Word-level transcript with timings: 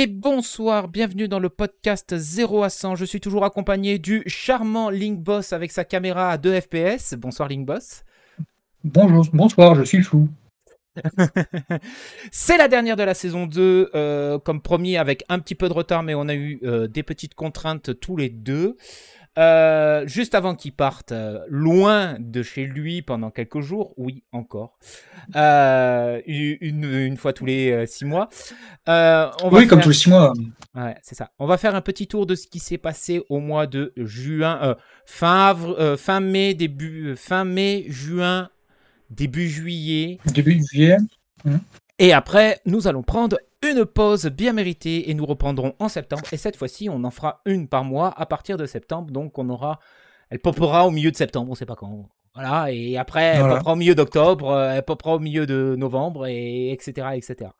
Et 0.00 0.06
bonsoir, 0.06 0.88
bienvenue 0.88 1.28
dans 1.28 1.40
le 1.40 1.50
podcast 1.50 2.16
0 2.16 2.62
à 2.62 2.70
100. 2.70 2.96
Je 2.96 3.04
suis 3.04 3.20
toujours 3.20 3.44
accompagné 3.44 3.98
du 3.98 4.22
charmant 4.24 4.88
Link 4.88 5.20
Boss 5.20 5.52
avec 5.52 5.70
sa 5.70 5.84
caméra 5.84 6.30
à 6.30 6.38
2 6.38 6.58
FPS. 6.58 7.12
Bonsoir 7.18 7.50
Link 7.50 7.66
Boss. 7.66 8.02
Bonjour, 8.82 9.26
bonsoir, 9.34 9.74
je 9.74 9.82
suis 9.82 10.02
flou. 10.02 10.30
C'est 12.32 12.56
la 12.56 12.68
dernière 12.68 12.96
de 12.96 13.02
la 13.02 13.12
saison 13.12 13.44
2, 13.44 13.90
euh, 13.94 14.38
comme 14.38 14.62
promis 14.62 14.96
avec 14.96 15.22
un 15.28 15.38
petit 15.38 15.54
peu 15.54 15.68
de 15.68 15.74
retard, 15.74 16.02
mais 16.02 16.14
on 16.14 16.28
a 16.28 16.34
eu 16.34 16.60
euh, 16.62 16.88
des 16.88 17.02
petites 17.02 17.34
contraintes 17.34 18.00
tous 18.00 18.16
les 18.16 18.30
deux. 18.30 18.78
Euh, 19.38 20.06
juste 20.08 20.34
avant 20.34 20.56
qu'il 20.56 20.72
parte 20.72 21.12
euh, 21.12 21.38
loin 21.48 22.16
de 22.18 22.42
chez 22.42 22.64
lui 22.64 23.00
pendant 23.00 23.30
quelques 23.30 23.60
jours, 23.60 23.94
oui, 23.96 24.24
encore, 24.32 24.76
euh, 25.36 26.20
une, 26.26 26.84
une, 26.84 27.16
fois 27.16 27.32
tous 27.32 27.46
les 27.46 27.86
six 27.86 28.04
mois. 28.04 28.28
On 28.88 29.30
oui, 29.52 29.62
va 29.62 29.66
comme 29.66 29.78
faire... 29.78 29.82
tous 29.82 29.88
les 29.88 29.94
six 29.94 30.10
mois. 30.10 30.32
Ouais, 30.74 30.96
c'est 31.02 31.14
ça. 31.14 31.30
On 31.38 31.46
va 31.46 31.58
faire 31.58 31.76
un 31.76 31.80
petit 31.80 32.08
tour 32.08 32.26
de 32.26 32.34
ce 32.34 32.48
qui 32.48 32.58
s'est 32.58 32.78
passé 32.78 33.22
au 33.28 33.38
mois 33.38 33.66
de 33.66 33.92
juin, 33.96 34.76
fin, 35.06 35.56
fin 35.96 36.20
mai, 36.20 36.54
début, 36.54 37.14
fin 37.16 37.44
mai, 37.44 37.86
juin, 37.88 38.50
début 39.10 39.48
juillet. 39.48 40.18
Début 40.26 40.60
juillet. 40.68 40.96
Mmh. 41.44 41.56
Et 42.00 42.12
après, 42.12 42.60
nous 42.66 42.88
allons 42.88 43.02
prendre 43.02 43.38
une 43.62 43.84
pause 43.84 44.26
bien 44.26 44.52
méritée 44.52 45.10
et 45.10 45.14
nous 45.14 45.26
reprendrons 45.26 45.74
en 45.78 45.88
septembre. 45.88 46.22
Et 46.32 46.36
cette 46.36 46.56
fois-ci, 46.56 46.88
on 46.88 47.04
en 47.04 47.10
fera 47.10 47.42
une 47.44 47.68
par 47.68 47.84
mois 47.84 48.12
à 48.16 48.26
partir 48.26 48.56
de 48.56 48.66
septembre. 48.66 49.10
Donc, 49.10 49.38
on 49.38 49.48
aura. 49.48 49.80
Elle 50.30 50.38
popera 50.38 50.86
au 50.86 50.90
milieu 50.90 51.10
de 51.10 51.16
septembre, 51.16 51.50
on 51.50 51.54
sait 51.54 51.66
pas 51.66 51.74
quand. 51.74 52.08
Voilà, 52.34 52.70
et 52.70 52.96
après, 52.96 53.22
elle 53.22 53.40
voilà. 53.40 53.56
popera 53.56 53.72
au 53.72 53.76
milieu 53.76 53.94
d'octobre, 53.96 54.50
euh, 54.50 54.74
elle 54.76 54.84
popera 54.84 55.16
au 55.16 55.18
milieu 55.18 55.46
de 55.46 55.74
novembre, 55.76 56.26
et 56.26 56.70
etc., 56.70 57.08
etc. 57.14 57.50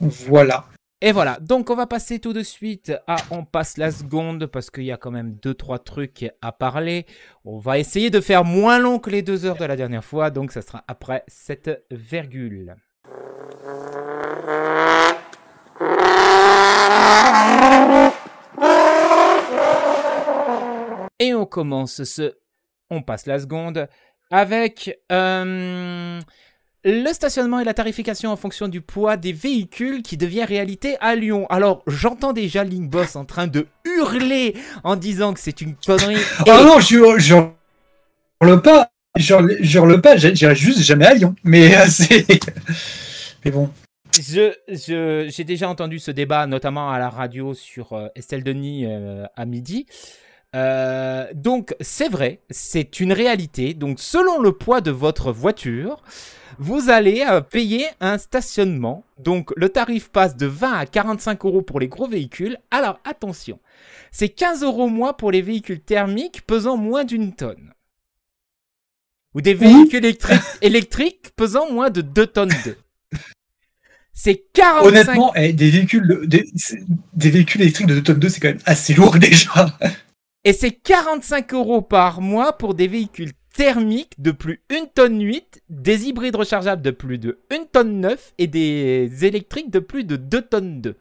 Voilà. 0.00 0.64
Et 1.00 1.12
voilà, 1.12 1.38
donc 1.40 1.70
on 1.70 1.76
va 1.76 1.86
passer 1.86 2.18
tout 2.18 2.32
de 2.32 2.42
suite 2.42 2.92
à 3.06 3.16
On 3.30 3.44
passe 3.44 3.76
la 3.76 3.92
seconde 3.92 4.46
parce 4.46 4.68
qu'il 4.68 4.82
y 4.82 4.90
a 4.90 4.96
quand 4.96 5.12
même 5.12 5.34
deux 5.34 5.54
trois 5.54 5.78
trucs 5.78 6.28
à 6.42 6.50
parler. 6.50 7.06
On 7.44 7.58
va 7.58 7.78
essayer 7.78 8.10
de 8.10 8.20
faire 8.20 8.44
moins 8.44 8.80
long 8.80 8.98
que 8.98 9.10
les 9.10 9.22
deux 9.22 9.44
heures 9.44 9.58
de 9.58 9.64
la 9.64 9.76
dernière 9.76 10.04
fois, 10.04 10.30
donc 10.30 10.50
ça 10.50 10.60
sera 10.60 10.82
après 10.88 11.22
cette 11.28 11.84
virgule. 11.92 12.74
Et 21.20 21.34
on 21.34 21.46
commence 21.46 22.04
ce... 22.04 22.34
On 22.90 23.02
passe 23.02 23.26
la 23.26 23.38
seconde 23.38 23.88
avec 24.30 24.98
euh, 25.12 26.20
le 26.84 27.12
stationnement 27.12 27.60
et 27.60 27.64
la 27.64 27.74
tarification 27.74 28.30
en 28.30 28.36
fonction 28.36 28.68
du 28.68 28.80
poids 28.80 29.16
des 29.16 29.32
véhicules 29.32 30.02
qui 30.02 30.16
devient 30.16 30.44
réalité 30.44 30.96
à 31.00 31.14
Lyon. 31.14 31.46
Alors, 31.50 31.82
j'entends 31.86 32.32
déjà 32.32 32.64
Link 32.64 32.88
Boss 32.88 33.16
en 33.16 33.24
train 33.24 33.46
de 33.46 33.66
hurler 33.84 34.54
en 34.84 34.96
disant 34.96 35.34
que 35.34 35.40
c'est 35.40 35.60
une 35.60 35.74
connerie. 35.74 36.16
Oh 36.46 36.64
non, 36.64 36.80
je, 36.80 37.18
je 37.18 37.34
hurle 38.40 38.62
pas. 38.62 38.90
Je 39.16 39.34
hurle 39.74 40.00
pas, 40.00 40.16
j'irai 40.16 40.54
juste 40.54 40.80
jamais 40.80 41.06
à 41.06 41.14
Lyon. 41.14 41.34
Mais 41.42 41.76
euh, 41.76 41.86
c'est... 41.88 42.26
Mais 43.44 43.50
bon. 43.50 43.70
Je, 44.14 44.52
je, 44.68 45.28
j'ai 45.30 45.44
déjà 45.44 45.68
entendu 45.68 45.98
ce 45.98 46.10
débat, 46.10 46.46
notamment 46.46 46.90
à 46.90 46.98
la 46.98 47.10
radio 47.10 47.54
sur 47.54 47.92
euh, 47.92 48.08
Estelle 48.14 48.42
Denis 48.42 48.86
euh, 48.86 49.26
à 49.36 49.44
midi. 49.44 49.86
Euh, 50.56 51.26
donc 51.34 51.74
c'est 51.80 52.08
vrai, 52.08 52.40
c'est 52.50 53.00
une 53.00 53.12
réalité. 53.12 53.74
Donc 53.74 54.00
selon 54.00 54.40
le 54.40 54.52
poids 54.52 54.80
de 54.80 54.90
votre 54.90 55.30
voiture, 55.30 56.02
vous 56.58 56.88
allez 56.88 57.24
euh, 57.28 57.40
payer 57.40 57.86
un 58.00 58.18
stationnement. 58.18 59.04
Donc 59.18 59.52
le 59.56 59.68
tarif 59.68 60.08
passe 60.10 60.36
de 60.36 60.46
20 60.46 60.72
à 60.72 60.86
45 60.86 61.44
euros 61.44 61.62
pour 61.62 61.80
les 61.80 61.88
gros 61.88 62.08
véhicules. 62.08 62.56
Alors 62.70 62.98
attention, 63.04 63.60
c'est 64.10 64.30
15 64.30 64.62
euros 64.62 64.88
moins 64.88 65.12
pour 65.12 65.30
les 65.30 65.42
véhicules 65.42 65.80
thermiques 65.80 66.46
pesant 66.46 66.76
moins 66.76 67.04
d'une 67.04 67.34
tonne. 67.34 67.74
Ou 69.34 69.42
des 69.42 69.54
véhicules 69.54 70.04
électriques, 70.04 70.40
électriques 70.62 71.30
pesant 71.36 71.70
moins 71.70 71.90
de 71.90 72.00
2 72.00 72.26
tonnes 72.26 72.54
2. 72.64 72.76
C'est 74.20 74.46
45... 74.52 74.84
Honnêtement, 74.84 75.32
eh, 75.36 75.52
des, 75.52 75.70
véhicules, 75.70 76.22
des, 76.26 76.44
des, 77.12 77.30
véhicules 77.30 77.62
électriques 77.62 77.86
de 77.86 77.94
2 77.94 78.02
tonnes 78.02 78.18
2, 78.18 78.28
c'est 78.28 78.40
quand 78.40 78.48
même 78.48 78.58
assez 78.66 78.92
lourd 78.92 79.16
déjà. 79.18 79.78
Et 80.42 80.52
c'est 80.52 80.72
45 80.72 81.54
euros 81.54 81.82
par 81.82 82.20
mois 82.20 82.58
pour 82.58 82.74
des 82.74 82.88
véhicules 82.88 83.30
thermiques 83.54 84.20
de 84.20 84.32
plus 84.32 84.60
1 84.72 84.86
tonne 84.92 85.22
8, 85.22 85.62
des 85.70 86.06
hybrides 86.06 86.34
rechargeables 86.34 86.82
de 86.82 86.90
plus 86.90 87.18
de 87.18 87.38
1 87.52 87.66
tonne 87.72 88.00
9 88.00 88.34
et 88.38 88.48
des 88.48 89.08
électriques 89.22 89.70
de 89.70 89.78
plus 89.78 90.02
de 90.02 90.16
2 90.16 90.42
tonnes 90.42 90.80
2. 90.80 90.96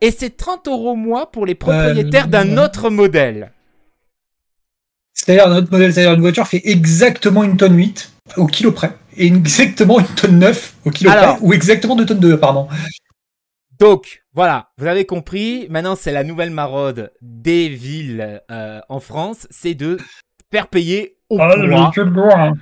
Et 0.00 0.12
c'est 0.12 0.36
30 0.36 0.68
euros 0.68 0.94
mois 0.94 1.32
pour 1.32 1.44
les 1.44 1.56
propriétaires 1.56 2.26
euh, 2.26 2.28
d'un 2.28 2.56
autre 2.56 2.88
modèle. 2.88 3.50
C'est-à-dire, 5.12 5.48
notre 5.48 5.72
modèle, 5.72 5.92
c'est-à-dire 5.92 6.14
une 6.14 6.20
voiture 6.20 6.46
fait 6.46 6.62
exactement 6.62 7.42
1 7.42 7.56
tonne 7.56 7.76
8 7.76 8.12
au 8.36 8.46
kilo 8.46 8.70
près, 8.70 8.92
exactement 9.18 9.98
1 9.98 10.02
tonne 10.16 10.38
9 10.38 10.74
au 10.84 10.90
kilo 10.90 11.10
Alors, 11.10 11.36
près, 11.36 11.46
ou 11.46 11.52
exactement 11.52 11.96
2 11.96 12.06
tonnes 12.06 12.20
2, 12.20 12.38
pardon. 12.38 12.68
Donc, 13.78 14.22
voilà, 14.34 14.70
vous 14.78 14.86
avez 14.86 15.04
compris. 15.04 15.66
Maintenant, 15.70 15.94
c'est 15.94 16.12
la 16.12 16.24
nouvelle 16.24 16.50
maraude 16.50 17.12
des 17.22 17.68
villes 17.68 18.42
euh, 18.50 18.80
en 18.88 19.00
France, 19.00 19.46
c'est 19.50 19.74
de 19.74 19.98
faire 20.50 20.68
payer 20.68 21.16
au 21.28 21.38
ah, 21.40 21.54
poids. 21.54 21.56
Le 21.56 21.68
véhicule 21.68 22.08
lourd. 22.08 22.34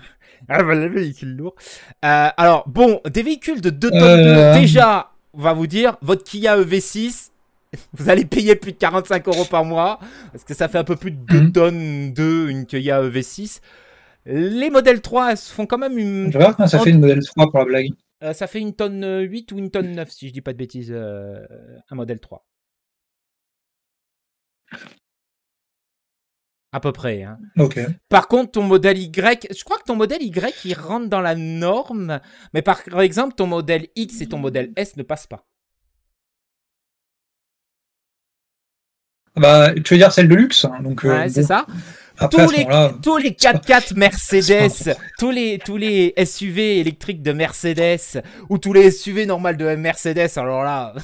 Ah, 0.49 0.63
bah, 0.63 0.77
le 0.77 0.87
véhicule 0.87 1.35
lourd. 1.35 1.57
Euh, 2.05 2.29
alors, 2.37 2.69
bon, 2.69 3.01
des 3.11 3.25
véhicules 3.25 3.61
de 3.61 3.71
2 3.71 3.91
tonnes 3.91 4.01
euh... 4.01 4.55
2, 4.55 4.61
déjà, 4.61 5.11
on 5.33 5.41
va 5.41 5.55
vous 5.55 5.67
dire, 5.67 5.97
votre 6.03 6.23
Kia 6.23 6.57
EV6, 6.57 7.31
vous 7.95 8.09
allez 8.09 8.25
payer 8.25 8.55
plus 8.55 8.71
de 8.71 8.77
45 8.77 9.27
euros 9.27 9.45
par 9.45 9.65
mois, 9.65 9.99
parce 10.31 10.45
que 10.45 10.55
ça 10.55 10.69
fait 10.69 10.79
un 10.79 10.85
peu 10.85 10.95
plus 10.95 11.11
de 11.11 11.17
2 11.17 11.41
mmh. 11.41 11.53
tonnes 11.53 12.13
2, 12.13 12.49
une 12.49 12.67
Kia 12.67 13.03
EV6. 13.03 13.61
Les 14.27 14.71
modèles 14.71 15.01
3, 15.01 15.33
elles 15.33 15.37
font 15.37 15.67
quand 15.67 15.79
même 15.79 15.99
une... 15.99 16.33
Je 16.33 16.39
vais 16.39 16.45
voir 16.45 16.57
comment 16.57 16.69
ça 16.69 16.81
fait 16.81 16.91
une 16.91 17.01
modèle 17.01 17.25
3 17.25 17.51
pour 17.51 17.61
la 17.61 17.65
blague. 17.65 17.89
Euh, 18.23 18.33
ça 18.33 18.47
fait 18.47 18.61
une 18.61 18.75
tonne 18.75 19.21
8 19.23 19.53
ou 19.53 19.59
une 19.59 19.71
tonne 19.71 19.93
9, 19.93 20.11
si 20.11 20.29
je 20.29 20.33
dis 20.33 20.41
pas 20.41 20.53
de 20.53 20.59
bêtises, 20.59 20.91
euh, 20.93 21.47
un 21.91 21.95
modèle 21.95 22.19
3. 22.19 22.45
À 26.73 26.81
peu 26.81 26.93
près. 26.93 27.23
Hein. 27.23 27.39
Okay. 27.57 27.87
Par 28.09 28.27
contre, 28.27 28.53
ton 28.53 28.63
modèle 28.63 28.99
Y, 28.99 29.47
je 29.57 29.65
crois 29.65 29.79
que 29.79 29.85
ton 29.85 29.97
modèle 29.97 30.23
Y, 30.23 30.65
il 30.65 30.75
rentre 30.75 31.09
dans 31.09 31.21
la 31.21 31.37
norme, 31.37 32.21
mais 32.53 32.63
par 32.63 32.83
exemple, 33.01 33.35
ton 33.35 33.47
modèle 33.47 33.87
X 33.95 34.21
et 34.23 34.27
ton 34.27 34.39
modèle 34.39 34.73
S 34.77 34.97
ne 34.97 35.03
passent 35.03 35.29
pas. 35.29 35.47
Bah, 39.37 39.73
tu 39.75 39.95
veux 39.95 39.99
dire 39.99 40.13
celle 40.13 40.29
de 40.29 40.35
luxe 40.35 40.65
hein, 40.65 40.79
donc, 40.83 41.03
Ouais, 41.05 41.11
euh, 41.11 41.29
c'est 41.29 41.43
bon. 41.43 41.47
ça. 41.47 41.67
Après, 42.19 42.47
tous, 42.47 42.51
les, 42.53 42.67
tous 43.03 43.17
les 43.19 43.31
4x4 43.33 43.95
Mercedes, 43.97 44.97
tous 45.19 45.31
les, 45.31 45.59
tous 45.59 45.77
les 45.77 46.15
SUV 46.25 46.81
électriques 46.81 47.23
de 47.23 47.33
Mercedes, 47.33 48.23
ou 48.49 48.57
tous 48.59 48.73
les 48.73 48.91
SUV 48.91 49.27
normales 49.27 49.59
de 49.59 49.75
Mercedes, 49.77 50.31
alors 50.37 50.65
là, 50.65 50.95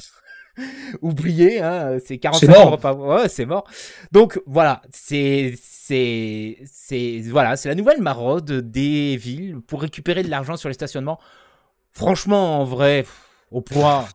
oubliez, 1.01 1.61
hein, 1.61 1.97
c'est 2.03 2.17
45 2.17 2.55
euros 2.55 2.77
par 2.77 2.97
ouais, 2.99 3.29
c'est 3.29 3.45
mort. 3.45 3.65
Donc 4.11 4.41
voilà, 4.47 4.81
c'est, 4.91 5.53
c'est, 5.61 6.57
c'est, 6.65 7.21
voilà, 7.29 7.55
c'est 7.57 7.69
la 7.69 7.75
nouvelle 7.75 8.01
maraude 8.01 8.51
des 8.71 9.15
villes 9.15 9.57
pour 9.67 9.81
récupérer 9.81 10.23
de 10.23 10.29
l'argent 10.29 10.57
sur 10.57 10.69
les 10.69 10.73
stationnements. 10.73 11.19
Franchement, 11.91 12.59
en 12.61 12.63
vrai, 12.63 13.05
au 13.51 13.61
point. 13.61 14.07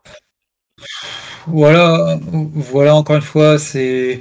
Voilà, 1.46 2.18
voilà, 2.54 2.94
encore 2.94 3.16
une 3.16 3.22
fois, 3.22 3.58
c'est 3.58 4.20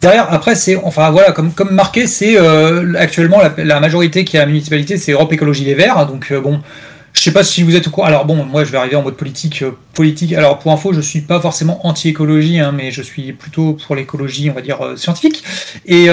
Derrière, 0.00 0.32
après, 0.32 0.54
c'est, 0.54 0.76
enfin 0.76 1.10
voilà, 1.10 1.32
comme, 1.32 1.52
comme 1.52 1.72
marqué, 1.72 2.06
c'est 2.06 2.38
euh, 2.38 2.94
actuellement 2.96 3.40
la, 3.58 3.80
majorité 3.80 4.24
qui 4.24 4.36
est 4.36 4.40
à 4.40 4.44
la 4.44 4.46
municipalité, 4.46 4.96
c'est 4.96 5.12
Europe 5.12 5.30
Écologie 5.32 5.64
Les 5.64 5.74
Verts. 5.74 6.06
Donc 6.06 6.28
euh, 6.32 6.40
bon, 6.40 6.62
je 7.12 7.20
sais 7.20 7.32
pas 7.32 7.42
si 7.42 7.62
vous 7.62 7.76
êtes 7.76 7.86
au 7.86 7.90
courant. 7.90 8.06
Alors 8.06 8.24
bon, 8.24 8.42
moi 8.46 8.64
je 8.64 8.72
vais 8.72 8.78
arriver 8.78 8.96
en 8.96 9.02
mode 9.02 9.16
politique. 9.16 9.60
Euh, 9.60 9.72
politique. 9.92 10.32
Alors 10.32 10.58
pour 10.58 10.72
info, 10.72 10.94
je 10.94 11.02
suis 11.02 11.20
pas 11.20 11.38
forcément 11.38 11.86
anti-écologie, 11.86 12.60
hein, 12.60 12.72
mais 12.74 12.90
je 12.90 13.02
suis 13.02 13.34
plutôt 13.34 13.74
pour 13.74 13.94
l'écologie, 13.94 14.48
on 14.48 14.54
va 14.54 14.62
dire 14.62 14.78
scientifique. 14.96 15.44
Et 15.84 16.08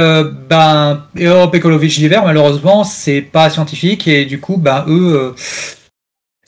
ben 0.49 1.03
Europe 1.17 1.55
Écologie 1.55 2.01
Les 2.01 2.09
Verts, 2.09 2.25
malheureusement, 2.25 2.83
c'est 2.83 3.21
pas 3.21 3.49
scientifique 3.49 4.05
et 4.09 4.25
du 4.25 4.41
coup, 4.41 4.57
ben 4.57 4.83
eux. 4.89 5.33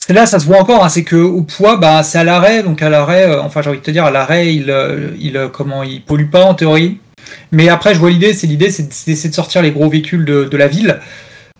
Là, 0.10 0.26
ça 0.26 0.40
se 0.40 0.46
voit 0.46 0.60
encore, 0.60 0.84
hein, 0.84 0.90
c'est 0.90 1.04
que 1.04 1.16
au 1.16 1.44
poids, 1.44 1.78
bah, 1.78 2.04
c'est 2.04 2.18
à 2.18 2.24
l'arrêt, 2.24 2.64
donc 2.64 2.82
à 2.82 2.90
l'arrêt, 2.90 3.38
enfin 3.40 3.62
j'ai 3.62 3.70
envie 3.70 3.80
de 3.80 3.84
te 3.84 3.92
dire, 3.92 4.06
à 4.06 4.12
l'arrêt, 4.12 4.54
il, 4.54 4.74
il, 5.20 5.50
comment, 5.54 5.84
il 5.84 6.04
pollue 6.04 6.30
pas 6.30 6.44
en 6.44 6.56
théorie, 6.56 7.00
mais 7.52 7.70
après, 7.70 7.94
je 7.94 8.00
vois 8.00 8.10
l'idée, 8.10 8.34
c'est 8.34 8.48
l'idée, 8.48 8.72
c'est 8.72 8.84
d'essayer 8.84 9.30
de 9.30 9.36
sortir 9.36 9.62
les 9.62 9.72
gros 9.72 9.90
véhicules 9.90 10.26
de, 10.26 10.46
de 10.46 10.58
la 10.58 10.68
ville. 10.68 11.00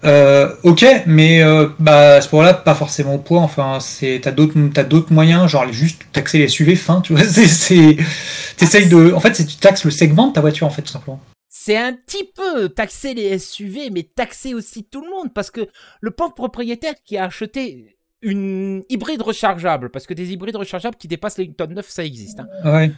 Euh, 0.06 0.56
ok, 0.64 0.86
mais 1.08 1.44
euh, 1.44 1.68
bah, 1.80 2.16
à 2.16 2.22
ce 2.22 2.34
moment-là, 2.34 2.54
pas 2.54 2.76
forcément 2.76 3.16
au 3.16 3.18
poids. 3.18 3.42
Enfin, 3.42 3.80
c'est 3.82 4.22
t'as 4.24 4.32
d'autres 4.32 4.58
t'as 4.74 4.84
d'autres 4.84 5.12
moyens, 5.12 5.50
genre 5.50 5.72
juste 5.72 6.04
taxer 6.14 6.38
les 6.38 6.48
SUV 6.48 6.76
fin, 6.76 7.02
tu 7.02 7.14
vois. 7.14 7.24
C'est 7.26 7.98
t'essayes 8.56 8.88
de, 8.88 9.14
en 9.14 9.20
fait, 9.20 9.36
c'est 9.36 9.46
tu 9.46 9.58
taxes 9.58 9.84
le 9.84 9.92
segment 9.92 10.28
de 10.28 10.34
ta 10.34 10.42
voiture 10.42 10.68
en 10.68 10.70
fait 10.70 10.82
tout 10.82 10.92
simplement. 10.92 11.20
C'est 11.50 11.78
un 11.78 11.94
petit 11.94 12.30
peu 12.34 12.70
taxer 12.70 13.14
les 13.14 13.38
SUV, 13.38 13.90
mais 13.92 14.04
taxer 14.04 14.54
aussi 14.54 14.86
tout 14.86 15.02
le 15.02 15.10
monde 15.10 15.34
parce 15.34 15.52
que 15.52 15.68
le 16.00 16.12
pauvre 16.12 16.34
propriétaire 16.34 16.94
qui 17.04 17.18
a 17.18 17.26
acheté 17.26 17.99
une 18.22 18.84
hybride 18.90 19.22
rechargeable, 19.22 19.90
parce 19.90 20.06
que 20.08 20.14
des 20.14 20.32
hybrides 20.34 20.56
rechargeables 20.56 20.98
qui 20.98 21.08
dépassent 21.08 21.38
les 21.38 21.52
tonnes 21.54 21.74
9, 21.74 21.88
ça 21.90 22.04
existe. 22.04 22.40
hein. 22.40 22.48
Ouais. 22.66 22.92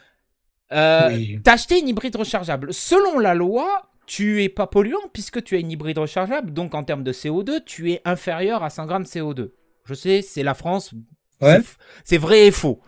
Euh, 0.73 1.09
Oui. 1.13 1.39
T'as 1.44 1.53
acheté 1.53 1.79
une 1.79 1.88
hybride 1.88 2.15
rechargeable. 2.15 2.73
Selon 2.73 3.19
la 3.19 3.33
loi, 3.35 3.89
tu 4.07 4.44
es 4.44 4.50
pas 4.50 4.68
polluant 4.68 5.00
puisque 5.13 5.44
tu 5.44 5.56
as 5.56 5.59
une 5.59 5.71
hybride 5.71 5.97
rechargeable. 5.97 6.51
Donc 6.53 6.73
en 6.75 6.83
termes 6.83 7.03
de 7.03 7.12
CO2, 7.13 7.63
tu 7.65 7.91
es 7.91 8.01
inférieur 8.06 8.63
à 8.63 8.69
100 8.69 8.85
grammes 8.85 9.03
CO2. 9.03 9.51
Je 9.85 9.94
sais, 9.94 10.21
c'est 10.21 10.44
la 10.44 10.53
France. 10.53 10.94
Ouais. 11.41 11.59
c'est 12.03 12.17
vrai 12.17 12.47
et 12.47 12.51
faux. 12.51 12.81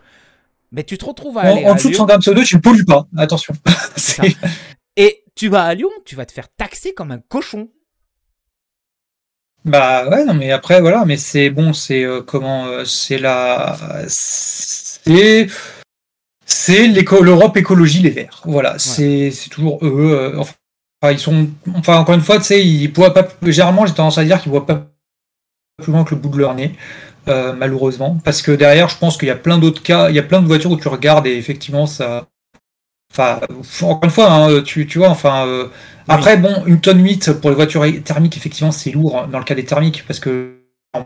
Mais 0.72 0.84
tu 0.84 0.96
te 0.98 1.04
retrouves 1.04 1.38
à 1.38 1.42
En, 1.42 1.56
aller 1.56 1.66
en 1.66 1.74
dessous 1.74 1.88
de 1.88 1.92
Lyon, 1.94 2.02
100 2.02 2.06
grammes 2.06 2.20
de 2.20 2.24
CO2, 2.24 2.44
tu 2.46 2.56
ne 2.56 2.60
pollues 2.60 2.84
pas. 2.84 3.06
Attention. 3.16 3.54
Et 4.96 5.24
tu 5.34 5.48
vas 5.48 5.64
à 5.64 5.74
Lyon, 5.74 5.90
tu 6.04 6.14
vas 6.16 6.24
te 6.26 6.32
faire 6.32 6.48
taxer 6.56 6.94
comme 6.94 7.10
un 7.10 7.18
cochon. 7.18 7.68
Bah 9.64 10.08
ouais, 10.10 10.24
non, 10.24 10.34
mais 10.34 10.50
après, 10.50 10.80
voilà, 10.80 11.04
mais 11.06 11.16
c'est 11.16 11.48
bon, 11.48 11.72
c'est 11.72 12.04
euh, 12.04 12.20
comment, 12.20 12.66
euh, 12.66 12.84
c'est 12.84 13.16
la, 13.16 13.76
c'est, 14.08 15.46
c'est 16.44 16.86
l'Europe 16.88 17.56
écologie 17.56 18.02
les 18.02 18.10
Verts. 18.10 18.42
Voilà, 18.44 18.78
c'est, 18.78 19.30
c'est 19.30 19.48
toujours 19.48 19.78
eux. 19.82 20.12
euh, 20.12 20.38
enfin, 20.38 21.12
ils 21.12 21.18
sont, 21.18 21.48
enfin, 21.74 21.96
encore 21.98 22.14
une 22.14 22.20
fois, 22.20 22.36
tu 22.38 22.44
sais, 22.44 22.64
ils 22.64 22.92
voient 22.92 23.14
pas, 23.14 23.26
généralement, 23.42 23.86
j'ai 23.86 23.94
tendance 23.94 24.18
à 24.18 24.24
dire 24.24 24.40
qu'ils 24.42 24.50
voient 24.50 24.66
pas 24.66 24.86
plus 25.82 25.92
loin 25.92 26.04
que 26.04 26.14
le 26.14 26.20
bout 26.20 26.28
de 26.28 26.38
leur 26.38 26.54
nez, 26.54 26.74
euh, 27.28 27.54
malheureusement, 27.54 28.18
parce 28.22 28.42
que 28.42 28.52
derrière, 28.52 28.90
je 28.90 28.98
pense 28.98 29.16
qu'il 29.16 29.28
y 29.28 29.30
a 29.30 29.36
plein 29.36 29.58
d'autres 29.58 29.82
cas, 29.82 30.10
il 30.10 30.14
y 30.14 30.18
a 30.18 30.22
plein 30.22 30.42
de 30.42 30.46
voitures 30.46 30.72
où 30.72 30.76
tu 30.76 30.88
regardes 30.88 31.26
et 31.26 31.36
effectivement, 31.36 31.86
ça, 31.86 32.28
enfin, 33.14 33.40
encore 33.82 34.04
une 34.04 34.10
fois, 34.10 34.30
hein, 34.30 34.62
tu, 34.62 34.86
tu 34.86 34.98
vois, 34.98 35.08
enfin. 35.08 35.46
euh, 35.46 35.68
après, 36.08 36.36
bon, 36.36 36.62
une 36.66 36.80
tonne 36.80 37.02
8 37.02 37.32
pour 37.40 37.48
les 37.50 37.56
voitures 37.56 37.84
thermiques, 38.04 38.36
effectivement, 38.36 38.72
c'est 38.72 38.90
lourd 38.90 39.18
hein, 39.18 39.28
dans 39.32 39.38
le 39.38 39.44
cas 39.44 39.54
des 39.54 39.64
thermiques, 39.64 40.04
parce 40.06 40.20
que 40.20 40.56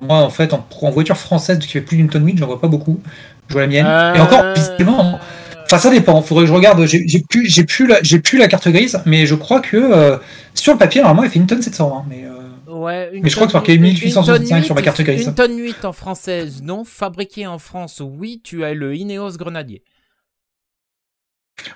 moi, 0.03 0.19
en 0.19 0.31
fait, 0.31 0.53
en, 0.53 0.67
en 0.83 0.91
voiture 0.91 1.17
française 1.17 1.59
qui 1.61 1.69
fait 1.69 1.81
plus 1.81 1.97
d'une 1.97 2.09
tonne 2.09 2.27
8, 2.27 2.39
j'en 2.39 2.47
vois 2.47 2.61
pas 2.61 2.69
beaucoup. 2.69 3.01
Je 3.49 3.53
vois 3.55 3.63
la 3.63 3.69
mienne. 3.69 3.87
Et 4.17 4.21
encore, 4.21 4.43
Euh, 4.45 4.55
visiblement, 4.55 5.19
enfin, 5.65 5.79
ça 5.79 5.91
dépend. 5.91 6.21
Faudrait 6.21 6.45
que 6.45 6.49
je 6.49 6.53
regarde. 6.53 6.85
J'ai 6.85 7.23
plus, 7.29 7.47
j'ai 7.49 7.65
plus, 7.65 7.87
la, 7.87 8.03
j'ai 8.03 8.19
plus 8.19 8.39
la 8.39 8.49
carte 8.49 8.69
grise, 8.69 9.01
mais 9.07 9.25
je 9.25 9.35
crois 9.37 9.61
que 9.61 9.77
euh, 9.77 10.17
sur 10.55 10.73
le 10.75 10.79
papier, 10.79 11.01
normalement, 11.01 11.23
elle 11.25 11.31
fait 11.31 11.39
une 11.39 11.47
tonne 11.47 11.63
700. 11.63 11.97
hein, 11.97 12.05
mais, 12.11 12.25
euh, 12.25 12.35
Ouais, 12.71 13.09
une 13.15 13.23
Mais 13.23 13.31
je 13.31 13.35
crois 13.37 13.47
que 13.47 13.53
c'est 13.53 13.57
marqué 13.59 13.75
une- 13.75 13.85
une 13.85 13.93
1865 13.95 14.57
tonne 14.57 14.65
sur 14.65 14.75
ma 14.75 14.83
carte 14.83 15.01
grise. 15.01 15.27
Une 15.27 15.35
tonne 15.35 15.57
8 15.57 15.85
en 15.87 15.93
française, 15.95 16.61
non. 16.63 16.85
Fabriquée 16.85 17.47
en 17.47 17.59
France, 17.59 18.03
oui. 18.05 18.41
Tu 18.45 18.63
as 18.65 18.75
le 18.75 18.95
Ineos 18.95 19.39
Grenadier. 19.39 19.83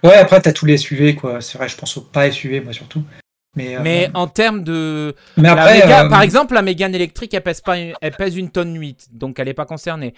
Ouais, 0.03 0.15
après, 0.17 0.41
t'as 0.41 0.53
tous 0.53 0.67
les 0.67 0.77
SUV, 0.79 1.15
quoi. 1.15 1.41
C'est 1.41 1.59
vrai, 1.59 1.69
je 1.69 1.77
pense 1.77 1.97
au 1.97 2.01
pas 2.03 2.31
SUV, 2.31 2.61
moi, 2.61 2.73
surtout. 2.73 3.03
Mais, 3.57 3.77
euh, 3.77 3.81
Mais 3.83 4.11
en 4.15 4.29
termes 4.29 4.65
de. 4.65 5.15
mais 5.37 5.43
La 5.45 5.53
après, 5.53 5.81
Mégane- 5.81 6.07
euh, 6.07 6.09
Par 6.09 6.23
exemple, 6.23 6.55
la 6.55 6.63
Mégane 6.63 6.95
électrique, 6.95 7.35
elle 7.35 7.43
pèse, 7.43 7.61
pas, 7.61 7.79
une- 7.79 7.93
elle 8.01 8.13
pèse 8.17 8.37
une 8.37 8.51
tonne 8.51 8.75
8, 8.79 9.09
donc 9.13 9.39
elle 9.39 9.47
n'est 9.47 9.55
pas 9.55 9.67
concernée. 9.67 10.15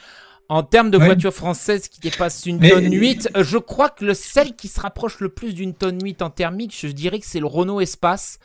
En 0.51 0.63
termes 0.63 0.91
de 0.91 0.99
voitures 0.99 1.33
françaises 1.35 1.89
qui 1.89 2.01
dépassent 2.01 2.45
une 2.47 2.59
Mais- 2.59 2.69
tonne 2.71 2.93
8, 2.93 3.31
euh, 3.37 3.43
je 3.43 3.57
crois 3.59 3.89
que 3.89 4.05
le 4.05 4.13
celle 4.15 4.55
qui 4.55 4.69
se 4.69 4.79
rapproche 4.79 5.19
le 5.21 5.31
plus 5.31 5.55
d'une 5.55 5.75
tonne 5.75 5.99
8 6.05 6.21
en 6.23 6.29
thermique, 6.31 6.77
je 6.79 6.87
dirais 6.89 7.19
que 7.19 7.27
c'est 7.27 7.41
le 7.41 7.47
Renault 7.47 7.81
Espace. 7.81 8.39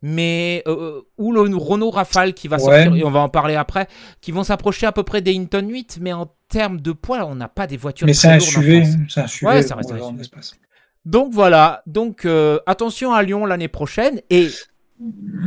Mais 0.00 0.62
euh, 0.68 1.00
ou 1.16 1.32
le 1.32 1.40
Renault 1.56 1.90
Rafale 1.90 2.32
qui 2.32 2.46
va 2.46 2.56
Ouais. 2.58 2.62
sortir 2.84 2.94
et 2.94 3.02
on 3.02 3.10
va 3.10 3.18
en 3.18 3.28
parler 3.28 3.56
après, 3.56 3.88
qui 4.20 4.30
vont 4.30 4.44
s'approcher 4.44 4.86
à 4.86 4.92
peu 4.92 5.02
près 5.02 5.22
des 5.22 5.32
une 5.32 5.48
tonne 5.48 5.68
8, 5.68 5.98
mais 6.00 6.12
en 6.12 6.30
termes 6.48 6.80
de 6.80 6.92
poids, 6.92 7.24
on 7.26 7.34
n'a 7.34 7.48
pas 7.48 7.66
des 7.66 7.76
voitures 7.76 8.06
mais 8.06 8.14
c'est 8.14 8.28
un 8.28 8.40
SUV. 8.40 8.82
France. 8.84 8.94
C'est 9.08 9.20
un 9.20 9.26
SUV. 9.26 9.46
Ouais, 9.46 9.62
ça 9.62 9.74
reste 9.76 9.92
un 9.92 9.98
SUV. 9.98 10.58
Donc 11.04 11.32
voilà, 11.32 11.82
donc 11.86 12.24
euh, 12.24 12.58
attention 12.66 13.12
à 13.12 13.22
Lyon 13.22 13.46
l'année 13.46 13.68
prochaine 13.68 14.20
et 14.30 14.48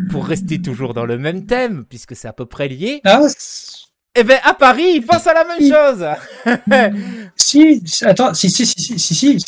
pour 0.09 0.25
rester 0.25 0.61
toujours 0.61 0.93
dans 0.93 1.05
le 1.05 1.17
même 1.17 1.45
thème 1.45 1.85
puisque 1.87 2.15
c'est 2.15 2.27
à 2.27 2.33
peu 2.33 2.45
près 2.45 2.67
lié, 2.67 3.01
Ah, 3.03 3.21
eh 4.15 4.23
ben 4.23 4.39
à 4.43 4.53
Paris, 4.53 4.93
ils 4.95 5.05
pensent 5.05 5.27
à 5.27 5.33
la 5.33 5.43
même 5.45 5.59
chose. 5.59 6.05
Si, 7.35 7.83
attends, 8.03 8.33
si, 8.33 8.49
si, 8.49 8.65
si, 8.65 8.81
si, 8.81 8.99
si, 8.99 9.15
si. 9.15 9.45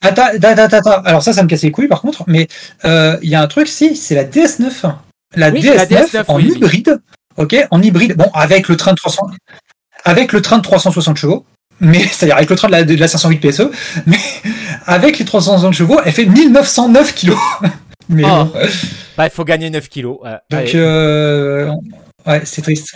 Attends, 0.00 0.26
attends, 0.42 0.76
attends. 0.76 1.02
Alors 1.04 1.22
ça, 1.22 1.32
ça 1.32 1.42
me 1.42 1.48
casse 1.48 1.62
les 1.62 1.70
couilles 1.70 1.88
par 1.88 2.00
contre, 2.00 2.24
mais 2.26 2.48
euh, 2.84 3.16
il 3.22 3.30
y 3.30 3.34
a 3.34 3.42
un 3.42 3.46
truc, 3.46 3.68
si, 3.68 3.96
c'est 3.96 4.14
la 4.14 4.24
DS9. 4.24 4.92
La 5.36 5.50
Oui, 5.50 5.60
DS9, 5.60 5.74
la 5.74 5.86
DS9, 5.86 6.24
en 6.28 6.36
oui, 6.36 6.48
oui. 6.50 6.56
hybride, 6.56 7.00
ok, 7.36 7.56
en 7.70 7.80
hybride, 7.80 8.16
bon, 8.16 8.30
avec 8.34 8.68
le 8.68 8.76
train 8.76 8.92
de 8.92 8.96
300, 8.96 9.22
avec 10.04 10.32
le 10.32 10.40
train 10.42 10.58
de 10.58 10.62
360 10.62 11.16
chevaux, 11.16 11.44
mais 11.80 12.00
c'est-à-dire 12.10 12.36
avec 12.36 12.50
le 12.50 12.56
train 12.56 12.68
de 12.68 12.72
la, 12.72 12.84
de 12.84 12.94
la 12.94 13.08
508 13.08 13.38
PSE, 13.38 13.70
mais 14.06 14.18
avec 14.86 15.18
les 15.18 15.24
360 15.24 15.72
chevaux, 15.74 16.00
elle 16.04 16.12
fait 16.12 16.26
1909 16.26 17.14
kilos. 17.14 17.38
mais 18.08 18.22
Oh. 18.24 18.44
bon, 18.44 18.52
bah 19.16 19.26
il 19.26 19.30
faut 19.30 19.44
gagner 19.44 19.70
9 19.70 19.88
kilos. 19.88 20.18
donc, 20.50 20.74
euh, 20.74 21.70
ouais, 22.26 22.42
c'est 22.44 22.62
triste. 22.62 22.94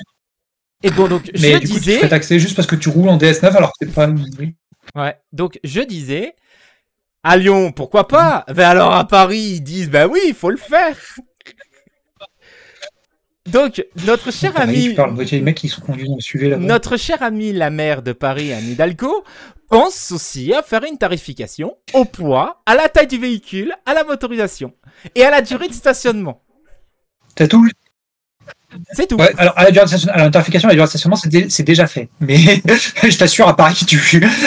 Et 0.82 0.90
bon 0.90 1.08
donc 1.08 1.30
Mais 1.40 1.52
je 1.54 1.58
du 1.58 1.68
coup, 1.68 1.74
tu 1.74 1.80
te 1.80 1.84
disais, 1.84 1.98
fais 1.98 2.08
taxer 2.08 2.38
juste 2.38 2.54
parce 2.54 2.68
que 2.68 2.76
tu 2.76 2.88
roules 2.90 3.08
en 3.08 3.16
DS9 3.16 3.44
alors 3.56 3.70
que 3.70 3.86
c'est 3.86 3.92
pas 3.94 4.08
ouais, 4.94 5.16
donc 5.32 5.58
je 5.64 5.80
disais 5.80 6.34
à 7.22 7.36
Lyon, 7.36 7.72
pourquoi 7.72 8.06
pas? 8.06 8.44
Ben 8.54 8.68
alors 8.68 8.92
à 8.94 9.06
Paris, 9.08 9.54
ils 9.56 9.60
disent 9.60 9.90
bah 9.90 10.06
oui, 10.06 10.20
il 10.28 10.34
faut 10.34 10.50
le 10.50 10.56
faire. 10.58 10.96
Donc 13.46 13.84
notre 14.06 14.32
cher 14.32 14.52
Pareil, 14.52 14.96
ami 14.98 15.42
mecs 15.42 15.56
qui 15.56 15.68
sont 15.68 15.80
conduits 15.80 16.08
SUV. 16.20 16.56
Notre 16.56 16.96
cher 16.96 17.22
ami 17.22 17.52
la 17.52 17.70
maire 17.70 18.02
de 18.02 18.12
Paris, 18.12 18.52
Anne 18.52 18.68
Hidalgo, 18.68 19.24
pense 19.68 20.12
aussi 20.12 20.52
à 20.52 20.62
faire 20.62 20.84
une 20.84 20.98
tarification 20.98 21.76
au 21.94 22.04
poids, 22.04 22.62
à 22.66 22.74
la 22.74 22.88
taille 22.88 23.06
du 23.06 23.18
véhicule, 23.18 23.72
à 23.84 23.94
la 23.94 24.04
motorisation 24.04 24.72
et 25.14 25.22
à 25.22 25.30
la 25.30 25.42
durée 25.42 25.68
de 25.68 25.74
stationnement. 25.74 26.42
T'as 27.34 27.46
tout. 27.46 27.68
C'est 28.92 29.06
tout. 29.08 29.16
Ouais, 29.16 29.32
alors 29.38 29.54
à 29.58 29.64
station- 29.86 30.10
à 30.12 30.18
l'interfication, 30.18 30.68
la 30.68 30.74
durée 30.74 30.84
de 30.86 30.88
stationnement, 30.90 31.16
c'est 31.16 31.28
dé- 31.28 31.46
c'est 31.48 31.62
déjà 31.62 31.86
fait. 31.86 32.08
Mais 32.20 32.36
je 33.08 33.16
t'assure, 33.16 33.48
à 33.48 33.56
Paris, 33.56 33.74
tu, 33.86 34.00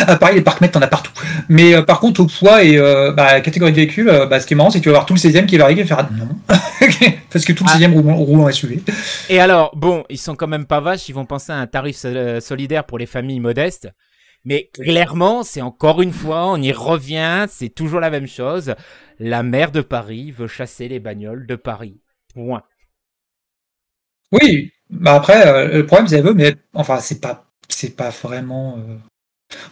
à 0.08 0.16
Paris, 0.16 0.36
les 0.36 0.42
parcs 0.42 0.60
t'en 0.72 0.82
as 0.82 0.88
partout. 0.88 1.12
Mais 1.48 1.74
euh, 1.76 1.82
par 1.82 2.00
contre, 2.00 2.22
au 2.22 2.26
poids 2.28 2.64
et 2.64 2.78
euh, 2.78 3.12
bah, 3.12 3.34
la 3.34 3.42
catégorie 3.42 3.72
de 3.72 3.78
véhicule, 3.78 4.10
euh, 4.10 4.26
bah, 4.26 4.40
ce 4.40 4.46
qui 4.48 4.54
est 4.54 4.58
marrant, 4.58 4.70
c'est 4.70 4.80
que 4.80 4.84
tu 4.84 4.90
vas 4.90 4.96
avoir 4.96 5.06
tout 5.06 5.14
le 5.14 5.20
16e 5.20 5.46
qui 5.46 5.58
va 5.58 5.66
arriver 5.66 5.82
et 5.82 5.86
faire 5.86 6.00
ah, 6.00 6.10
non. 6.16 6.28
Parce 7.32 7.46
que 7.46 7.54
tout 7.54 7.64
le 7.64 7.70
Ah. 7.74 7.78
16e 7.78 7.94
roule, 7.94 8.12
roule 8.14 8.42
en 8.42 8.52
SUV. 8.52 8.82
Et 9.30 9.40
alors, 9.40 9.72
bon, 9.76 10.04
ils 10.10 10.18
sont 10.18 10.36
quand 10.36 10.48
même 10.48 10.66
pas 10.66 10.80
vaches, 10.80 11.08
ils 11.10 11.14
vont 11.16 11.26
penser 11.26 11.52
à 11.52 11.56
un 11.58 11.68
tarif 11.68 11.96
sol- 11.96 12.42
solidaire 12.42 12.86
pour 12.86 12.98
les 12.98 13.06
familles 13.06 13.40
modestes. 13.40 13.90
Mais 14.46 14.70
clairement, 14.74 15.44
c'est 15.44 15.62
encore 15.62 16.02
une 16.02 16.14
fois, 16.14 16.48
on 16.50 16.62
y 16.62 16.72
revient, 16.72 17.46
c'est 17.50 17.70
toujours 17.70 18.00
la 18.00 18.10
même 18.10 18.28
chose. 18.28 18.74
La 19.20 19.44
maire 19.44 19.72
de 19.72 19.82
Paris 19.82 20.32
veut 20.32 20.48
chasser 20.48 20.88
les 20.88 21.00
bagnoles 21.00 21.46
de 21.46 21.56
Paris. 21.56 22.00
Point. 22.34 22.62
Oui, 24.32 24.72
bah 24.90 25.16
après, 25.16 25.48
euh, 25.48 25.78
le 25.78 25.86
problème, 25.86 26.08
c'est 26.08 26.22
mais 26.36 26.56
enfin, 26.74 27.00
c'est 27.00 27.20
pas, 27.22 27.46
c'est 27.68 27.96
pas 27.96 28.10
vraiment. 28.10 28.78
euh, 28.78 28.96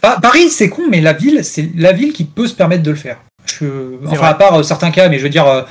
Enfin, 0.02 0.20
Paris, 0.20 0.50
c'est 0.50 0.70
con, 0.70 0.84
mais 0.90 1.02
la 1.02 1.14
ville, 1.14 1.44
c'est 1.44 1.70
la 1.76 1.92
ville 1.94 2.12
qui 2.12 2.24
peut 2.26 2.48
se 2.48 2.56
permettre 2.56 2.82
de 2.84 2.90
le 2.90 2.96
faire. 2.98 3.20
Je... 3.46 3.98
Enfin, 4.06 4.16
vrai. 4.16 4.28
à 4.28 4.34
part 4.34 4.56
euh, 4.56 4.64
certains 4.64 4.90
cas, 4.92 5.08
mais 5.10 5.20
je 5.20 5.24
veux 5.24 5.30
dire, 5.30 5.66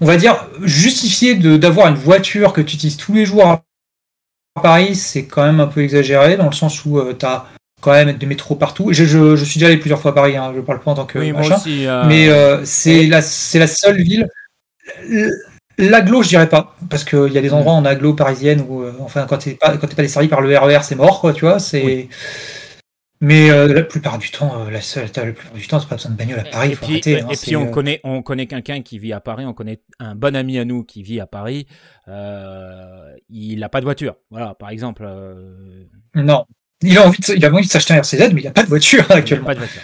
on 0.00 0.06
va 0.06 0.16
dire, 0.16 0.48
justifier 0.62 1.36
de- 1.36 1.56
d'avoir 1.56 1.86
une 1.88 1.94
voiture 1.94 2.52
que 2.52 2.60
tu 2.60 2.74
utilises 2.74 2.96
tous 2.96 3.14
les 3.14 3.24
jours 3.24 3.46
à 3.46 3.62
Paris, 4.60 4.96
c'est 4.96 5.26
quand 5.26 5.44
même 5.44 5.60
un 5.60 5.66
peu 5.68 5.82
exagéré, 5.82 6.36
dans 6.36 6.46
le 6.46 6.52
sens 6.52 6.84
où 6.84 7.00
tu 7.12 7.24
as 7.26 7.46
quand 7.80 7.92
même 7.92 8.16
des 8.16 8.26
métros 8.26 8.56
partout. 8.56 8.92
Je, 8.92 9.04
je, 9.04 9.36
je 9.36 9.44
suis 9.44 9.58
déjà 9.60 9.66
allé 9.68 9.76
plusieurs 9.76 10.00
fois 10.00 10.10
à 10.10 10.14
Paris, 10.14 10.36
hein, 10.36 10.52
je 10.56 10.60
parle 10.60 10.80
pas 10.80 10.90
en 10.90 10.94
tant 10.94 11.06
que 11.06 11.18
oui, 11.20 11.32
machin. 11.32 11.56
aussi. 11.56 11.86
Mais 12.08 12.28
euh, 12.28 12.64
c'est 12.64 13.06
la, 13.06 13.22
c'est 13.22 13.58
la 13.60 13.66
seule 13.68 14.02
ville. 14.02 14.28
L'aglo, 15.78 16.22
je 16.22 16.28
dirais 16.28 16.48
pas, 16.48 16.76
parce 16.88 17.04
qu'il 17.04 17.32
y 17.32 17.38
a 17.38 17.40
des 17.40 17.52
endroits 17.52 17.72
en 17.72 17.84
aglo 17.84 18.14
parisienne 18.14 18.64
où, 18.68 18.82
euh, 18.82 18.92
enfin, 19.00 19.26
quand 19.28 19.38
t'es 19.38 19.54
pas, 19.54 19.76
quand 19.76 19.86
t'es 19.88 19.96
pas 19.96 20.02
desservi 20.02 20.28
par 20.28 20.40
le 20.40 20.56
RER, 20.56 20.80
c'est 20.82 20.94
mort, 20.94 21.20
quoi, 21.20 21.32
tu 21.32 21.44
vois. 21.44 21.58
C'est. 21.58 21.82
Oui. 21.84 22.08
Mais 23.20 23.50
euh, 23.50 23.72
la 23.72 23.82
plupart 23.82 24.18
du 24.18 24.30
temps, 24.30 24.66
euh, 24.66 24.70
la 24.70 24.80
seule, 24.82 25.06
la 25.16 25.22
plupart 25.32 25.52
du 25.54 25.66
temps, 25.66 25.80
c'est 25.80 25.88
pas 25.88 25.94
besoin 25.96 26.10
de 26.12 26.16
bagnole 26.16 26.40
à 26.40 26.44
Paris, 26.44 26.72
et 26.72 26.74
faut 26.74 26.84
puis, 26.84 26.94
arrêter. 26.94 27.12
et 27.12 27.20
hein, 27.22 27.28
puis 27.40 27.56
on 27.56 27.68
euh, 27.68 27.70
connaît, 27.70 28.00
on 28.04 28.22
connaît 28.22 28.46
quelqu'un 28.46 28.82
qui 28.82 28.98
vit 28.98 29.12
à 29.14 29.20
Paris, 29.20 29.46
on 29.46 29.54
connaît 29.54 29.80
un 29.98 30.14
bon 30.14 30.36
ami 30.36 30.58
à 30.58 30.64
nous 30.64 30.84
qui 30.84 31.02
vit 31.02 31.20
à 31.20 31.26
Paris. 31.26 31.66
euh, 32.08 33.14
il 33.30 33.60
n'a 33.60 33.68
pas 33.68 33.80
de 33.80 33.86
voiture. 33.86 34.16
Voilà, 34.30 34.54
par 34.54 34.68
exemple. 34.70 35.04
euh, 35.06 35.84
Non. 36.14 36.44
Il 36.82 36.98
a 36.98 37.06
envie 37.06 37.18
de, 37.20 37.34
il 37.34 37.44
a 37.46 37.50
envie 37.50 37.64
de 37.66 37.70
s'acheter 37.70 37.94
un 37.94 37.98
RCZ, 37.98 38.32
mais 38.34 38.42
il 38.42 38.46
a 38.46 38.50
pas 38.50 38.62
de 38.64 38.68
voiture 38.68 39.04
il 39.08 39.12
n'a 39.12 39.16
actuellement. 39.16 39.46
pas 39.46 39.54
de 39.54 39.60
voiture. 39.60 39.82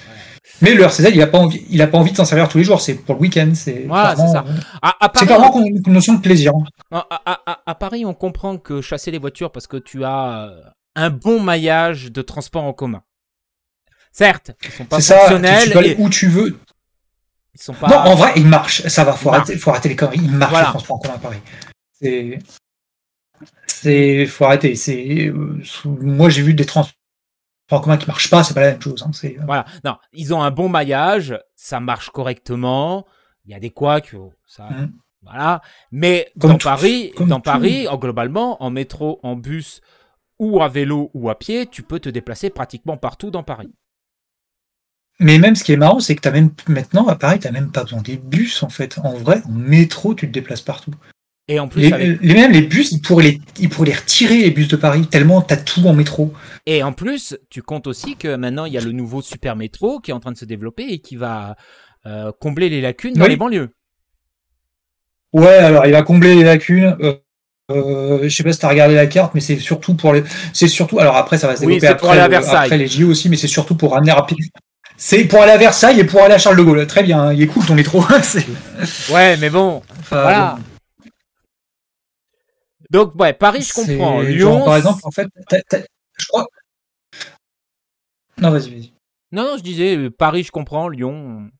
Mais 0.62 0.74
le 0.74 0.82
RCZ, 0.84 1.08
il 1.14 1.22
a 1.22 1.26
pas 1.26 1.38
envie, 1.38 1.64
il 1.70 1.80
a 1.80 1.86
pas 1.86 1.96
envie 1.98 2.12
de 2.12 2.16
s'en 2.16 2.24
servir 2.24 2.48
tous 2.48 2.58
les 2.58 2.64
jours. 2.64 2.80
C'est 2.80 2.94
pour 2.94 3.14
le 3.14 3.20
week-end. 3.22 3.50
C'est 3.54 3.84
Voilà, 3.86 4.14
c'est 4.16 4.28
ça. 4.28 4.44
À, 4.82 5.06
à 5.06 5.10
une 5.58 5.82
une 5.86 5.92
notion 5.92 6.14
de 6.14 6.20
plaisir. 6.20 6.52
À, 6.90 7.06
à- 7.66 7.74
Paris, 7.74 8.04
on 8.04 8.14
comprend 8.14 8.58
que 8.58 8.80
chasser 8.82 9.10
les 9.10 9.18
voitures 9.18 9.52
parce 9.52 9.66
que 9.66 9.76
tu 9.78 10.04
as 10.04 10.48
euh, 10.48 10.60
un 10.96 11.10
bon 11.10 11.40
maillage 11.40 12.12
de 12.12 12.20
transport 12.22 12.64
en 12.64 12.72
commun. 12.74 13.02
Certes, 14.12 14.50
ils 14.64 14.70
sont 14.70 14.84
pas 14.84 14.96
C'est 14.96 15.02
ça. 15.02 15.14
Tu, 15.14 15.20
fonctionnels, 15.20 15.70
peux 15.72 15.78
aller 15.78 15.90
et 15.90 15.96
où 15.98 16.10
tu 16.10 16.28
veux. 16.28 16.58
ils 17.54 17.60
sont 17.62 17.72
pas. 17.74 17.88
Non, 17.88 17.96
en 17.96 18.14
vrai, 18.14 18.32
il 18.36 18.46
marche. 18.46 18.86
Ça 18.88 19.04
va. 19.04 19.12
Faut 19.14 19.30
Il 19.30 19.36
arrêter, 19.36 19.56
faut 19.56 19.70
arrêter 19.70 19.88
les 19.88 19.96
conneries. 19.96 20.20
Il 20.22 20.30
marche 20.32 20.50
Voilà. 20.50 20.66
le 20.66 20.72
transport 20.72 20.96
en 20.96 21.00
commun 21.00 21.14
à 21.14 21.18
Paris. 21.18 21.38
C'est, 21.98 22.38
c'est, 23.66 24.26
faut 24.26 24.44
arrêter. 24.44 24.74
C'est, 24.74 25.26
euh, 25.28 25.62
moi, 25.84 26.28
j'ai 26.28 26.42
vu 26.42 26.54
des 26.54 26.66
transports 26.66 26.94
commun 27.78 27.96
qui 27.96 28.06
marchent 28.08 28.28
pas. 28.30 28.42
C'est 28.42 28.54
pas 28.54 28.62
la 28.62 28.72
même 28.72 28.82
chose. 28.82 29.00
hein. 29.06 29.10
Euh, 29.24 29.28
Voilà, 29.46 29.64
non, 29.84 29.96
ils 30.12 30.34
ont 30.34 30.42
un 30.42 30.50
bon 30.50 30.68
maillage, 30.68 31.38
ça 31.54 31.78
marche 31.78 32.10
correctement. 32.10 33.06
Il 33.44 33.52
y 33.52 33.54
a 33.54 33.60
des 33.60 33.70
couacs, 33.70 34.14
oh, 34.16 34.32
ça, 34.46 34.68
Mhm. 34.70 34.92
voilà. 35.22 35.60
Mais 35.92 36.32
Comme 36.40 36.50
dans 36.52 36.58
tout- 36.58 36.64
Paris, 36.68 37.12
dans. 37.28 37.40
Paris, 37.40 37.86
en, 37.86 37.96
globalement, 37.96 38.60
en 38.62 38.70
métro, 38.70 39.20
en 39.22 39.36
bus 39.36 39.80
ou 40.40 40.60
à 40.62 40.68
vélo 40.68 41.10
ou 41.14 41.30
à 41.30 41.38
pied, 41.38 41.66
tu 41.66 41.82
peux 41.84 42.00
te 42.00 42.08
déplacer 42.08 42.50
pratiquement 42.50 42.96
partout 42.96 43.30
dans 43.30 43.42
Paris. 43.44 43.72
Mais 45.18 45.38
même 45.38 45.54
ce 45.54 45.64
qui 45.64 45.72
est 45.72 45.76
marrant, 45.76 46.00
c'est 46.00 46.16
que 46.16 46.26
as 46.28 46.32
même 46.32 46.50
maintenant 46.66 47.06
à 47.06 47.14
Paris, 47.14 47.38
t'as 47.40 47.50
même 47.50 47.70
pas 47.70 47.82
besoin 47.82 48.00
des 48.00 48.16
bus 48.16 48.62
en 48.62 48.70
fait. 48.70 48.98
En 48.98 49.12
vrai, 49.14 49.42
en 49.46 49.50
métro, 49.52 50.14
tu 50.14 50.26
te 50.26 50.32
déplaces 50.32 50.62
partout. 50.62 50.92
Et 51.52 51.58
en 51.58 51.66
plus, 51.68 51.82
les, 51.82 51.92
avec- 51.92 52.18
les- 52.22 52.34
même 52.34 52.52
les 52.52 52.62
bus, 52.62 52.92
ils 52.92 53.02
pourraient 53.02 53.24
les, 53.24 53.40
ils 53.58 53.68
pourraient 53.68 53.88
les 53.88 53.94
retirer 53.96 54.38
les 54.38 54.50
bus 54.50 54.68
de 54.68 54.76
Paris 54.76 55.06
tellement 55.08 55.42
t'as 55.42 55.56
tout 55.56 55.84
en 55.86 55.92
métro. 55.92 56.32
et 56.64 56.82
en 56.82 56.92
plus, 56.92 57.36
tu 57.50 57.60
comptes 57.60 57.86
aussi 57.88 58.14
que 58.16 58.36
maintenant 58.36 58.64
il 58.66 58.72
y 58.72 58.78
a 58.78 58.80
le 58.80 58.92
nouveau 58.92 59.20
super 59.20 59.56
métro 59.56 59.98
qui 60.00 60.12
est 60.12 60.14
en 60.14 60.20
train 60.20 60.30
de 60.32 60.38
se 60.38 60.44
développer 60.44 60.84
et 60.88 61.00
qui 61.00 61.16
va 61.16 61.56
euh, 62.06 62.30
combler 62.40 62.68
les 62.68 62.80
lacunes 62.80 63.14
dans 63.14 63.24
Oui. 63.24 63.30
les 63.30 63.36
banlieues. 63.36 63.70
Ouais, 65.32 65.48
alors 65.48 65.86
il 65.86 65.92
va 65.92 66.02
combler 66.02 66.34
les 66.34 66.44
lacunes. 66.44 66.96
Euh, 67.00 67.14
euh, 67.70 68.20
je 68.24 68.28
sais 68.28 68.42
pas 68.42 68.52
si 68.52 68.58
t'as 68.58 68.68
regardé 68.68 68.94
la 68.94 69.06
carte, 69.06 69.34
mais 69.34 69.40
c'est 69.40 69.56
surtout 69.58 69.94
pour 69.94 70.12
les, 70.12 70.24
c'est 70.52 70.66
surtout. 70.68 70.98
Alors 70.98 71.16
après, 71.16 71.38
ça 71.38 71.46
va 71.46 71.54
se 71.56 71.60
développer 71.60 71.86
c'est 71.86 71.94
pour 71.96 72.08
après, 72.10 72.20
aller 72.20 72.34
à 72.34 72.38
le- 72.38 72.44
Versailles. 72.44 72.66
après 72.66 72.78
les 72.78 72.86
JO 72.88 73.08
aussi, 73.10 73.28
mais 73.28 73.36
c'est 73.36 73.46
surtout 73.48 73.76
pour 73.76 73.92
ramener 73.92 74.12
rapidement. 74.12 74.46
C'est 74.96 75.24
pour 75.24 75.40
aller 75.42 75.52
à 75.52 75.56
Versailles 75.56 75.98
et 76.00 76.04
pour 76.04 76.22
aller 76.22 76.34
à 76.34 76.38
Charles 76.38 76.56
de 76.58 76.62
Gaulle. 76.62 76.86
Très 76.86 77.02
bien, 77.02 77.32
il 77.32 77.40
est 77.42 77.46
cool 77.46 77.64
ton 77.64 77.74
métro. 77.74 78.04
Ouais, 79.12 79.36
mais 79.38 79.50
bon, 79.50 79.82
enfin, 80.00 80.22
voilà. 80.22 80.56
bon. 80.58 80.62
Donc 82.90 83.14
ouais, 83.14 83.32
Paris, 83.32 83.62
je 83.62 83.72
comprends. 83.72 84.20
genre, 84.20 84.22
Lyon, 84.22 84.64
par 84.64 84.76
exemple, 84.76 85.00
en 85.04 85.10
fait, 85.10 85.28
je 86.18 86.26
crois. 86.26 86.46
Non, 88.38 88.50
vas-y, 88.50 88.70
vas-y. 88.70 88.92
Non, 89.32 89.44
non, 89.44 89.56
je 89.56 89.62
disais 89.62 89.96
euh, 89.96 90.10
Paris, 90.10 90.42
je 90.42 90.50
comprends. 90.50 90.88
Lyon. 90.88 91.50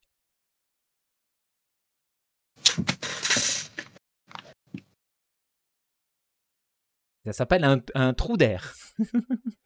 Ça 7.25 7.33
s'appelle 7.33 7.65
un, 7.65 7.81
un 7.95 8.13
trou 8.15 8.37
d'air. 8.37 8.75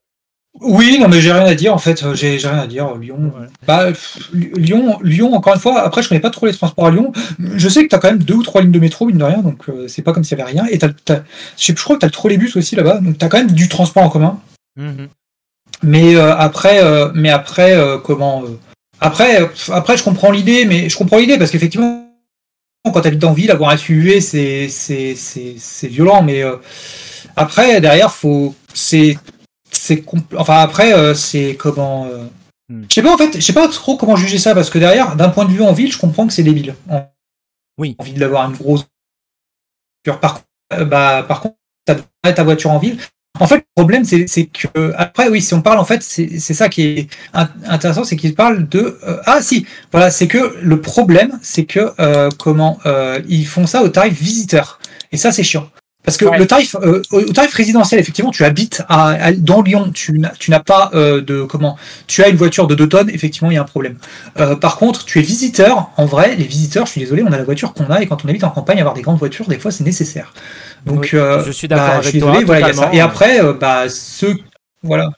Oui, 0.61 0.99
non, 1.01 1.09
mais 1.09 1.21
j'ai 1.21 1.33
rien 1.33 1.45
à 1.47 1.55
dire 1.55 1.75
en 1.75 1.79
fait. 1.79 2.05
J'ai 2.15 2.37
rien 2.39 2.59
à 2.61 2.67
dire. 2.67 2.95
Lyon. 2.95 3.33
Ouais. 3.39 3.47
Bah, 3.67 3.87
Lyon, 4.33 4.99
Lyon. 5.03 5.35
Encore 5.35 5.55
une 5.55 5.61
fois. 5.61 5.81
Après, 5.83 6.03
je 6.03 6.09
connais 6.09 6.21
pas 6.21 6.31
trop 6.31 6.47
les 6.47 6.53
transports 6.55 6.87
à 6.87 6.91
Lyon. 6.91 7.13
Je 7.57 7.69
sais 7.69 7.83
que 7.83 7.89
t'as 7.89 7.99
quand 7.99 8.09
même 8.09 8.23
deux 8.23 8.35
ou 8.35 8.43
trois 8.43 8.61
lignes 8.63 8.71
de 8.71 8.79
métro, 8.79 9.07
mine 9.07 9.19
de 9.19 9.25
rien. 9.25 9.39
Donc, 9.39 9.69
euh, 9.69 9.89
c'est 9.89 10.03
pas 10.03 10.13
comme 10.13 10.23
s'il 10.23 10.39
y 10.39 10.41
avait 10.41 10.51
rien. 10.53 10.65
Et 10.71 10.79
t'as, 10.79 10.91
t'as- 11.05 11.25
je, 11.59 11.65
sais- 11.67 11.75
je 11.77 11.83
crois 11.83 11.97
que 11.97 12.01
t'as 12.03 12.07
le 12.07 12.13
trolleybus 12.13 12.57
aussi 12.57 12.77
là-bas. 12.77 13.01
Donc, 13.01 13.19
t'as 13.19 13.29
quand 13.29 13.39
même 13.39 13.51
du 13.51 13.69
transport 13.69 14.05
en 14.05 14.09
commun. 14.09 14.39
Mhm. 14.77 15.09
Mais 15.83 16.15
euh, 16.15 16.35
après, 16.37 16.83
euh, 16.83 17.11
mais 17.15 17.31
après, 17.31 17.75
euh, 17.77 17.99
comment 17.99 18.45
euh, 18.45 18.57
Après, 19.01 19.43
euh, 19.43 19.47
après, 19.73 19.97
je 19.97 20.05
comprends 20.05 20.31
l'idée, 20.31 20.67
mais 20.67 20.89
je 20.89 20.97
comprends 20.97 21.19
l'idée 21.19 21.37
parce 21.37 21.51
qu'effectivement, 21.51 22.07
quand 22.93 23.01
t'habites 23.01 23.25
en 23.25 23.33
ville, 23.33 23.51
avoir 23.51 23.71
un 23.71 23.77
SUV, 23.77 24.21
c'est 24.21 24.69
c'est 24.69 25.15
c'est 25.17 25.57
c'est 25.59 25.89
violent. 25.89 26.23
Mais 26.23 26.43
euh, 26.45 26.57
après, 27.37 27.81
derrière, 27.81 28.13
faut 28.13 28.55
c'est 28.73 29.19
c'est 29.77 29.97
compl- 29.97 30.37
enfin 30.37 30.59
après, 30.61 30.95
euh, 30.95 31.15
c'est 31.15 31.57
comment 31.57 32.07
euh, 32.07 32.25
Hmm. 32.71 32.85
Je 32.89 32.95
sais 32.95 33.03
pas 33.03 33.13
en 33.13 33.19
fait, 33.19 33.35
je 33.35 33.41
sais 33.41 33.53
pas 33.53 33.69
trop 33.69 33.99
comment 33.99 34.17
juger 34.17 34.39
ça 34.39 34.55
parce 34.55 34.71
que 34.71 34.79
derrière, 34.79 35.17
d'un 35.17 35.29
point 35.29 35.45
de 35.45 35.51
vue 35.51 35.61
en 35.63 35.75
ville, 35.75 35.93
je 35.93 35.99
comprends 35.99 36.27
que 36.27 36.33
c'est 36.33 36.43
débile. 36.43 36.75
En- 36.89 37.07
Oui. 37.77 37.95
Envie 37.99 38.15
d'avoir 38.15 38.49
une 38.49 38.57
grosse 38.57 38.87
voiture. 40.07 40.19
Par, 40.19 40.41
euh, 40.73 40.87
bah, 40.87 41.25
par 41.29 41.43
contre, 41.43 41.57
t'as 41.85 42.33
ta 42.33 42.43
voiture 42.43 42.71
en 42.71 42.79
ville. 42.79 42.97
En 43.39 43.47
fait, 43.47 43.57
le 43.57 43.65
problème, 43.77 44.05
c'est 44.07 44.27
c'est 44.29 44.47
que 44.47 44.95
après, 44.97 45.29
oui, 45.29 45.43
si 45.43 45.53
on 45.53 45.61
parle, 45.61 45.79
en 45.79 45.85
fait, 45.85 46.03
c'est 46.03 46.39
c'est 46.39 46.55
ça 46.55 46.71
qui 46.71 46.83
est 46.87 47.09
in- 47.35 47.51
intéressant, 47.67 48.05
c'est 48.05 48.17
qu'il 48.17 48.35
parle 48.35 48.67
de 48.69 48.99
euh, 49.07 49.21
ah 49.27 49.43
si, 49.43 49.67
voilà, 49.93 50.11
c'est 50.11 50.27
que 50.29 50.57
le 50.63 50.81
problème, 50.81 51.39
c'est 51.43 51.67
que 51.67 51.93
euh, 52.01 52.31
comment 52.39 52.79
euh, 52.87 53.21
ils 53.29 53.45
font 53.47 53.67
ça 53.67 53.83
au 53.83 53.89
tarif 53.91 54.19
visiteur, 54.19 54.79
et 55.13 55.19
ça, 55.19 55.33
c'est 55.33 55.43
chiant. 55.43 55.69
Parce 56.05 56.19
que 56.19 56.27
Ouais. 56.27 56.37
le 56.39 56.47
tarif, 56.47 56.77
euh, 56.83 57.01
au 57.13 57.23
tarif 57.33 57.53
résidentiel, 57.55 57.99
effectivement, 57.99 58.31
tu 58.31 58.45
habites 58.45 58.83
à, 58.89 59.09
à- 59.11 59.33
dans 59.33 59.63
Lyon, 59.63 59.91
tu 59.95 60.21
n'as 60.49 60.61
pas 60.61 60.91
euh, 60.95 61.23
de 61.23 61.43
comment, 61.45 61.79
tu 62.07 62.23
as 62.23 62.29
une 62.29 62.37
voiture 62.37 62.67
de 62.67 62.75
2 62.75 62.89
tonnes, 62.89 63.09
effectivement, 63.11 63.51
il 63.51 63.55
y 63.55 63.57
a 63.57 63.63
un 63.63 63.65
problème. 63.65 63.97
Euh, 64.39 64.55
par 64.55 64.77
contre, 64.77 65.05
tu 65.07 65.19
es 65.19 65.23
visiteur. 65.23 65.91
En 65.97 66.05
vrai, 66.05 66.37
les 66.37 66.45
visiteurs, 66.45 66.85
je 66.87 66.93
suis 66.93 67.01
désolé, 67.01 67.23
on 67.23 67.33
a 67.33 67.39
la 67.39 67.45
voiture 67.45 67.73
qu'on 67.73 67.87
a, 67.87 68.03
et 68.03 68.07
quand 68.07 68.23
on 68.25 68.29
habite 68.29 68.45
en 68.45 68.51
campagne, 68.51 68.79
avoir 68.81 68.95
des 68.95 69.01
grandes 69.03 69.19
voitures, 69.19 69.47
des 69.49 69.59
fois, 69.59 69.71
c'est 69.71 69.85
nécessaire. 69.85 70.35
Donc, 70.85 71.09
Oui, 71.13 71.19
euh, 71.19 71.43
je 71.45 71.51
suis 71.53 71.69
d'accord 71.69 71.87
bah, 71.87 71.93
avec 71.95 72.05
je 72.05 72.11
suis 72.11 72.21
toi, 72.21 72.31
désolé, 72.33 72.45
voilà, 72.45 72.61
il 72.61 72.69
y 72.69 72.71
a 72.71 72.75
ça. 72.75 72.91
Et 72.93 73.01
après, 73.01 73.41
euh, 73.43 73.55
bah, 73.55 73.89
ceux, 73.89 74.37
voilà. 74.83 75.09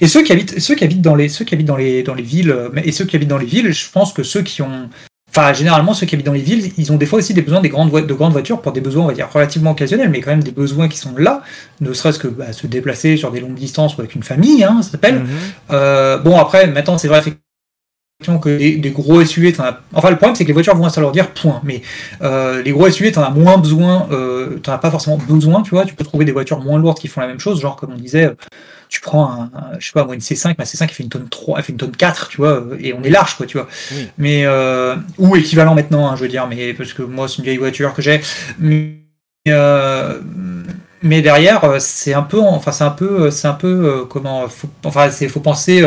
Et 0.00 0.08
ceux 0.08 0.24
qui 0.24 0.32
habitent, 0.32 0.58
ceux 0.58 0.74
qui 0.74 0.82
habitent 0.82 1.02
dans 1.02 1.14
les, 1.14 1.28
ceux 1.28 1.44
qui 1.44 1.54
habitent 1.54 1.68
dans 1.68 1.76
les, 1.76 2.02
dans 2.02 2.14
les 2.14 2.24
villes, 2.24 2.50
euh, 2.50 2.68
et 2.82 2.90
ceux 2.90 3.04
qui 3.04 3.14
habitent 3.14 3.28
dans 3.28 3.38
les 3.38 3.46
villes, 3.46 3.72
je 3.72 3.84
pense 3.92 4.12
que 4.12 4.24
ceux 4.24 4.42
qui 4.42 4.60
ont, 4.62 4.90
enfin, 5.34 5.52
généralement, 5.52 5.94
ceux 5.94 6.06
qui 6.06 6.14
habitent 6.14 6.26
dans 6.26 6.32
les 6.32 6.40
villes, 6.40 6.72
ils 6.76 6.92
ont 6.92 6.96
des 6.96 7.06
fois 7.06 7.18
aussi 7.18 7.32
des 7.32 7.42
besoins 7.42 7.60
des 7.60 7.70
grandes, 7.70 7.90
de 7.90 8.14
grandes 8.14 8.32
voitures 8.32 8.60
pour 8.60 8.72
des 8.72 8.82
besoins, 8.82 9.04
on 9.04 9.08
va 9.08 9.14
dire, 9.14 9.28
relativement 9.32 9.70
occasionnels, 9.70 10.10
mais 10.10 10.20
quand 10.20 10.30
même 10.30 10.42
des 10.42 10.50
besoins 10.50 10.88
qui 10.88 10.98
sont 10.98 11.16
là, 11.16 11.42
ne 11.80 11.92
serait-ce 11.92 12.18
que 12.18 12.28
bah, 12.28 12.52
se 12.52 12.66
déplacer 12.66 13.16
sur 13.16 13.30
des 13.30 13.40
longues 13.40 13.54
distances 13.54 13.96
ou 13.96 14.00
avec 14.00 14.14
une 14.14 14.22
famille, 14.22 14.62
hein, 14.62 14.80
ça 14.82 14.92
s'appelle. 14.92 15.20
Mhm. 15.20 15.28
Euh, 15.70 16.18
bon, 16.18 16.38
après, 16.38 16.66
maintenant, 16.66 16.98
c'est 16.98 17.08
vrai 17.08 17.22
que 18.38 18.56
des, 18.56 18.76
des 18.76 18.90
gros 18.90 19.24
SUV, 19.24 19.54
as... 19.58 19.80
enfin, 19.92 20.10
le 20.10 20.16
problème, 20.16 20.34
c'est 20.34 20.44
que 20.44 20.48
les 20.48 20.54
voitures 20.54 20.74
vont 20.76 20.88
s'alourdir, 20.88 21.30
point. 21.32 21.60
Mais 21.64 21.82
euh, 22.22 22.62
les 22.62 22.70
gros 22.72 22.88
SUV, 22.90 23.12
t'en 23.12 23.22
as 23.22 23.30
moins 23.30 23.58
besoin, 23.58 24.08
euh, 24.12 24.58
t'en 24.62 24.72
as 24.72 24.78
pas 24.78 24.90
forcément 24.90 25.18
besoin, 25.18 25.62
tu 25.62 25.70
vois. 25.70 25.84
Tu 25.84 25.94
peux 25.94 26.04
trouver 26.04 26.24
des 26.24 26.32
voitures 26.32 26.60
moins 26.60 26.78
lourdes 26.78 26.98
qui 26.98 27.08
font 27.08 27.20
la 27.20 27.26
même 27.26 27.40
chose, 27.40 27.60
genre, 27.60 27.76
comme 27.76 27.92
on 27.92 27.96
disait, 27.96 28.30
tu 28.88 29.00
prends 29.00 29.24
un, 29.30 29.50
un- 29.54 29.78
je 29.78 29.86
sais 29.86 29.92
pas, 29.92 30.04
moi, 30.04 30.14
une 30.14 30.20
C5, 30.20 30.54
ma 30.58 30.64
C5, 30.64 30.82
elle 30.84 30.88
fait 30.90 31.02
une 31.02 31.08
tonne 31.08 31.28
3, 31.28 31.58
elle 31.58 31.64
fait 31.64 31.72
une 31.72 31.78
tonne 31.78 31.96
4, 31.96 32.28
tu 32.28 32.36
vois, 32.38 32.60
euh, 32.60 32.76
et 32.80 32.92
on 32.92 33.02
est 33.02 33.10
large, 33.10 33.36
quoi, 33.36 33.46
tu 33.46 33.56
vois. 33.58 33.66
Oui. 33.92 34.08
Mais, 34.18 34.42
euh, 34.44 34.96
ou 35.18 35.34
équivalent 35.36 35.74
maintenant, 35.74 36.08
hein, 36.08 36.16
je 36.16 36.22
veux 36.22 36.28
dire, 36.28 36.46
mais 36.46 36.74
parce 36.74 36.92
que 36.92 37.02
moi, 37.02 37.28
c'est 37.28 37.38
une 37.38 37.44
vieille 37.44 37.56
voiture 37.58 37.94
que 37.94 38.02
j'ai. 38.02 38.20
Mais, 38.58 38.98
mais 41.02 41.20
derrière, 41.22 41.62
c'est 41.80 42.14
un 42.14 42.22
peu, 42.22 42.38
enfin, 42.40 42.70
c'est 42.72 42.84
un 42.84 42.90
peu, 42.90 43.30
c'est 43.30 43.48
un 43.48 43.54
peu, 43.54 44.04
comment, 44.08 44.48
faut, 44.48 44.68
enfin, 44.84 45.10
c'est, 45.10 45.28
faut 45.28 45.40
penser, 45.40 45.82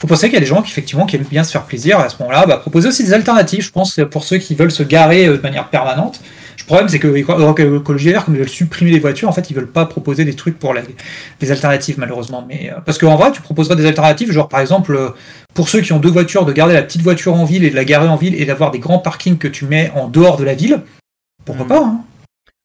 faut 0.00 0.06
penser 0.06 0.26
qu'il 0.28 0.34
y 0.34 0.38
a 0.38 0.40
des 0.40 0.46
gens 0.46 0.62
qui 0.62 0.70
effectivement 0.70 1.04
qui 1.06 1.16
aiment 1.16 1.24
bien 1.30 1.44
se 1.44 1.50
faire 1.52 1.64
plaisir 1.64 1.98
à 1.98 2.08
ce 2.08 2.16
moment-là, 2.20 2.46
bah, 2.46 2.56
proposer 2.56 2.88
aussi 2.88 3.04
des 3.04 3.12
alternatives, 3.12 3.62
je 3.62 3.70
pense, 3.70 4.00
pour 4.10 4.24
ceux 4.24 4.38
qui 4.38 4.54
veulent 4.54 4.70
se 4.70 4.82
garer 4.82 5.26
euh, 5.26 5.36
de 5.36 5.42
manière 5.42 5.68
permanente. 5.68 6.20
Le 6.58 6.64
problème, 6.64 6.88
c'est 6.88 6.98
que 6.98 7.08
Europe 7.08 7.58
Écologie 7.58 8.10
Vert, 8.12 8.24
comme 8.24 8.34
ils 8.34 8.38
veulent 8.38 8.48
supprimer 8.48 8.92
les 8.92 9.00
voitures, 9.00 9.28
en 9.28 9.32
fait, 9.32 9.50
ils 9.50 9.54
veulent 9.56 9.70
pas 9.70 9.86
proposer 9.86 10.24
des 10.24 10.34
trucs 10.34 10.58
pour 10.58 10.72
des 11.40 11.50
alternatives, 11.50 11.96
malheureusement. 11.98 12.44
Mais, 12.46 12.70
euh, 12.70 12.80
parce 12.84 12.96
qu'en 12.96 13.16
vrai, 13.16 13.32
tu 13.32 13.40
proposerais 13.42 13.76
des 13.76 13.86
alternatives, 13.86 14.30
genre 14.30 14.48
par 14.48 14.60
exemple, 14.60 14.94
euh, 14.94 15.08
pour 15.52 15.68
ceux 15.68 15.80
qui 15.80 15.92
ont 15.92 15.98
deux 15.98 16.10
voitures, 16.10 16.44
de 16.44 16.52
garder 16.52 16.74
la 16.74 16.82
petite 16.82 17.02
voiture 17.02 17.34
en 17.34 17.44
ville 17.44 17.64
et 17.64 17.70
de 17.70 17.76
la 17.76 17.84
garer 17.84 18.08
en 18.08 18.16
ville 18.16 18.40
et 18.40 18.44
d'avoir 18.44 18.70
des 18.70 18.78
grands 18.78 18.98
parkings 19.00 19.36
que 19.36 19.48
tu 19.48 19.64
mets 19.64 19.90
en 19.96 20.06
dehors 20.08 20.36
de 20.36 20.44
la 20.44 20.54
ville. 20.54 20.80
Pourquoi 21.44 21.64
Mhm. 21.64 21.68
pas, 21.68 21.82
hein 21.84 22.00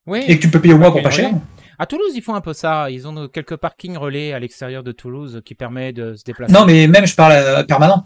Oui. 0.06 0.24
Et 0.28 0.36
que 0.36 0.42
tu 0.42 0.48
peux 0.48 0.60
payer 0.60 0.74
au 0.74 0.78
mois 0.78 0.92
pour 0.92 1.02
pas 1.02 1.10
cher. 1.10 1.30
À 1.78 1.86
Toulouse, 1.86 2.12
ils 2.14 2.22
font 2.22 2.34
un 2.34 2.40
peu 2.40 2.52
ça. 2.52 2.90
Ils 2.90 3.06
ont 3.06 3.16
euh, 3.16 3.28
quelques 3.28 3.56
parkings 3.56 3.96
relais 3.96 4.32
à 4.32 4.38
l'extérieur 4.38 4.82
de 4.82 4.92
Toulouse 4.92 5.42
qui 5.44 5.54
permet 5.54 5.92
de 5.92 6.14
se 6.14 6.24
déplacer. 6.24 6.52
Non, 6.52 6.64
mais 6.64 6.86
même, 6.86 7.06
je 7.06 7.14
parle 7.14 7.32
euh, 7.32 7.62
permanent. 7.64 8.04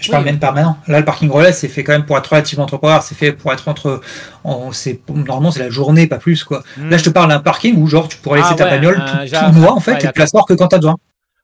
Je 0.00 0.06
Oui. 0.08 0.12
parle 0.12 0.24
même 0.24 0.38
permanent. 0.38 0.78
Là, 0.88 1.00
le 1.00 1.04
parking 1.04 1.28
relais, 1.30 1.52
c'est 1.52 1.68
fait 1.68 1.84
quand 1.84 1.92
même 1.92 2.06
pour 2.06 2.16
être 2.16 2.26
relativement 2.28 2.64
temporaire. 2.66 3.02
C'est 3.02 3.14
fait 3.14 3.32
pour 3.32 3.52
être 3.52 3.68
entre. 3.68 4.00
en- 4.42 4.72
c'est 4.72 5.00
Normalement, 5.08 5.50
c'est 5.50 5.60
la 5.60 5.68
journée, 5.70 6.06
pas 6.06 6.16
plus, 6.18 6.44
quoi. 6.44 6.62
Hmm. 6.78 6.88
Là, 6.88 6.96
je 6.96 7.04
te 7.04 7.10
parle 7.10 7.28
d'un 7.28 7.40
parking 7.40 7.76
où, 7.76 7.86
genre, 7.86 8.08
tu 8.08 8.16
pourrais 8.16 8.40
Ah 8.40 8.44
laisser 8.44 8.56
ta 8.56 8.64
ouais, 8.64 8.70
bagnole 8.70 8.96
un 9.00 9.26
tout, 9.26 9.34
le 9.54 9.60
mois, 9.60 9.72
en 9.72 9.80
fait, 9.80 9.92
ouais, 9.92 10.04
et 10.04 10.12
te 10.12 10.18
l'asseoir 10.18 10.46
que 10.46 10.54
quand 10.54 10.68
t'as 10.68 10.78
besoin. 10.78 10.96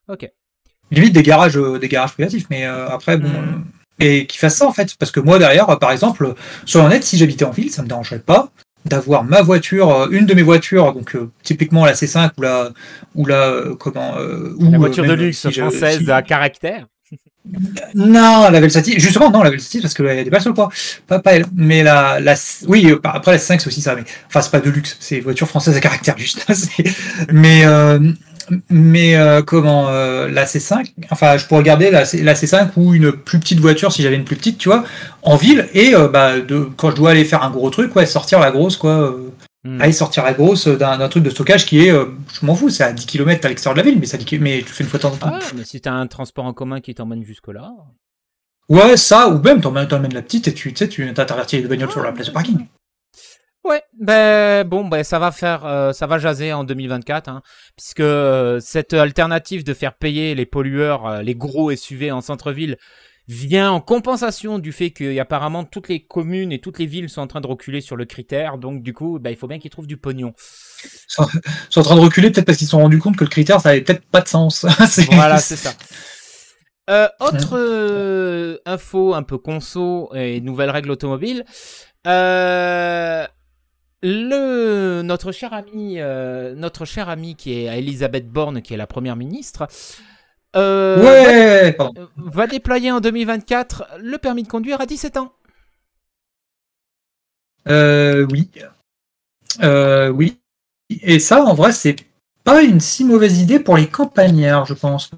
Ok. 0.09 0.27
Limite 0.91 1.13
des 1.13 1.23
garages, 1.23 1.59
euh, 1.59 1.79
des 1.79 1.89
garages 1.89 2.13
privatifs, 2.15 2.47
mais 2.49 2.65
euh, 2.67 2.89
après, 2.89 3.19
bon. 3.19 3.29
Hmm. 3.29 3.33
euh, 3.35 4.05
et 4.05 4.27
qu'ils 4.27 4.39
fassent 4.39 4.57
ça, 4.57 4.67
en 4.67 4.73
fait. 4.73 4.95
Parce 4.99 5.11
que 5.11 5.21
moi, 5.21 5.39
derrière, 5.39 5.69
euh, 5.69 5.77
par 5.77 5.91
exemple, 5.91 6.35
sur 6.65 6.83
honnête, 6.83 7.05
si 7.05 7.19
j'habitais 7.19 7.45
en 7.45 7.51
ville, 7.51 7.71
ça 7.71 7.83
me 7.83 7.89
dérangerait 7.89 8.21
pas 8.21 8.51
d'avoir 8.85 9.25
ma 9.25 9.43
voiture, 9.43 9.91
euh, 9.91 10.09
une 10.11 10.27
de 10.27 10.35
mes 10.35 10.43
voitures, 10.43 10.93
donc 10.95 11.15
euh, 11.15 11.31
typiquement 11.43 11.85
la 11.85 11.93
C5 11.95 12.31
ou 12.39 12.43
la, 12.43 12.71
ou 13.15 13.27
la, 13.27 13.43
euh, 13.49 13.75
comment, 13.77 14.17
euh, 14.19 14.55
ou, 14.59 14.71
La 14.71 14.77
euh, 14.77 14.79
voiture 14.79 15.05
de 15.05 15.13
luxe 15.13 15.47
si 15.49 15.53
française 15.53 15.99
si- 16.05 16.11
à 16.11 16.23
caractère. 16.23 16.87
Non, 17.95 18.51
la 18.51 18.61
Velsati, 18.61 19.01
justement, 19.01 19.31
non, 19.31 19.43
la 19.43 19.49
Velsati, 19.51 19.81
parce 19.81 19.95
qu'il 19.95 20.05
y 20.05 20.09
a 20.11 20.23
des 20.23 20.29
balles 20.29 20.43
sur 20.43 20.51
le 20.51 20.55
poids. 20.55 20.69
Pas, 21.07 21.19
pas 21.19 21.33
elle. 21.33 21.47
Mais 21.55 21.83
la, 21.83 22.21
la, 22.21 22.35
oui, 22.67 22.93
après 23.05 23.33
la 23.33 23.39
5 23.39 23.61
c'est 23.61 23.69
aussi 23.69 23.81
ça, 23.81 23.95
mais, 23.95 24.05
enfin, 24.27 24.43
c'est 24.43 24.51
pas 24.51 24.61
de 24.61 24.69
luxe, 24.71 24.97
c'est 25.01 25.21
voiture 25.21 25.49
française 25.49 25.75
à 25.77 25.81
caractère, 25.81 26.19
juste. 26.19 26.47
Mais, 27.33 27.65
mais, 28.71 29.17
euh, 29.17 29.43
comment, 29.43 29.89
euh, 29.89 30.29
la 30.29 30.45
C5, 30.45 30.93
enfin, 31.11 31.37
je 31.37 31.47
pourrais 31.47 31.63
garder 31.63 31.91
la, 31.91 32.05
C- 32.05 32.23
la 32.23 32.35
C5 32.35 32.71
ou 32.77 32.95
une 32.95 33.13
plus 33.13 33.39
petite 33.41 33.61
voiture, 33.61 33.93
si 33.93 34.03
j'avais 34.03 34.17
une 34.17 34.25
plus 34.25 34.37
petite, 34.37 34.59
tu 34.59 34.69
vois, 34.69 34.85
en 35.23 35.37
ville, 35.37 35.69
et, 35.75 35.95
euh, 35.95 36.09
bah, 36.09 36.41
de, 36.41 36.69
quand 36.77 36.91
je 36.91 36.97
dois 36.97 37.11
aller 37.11 37.25
faire 37.25 37.43
un 37.43 37.51
gros 37.51 37.71
truc, 37.71 37.95
ouais, 37.97 38.07
sortir 38.07 38.41
la 38.41 38.51
grosse, 38.51 38.77
quoi, 38.77 39.15
Hmm. 39.65 39.81
aller 39.81 39.93
sortir 39.93 40.23
la 40.23 40.35
grosse 40.35 40.69
d'un 40.69 41.09
truc 41.09 41.25
de 41.25 41.31
stockage 41.31 41.67
qui 41.67 41.81
est, 41.81 41.91
je 41.91 42.47
m'en 42.47 42.55
fous, 42.55 42.71
c'est 42.71 42.85
à 42.85 42.93
10 42.93 43.07
km 43.07 43.45
à 43.45 43.49
l'extérieur 43.49 43.75
de 43.75 43.81
la 43.81 43.91
ville, 43.91 43.99
mais 43.99 44.07
ça, 44.07 44.17
mais 44.41 44.63
tu 44.65 44.73
fais 44.73 44.85
une 44.85 44.89
fois 44.89 44.99
de 44.99 45.03
temps 45.03 45.13
en 45.13 45.17
temps. 45.17 45.31
Ah, 45.33 45.41
mais 45.57 45.65
si 45.65 45.81
t'as 45.81 45.91
un 45.93 46.07
transport 46.07 46.45
en 46.45 46.53
commun 46.53 46.81
qui 46.81 46.95
t'emmène 46.95 47.25
jusque-là. 47.25 47.73
Ouais, 48.69 48.97
ça, 48.97 49.29
ou 49.29 49.41
même 49.43 49.61
t'emmènes 49.61 49.89
t'emmènes 49.89 50.15
la 50.15 50.23
petite 50.23 50.47
et 50.47 50.55
tu 50.55 50.73
sais, 50.77 50.89
tu 50.89 51.13
t'intervertis 51.13 51.57
les 51.61 51.67
bagnoles 51.67 51.91
sur 51.91 52.03
la 52.05 52.13
place 52.13 52.29
de 52.29 52.33
parking. 52.33 52.67
Ouais, 53.65 53.83
ben 54.01 54.67
bon, 54.67 54.87
ben 54.87 55.03
ça 55.05 55.19
va 55.19 55.33
faire, 55.33 55.67
euh, 55.67 55.93
ça 55.93 56.07
va 56.07 56.19
jaser 56.19 56.53
en 56.53 56.65
2024, 56.65 57.29
hein, 57.29 57.43
puisque 57.77 58.01
euh, 58.01 58.61
cette 58.61 58.95
alternative 58.95 59.65
de 59.65 59.75
faire 59.75 59.95
payer 59.95 60.35
les 60.35 60.47
pollueurs, 60.47 61.07
euh, 61.07 61.23
les 61.23 61.35
gros 61.35 61.75
SUV 61.75 62.11
en 62.13 62.21
centre-ville, 62.21 62.77
vient 63.27 63.71
en 63.71 63.81
compensation 63.83 64.59
du 64.59 64.73
fait 64.73 64.91
que 64.91 65.19
apparemment 65.19 65.65
toutes 65.65 65.89
les 65.89 66.03
communes 66.03 66.51
et 66.51 66.61
toutes 66.61 66.79
les 66.79 66.87
villes 66.87 67.11
sont 67.11 67.21
en 67.21 67.27
train 67.27 67.43
de 67.43 67.47
reculer 67.47 67.83
sur 67.83 67.97
le 67.97 68.07
critère, 68.07 68.57
donc 68.57 68.83
du 68.83 68.95
coup, 68.95 69.19
ben, 69.19 69.31
il 69.31 69.37
faut 69.37 69.49
bien 69.49 69.59
qu'ils 69.59 69.71
trouvent 69.71 69.87
du 69.87 69.99
pognon. 69.99 70.33
sont 71.09 71.27
en 71.77 71.83
train 71.83 71.97
de 71.97 72.01
reculer 72.01 72.31
peut-être 72.31 72.47
parce 72.47 72.57
qu'ils 72.57 72.69
se 72.69 72.71
sont 72.71 72.81
rendus 72.81 72.99
compte 72.99 73.17
que 73.17 73.25
le 73.25 73.31
critère 73.31 73.61
ça 73.61 73.71
avait 73.71 73.83
peut-être 73.83 74.07
pas 74.07 74.23
de 74.23 74.29
sens. 74.29 74.65
voilà, 75.11 75.39
c'est 75.39 75.57
ça. 75.57 75.75
Euh, 76.89 77.09
autre 77.21 77.59
euh, 77.59 78.57
info 78.65 79.13
un 79.13 79.23
peu 79.23 79.37
conso 79.37 80.11
et 80.15 80.41
nouvelle 80.41 80.71
règle 80.71 80.91
automobile. 80.91 81.45
Euh, 82.07 83.27
le 84.03 85.03
notre 85.03 85.33
cher 85.33 85.53
ami, 85.53 85.99
notre 86.57 86.85
cher 86.85 87.09
ami 87.09 87.35
qui 87.35 87.53
est 87.53 87.79
Elisabeth 87.79 88.29
Borne, 88.29 88.63
qui 88.63 88.75
est 88.75 88.77
la 88.77 88.87
première 88.87 89.17
ministre, 89.17 89.67
ouais, 90.55 91.77
va, 91.77 91.91
va, 92.17 92.47
déployer 92.47 92.91
en 92.91 93.01
2024 93.01 93.99
le 94.01 94.19
permis 94.19 94.43
de 94.43 94.49
conduire 94.49 94.81
à 94.81 94.87
17 94.87 95.17
ans. 95.17 95.33
oui, 97.67 98.51
oui. 100.15 100.39
Et 100.91 101.19
ça, 101.19 101.43
en 101.43 101.55
vrai, 101.55 101.73
c'est 101.73 101.97
pas 102.45 102.63
une 102.63 102.81
si 102.81 103.05
mauvaise 103.05 103.41
idée 103.41 103.61
pour 103.61 103.77
les 103.77 103.89
campagnards, 103.89 104.65
je 104.65 104.75
pense. 104.75 105.11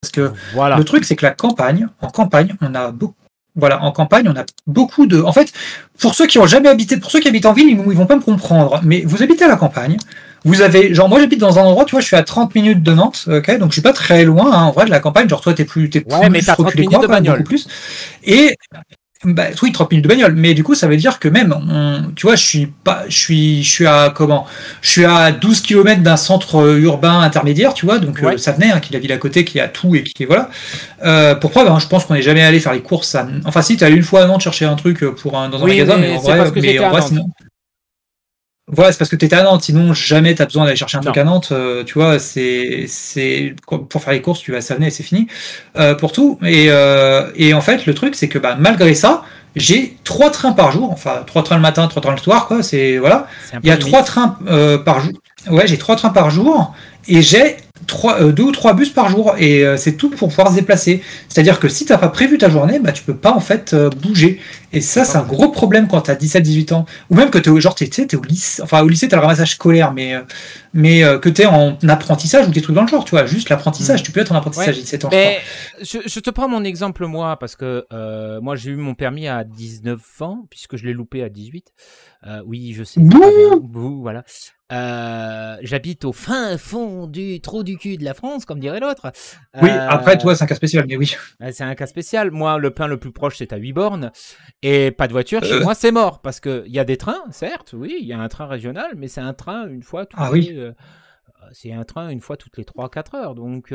Parce 0.00 0.12
que 0.12 0.32
le 0.54 0.84
truc, 0.84 1.04
c'est 1.04 1.16
que 1.16 1.26
la 1.26 1.32
campagne, 1.32 1.88
en 2.00 2.08
campagne, 2.08 2.54
on 2.60 2.74
a 2.74 2.92
beaucoup. 2.92 3.16
Voilà, 3.56 3.82
en 3.82 3.90
campagne, 3.90 4.28
on 4.28 4.38
a 4.38 4.44
beaucoup 4.66 5.06
de. 5.06 5.20
En 5.20 5.32
fait, 5.32 5.52
pour 5.98 6.14
ceux 6.14 6.26
qui 6.26 6.38
ont 6.38 6.46
jamais 6.46 6.68
habité, 6.68 6.98
pour 6.98 7.10
ceux 7.10 7.20
qui 7.20 7.28
habitent 7.28 7.46
en 7.46 7.52
ville, 7.52 7.68
ils, 7.68 7.78
ils 7.78 7.96
vont 7.96 8.06
pas 8.06 8.16
me 8.16 8.20
comprendre. 8.20 8.80
Mais 8.84 9.02
vous 9.06 9.22
habitez 9.22 9.44
à 9.44 9.48
la 9.48 9.56
campagne, 9.56 9.96
vous 10.44 10.62
avez, 10.62 10.94
genre, 10.94 11.08
moi 11.08 11.18
j'habite 11.18 11.40
dans 11.40 11.58
un 11.58 11.62
endroit, 11.62 11.84
tu 11.84 11.92
vois, 11.92 12.00
je 12.00 12.06
suis 12.06 12.16
à 12.16 12.22
30 12.22 12.54
minutes 12.54 12.82
de 12.82 12.92
Nantes, 12.92 13.24
ok, 13.26 13.58
donc 13.58 13.70
je 13.70 13.74
suis 13.74 13.82
pas 13.82 13.92
très 13.92 14.24
loin, 14.24 14.52
hein, 14.52 14.62
en 14.64 14.70
vrai, 14.70 14.84
de 14.84 14.90
la 14.90 15.00
campagne. 15.00 15.28
Genre, 15.28 15.40
toi, 15.40 15.54
t'es 15.54 15.64
plus, 15.64 15.90
t'es 15.90 16.04
ouais, 16.06 16.30
mais 16.30 16.40
t'as 16.40 16.54
30 16.54 16.74
minutes 16.76 17.02
de 17.02 17.06
bagnole. 17.06 17.42
Plus. 17.42 17.66
Et 18.24 18.54
bah, 19.24 19.44
oui, 19.62 19.72
30 19.72 19.90
minutes 19.90 20.04
de 20.04 20.08
bagnole, 20.08 20.34
mais 20.36 20.52
du 20.52 20.62
coup, 20.62 20.74
ça 20.74 20.86
veut 20.86 20.96
dire 20.96 21.18
que 21.18 21.28
même, 21.28 21.54
tu 22.16 22.26
vois, 22.26 22.36
je 22.36 22.44
suis 22.44 22.66
pas, 22.66 23.04
je 23.08 23.16
suis, 23.16 23.62
je 23.62 23.70
suis 23.70 23.86
à 23.86 24.12
comment? 24.14 24.46
Je 24.82 24.90
suis 24.90 25.04
à 25.06 25.32
12 25.32 25.62
km 25.62 26.02
d'un 26.02 26.18
centre 26.18 26.56
euh, 26.56 26.78
urbain 26.78 27.20
intermédiaire, 27.20 27.72
tu 27.72 27.86
vois, 27.86 27.98
donc 27.98 28.22
euh, 28.22 28.36
ça 28.36 28.52
venait, 28.52 28.70
hein, 28.70 28.78
qu'il 28.78 28.94
a 28.94 28.98
ville 28.98 29.12
à 29.12 29.16
côté, 29.16 29.44
qui 29.44 29.58
a 29.58 29.68
tout 29.68 29.94
et 29.94 30.02
qui 30.02 30.26
voilà. 30.26 30.50
Euh, 31.04 31.34
pour 31.34 31.50
preuve, 31.50 31.68
hein, 31.68 31.78
je 31.78 31.86
pense 31.86 32.04
qu'on 32.04 32.14
n'est 32.14 32.22
jamais 32.22 32.42
allé 32.42 32.60
faire 32.60 32.74
les 32.74 32.82
courses. 32.82 33.14
À... 33.14 33.26
Enfin, 33.46 33.62
si, 33.62 33.78
tu 33.78 33.84
allé 33.84 33.96
une 33.96 34.02
fois 34.02 34.22
à 34.22 34.26
Nantes 34.26 34.42
chercher 34.42 34.66
un 34.66 34.76
truc 34.76 35.00
pour 35.00 35.38
un, 35.38 35.48
dans 35.48 35.62
un 35.62 35.66
magasin, 35.66 35.96
mais, 35.96 36.14
en 36.14 36.20
vrai, 36.20 36.52
mais 36.56 36.78
en 36.78 36.90
vrai, 36.90 37.00
sinon, 37.00 37.30
voilà, 38.68 38.90
c'est 38.90 38.98
parce 38.98 39.10
que 39.10 39.16
tu 39.16 39.24
étais 39.24 39.36
à 39.36 39.44
Nantes, 39.44 39.62
sinon 39.62 39.94
jamais 39.94 40.34
tu 40.34 40.42
as 40.42 40.46
besoin 40.46 40.64
d'aller 40.64 40.76
chercher 40.76 40.98
un 40.98 41.00
truc 41.00 41.16
à 41.16 41.22
Nantes, 41.22 41.50
euh, 41.52 41.84
tu 41.84 41.94
vois, 41.94 42.18
c'est 42.18 42.86
c'est 42.88 43.54
pour 43.66 44.02
faire 44.02 44.12
les 44.12 44.20
courses, 44.20 44.40
tu 44.40 44.50
vas 44.50 44.58
à 44.58 44.60
Savenay 44.60 44.88
et 44.88 44.90
c'est 44.90 45.04
fini 45.04 45.28
euh, 45.76 45.94
pour 45.94 46.10
tout. 46.10 46.38
Et, 46.44 46.66
euh, 46.68 47.30
et 47.36 47.54
en 47.54 47.60
fait, 47.60 47.86
le 47.86 47.94
truc 47.94 48.16
c'est 48.16 48.28
que 48.28 48.40
bah, 48.40 48.56
malgré 48.58 48.94
ça, 48.94 49.22
j'ai 49.54 49.96
trois 50.02 50.30
trains 50.30 50.52
par 50.52 50.72
jour, 50.72 50.90
enfin 50.90 51.22
trois 51.26 51.44
trains 51.44 51.56
le 51.56 51.62
matin, 51.62 51.86
trois 51.86 52.02
trains 52.02 52.16
le 52.16 52.18
soir, 52.18 52.48
quoi. 52.48 52.64
C'est 52.64 52.98
voilà, 52.98 53.28
il 53.62 53.68
y 53.68 53.70
a 53.70 53.76
trois 53.76 54.02
trains 54.02 54.36
par 54.84 55.00
jour. 55.00 55.12
Ouais, 55.48 55.68
j'ai 55.68 55.78
trois 55.78 55.94
trains 55.94 56.10
par 56.10 56.30
jour 56.30 56.74
et 57.06 57.22
j'ai 57.22 57.56
trois, 57.86 58.20
euh, 58.20 58.32
deux 58.32 58.44
ou 58.44 58.52
trois 58.52 58.74
bus 58.74 58.90
par 58.90 59.08
jour 59.08 59.34
et 59.38 59.64
euh, 59.64 59.76
c'est 59.76 59.92
tout 59.92 60.10
pour 60.10 60.28
pouvoir 60.28 60.50
se 60.50 60.54
déplacer. 60.54 61.02
C'est-à-dire 61.28 61.60
que 61.60 61.68
si 61.68 61.84
tu 61.84 61.92
n'as 61.92 61.98
pas 61.98 62.08
prévu 62.08 62.38
ta 62.38 62.48
journée, 62.48 62.78
bah, 62.78 62.92
tu 62.92 63.02
peux 63.02 63.14
pas 63.14 63.32
en 63.32 63.40
fait 63.40 63.74
euh, 63.74 63.90
bouger. 63.90 64.40
Et 64.72 64.80
ça, 64.80 65.04
c'est 65.04 65.18
un 65.18 65.22
gros 65.22 65.50
problème 65.50 65.88
quand 65.88 66.02
tu 66.02 66.10
as 66.10 66.14
17-18 66.14 66.74
ans. 66.74 66.86
Ou 67.10 67.14
même 67.14 67.30
que 67.30 67.38
tu 67.38 67.54
es, 67.54 67.60
genre, 67.60 67.74
es, 67.80 68.14
au 68.14 68.22
lycée, 68.22 68.62
enfin 68.62 68.82
au 68.82 68.88
lycée, 68.88 69.08
tu 69.08 69.14
as 69.14 69.18
le 69.18 69.22
ramassage 69.22 69.52
scolaire, 69.52 69.92
mais, 69.92 70.14
mais 70.74 71.02
que 71.20 71.28
tu 71.28 71.42
es 71.42 71.46
en 71.46 71.76
apprentissage 71.88 72.48
ou 72.48 72.50
des 72.50 72.62
trucs 72.62 72.76
dans 72.76 72.82
le 72.82 72.88
genre, 72.88 73.04
tu 73.04 73.10
vois, 73.10 73.26
juste 73.26 73.48
l'apprentissage. 73.48 74.00
Mm. 74.00 74.04
Tu 74.04 74.12
peux 74.12 74.20
être 74.20 74.32
en 74.32 74.36
apprentissage 74.36 74.76
à 74.76 74.80
17 74.80 75.04
ans. 75.04 75.08
Mais 75.12 75.38
je, 75.80 75.98
je, 76.06 76.20
te 76.20 76.30
prends 76.30 76.48
mon 76.48 76.64
exemple, 76.64 77.06
moi, 77.06 77.38
parce 77.38 77.56
que 77.56 77.86
moi, 78.40 78.56
j'ai 78.56 78.70
eu 78.70 78.76
mon 78.76 78.94
permis 78.94 79.28
à 79.28 79.44
19 79.44 80.00
ans, 80.20 80.46
puisque 80.50 80.76
je 80.76 80.84
l'ai 80.86 80.92
loupé 80.92 81.22
à 81.22 81.28
18. 81.28 81.72
oui, 82.46 82.74
je 82.76 82.84
sais. 82.84 83.00
Bouh 83.00 84.00
voilà. 84.02 84.24
Euh, 84.72 85.56
j'habite 85.62 86.04
au 86.04 86.12
fin 86.12 86.58
fond 86.58 87.06
du 87.06 87.40
trou 87.40 87.62
du 87.62 87.76
cul 87.76 87.98
de 87.98 88.04
la 88.04 88.14
France, 88.14 88.44
comme 88.44 88.58
dirait 88.58 88.80
l'autre. 88.80 89.12
Oui, 89.62 89.70
euh, 89.70 89.88
après, 89.88 90.18
toi, 90.18 90.34
c'est 90.34 90.42
un 90.42 90.46
cas 90.48 90.56
spécial, 90.56 90.84
mais 90.88 90.96
oui. 90.96 91.14
C'est 91.52 91.62
un 91.62 91.74
cas 91.76 91.86
spécial. 91.86 92.32
Moi, 92.32 92.58
le 92.58 92.70
pain 92.70 92.88
le 92.88 92.98
plus 92.98 93.12
proche, 93.12 93.36
c'est 93.38 93.52
à 93.52 93.56
8 93.56 93.72
bornes. 93.72 94.10
Et 94.62 94.90
pas 94.90 95.06
de 95.06 95.12
voiture, 95.12 95.44
chez 95.44 95.52
euh. 95.52 95.62
moi, 95.62 95.74
c'est 95.74 95.92
mort. 95.92 96.20
Parce 96.20 96.40
qu'il 96.40 96.68
y 96.68 96.78
a 96.78 96.84
des 96.84 96.96
trains, 96.96 97.22
certes, 97.30 97.74
oui, 97.76 97.96
il 98.00 98.06
y 98.06 98.12
a 98.12 98.18
un 98.18 98.28
train 98.28 98.46
régional, 98.46 98.92
mais 98.96 99.08
c'est 99.08 99.20
un 99.20 99.34
train 99.34 99.68
une 99.68 99.82
fois 99.82 100.06
toutes 100.06 100.20
ah, 100.20 100.30
les, 100.32 100.38
oui. 100.38 100.72
c'est 101.52 101.72
un 101.72 101.84
train 101.84 102.08
une 102.08 102.20
fois 102.20 102.36
toutes 102.36 102.56
les 102.56 102.64
3-4 102.64 103.16
heures. 103.16 103.34
Donc, 103.34 103.74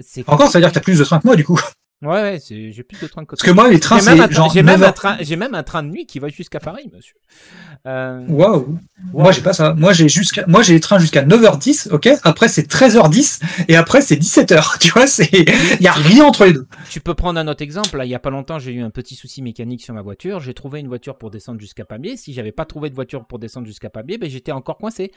c'est. 0.00 0.28
Encore, 0.28 0.48
ça 0.48 0.58
veut 0.58 0.62
dire 0.62 0.70
que 0.70 0.74
tu 0.74 0.78
as 0.78 0.82
plus 0.82 0.98
de 0.98 1.04
trains 1.04 1.20
que 1.20 1.26
moi, 1.26 1.36
du 1.36 1.44
coup. 1.44 1.60
Ouais, 2.02 2.08
ouais 2.08 2.38
j'ai 2.48 2.82
plus 2.82 2.98
de 2.98 3.06
trains 3.06 3.24
que 3.24 3.30
Parce 3.30 3.42
que 3.42 3.50
moi, 3.50 3.68
les 3.68 3.78
trains, 3.78 4.00
c'est 4.00 4.32
genre. 4.32 4.50
J'ai 4.50 4.62
même, 4.62 4.82
un 4.82 4.92
train, 4.92 5.18
j'ai 5.20 5.36
même 5.36 5.54
un 5.54 5.62
train 5.62 5.82
de 5.82 5.88
nuit 5.88 6.06
qui 6.06 6.18
va 6.18 6.28
jusqu'à 6.28 6.58
Paris, 6.58 6.90
monsieur. 6.94 7.16
Euh... 7.86 8.24
Waouh! 8.26 8.78
Moi, 9.12 9.32
j'ai 9.32 9.42
pas 9.42 9.52
ça. 9.52 9.74
Moi, 9.74 9.92
j'ai 9.92 10.08
jusqu'à, 10.08 10.46
moi, 10.46 10.62
j'ai 10.62 10.72
les 10.72 10.80
trains 10.80 10.98
jusqu'à 10.98 11.22
9h10, 11.22 11.90
ok? 11.92 12.08
Après, 12.22 12.48
c'est 12.48 12.70
13h10, 12.70 13.42
et 13.68 13.76
après, 13.76 14.00
c'est 14.00 14.16
17h. 14.16 14.78
Tu 14.80 14.92
vois, 14.92 15.06
c'est, 15.06 15.28
il 15.30 15.82
y 15.82 15.88
a 15.88 15.92
rien 15.92 16.24
entre 16.24 16.46
les 16.46 16.54
deux. 16.54 16.66
Tu 16.88 17.00
peux 17.00 17.14
prendre 17.14 17.38
un 17.38 17.46
autre 17.48 17.62
exemple. 17.62 17.98
Là, 17.98 18.06
il 18.06 18.10
y 18.10 18.14
a 18.14 18.18
pas 18.18 18.30
longtemps, 18.30 18.58
j'ai 18.58 18.72
eu 18.72 18.80
un 18.80 18.90
petit 18.90 19.14
souci 19.14 19.42
mécanique 19.42 19.82
sur 19.82 19.92
ma 19.92 20.00
voiture. 20.00 20.40
J'ai 20.40 20.54
trouvé 20.54 20.80
une 20.80 20.88
voiture 20.88 21.18
pour 21.18 21.30
descendre 21.30 21.60
jusqu'à 21.60 21.84
Pamiers. 21.84 22.16
Si 22.16 22.32
j'avais 22.32 22.52
pas 22.52 22.64
trouvé 22.64 22.88
de 22.88 22.94
voiture 22.94 23.26
pour 23.26 23.38
descendre 23.38 23.66
jusqu'à 23.66 23.90
Pamiers, 23.90 24.16
ben, 24.16 24.30
j'étais 24.30 24.52
encore 24.52 24.78
coincé. 24.78 25.12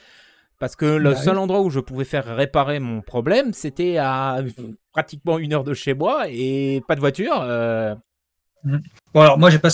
Parce 0.60 0.76
que 0.76 0.86
le 0.86 1.12
bah 1.12 1.16
seul 1.16 1.38
endroit 1.38 1.62
où 1.62 1.70
je 1.70 1.80
pouvais 1.80 2.06
faire 2.06 2.26
réparer 2.36 2.80
mon 2.80 3.02
problème, 3.02 3.54
c'était 3.54 3.98
à 3.98 4.42
pratiquement 4.92 5.38
une 5.38 5.54
heure 5.54 5.64
de 5.64 5.74
chez 5.74 5.94
moi 5.94 6.26
et 6.30 6.82
pas 6.88 6.96
de 6.96 7.00
voiture. 7.00 7.42
Euh. 7.42 7.96
Mmh. 8.64 8.78
Bon, 9.14 9.22
alors 9.22 9.38
moi, 9.38 9.50
j'ai 9.50 9.60
pas 9.60 9.70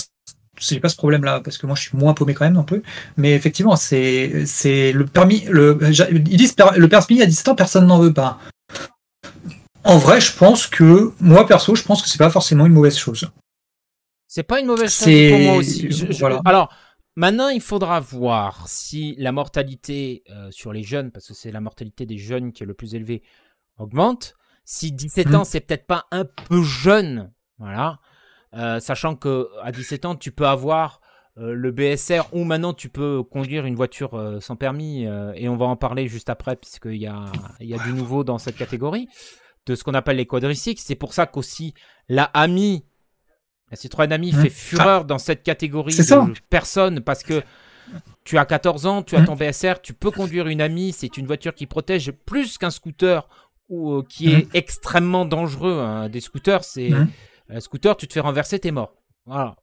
j'ai 0.60 0.80
pas 0.80 0.88
ce 0.88 0.96
problème 0.96 1.24
là 1.24 1.40
parce 1.40 1.58
que 1.58 1.66
moi 1.66 1.74
je 1.74 1.82
suis 1.82 1.96
moins 1.96 2.14
paumé 2.14 2.34
quand 2.34 2.44
même 2.44 2.56
un 2.56 2.62
peu 2.64 2.82
mais 3.16 3.32
effectivement 3.32 3.76
c'est 3.76 4.44
c'est 4.46 4.92
le 4.92 5.06
permis 5.06 5.40
le 5.48 5.78
ils 5.82 6.36
disent 6.36 6.54
le 6.76 6.88
permis 6.88 7.22
à 7.22 7.26
17 7.26 7.48
ans 7.48 7.54
personne 7.54 7.86
n'en 7.86 7.98
veut 7.98 8.12
pas 8.12 8.38
en 9.84 9.96
vrai 9.96 10.20
je 10.20 10.36
pense 10.36 10.66
que 10.66 11.12
moi 11.20 11.46
perso 11.46 11.74
je 11.74 11.82
pense 11.82 12.02
que 12.02 12.08
c'est 12.08 12.18
pas 12.18 12.30
forcément 12.30 12.66
une 12.66 12.72
mauvaise 12.72 12.98
chose 12.98 13.30
c'est 14.26 14.42
pas 14.42 14.60
une 14.60 14.66
mauvaise 14.66 14.94
chose 14.94 15.30
pour 15.30 15.38
moi 15.38 15.56
aussi 15.56 15.88
voilà. 16.20 16.40
alors 16.44 16.72
Maintenant, 17.20 17.50
il 17.50 17.60
faudra 17.60 18.00
voir 18.00 18.66
si 18.66 19.14
la 19.18 19.30
mortalité 19.30 20.24
euh, 20.30 20.50
sur 20.50 20.72
les 20.72 20.82
jeunes, 20.82 21.10
parce 21.10 21.28
que 21.28 21.34
c'est 21.34 21.52
la 21.52 21.60
mortalité 21.60 22.06
des 22.06 22.16
jeunes 22.16 22.50
qui 22.50 22.62
est 22.62 22.66
le 22.66 22.72
plus 22.72 22.94
élevée, 22.94 23.22
augmente. 23.76 24.36
Si 24.64 24.90
17 24.90 25.28
mmh. 25.28 25.34
ans, 25.34 25.44
c'est 25.44 25.60
peut-être 25.60 25.86
pas 25.86 26.06
un 26.12 26.24
peu 26.24 26.62
jeune, 26.62 27.30
voilà. 27.58 27.98
Euh, 28.54 28.80
sachant 28.80 29.16
que 29.16 29.48
à 29.62 29.70
17 29.70 30.06
ans, 30.06 30.14
tu 30.16 30.32
peux 30.32 30.46
avoir 30.46 31.02
euh, 31.36 31.52
le 31.52 31.70
BSR 31.72 32.22
ou 32.32 32.44
maintenant 32.44 32.72
tu 32.72 32.88
peux 32.88 33.22
conduire 33.22 33.66
une 33.66 33.74
voiture 33.74 34.38
sans 34.40 34.56
permis, 34.56 35.04
et 35.34 35.46
on 35.50 35.56
va 35.56 35.66
en 35.66 35.76
parler 35.76 36.08
juste 36.08 36.30
après, 36.30 36.56
puisqu'il 36.56 36.96
y 36.96 37.06
a, 37.06 37.26
il 37.60 37.68
y 37.68 37.74
a 37.74 37.84
du 37.84 37.92
nouveau 37.92 38.24
dans 38.24 38.38
cette 38.38 38.56
catégorie, 38.56 39.08
de 39.66 39.74
ce 39.74 39.84
qu'on 39.84 39.92
appelle 39.92 40.16
les 40.16 40.26
quadricycles. 40.26 40.80
C'est 40.82 40.94
pour 40.94 41.12
ça 41.12 41.26
qu'aussi 41.26 41.74
la 42.08 42.24
AMI 42.24 42.86
la 43.70 43.76
Citroën 43.76 44.12
Ami 44.12 44.32
mmh. 44.32 44.42
fait 44.42 44.50
fureur 44.50 45.04
dans 45.04 45.18
cette 45.18 45.42
catégorie 45.42 45.94
de 45.94 46.40
personnes 46.48 47.00
parce 47.00 47.22
que 47.22 47.42
tu 48.24 48.38
as 48.38 48.44
14 48.44 48.86
ans, 48.86 49.02
tu 49.02 49.16
as 49.16 49.20
mmh. 49.20 49.24
ton 49.26 49.36
BSR, 49.36 49.74
tu 49.82 49.92
peux 49.92 50.10
conduire 50.10 50.48
une 50.48 50.60
Ami, 50.60 50.92
c'est 50.96 51.16
une 51.16 51.26
voiture 51.26 51.54
qui 51.54 51.66
protège 51.66 52.12
plus 52.26 52.58
qu'un 52.58 52.70
scooter 52.70 53.28
ou 53.68 53.92
euh, 53.92 54.02
qui 54.08 54.32
est 54.32 54.38
mmh. 54.38 54.48
extrêmement 54.54 55.24
dangereux. 55.24 55.78
Hein. 55.80 56.08
Des 56.08 56.20
scooters, 56.20 56.64
c'est 56.64 56.90
un 57.48 57.60
scooter, 57.60 57.96
tu 57.96 58.08
te 58.08 58.12
fais 58.12 58.20
renverser, 58.20 58.58
t'es 58.58 58.72
mort. 58.72 58.92
Voilà. 59.26 59.54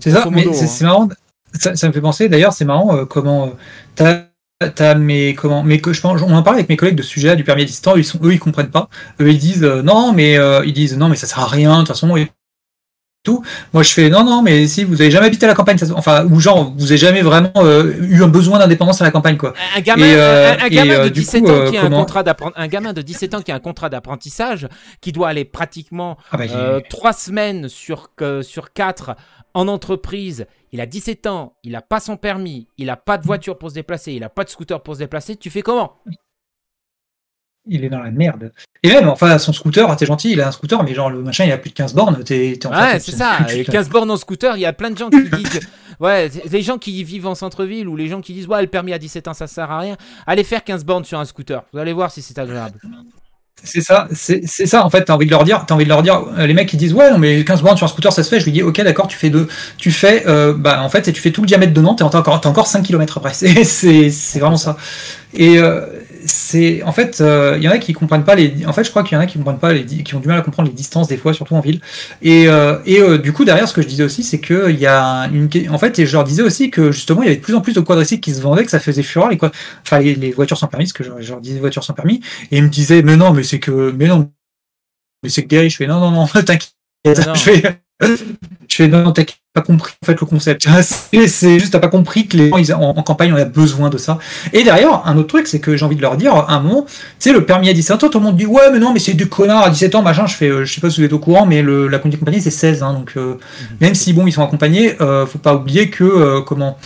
C'est 0.00 0.10
ça, 0.10 0.28
mais 0.30 0.46
hein. 0.46 0.52
c'est 0.52 0.84
marrant. 0.84 1.08
Ça, 1.54 1.70
me 1.70 1.92
fait 1.92 2.00
penser, 2.00 2.28
d'ailleurs, 2.28 2.52
c'est 2.52 2.64
marrant 2.64 2.96
euh, 2.96 3.04
comment 3.04 3.52
euh, 4.00 4.22
t'as 4.74 4.94
mes 4.94 5.34
comment 5.34 5.64
mais 5.64 5.80
que 5.80 5.92
je 5.92 6.00
pense 6.00 6.22
on 6.22 6.32
en 6.32 6.42
parle 6.44 6.56
avec 6.56 6.68
mes 6.68 6.76
collègues 6.76 6.94
de 6.94 7.02
ce 7.02 7.08
sujet 7.08 7.34
du 7.34 7.42
permis 7.42 7.62
à 7.62 7.96
ils 7.96 8.04
sont 8.04 8.20
eux 8.22 8.32
ils 8.32 8.38
comprennent 8.38 8.70
pas 8.70 8.88
eux 9.20 9.28
ils 9.28 9.38
disent 9.38 9.64
non 9.64 10.12
mais 10.12 10.38
ils 10.64 10.72
disent 10.72 10.96
non 10.96 11.08
mais 11.08 11.16
ça 11.16 11.26
sert 11.26 11.40
à 11.40 11.48
rien 11.48 11.72
de 11.72 11.78
toute 11.80 11.88
façon 11.88 12.14
tout. 13.22 13.42
Moi, 13.72 13.82
je 13.82 13.92
fais 13.92 14.10
non, 14.10 14.24
non, 14.24 14.42
mais 14.42 14.66
si 14.66 14.84
vous 14.84 15.00
avez 15.00 15.10
jamais 15.10 15.26
habité 15.26 15.46
à 15.46 15.48
la 15.48 15.54
campagne, 15.54 15.78
enfin, 15.94 16.26
ou 16.26 16.40
genre, 16.40 16.72
vous 16.76 16.90
avez 16.90 16.98
jamais 16.98 17.22
vraiment 17.22 17.52
euh, 17.56 17.94
eu 18.02 18.22
un 18.22 18.28
besoin 18.28 18.58
d'indépendance 18.58 19.00
à 19.00 19.04
la 19.04 19.10
campagne, 19.10 19.36
quoi. 19.36 19.54
Un 19.76 19.80
gamin, 19.80 20.06
euh, 20.06 20.56
un, 20.60 20.68
gamin 20.68 21.04
de 21.04 21.08
17 21.08 21.48
ans 21.48 21.70
qui 21.70 21.76
a 21.76 21.84
un 21.84 21.90
contrat 21.90 22.24
un 22.56 22.68
gamin 22.68 22.92
de 22.92 23.02
17 23.02 23.34
ans 23.34 23.42
qui 23.42 23.52
a 23.52 23.54
un 23.54 23.60
contrat 23.60 23.88
d'apprentissage, 23.88 24.68
qui 25.00 25.12
doit 25.12 25.28
aller 25.28 25.44
pratiquement 25.44 26.16
ah 26.32 26.36
bah, 26.36 26.44
euh, 26.50 26.80
trois 26.88 27.12
semaines 27.12 27.68
sur 27.68 28.10
sur 28.42 28.72
quatre 28.72 29.16
en 29.54 29.68
entreprise. 29.68 30.46
Il 30.72 30.80
a 30.80 30.86
17 30.86 31.26
ans, 31.26 31.54
il 31.62 31.76
a 31.76 31.82
pas 31.82 32.00
son 32.00 32.16
permis, 32.16 32.66
il 32.78 32.88
a 32.88 32.96
pas 32.96 33.18
de 33.18 33.26
voiture 33.26 33.58
pour 33.58 33.68
se 33.68 33.74
déplacer, 33.74 34.12
il 34.12 34.24
a 34.24 34.30
pas 34.30 34.44
de 34.44 34.48
scooter 34.48 34.82
pour 34.82 34.94
se 34.94 35.00
déplacer. 35.00 35.36
Tu 35.36 35.50
fais 35.50 35.62
comment? 35.62 35.98
Il 37.66 37.84
est 37.84 37.88
dans 37.88 38.02
la 38.02 38.10
merde. 38.10 38.52
Et 38.82 38.88
même, 38.88 39.08
enfin, 39.08 39.38
son 39.38 39.52
scooter, 39.52 39.94
t'es 39.96 40.06
gentil, 40.06 40.32
il 40.32 40.40
a 40.40 40.48
un 40.48 40.52
scooter, 40.52 40.82
mais 40.82 40.94
genre, 40.94 41.10
le 41.10 41.22
machin, 41.22 41.44
il 41.44 41.52
a 41.52 41.58
plus 41.58 41.70
de 41.70 41.74
15 41.74 41.94
bornes, 41.94 42.22
t'es, 42.24 42.58
en 42.66 42.70
Ouais, 42.70 42.98
c'est 42.98 43.12
ça, 43.12 43.38
15 43.70 43.88
bornes 43.88 44.10
en 44.10 44.16
scooter, 44.16 44.56
il 44.56 44.60
y 44.60 44.66
a 44.66 44.72
plein 44.72 44.90
de 44.90 44.98
gens 44.98 45.10
qui 45.10 45.22
disent, 45.22 45.60
ouais, 46.00 46.30
les 46.50 46.62
gens 46.62 46.78
qui 46.78 47.04
vivent 47.04 47.26
en 47.26 47.34
centre-ville, 47.34 47.88
ou 47.88 47.96
les 47.96 48.08
gens 48.08 48.20
qui 48.20 48.32
disent, 48.32 48.48
ouais, 48.48 48.60
le 48.60 48.68
permis 48.68 48.92
à 48.92 48.98
17 48.98 49.28
ans, 49.28 49.34
ça 49.34 49.46
sert 49.46 49.70
à 49.70 49.78
rien, 49.78 49.96
allez 50.26 50.44
faire 50.44 50.64
15 50.64 50.84
bornes 50.84 51.04
sur 51.04 51.18
un 51.18 51.24
scooter, 51.24 51.62
vous 51.72 51.78
allez 51.78 51.92
voir 51.92 52.10
si 52.10 52.22
c'est 52.22 52.38
agréable. 52.38 52.78
C'est 53.64 53.80
ça, 53.80 54.08
c'est 54.12 54.44
ça 54.46 54.84
en 54.84 54.90
fait. 54.90 55.04
T'as 55.04 55.14
envie 55.14 55.26
de 55.26 55.30
leur 55.30 55.44
dire, 55.44 55.64
as 55.68 55.72
envie 55.72 55.84
de 55.84 55.88
leur 55.88 56.02
dire, 56.02 56.24
euh, 56.36 56.46
les 56.46 56.54
mecs 56.54 56.68
qui 56.68 56.76
disent 56.76 56.94
ouais 56.94 57.10
non 57.12 57.18
mais 57.18 57.44
15 57.44 57.62
bornes 57.62 57.76
sur 57.76 57.84
un 57.84 57.88
scooter 57.88 58.12
ça 58.12 58.24
se 58.24 58.28
fait. 58.28 58.40
Je 58.40 58.46
lui 58.46 58.52
dis 58.52 58.62
ok 58.62 58.80
d'accord, 58.82 59.06
tu 59.06 59.16
fais 59.16 59.30
deux, 59.30 59.46
tu 59.78 59.92
fais, 59.92 60.26
euh, 60.26 60.52
bah 60.52 60.82
en 60.82 60.88
fait 60.88 61.12
tu 61.12 61.20
fais 61.20 61.30
tout 61.30 61.42
le 61.42 61.46
diamètre 61.46 61.72
de 61.72 61.80
Nantes 61.80 62.00
et 62.00 62.04
t'as 62.10 62.18
encore, 62.18 62.40
as 62.44 62.48
encore 62.48 62.66
5 62.66 62.82
km 62.82 63.18
après. 63.18 63.32
C'est 63.64 64.38
vraiment 64.40 64.56
ça. 64.56 64.76
Et 65.34 65.58
euh, 65.58 65.86
c'est 66.26 66.82
en 66.82 66.92
fait, 66.92 67.16
il 67.20 67.24
euh, 67.24 67.58
y 67.58 67.68
en 67.68 67.70
a 67.70 67.78
qui 67.78 67.92
comprennent 67.92 68.24
pas 68.24 68.34
les. 68.34 68.66
En 68.66 68.72
fait, 68.72 68.84
je 68.84 68.90
crois 68.90 69.02
qu'il 69.02 69.16
y 69.16 69.18
en 69.18 69.20
a 69.20 69.26
qui 69.26 69.38
comprennent 69.38 69.58
pas 69.58 69.72
les, 69.72 69.84
qui 69.84 70.14
ont 70.14 70.20
du 70.20 70.28
mal 70.28 70.38
à 70.38 70.42
comprendre 70.42 70.68
les 70.68 70.74
distances 70.74 71.08
des 71.08 71.16
fois, 71.16 71.34
surtout 71.34 71.54
en 71.54 71.60
ville. 71.60 71.80
Et, 72.20 72.48
euh, 72.48 72.78
et 72.86 73.00
euh, 73.00 73.18
du 73.18 73.32
coup, 73.32 73.44
derrière, 73.44 73.68
ce 73.68 73.74
que 73.74 73.82
je 73.82 73.88
disais 73.88 74.04
aussi, 74.04 74.22
c'est 74.22 74.40
que 74.40 74.70
il 74.70 74.78
y 74.78 74.86
a 74.86 75.28
une. 75.32 75.48
En 75.70 75.78
fait, 75.78 75.98
et 75.98 76.06
je 76.06 76.12
leur 76.12 76.24
disais 76.24 76.42
aussi 76.42 76.70
que 76.70 76.92
justement, 76.92 77.22
il 77.22 77.26
y 77.26 77.28
avait 77.28 77.36
de 77.36 77.42
plus 77.42 77.54
en 77.54 77.60
plus 77.60 77.72
de 77.72 77.80
quadricycles 77.80 78.20
qui 78.20 78.34
se 78.34 78.40
vendaient, 78.40 78.64
que 78.64 78.70
ça 78.70 78.80
faisait 78.80 79.02
fureur 79.02 79.28
les 79.28 79.38
quoi. 79.38 79.50
Enfin, 79.84 79.98
les, 80.00 80.32
voitures 80.32 80.58
sans 80.58 80.68
permis, 80.68 80.86
ce 80.86 80.94
que 80.94 81.04
je, 81.04 81.10
leur 81.30 81.40
disais 81.40 81.58
voitures 81.58 81.84
sans 81.84 81.94
permis, 81.94 82.20
et 82.50 82.58
ils 82.58 82.62
me 82.62 82.68
disaient, 82.68 83.02
mais 83.02 83.16
non, 83.16 83.32
mais 83.32 83.42
c'est 83.42 83.58
que, 83.58 83.94
mais 83.96 84.06
non, 84.06 84.30
mais 85.22 85.28
c'est 85.28 85.42
que 85.42 85.48
Gary, 85.48 85.70
je 85.70 85.76
fais 85.76 85.86
non, 85.86 86.00
non, 86.00 86.10
non, 86.10 86.26
t'inquiète. 86.44 86.72
Je 87.04 87.40
fais, 87.40 87.82
je 88.72 88.76
fais 88.76 88.88
non, 88.88 89.12
t'as 89.12 89.24
pas 89.52 89.60
compris 89.60 89.92
en 90.02 90.06
fait 90.06 90.18
le 90.18 90.26
concept. 90.26 90.66
C'est 90.82 91.58
juste 91.58 91.72
t'as 91.72 91.78
pas 91.78 91.88
compris 91.88 92.26
que 92.26 92.38
les 92.38 92.48
gens 92.48 92.56
ils, 92.56 92.72
en, 92.72 92.94
campagne 93.02 93.32
on 93.32 93.36
a 93.36 93.44
besoin 93.44 93.90
de 93.90 93.98
ça. 93.98 94.18
Et 94.54 94.64
derrière, 94.64 95.02
un 95.06 95.16
autre 95.18 95.28
truc, 95.28 95.46
c'est 95.46 95.60
que 95.60 95.76
j'ai 95.76 95.84
envie 95.84 95.96
de 95.96 96.00
leur 96.00 96.16
dire, 96.16 96.34
à 96.34 96.54
un 96.54 96.60
moment, 96.60 96.84
tu 96.84 96.94
sais, 97.18 97.32
le 97.32 97.44
permis 97.44 97.68
à 97.68 97.74
17 97.74 98.04
ans, 98.04 98.08
tout 98.08 98.18
le 98.18 98.24
monde 98.24 98.36
dit 98.36 98.46
ouais 98.46 98.70
mais 98.72 98.78
non 98.78 98.94
mais 98.94 98.98
c'est 98.98 99.12
du 99.12 99.28
connard 99.28 99.64
à 99.64 99.70
17 99.70 99.94
ans, 99.94 100.02
machin. 100.02 100.26
Je 100.26 100.34
fais, 100.34 100.48
euh, 100.48 100.64
je 100.64 100.72
sais 100.72 100.80
pas 100.80 100.88
si 100.88 101.00
vous 101.00 101.06
êtes 101.06 101.12
au 101.12 101.18
courant, 101.18 101.44
mais 101.44 101.60
le, 101.60 101.86
la 101.88 101.98
conduite 101.98 102.20
compagnie 102.20 102.40
c'est 102.40 102.50
16, 102.50 102.82
hein, 102.82 102.94
donc 102.94 103.12
euh, 103.16 103.34
mhm. 103.34 103.76
même 103.82 103.94
si 103.94 104.12
bon 104.14 104.26
ils 104.26 104.32
sont 104.32 104.42
accompagnés, 104.42 105.00
euh, 105.02 105.26
faut 105.26 105.38
pas 105.38 105.54
oublier 105.54 105.90
que 105.90 106.40
comment. 106.40 106.78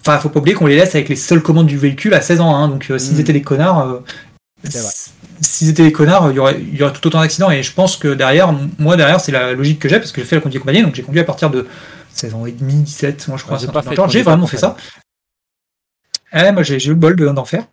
Enfin, 0.00 0.18
faut 0.18 0.28
pas 0.28 0.38
oublier 0.38 0.54
qu'on 0.54 0.66
les 0.66 0.76
laisse 0.76 0.94
avec 0.94 1.08
les 1.08 1.16
seules 1.16 1.42
commandes 1.42 1.66
du 1.66 1.78
véhicule 1.78 2.14
à 2.14 2.20
16 2.20 2.40
ans, 2.40 2.54
hein, 2.54 2.68
donc 2.68 2.92
s'ils 2.98 3.14
mhm. 3.14 3.20
étaient 3.20 3.32
des 3.32 3.42
connards, 3.42 4.02
s'ils 5.40 5.68
étaient 5.68 5.84
des 5.84 5.92
connards, 5.92 6.30
il 6.30 6.36
y, 6.36 6.38
aurait, 6.38 6.58
il 6.60 6.76
y 6.76 6.82
aurait 6.82 6.92
tout 6.92 7.06
autant 7.06 7.20
d'accidents. 7.20 7.50
Et 7.50 7.62
je 7.62 7.72
pense 7.72 7.96
que 7.96 8.08
derrière, 8.08 8.54
moi 8.78 8.96
derrière, 8.96 9.20
c'est 9.20 9.32
la 9.32 9.52
logique 9.52 9.78
que 9.78 9.88
j'ai, 9.88 9.98
parce 9.98 10.12
que 10.12 10.20
j'ai 10.20 10.26
fait 10.26 10.36
la 10.36 10.42
conduite 10.42 10.60
compagnie, 10.62 10.82
donc 10.82 10.94
j'ai 10.94 11.02
conduit 11.02 11.20
à 11.20 11.24
partir 11.24 11.50
de 11.50 11.66
16 12.12 12.34
ans 12.34 12.46
et 12.46 12.52
demi, 12.52 12.74
17, 12.74 13.28
moi 13.28 13.36
je 13.36 13.44
crois. 13.44 13.58
j'ai 14.08 14.22
vraiment 14.22 14.46
fait 14.46 14.56
ça. 14.56 14.76
Eh, 16.32 16.50
moi 16.52 16.62
j'ai 16.62 16.84
eu 16.84 16.88
le 16.88 16.94
bol 16.94 17.16
d'en 17.16 17.44
faire. 17.44 17.64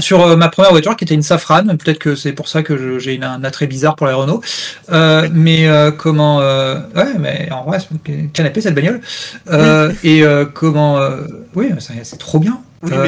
Sur 0.00 0.20
euh, 0.20 0.36
ma 0.36 0.50
première 0.50 0.70
voiture 0.70 0.94
qui 0.96 1.04
était 1.04 1.14
une 1.14 1.22
Safran, 1.22 1.64
peut-être 1.64 1.98
que 1.98 2.14
c'est 2.14 2.32
pour 2.32 2.46
ça 2.46 2.62
que 2.62 2.98
j'ai 2.98 3.18
un 3.22 3.42
attrait 3.42 3.66
bizarre 3.66 3.96
pour 3.96 4.06
les 4.06 4.12
Renault. 4.12 4.42
Euh, 4.90 5.30
mais 5.32 5.66
euh, 5.66 5.90
comment 5.90 6.38
Ouais, 6.38 7.14
mais 7.18 7.48
en 7.50 7.64
vrai, 7.64 7.78
c'est 7.80 8.32
canapé 8.32 8.60
cette 8.60 8.74
bagnole. 8.74 9.00
et 10.04 10.22
comment 10.52 11.00
Oui, 11.54 11.70
c'est 11.78 12.18
trop 12.18 12.38
bien. 12.38 12.60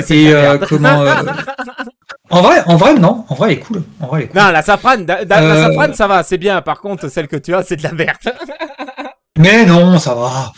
et 0.09 0.33
comment 0.69 1.05
En 2.31 2.43
vrai, 2.43 2.63
en 2.67 2.77
vrai, 2.77 2.95
non. 2.95 3.25
En 3.29 3.35
vrai, 3.35 3.53
elle 3.53 3.59
est 3.59 3.61
cool. 3.61 3.83
En 4.01 4.07
vrai, 4.07 4.21
elle 4.21 4.25
est 4.27 4.29
cool. 4.29 4.41
Non, 4.41 4.51
la 4.51 4.63
Safran, 4.63 4.97
la 5.07 5.27
Safran, 5.27 5.93
ça 5.95 6.07
va, 6.07 6.23
c'est 6.23 6.39
bien. 6.39 6.63
Par 6.63 6.81
contre, 6.81 7.09
celle 7.09 7.29
que 7.29 7.37
tu 7.37 7.55
as, 7.55 7.63
c'est 7.65 7.77
de 7.77 7.83
la 7.83 7.93
merde. 7.93 8.17
Mais 9.39 9.65
non, 9.65 9.99
ça 9.99 10.15
va. 10.15 10.53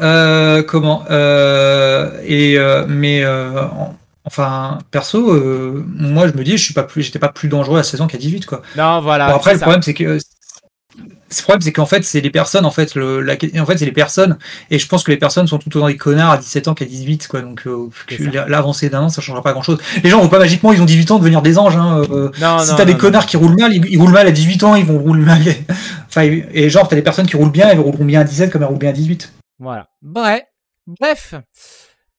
Euh, 0.00 0.62
comment 0.62 1.04
euh, 1.10 2.18
Et 2.24 2.58
euh, 2.58 2.84
mais 2.88 3.22
enfin 4.24 4.78
perso, 4.90 5.34
moi 5.84 6.26
je 6.28 6.32
me 6.32 6.42
dis, 6.42 6.56
je 6.56 6.64
suis 6.64 6.74
pas 6.74 6.84
plus, 6.84 7.02
j'étais 7.02 7.18
pas 7.18 7.28
plus 7.28 7.48
dangereux 7.48 7.78
à 7.78 7.82
16 7.82 8.00
ans 8.00 8.06
qu'à 8.06 8.16
18 8.16 8.46
quoi. 8.46 8.62
Non, 8.76 9.00
voilà. 9.00 9.26
après, 9.26 9.52
le 9.52 9.60
problème 9.60 9.82
c'est 9.82 9.92
que 9.92 10.18
le 11.40 11.42
problème, 11.42 11.60
c'est 11.60 11.72
qu'en 11.72 11.86
fait, 11.86 12.04
c'est 12.04 12.20
les 12.20 12.30
personnes, 12.30 12.66
en 12.66 12.70
fait, 12.70 12.94
le, 12.94 13.20
la, 13.20 13.34
en 13.58 13.66
fait, 13.66 13.78
c'est 13.78 13.84
les 13.84 13.92
personnes, 13.92 14.38
et 14.70 14.78
je 14.78 14.86
pense 14.86 15.02
que 15.02 15.10
les 15.10 15.16
personnes 15.16 15.46
sont 15.46 15.58
tout 15.58 15.74
autant 15.76 15.88
des 15.88 15.96
connards 15.96 16.30
à 16.30 16.38
17 16.38 16.68
ans 16.68 16.74
qu'à 16.74 16.84
18, 16.84 17.28
quoi. 17.28 17.40
Donc, 17.40 17.66
euh, 17.66 17.88
l'avancée 18.48 18.90
d'un 18.90 19.02
an, 19.02 19.08
ça 19.08 19.20
changera 19.20 19.42
pas 19.42 19.52
grand 19.52 19.62
chose. 19.62 19.78
Les 20.02 20.10
gens 20.10 20.20
vont 20.20 20.28
pas 20.28 20.38
magiquement, 20.38 20.72
ils 20.72 20.80
ont 20.80 20.86
18 20.86 21.10
ans, 21.12 21.18
devenir 21.18 21.42
des 21.42 21.58
anges, 21.58 21.76
hein. 21.76 22.02
Euh, 22.10 22.30
si 22.60 22.74
t'as 22.76 22.84
des 22.84 22.96
connards 22.96 23.26
qui 23.26 23.36
roulent 23.36 23.56
mal, 23.58 23.72
ils, 23.72 23.98
roulent 23.98 24.12
mal 24.12 24.26
à 24.26 24.32
18 24.32 24.64
ans, 24.64 24.74
ils 24.74 24.84
vont 24.84 24.98
rouler 24.98 25.24
mal. 25.24 25.42
enfin, 26.08 26.22
et 26.22 26.70
genre, 26.70 26.88
t'as 26.88 26.96
des 26.96 27.02
personnes 27.02 27.26
qui 27.26 27.36
roulent 27.36 27.52
bien, 27.52 27.68
elles 27.68 27.80
rouleront 27.80 28.04
bien 28.04 28.20
à 28.20 28.24
17 28.24 28.50
comme 28.50 28.62
elles 28.62 28.68
roulent 28.68 28.78
bien 28.78 28.90
à 28.90 28.92
18. 28.92 29.32
Voilà. 29.58 29.88
Bref. 30.02 30.42
Bref. 30.86 31.34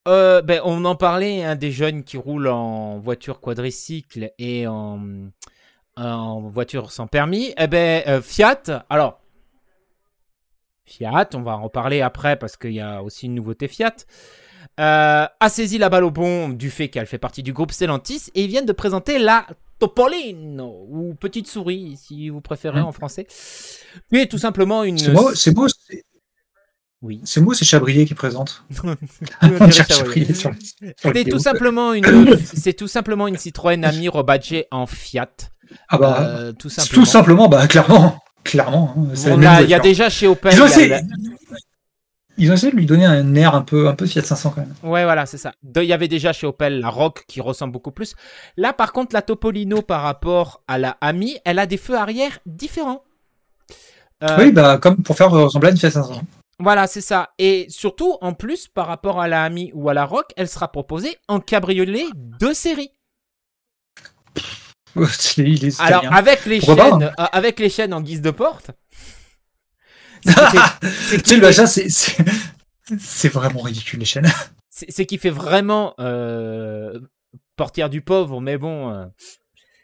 Euh, 0.07 0.41
ben, 0.41 0.61
on 0.63 0.85
en 0.85 0.95
parlait, 0.95 1.43
hein, 1.43 1.55
des 1.55 1.71
jeunes 1.71 2.03
qui 2.03 2.17
roulent 2.17 2.47
en 2.47 2.99
voiture 2.99 3.39
quadricycle 3.39 4.31
et 4.37 4.67
en 4.67 4.99
en 5.97 6.41
voiture 6.41 6.91
sans 6.91 7.07
permis, 7.07 7.53
eh 7.57 7.67
ben 7.67 8.03
euh, 8.07 8.21
Fiat, 8.21 8.85
alors 8.89 9.21
Fiat, 10.85 11.29
on 11.33 11.41
va 11.41 11.57
en 11.57 11.63
reparler 11.63 12.01
après 12.01 12.37
parce 12.37 12.57
qu'il 12.57 12.73
y 12.73 12.81
a 12.81 13.01
aussi 13.01 13.25
une 13.27 13.35
nouveauté 13.35 13.67
Fiat, 13.67 13.95
euh, 14.79 15.25
a 15.39 15.49
saisi 15.49 15.77
la 15.77 15.89
balle 15.89 16.03
au 16.03 16.11
bon 16.11 16.49
du 16.49 16.69
fait 16.69 16.89
qu'elle 16.89 17.05
fait 17.05 17.17
partie 17.17 17.43
du 17.43 17.53
groupe 17.53 17.71
Stellantis 17.71 18.29
et 18.35 18.43
ils 18.43 18.49
viennent 18.49 18.65
de 18.65 18.73
présenter 18.73 19.19
la 19.19 19.47
Topolino 19.79 20.85
ou 20.89 21.15
petite 21.15 21.47
souris 21.47 21.97
si 21.97 22.29
vous 22.29 22.41
préférez 22.41 22.81
en 22.81 22.91
français. 22.91 23.27
Mais 24.11 24.25
tout 24.25 24.37
simplement 24.37 24.83
une. 24.83 24.97
C'est 24.97 25.11
beau, 25.11 25.33
c'est 25.33 25.51
beau. 25.51 25.67
Oui. 27.01 27.21
C'est 27.23 27.41
moi, 27.41 27.53
c'est 27.53 27.65
Chabrier 27.65 28.05
qui 28.05 28.15
présente. 28.15 28.63
c'est 30.97 31.23
tout 31.25 31.39
simplement 31.39 31.93
une, 31.93 32.37
c'est 32.43 32.73
tout 32.73 32.87
simplement 32.87 33.27
une 33.27 33.37
Citroën 33.37 33.83
Ami 33.83 34.09
rebadgée 34.09 34.65
en 34.71 34.87
Fiat. 34.87 35.29
Ah 35.89 35.97
bah, 35.97 36.17
euh, 36.21 36.53
tout 36.53 36.69
simplement. 36.69 37.01
Tout 37.01 37.05
simplement, 37.05 37.47
bah 37.47 37.67
clairement, 37.67 38.19
clairement. 38.43 38.95
Hein, 38.97 39.61
il 39.61 39.69
y 39.69 39.73
a 39.73 39.79
déjà 39.79 40.09
chez 40.09 40.27
Opel. 40.27 40.53
Ils 40.53 40.61
ont, 40.61 40.65
essayé, 40.65 40.95
ils 42.37 42.51
ont, 42.51 42.53
essayé, 42.53 42.71
de 42.71 42.77
lui 42.77 42.85
donner 42.85 43.05
un 43.05 43.35
air 43.35 43.55
un 43.55 43.61
peu, 43.61 43.87
un 43.87 43.95
peu 43.95 44.05
Fiat 44.05 44.23
500 44.23 44.53
quand 44.55 44.61
même. 44.61 44.73
Ouais, 44.83 45.03
voilà, 45.03 45.25
c'est 45.25 45.37
ça. 45.37 45.53
Il 45.75 45.83
y 45.83 45.93
avait 45.93 46.07
déjà 46.07 46.33
chez 46.33 46.47
Opel 46.47 46.79
la 46.79 46.89
Rock 46.89 47.25
qui 47.27 47.41
ressemble 47.41 47.73
beaucoup 47.73 47.91
plus. 47.91 48.15
Là, 48.57 48.73
par 48.73 48.93
contre, 48.93 49.13
la 49.13 49.21
Topolino 49.21 49.81
par 49.81 50.01
rapport 50.01 50.61
à 50.67 50.77
la 50.77 50.97
Ami, 51.01 51.37
elle 51.45 51.59
a 51.59 51.65
des 51.65 51.77
feux 51.77 51.97
arrière 51.97 52.39
différents. 52.45 53.03
Euh, 54.23 54.37
oui, 54.39 54.51
bah 54.51 54.77
comme 54.77 55.03
pour 55.03 55.17
faire 55.17 55.29
ressembler 55.29 55.69
à 55.69 55.71
une 55.71 55.77
Fiat 55.77 55.91
500. 55.91 56.21
Voilà, 56.59 56.87
c'est 56.87 57.01
ça. 57.01 57.31
Et 57.37 57.65
surtout, 57.69 58.17
en 58.21 58.33
plus, 58.33 58.67
par 58.67 58.87
rapport 58.87 59.19
à 59.19 59.27
la 59.27 59.43
Ami 59.43 59.71
ou 59.73 59.89
à 59.89 59.93
la 59.93 60.05
Rock, 60.05 60.27
elle 60.37 60.47
sera 60.47 60.71
proposée 60.71 61.17
en 61.27 61.39
cabriolet 61.39 62.05
de 62.15 62.53
série. 62.53 62.91
Alors, 65.79 66.13
avec 66.13 66.45
les, 66.45 66.61
chaînes, 66.61 67.03
euh, 67.03 67.25
avec 67.31 67.59
les 67.59 67.69
chaînes 67.69 67.93
en 67.93 68.01
guise 68.01 68.21
de 68.21 68.31
porte. 68.31 68.71
tu 70.25 70.31
sais, 71.23 71.35
le 71.35 71.41
machin, 71.41 71.65
c'est 71.67 73.29
vraiment 73.29 73.61
ridicule, 73.61 73.99
les 73.99 74.05
chaînes. 74.05 74.31
C'est 74.69 75.05
qui 75.05 75.17
fait 75.17 75.29
vraiment 75.29 75.93
euh, 76.01 76.99
portière 77.55 77.89
du 77.89 78.01
pauvre, 78.01 78.41
mais 78.41 78.57
bon. 78.57 78.91
Euh, 78.91 79.05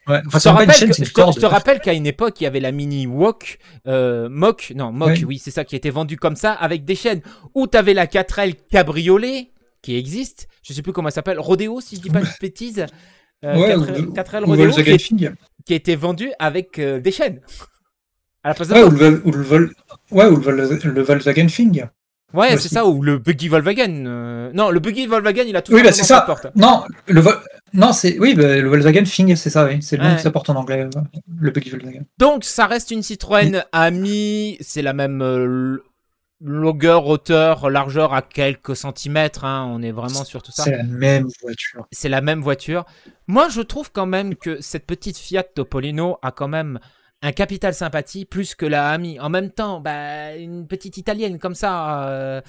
Ouais, 0.07 0.19
enfin, 0.25 0.39
je, 0.39 0.43
te 0.43 0.49
rappelle, 0.49 0.73
chaîne, 0.73 0.93
je, 0.93 1.03
te, 1.03 1.31
je 1.31 1.39
te 1.39 1.45
rappelle 1.45 1.79
qu'à 1.79 1.93
une 1.93 2.07
époque, 2.07 2.41
il 2.41 2.45
y 2.45 2.47
avait 2.47 2.59
la 2.59 2.71
mini 2.71 3.05
Wok, 3.05 3.59
euh, 3.85 4.29
Mock, 4.29 4.73
non, 4.75 4.91
Mock, 4.91 5.19
oui, 5.27 5.37
c'est 5.37 5.51
ça 5.51 5.63
qui 5.63 5.75
était 5.75 5.91
vendu 5.91 6.17
comme 6.17 6.35
ça, 6.35 6.53
avec 6.53 6.85
des 6.85 6.95
chaînes, 6.95 7.21
où 7.53 7.67
tu 7.67 7.77
avais 7.77 7.93
la 7.93 8.07
4L 8.07 8.55
cabriolet, 8.71 9.51
qui 9.83 9.95
existe, 9.95 10.47
je 10.63 10.73
sais 10.73 10.81
plus 10.81 10.91
comment 10.91 11.09
elle 11.09 11.13
s'appelle, 11.13 11.39
Rodeo, 11.39 11.81
si 11.81 11.97
je 11.97 12.01
dis 12.01 12.09
pas 12.09 12.21
de 12.21 12.27
bêtises. 12.41 12.87
Euh, 13.43 13.57
ouais, 13.57 14.13
4, 14.13 14.35
l 14.35 14.45
Rodeo, 14.45 14.69
qui, 14.69 14.81
est, 14.81 15.33
qui, 15.65 15.73
était 15.73 15.95
vendu 15.95 16.31
avec 16.37 16.77
euh, 16.77 16.99
des 16.99 17.11
chaînes. 17.11 17.41
À 18.43 18.49
la 18.49 18.53
place 18.53 18.67
de 18.67 18.73
ouais, 18.73 18.83
ou 18.83 18.91
le, 18.91 19.21
ou 19.25 19.31
le, 19.31 19.71
ouais, 20.11 20.25
ou 20.27 20.37
le, 20.37 20.91
le 20.93 21.01
Volkswagen 21.01 21.47
Fing. 21.47 21.85
Ouais, 22.33 22.57
c'est 22.57 22.69
ça, 22.69 22.85
ou 22.85 23.01
le 23.01 23.17
buggy 23.17 23.47
Volkswagen. 23.49 24.05
Euh, 24.05 24.51
non, 24.53 24.69
le 24.69 24.79
buggy 24.79 25.05
Volkswagen, 25.05 25.43
il 25.47 25.55
a 25.55 25.61
tout 25.61 25.73
Oui, 25.73 25.83
bah 25.83 25.91
c'est 25.91 26.03
ça. 26.03 26.25
Non, 26.55 26.83
le 27.07 27.21
non, 27.73 27.93
c'est 27.93 28.17
oui, 28.19 28.35
bah, 28.35 28.57
le 28.57 28.69
Volkswagen 28.69 29.05
Fing, 29.05 29.35
c'est 29.35 29.49
ça, 29.49 29.65
oui. 29.65 29.79
C'est 29.81 29.97
le 29.97 30.03
nom 30.03 30.15
qui 30.15 30.21
s'apporte 30.21 30.49
en 30.49 30.55
anglais, 30.55 30.87
euh, 30.95 31.01
le 31.39 31.51
buggy 31.51 31.69
Volkswagen. 31.69 32.03
Donc, 32.17 32.43
ça 32.43 32.67
reste 32.67 32.91
une 32.91 33.01
Citroën 33.01 33.63
Ami, 33.71 34.57
c'est 34.61 34.81
la 34.81 34.93
même 34.93 35.21
euh, 35.21 35.77
longueur, 36.43 37.07
hauteur, 37.07 37.69
largeur 37.69 38.13
à 38.13 38.21
quelques 38.21 38.75
centimètres. 38.75 39.45
Hein. 39.45 39.69
On 39.71 39.81
est 39.81 39.91
vraiment 39.91 40.23
sur 40.23 40.41
tout 40.41 40.51
ça. 40.51 40.63
C'est 40.63 40.71
la 40.71 40.83
même 40.83 41.27
voiture. 41.41 41.87
C'est 41.91 42.09
la 42.09 42.21
même 42.21 42.41
voiture. 42.41 42.85
Moi, 43.27 43.49
je 43.49 43.61
trouve 43.61 43.91
quand 43.91 44.05
même 44.05 44.35
que 44.35 44.61
cette 44.61 44.85
petite 44.85 45.17
Fiat 45.17 45.43
Topolino 45.43 46.17
a 46.21 46.31
quand 46.31 46.47
même 46.47 46.79
un 47.21 47.31
capital 47.31 47.73
sympathie 47.73 48.25
plus 48.25 48.55
que 48.55 48.65
la 48.65 48.89
amie. 48.89 49.19
En 49.19 49.29
même 49.29 49.51
temps, 49.51 49.79
bah, 49.79 50.35
une 50.35 50.67
petite 50.67 50.97
italienne 50.97 51.37
comme 51.37 51.55
ça, 51.55 52.07
euh, 52.07 52.41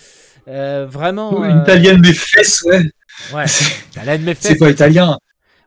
euh, 0.49 0.87
vraiment. 0.89 1.45
Une 1.45 1.59
euh, 1.59 1.63
italienne 1.63 2.01
des 2.01 2.15
fesses, 2.15 2.63
ouais. 2.63 2.83
Ouais, 3.35 3.45
italienne 3.93 4.23
mes 4.23 4.35
fesses. 4.35 4.53
C'est 4.53 4.59
pas 4.59 4.71
italien? 4.71 5.19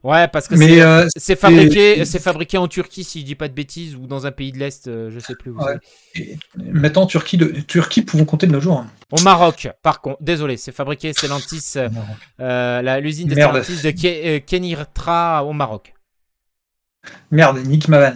Ouais, 0.06 0.28
parce 0.28 0.48
que 0.48 0.56
c'est 0.56 1.08
c'est 1.18 1.36
fabriqué, 1.36 2.06
c'est 2.06 2.20
fabriqué 2.20 2.60
en 2.60 2.68
Turquie, 2.68 3.04
si 3.04 3.22
je 3.22 3.26
dis 3.26 3.34
pas 3.34 3.48
de 3.48 3.54
bêtises, 3.54 3.96
ou 3.96 4.06
dans 4.06 4.28
un 4.28 4.32
pays 4.32 4.52
de 4.52 4.60
l'Est, 4.60 4.86
je 4.86 5.20
sais 5.20 5.34
plus 5.34 5.50
où 5.50 5.58
ouais. 5.60 6.38
Maintenant, 6.58 7.08
Turquie, 7.08 7.38
de, 7.38 7.48
Turquie 7.62 8.04
pouvons 8.04 8.24
compter 8.26 8.46
de 8.46 8.52
nos 8.52 8.62
jours. 8.62 8.78
Hein. 8.78 8.88
Au 9.12 9.20
Maroc, 9.24 9.68
par 9.82 10.02
contre, 10.02 10.22
désolé, 10.22 10.58
c'est 10.58 10.72
fabriqué 10.72 11.12
Stellantis, 11.12 11.74
l'usine 12.38 13.28
de 13.28 13.34
Stellantis 13.34 13.82
de 13.82 14.38
Kenitra 14.38 15.44
au 15.44 15.54
Maroc. 15.54 15.95
Merde, 17.32 17.58
Nick 17.66 17.88
Mavan. 17.88 18.14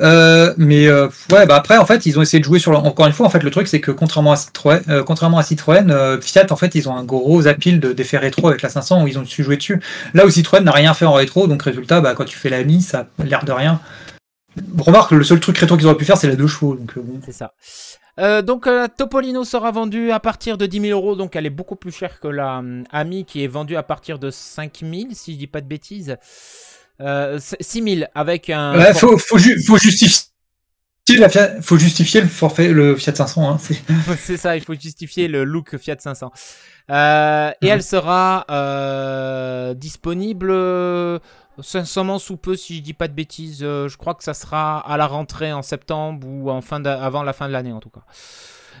Euh, 0.00 0.52
mais 0.56 0.86
euh, 0.86 1.08
ouais, 1.32 1.46
bah 1.46 1.56
après, 1.56 1.76
en 1.78 1.86
fait, 1.86 2.06
ils 2.06 2.18
ont 2.18 2.22
essayé 2.22 2.40
de 2.40 2.44
jouer 2.44 2.58
sur. 2.58 2.72
Encore 2.84 3.06
une 3.06 3.12
fois, 3.12 3.26
en 3.26 3.30
fait, 3.30 3.42
le 3.42 3.50
truc, 3.50 3.68
c'est 3.68 3.80
que 3.80 3.90
contrairement 3.90 4.32
à 4.32 4.36
Citroën, 4.36 4.82
euh, 4.88 5.02
contrairement 5.02 5.38
à 5.38 5.42
Citroën 5.42 6.20
Fiat, 6.20 6.46
en 6.50 6.56
fait, 6.56 6.74
ils 6.74 6.88
ont 6.88 6.96
un 6.96 7.04
gros 7.04 7.46
appeal 7.46 7.80
d'effets 7.80 8.18
rétro 8.18 8.48
avec 8.48 8.62
la 8.62 8.68
500 8.68 9.02
où 9.02 9.08
ils 9.08 9.18
ont 9.18 9.24
su 9.24 9.42
jouer 9.42 9.56
dessus. 9.56 9.80
Là 10.14 10.26
où 10.26 10.30
Citroën 10.30 10.62
n'a 10.62 10.72
rien 10.72 10.94
fait 10.94 11.06
en 11.06 11.14
rétro, 11.14 11.46
donc 11.46 11.62
résultat, 11.62 12.00
bah, 12.00 12.14
quand 12.14 12.24
tu 12.24 12.36
fais 12.36 12.50
la 12.50 12.62
mise, 12.64 12.88
ça 12.88 13.06
a 13.18 13.24
l'air 13.24 13.44
de 13.44 13.52
rien. 13.52 13.80
remarque, 14.76 15.12
le 15.12 15.24
seul 15.24 15.40
truc 15.40 15.56
rétro 15.58 15.76
qu'ils 15.76 15.86
auraient 15.86 15.96
pu 15.96 16.04
faire, 16.04 16.18
c'est 16.18 16.28
la 16.28 16.36
deux 16.36 16.46
chevaux. 16.46 16.74
Donc. 16.74 16.92
C'est 17.24 17.32
ça. 17.32 17.52
Donc 18.42 18.66
la 18.66 18.88
Topolino 18.88 19.44
sera 19.44 19.70
vendue 19.70 20.10
à 20.10 20.18
partir 20.18 20.58
de 20.58 20.66
10 20.66 20.80
000 20.88 21.00
euros, 21.00 21.14
donc 21.14 21.36
elle 21.36 21.46
est 21.46 21.50
beaucoup 21.50 21.76
plus 21.76 21.92
chère 21.92 22.18
que 22.18 22.26
la 22.26 22.62
Ami 22.90 23.24
qui 23.24 23.44
est 23.44 23.46
vendue 23.46 23.76
à 23.76 23.84
partir 23.84 24.18
de 24.18 24.32
5 24.32 24.80
000, 24.82 24.92
si 25.12 25.34
je 25.34 25.38
dis 25.38 25.46
pas 25.46 25.60
de 25.60 25.68
bêtises. 25.68 26.16
Euh, 27.00 27.38
6 27.60 27.82
000 27.98 28.10
avec 28.14 28.50
un. 28.50 28.76
Ouais, 28.78 28.92
faut, 28.94 29.16
faut, 29.18 29.38
ju- 29.38 29.60
faut 29.62 29.78
justifier. 29.78 30.24
La 31.18 31.28
Fiat- 31.30 31.62
faut 31.62 31.78
justifier 31.78 32.20
le 32.20 32.28
forfait, 32.28 32.68
le 32.68 32.94
Fiat 32.96 33.14
500. 33.14 33.50
Hein, 33.50 33.58
c'est- 34.18 34.36
ça, 34.36 34.56
il 34.56 34.62
faut 34.62 34.74
justifier 34.74 35.26
le 35.28 35.44
look 35.44 35.76
Fiat 35.78 35.96
500. 35.98 36.30
Euh, 36.90 37.50
et 37.62 37.68
elle 37.68 37.82
sera 37.82 38.44
euh, 38.50 39.72
disponible 39.74 40.50
euh, 40.50 41.18
sincèrement 41.62 42.18
sous 42.18 42.36
peu, 42.36 42.56
si 42.56 42.76
je 42.76 42.82
dis 42.82 42.92
pas 42.92 43.08
de 43.08 43.14
bêtises. 43.14 43.60
Euh, 43.62 43.88
je 43.88 43.96
crois 43.96 44.14
que 44.14 44.22
ça 44.24 44.34
sera 44.34 44.80
à 44.80 44.96
la 44.98 45.06
rentrée 45.06 45.52
en 45.52 45.62
septembre 45.62 46.26
ou 46.28 46.50
en 46.50 46.60
fin 46.60 46.84
avant 46.84 47.22
la 47.22 47.32
fin 47.32 47.46
de 47.48 47.52
l'année 47.52 47.72
en 47.72 47.80
tout 47.80 47.90
cas. 47.90 48.02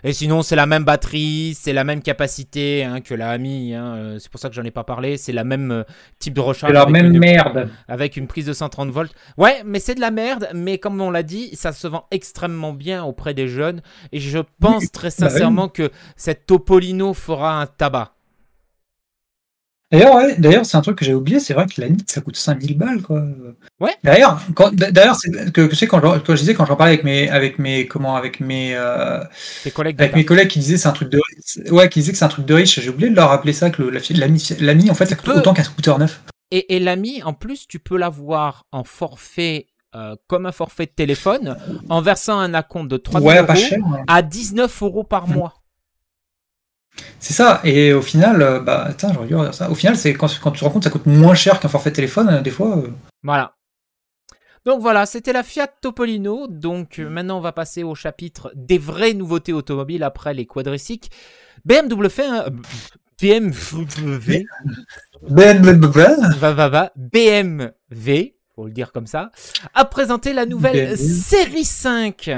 Et 0.04 0.12
sinon, 0.12 0.42
c'est 0.42 0.56
la 0.56 0.66
même 0.66 0.84
batterie, 0.84 1.54
c'est 1.58 1.72
la 1.72 1.84
même 1.84 2.02
capacité 2.02 2.84
hein, 2.84 3.00
que 3.00 3.14
la 3.14 3.30
Ami. 3.30 3.74
hein, 3.74 3.94
euh, 3.96 4.18
c'est 4.18 4.30
pour 4.30 4.40
ça 4.40 4.48
que 4.48 4.54
j'en 4.54 4.64
ai 4.64 4.70
pas 4.70 4.84
parlé. 4.84 5.16
C'est 5.16 5.32
la 5.32 5.44
même 5.44 5.70
euh, 5.70 5.82
type 6.18 6.34
de 6.34 6.40
recharge. 6.40 6.70
C'est 6.70 6.74
la 6.74 6.82
avec 6.82 6.92
même 6.92 7.12
une- 7.14 7.18
merde. 7.18 7.68
avec 7.88 8.16
une 8.16 8.26
prise 8.26 8.46
de 8.46 8.52
130 8.52 8.90
volts. 8.90 9.12
Ouais, 9.36 9.62
mais 9.64 9.80
c'est 9.80 9.94
de 9.94 10.00
la 10.00 10.10
merde, 10.10 10.48
mais 10.54 10.78
comme 10.78 11.00
on 11.00 11.10
l'a 11.10 11.22
dit, 11.22 11.50
ça 11.54 11.72
se 11.72 11.86
vend 11.88 12.06
extrêmement 12.10 12.72
bien 12.72 13.04
auprès 13.04 13.34
des 13.34 13.48
jeunes. 13.48 13.82
Et 14.12 14.20
je 14.20 14.38
pense 14.60 14.90
très 14.92 15.08
bah 15.08 15.10
sincèrement 15.10 15.68
que 15.68 15.90
cette 16.16 16.46
Topolino 16.46 17.14
fera 17.14 17.60
un 17.60 17.66
tabac. 17.66 18.14
D'ailleurs, 19.90 20.14
ouais, 20.16 20.34
d'ailleurs, 20.38 20.66
c'est 20.66 20.76
un 20.76 20.82
truc 20.82 20.98
que 20.98 21.04
j'ai 21.06 21.14
oublié, 21.14 21.40
c'est 21.40 21.54
vrai 21.54 21.64
que 21.66 21.80
la 21.80 21.86
ça 22.06 22.20
coûte 22.20 22.36
5000 22.36 22.76
balles, 22.76 23.00
quoi. 23.00 23.22
Ouais. 23.80 23.92
D'ailleurs, 24.04 24.38
quand, 24.54 24.74
d'ailleurs, 24.74 25.16
c'est 25.16 25.30
que, 25.50 25.62
que 25.66 25.84
quand, 25.86 25.98
je- 26.00 26.18
quand 26.18 26.34
je 26.34 26.40
disais, 26.40 26.52
quand 26.52 26.66
j'en 26.66 26.76
parlais 26.76 26.92
avec 26.92 27.04
mes, 27.04 27.30
avec 27.30 27.58
mes, 27.58 27.86
comment, 27.86 28.14
avec 28.14 28.40
mes, 28.40 28.74
euh, 28.76 29.24
collègues 29.74 29.96
avec 29.98 30.14
mes 30.14 30.26
collègues 30.26 30.48
qui 30.48 30.58
disaient 30.58 30.76
c'est 30.76 30.88
un 30.88 30.92
truc 30.92 31.08
de, 31.08 31.20
ouais, 31.70 31.88
qui 31.88 32.00
disaient 32.00 32.12
que 32.12 32.18
c'est 32.18 32.24
un 32.26 32.28
truc 32.28 32.44
de 32.44 32.52
riche, 32.54 32.78
j'ai 32.80 32.90
oublié 32.90 33.08
de 33.08 33.16
leur 33.16 33.30
rappeler 33.30 33.54
ça, 33.54 33.70
que 33.70 33.82
le, 33.82 33.90
la, 33.90 34.00
l'ami, 34.10 34.46
l'ami, 34.60 34.90
en 34.90 34.94
fait, 34.94 35.06
ça 35.06 35.16
coûte 35.16 35.24
peux- 35.26 35.38
autant 35.38 35.54
qu'un 35.54 35.64
scooter 35.64 35.98
neuf. 35.98 36.20
Et, 36.50 36.76
et 36.76 36.80
l'ami, 36.80 37.22
en 37.22 37.32
plus, 37.32 37.66
tu 37.66 37.78
peux 37.78 37.96
l'avoir 37.96 38.64
en 38.72 38.84
forfait, 38.84 39.68
euh, 39.94 40.16
comme 40.26 40.44
un 40.44 40.52
forfait 40.52 40.84
de 40.84 40.90
téléphone, 40.94 41.56
en 41.88 42.02
versant 42.02 42.38
un 42.38 42.52
acompte 42.52 42.90
de 42.90 42.98
3 42.98 43.22
Ouais, 43.22 43.38
euros 43.38 43.54
cher. 43.54 43.78
hein. 43.86 44.04
à 44.06 44.20
19 44.20 44.82
euros 44.82 45.04
par 45.04 45.28
Mm. 45.28 45.32
mois. 45.32 45.54
C'est 47.20 47.34
ça. 47.34 47.60
Et 47.64 47.92
au 47.92 48.02
final, 48.02 48.42
euh, 48.42 48.60
bah, 48.60 48.84
attends, 48.88 49.12
j'aurais 49.12 49.26
dû 49.26 49.34
redire 49.34 49.54
ça. 49.54 49.70
Au 49.70 49.74
final, 49.74 49.96
c'est 49.96 50.14
quand, 50.14 50.28
quand 50.40 50.50
tu 50.52 50.60
te 50.60 50.64
rends 50.64 50.70
compte, 50.70 50.84
ça 50.84 50.90
coûte 50.90 51.06
moins 51.06 51.34
cher 51.34 51.60
qu'un 51.60 51.68
forfait 51.68 51.92
téléphone, 51.92 52.28
euh, 52.28 52.40
des 52.40 52.50
fois. 52.50 52.78
euh, 52.78 52.90
Voilà. 53.22 53.54
Donc 54.64 54.80
voilà, 54.80 55.06
c'était 55.06 55.32
la 55.32 55.42
Fiat 55.42 55.68
Topolino. 55.80 56.46
Donc 56.48 56.98
euh, 56.98 57.08
maintenant, 57.08 57.38
on 57.38 57.40
va 57.40 57.52
passer 57.52 57.82
au 57.82 57.94
chapitre 57.94 58.52
des 58.54 58.78
vraies 58.78 59.14
nouveautés 59.14 59.52
automobiles 59.52 60.02
après 60.02 60.34
les 60.34 60.46
quadricycles. 60.46 61.08
BMW 61.64 62.08
fait 62.08 62.26
un... 62.26 62.44
BMW... 63.20 64.44
Va, 66.38 66.52
va, 66.52 66.68
va, 66.68 66.92
BMW, 66.96 68.34
faut 68.54 68.66
le 68.66 68.70
dire 68.72 68.92
comme 68.92 69.06
ça, 69.08 69.30
a 69.74 69.84
présenté 69.84 70.32
la 70.32 70.46
nouvelle 70.46 70.90
BMW. 70.90 70.96
série 70.96 71.64
5. 71.64 72.30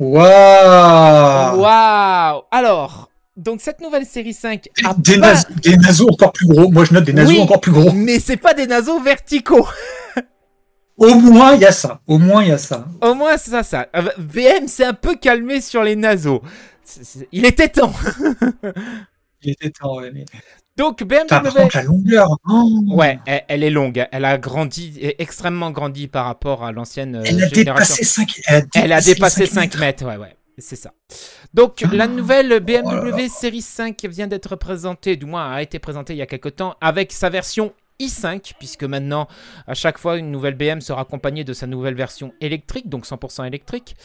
Waouh 0.00 1.60
Waouh 1.60 2.42
Alors, 2.50 3.10
donc 3.36 3.60
cette 3.60 3.80
nouvelle 3.80 4.06
série 4.06 4.32
5 4.34 4.68
a 4.84 4.94
des, 4.94 5.18
pas- 5.18 5.34
des 5.62 5.76
naseaux 5.76 6.08
encore 6.10 6.32
plus 6.32 6.46
gros. 6.46 6.70
Moi, 6.70 6.84
je 6.84 6.94
note 6.94 7.04
des 7.04 7.12
naseaux 7.12 7.30
Oui. 7.32 7.40
encore 7.40 7.60
plus 7.60 7.72
gros. 7.72 7.92
Mais 7.92 8.18
c'est 8.18 8.36
pas 8.36 8.54
des 8.54 8.66
naseaux 8.66 9.00
verticaux. 9.00 9.66
Au 10.96 11.14
moins, 11.14 11.54
il 11.54 11.60
y 11.60 11.66
a 11.66 11.72
ça. 11.72 12.00
Au 12.06 12.18
moins, 12.18 12.42
il 12.42 12.50
y 12.50 12.52
a 12.52 12.58
ça. 12.58 12.86
Au 13.02 13.14
moins, 13.14 13.36
c'est 13.36 13.50
ça, 13.50 13.62
ça. 13.64 13.88
Euh, 13.96 14.02
VM 14.18 14.68
s'est 14.68 14.84
un 14.84 14.94
peu 14.94 15.16
calmé 15.16 15.60
sur 15.60 15.82
les 15.82 15.96
naseaux. 15.96 16.42
Il 17.32 17.44
était 17.46 17.68
temps. 17.68 17.92
Il 19.42 19.50
était 19.52 19.70
temps, 19.70 19.96
ouais. 19.96 20.10
mais- 20.14 20.24
Donc 20.76 20.98
Putain, 20.98 21.24
par 21.26 21.42
BMW... 21.42 21.50
contre, 21.62 21.76
la 21.76 21.82
longueur. 21.84 22.28
oh. 22.48 22.82
Ouais, 22.88 23.20
elle, 23.26 23.44
elle 23.48 23.62
est 23.62 23.70
longue. 23.70 24.06
Elle 24.10 24.24
a 24.24 24.38
grandi, 24.38 24.98
extrêmement 25.18 25.70
grandi 25.70 26.08
par 26.08 26.26
rapport 26.26 26.64
à 26.64 26.72
l'ancienne 26.72 27.16
euh, 27.16 27.22
Elle 27.24 27.42
a 27.44 27.48
génération. 27.48 27.94
dépassé 27.94 28.04
5 28.04 28.40
Elle 28.46 28.54
a 28.56 28.60
dépassé, 28.60 28.70
Elle 28.84 28.92
a 28.92 29.00
dépassé 29.00 29.46
5 29.46 29.76
mètres. 29.76 29.78
mètres, 29.78 30.04
ouais, 30.06 30.16
ouais. 30.16 30.36
C'est 30.58 30.76
ça. 30.76 30.92
Donc, 31.52 31.80
la 31.92 32.06
nouvelle 32.06 32.60
BMW 32.60 33.24
Oh 33.24 33.28
série 33.28 33.62
5 33.62 34.04
vient 34.04 34.26
d'être 34.28 34.54
présentée, 34.56 35.16
du 35.16 35.26
moins 35.26 35.50
a 35.52 35.62
été 35.62 35.78
présentée 35.80 36.12
il 36.14 36.16
y 36.18 36.22
a 36.22 36.26
quelques 36.26 36.56
temps, 36.56 36.76
avec 36.80 37.12
sa 37.12 37.28
version 37.28 37.72
i5, 38.00 38.52
puisque 38.58 38.84
maintenant, 38.84 39.26
à 39.66 39.74
chaque 39.74 39.98
fois, 39.98 40.16
une 40.16 40.30
nouvelle 40.30 40.54
BM 40.54 40.80
sera 40.80 41.02
accompagnée 41.02 41.42
de 41.44 41.52
sa 41.52 41.66
nouvelle 41.66 41.94
version 41.94 42.32
électrique, 42.40 42.88
donc 42.88 43.04
100% 43.06 43.46
électrique. 43.46 43.96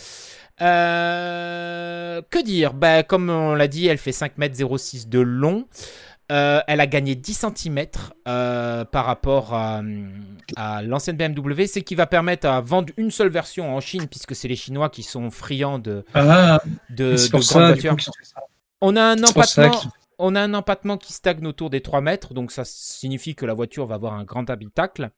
Euh, 0.62 2.22
que 2.30 2.44
dire? 2.44 2.74
Ben, 2.74 3.04
Comme 3.04 3.30
on 3.30 3.54
l'a 3.56 3.68
dit, 3.68 3.88
elle 3.88 3.98
fait 3.98 4.12
5 4.12 4.38
mètres 4.38 4.56
06 4.78 5.08
de 5.08 5.20
long. 5.20 5.66
Euh, 6.32 6.62
elle 6.68 6.80
a 6.80 6.86
gagné 6.88 7.16
10 7.16 7.46
cm 7.56 7.86
par 8.26 9.06
rapport 9.06 9.54
à, 9.54 9.82
à 10.56 10.82
l'ancienne 10.84 11.18
BMW, 11.18 11.66
ce 11.68 11.80
qui 11.80 11.96
va 11.96 12.06
permettre 12.06 12.48
à 12.48 12.62
vendre 12.62 12.94
une 12.98 13.10
seule 13.12 13.30
version 13.30 13.76
en 13.76 13.80
Chine, 13.80 14.08
puisque 14.08 14.36
c'est 14.36 14.48
les 14.48 14.56
Chinois 14.56 14.90
qui 14.90 15.04
sont 15.04 15.32
friands 15.32 15.80
de, 15.80 16.06
Ah, 16.14 16.62
de, 16.92 17.14
de 17.16 17.30
grandes 17.30 17.44
ça, 17.44 17.68
voitures. 17.68 17.96
coup. 17.96 18.12
On 18.82 18.96
a 18.96 19.02
un 19.04 19.24
empattement, 19.24 19.72
qu'ils- 19.72 19.90
on 20.20 20.36
a 20.36 20.42
un 20.42 20.54
empattement 20.54 20.98
qui 20.98 21.14
stagne 21.14 21.46
autour 21.48 21.70
des 21.70 21.82
3 21.82 22.02
mètres, 22.02 22.34
donc 22.34 22.52
ça 22.52 22.64
signifie 22.64 23.36
que 23.36 23.46
la 23.46 23.54
voiture 23.54 23.88
va 23.88 23.96
avoir 23.96 24.14
un 24.14 24.24
grand 24.24 24.50
habitacle. 24.50 25.10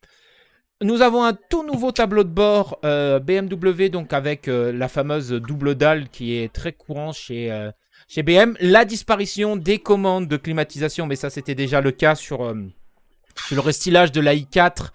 Nous 0.82 1.02
avons 1.04 1.24
un 1.24 1.34
tout 1.50 1.64
nouveau 1.64 1.92
tableau 1.92 2.24
de 2.24 2.30
bord 2.30 2.80
euh, 2.86 3.20
BMW, 3.20 3.90
donc 3.90 4.14
avec 4.14 4.48
euh, 4.48 4.72
la 4.72 4.88
fameuse 4.88 5.30
double 5.32 5.76
dalle 5.76 6.10
qui 6.10 6.36
est 6.38 6.52
très 6.52 6.72
courant 6.72 7.12
chez, 7.12 7.52
euh, 7.52 7.70
chez 8.14 8.24
BM. 8.24 8.58
La 8.60 8.84
disparition 8.84 9.56
des 9.56 9.80
commandes 9.80 10.28
de 10.28 10.36
climatisation, 10.36 11.06
mais 11.06 11.16
ça 11.16 11.30
c'était 11.30 11.56
déjà 11.56 11.80
le 11.80 11.92
cas 11.92 12.16
sur, 12.16 12.44
euh, 12.44 12.56
sur 13.48 13.56
le 13.56 13.62
restylage 13.62 14.12
de 14.12 14.20
la 14.20 14.36
i4 14.36 14.90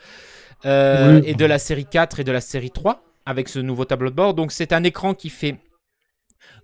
euh, 0.66 1.20
Oui. 1.20 1.22
et 1.26 1.35
de 1.35 1.44
la 1.46 1.59
série 1.59 1.87
4 1.87 2.20
et 2.20 2.24
de 2.24 2.33
la 2.33 2.42
série 2.42 2.70
3 2.70 3.02
avec 3.24 3.48
ce 3.48 3.59
nouveau 3.59 3.87
tableau 3.87 4.11
de 4.11 4.14
bord. 4.14 4.35
Donc 4.35 4.52
c'est 4.52 4.72
un 4.74 4.85
écran 4.85 5.14
qui 5.14 5.31
fait 5.31 5.57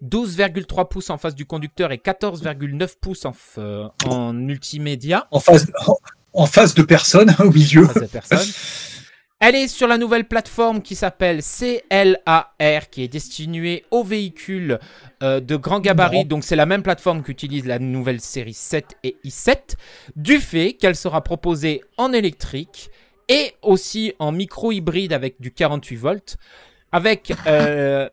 12,3 0.03 0.89
pouces 0.89 1.09
en 1.09 1.17
face 1.17 1.35
du 1.35 1.47
conducteur 1.47 1.91
et 1.91 1.97
14,9 1.97 2.97
pouces 3.01 3.25
en, 3.25 3.33
euh, 3.57 3.89
en 4.05 4.35
multimédia. 4.35 5.29
En 5.31 5.41
face, 5.41 5.69
en, 5.87 5.97
en 6.35 6.47
face 6.47 6.75
de 6.75 6.83
personne 6.83 7.35
au 7.39 7.51
milieu. 7.51 7.89
personne. 8.13 8.39
Elle 9.45 9.57
est 9.57 9.67
sur 9.67 9.89
la 9.89 9.99
nouvelle 9.99 10.29
plateforme 10.29 10.83
qui 10.83 10.95
s'appelle 10.95 11.41
CLAR, 11.43 12.91
qui 12.93 13.03
est 13.03 13.09
destinée 13.09 13.85
aux 13.91 14.05
véhicules 14.05 14.79
euh, 15.21 15.41
de 15.41 15.57
grand 15.57 15.81
gabarit. 15.81 16.25
Donc 16.25 16.45
c'est 16.45 16.55
la 16.55 16.65
même 16.65 16.85
plateforme 16.85 17.25
qu'utilise 17.25 17.67
la 17.67 17.81
nouvelle 17.81 18.21
série 18.21 18.55
7 18.55 18.99
et 19.03 19.17
i7, 19.25 19.75
du 20.15 20.39
fait 20.39 20.75
qu'elle 20.75 20.95
sera 20.95 21.25
proposée 21.25 21.81
en 21.97 22.13
électrique 22.13 22.89
et 23.29 23.55
aussi 23.63 24.15
en 24.21 24.31
micro-hybride 24.31 25.13
avec 25.13 25.41
du 25.41 25.51
48 25.51 25.97
volts, 25.97 26.37
avec 26.93 27.33
euh, 27.49 28.09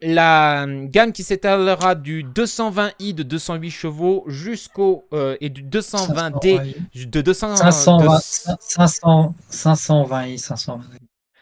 la 0.00 0.66
gamme 0.68 1.12
qui 1.12 1.22
s'étalera 1.24 1.94
du 1.94 2.24
220i 2.24 3.14
de 3.14 3.22
208 3.22 3.70
chevaux 3.70 4.24
jusqu'au 4.28 5.06
euh, 5.12 5.36
et 5.40 5.48
du 5.50 5.62
220d 5.64 6.74
de 7.06 7.20
200 7.20 7.56
520, 7.56 7.98
de- 8.04 8.56
500, 8.60 9.34
520 9.50 10.26
i, 10.26 10.38
520. 10.38 10.84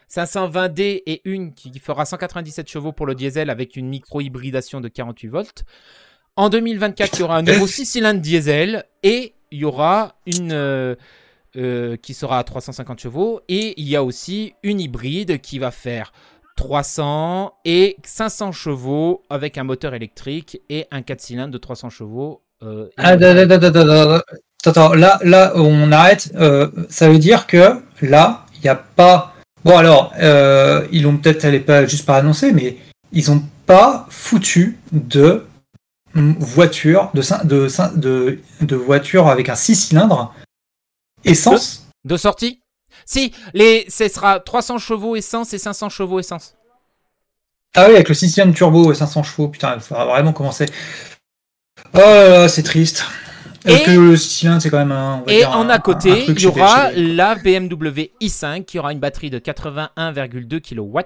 520D 0.09 1.03
et 1.07 1.21
une 1.25 1.53
qui 1.53 1.79
fera 1.79 2.05
197 2.07 2.69
chevaux 2.69 2.93
pour 2.93 3.07
le 3.07 3.15
diesel 3.15 3.51
avec 3.51 3.77
une 3.77 3.89
micro-hybridation 3.89 4.81
de 4.81 4.89
48 4.89 5.29
volts. 5.29 5.65
En 6.37 6.49
2024, 6.49 7.19
il 7.19 7.21
y 7.21 7.23
aura 7.25 7.37
un 7.39 7.43
nouveau 7.43 7.67
6 7.67 7.85
cylindres 7.87 8.21
diesel 8.21 8.85
et 9.03 9.35
il 9.51 9.59
y 9.59 9.65
aura 9.65 10.17
une 10.27 10.53
euh, 10.53 10.95
euh, 11.57 11.97
qui 11.97 12.15
sera 12.15 12.39
à 12.39 12.45
350 12.45 13.01
chevaux 13.01 13.41
et 13.49 13.79
il 13.81 13.89
y 13.89 13.97
a 13.97 14.05
aussi 14.05 14.55
une 14.63 14.81
hybride 14.81 15.41
qui 15.41 15.59
va 15.59 15.71
faire 15.71 16.13
300 16.57 17.53
et 17.65 17.97
500 18.05 18.53
chevaux 18.53 19.23
avec 19.31 19.59
un 19.59 19.65
moteur 19.65 19.95
électrique 19.95 20.61
et 20.69 20.87
un 20.91 21.03
4 21.03 21.21
cylindres 21.21 21.53
de 21.53 21.59
300 21.59 21.91
chevaux. 21.91 22.43
euh, 22.63 22.89
Ah. 22.97 23.17
Attends, 24.65 24.95
là, 24.95 25.21
là, 25.23 25.53
on 25.55 25.93
arrête. 25.93 26.33
Euh, 26.35 26.69
ça 26.89 27.09
veut 27.09 27.19
dire 27.19 27.47
que 27.47 27.81
là, 28.03 28.47
il 28.55 28.63
n'y 28.63 28.69
a 28.69 28.75
pas. 28.75 29.35
Bon, 29.65 29.77
alors, 29.77 30.13
euh, 30.19 30.87
ils 30.91 31.03
l'ont 31.05 31.19
peut-être, 31.19 31.45
elle 31.45 31.65
pas 31.65 31.87
juste 31.87 32.05
pas 32.05 32.17
annoncé, 32.17 32.53
mais 32.53 32.77
ils 33.13 33.31
ont 33.31 33.43
pas 33.67 34.07
foutu 34.11 34.79
de 34.91 35.45
voiture, 36.15 37.11
de, 37.15 37.23
de, 37.45 37.69
de, 37.97 38.41
de 38.63 38.77
voiture 38.77 39.29
avec 39.29 39.49
un 39.49 39.55
6 39.55 39.77
cylindres 39.77 40.35
essence. 41.25 41.87
De 42.05 42.17
sortie 42.17 42.61
Si, 43.05 43.33
les, 43.55 43.85
ce 43.89 44.09
sera 44.09 44.41
300 44.41 44.79
chevaux 44.79 45.17
essence 45.17 45.53
et 45.55 45.59
500 45.59 45.89
chevaux 45.91 46.19
essence. 46.21 46.55
Ah 47.75 47.87
oui, 47.89 47.95
avec 47.95 48.09
le 48.09 48.15
6 48.15 48.31
cylindres 48.31 48.55
turbo 48.55 48.91
et 48.91 48.95
500 48.95 49.23
chevaux, 49.23 49.49
putain, 49.49 49.75
il 49.75 49.81
faudra 49.81 50.07
vraiment 50.07 50.33
commencer. 50.33 50.67
Oh 51.95 51.99
là 51.99 52.29
là, 52.29 52.49
c'est 52.49 52.63
triste. 52.63 53.05
Parce 53.65 53.83
que 53.83 53.91
le 53.91 54.17
cylindre, 54.17 54.63
c'est 54.63 54.71
quand 54.71 54.79
même 54.79 54.93
un. 54.93 55.17
on 55.23 55.27
va 55.27 55.33
Et 55.33 55.39
dire, 55.39 55.51
en 55.51 55.63
un- 55.67 55.71
à 55.71 55.79
côté, 55.81 56.25
il 56.29 56.41
y 56.41 56.47
aura 56.47 56.93
chez- 56.93 57.03
la 57.03 57.35
BMW 57.35 58.13
i5 58.21 58.65
qui 58.65 58.79
aura 58.79 58.93
une 58.93 59.01
batterie 59.01 59.29
de 59.29 59.39
81,2 59.41 60.61
kW 60.61 61.01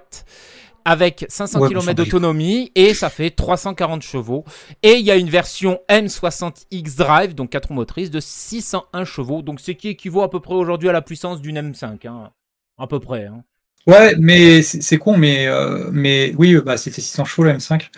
avec 0.84 1.26
500 1.28 1.60
Ouais, 1.60 1.68
km 1.68 1.94
d'autonomie 1.94 2.70
et 2.74 2.94
ça 2.94 3.10
fait 3.10 3.30
340 3.30 4.02
chevaux. 4.02 4.44
Et 4.82 4.94
il 4.94 5.04
y 5.04 5.10
a 5.10 5.16
une 5.16 5.28
version 5.30 5.80
M60X 5.88 6.96
Drive, 6.96 7.34
donc 7.34 7.50
4 7.50 7.68
roues 7.68 7.74
motrices, 7.74 8.10
de 8.10 8.20
601 8.20 9.04
chevaux, 9.04 9.42
donc 9.42 9.60
ce 9.60 9.72
qui 9.72 9.88
équivaut 9.88 10.22
à 10.22 10.30
peu 10.30 10.40
près 10.40 10.54
aujourd'hui 10.54 10.88
à 10.88 10.92
la 10.92 11.02
puissance 11.02 11.40
d'une 11.40 11.58
M5. 11.58 12.06
hein. 12.08 12.30
À 12.78 12.86
peu 12.86 13.00
près. 13.00 13.26
hein. 13.26 13.42
Ouais, 13.86 14.14
mais 14.18 14.60
c'est 14.62 14.98
con, 14.98 15.16
mais, 15.16 15.46
euh, 15.46 15.88
mais 15.90 16.34
oui, 16.36 16.54
bah, 16.64 16.76
c'était 16.76 17.00
600 17.00 17.24
chevaux 17.24 17.44
la 17.44 17.54
M5. 17.56 17.88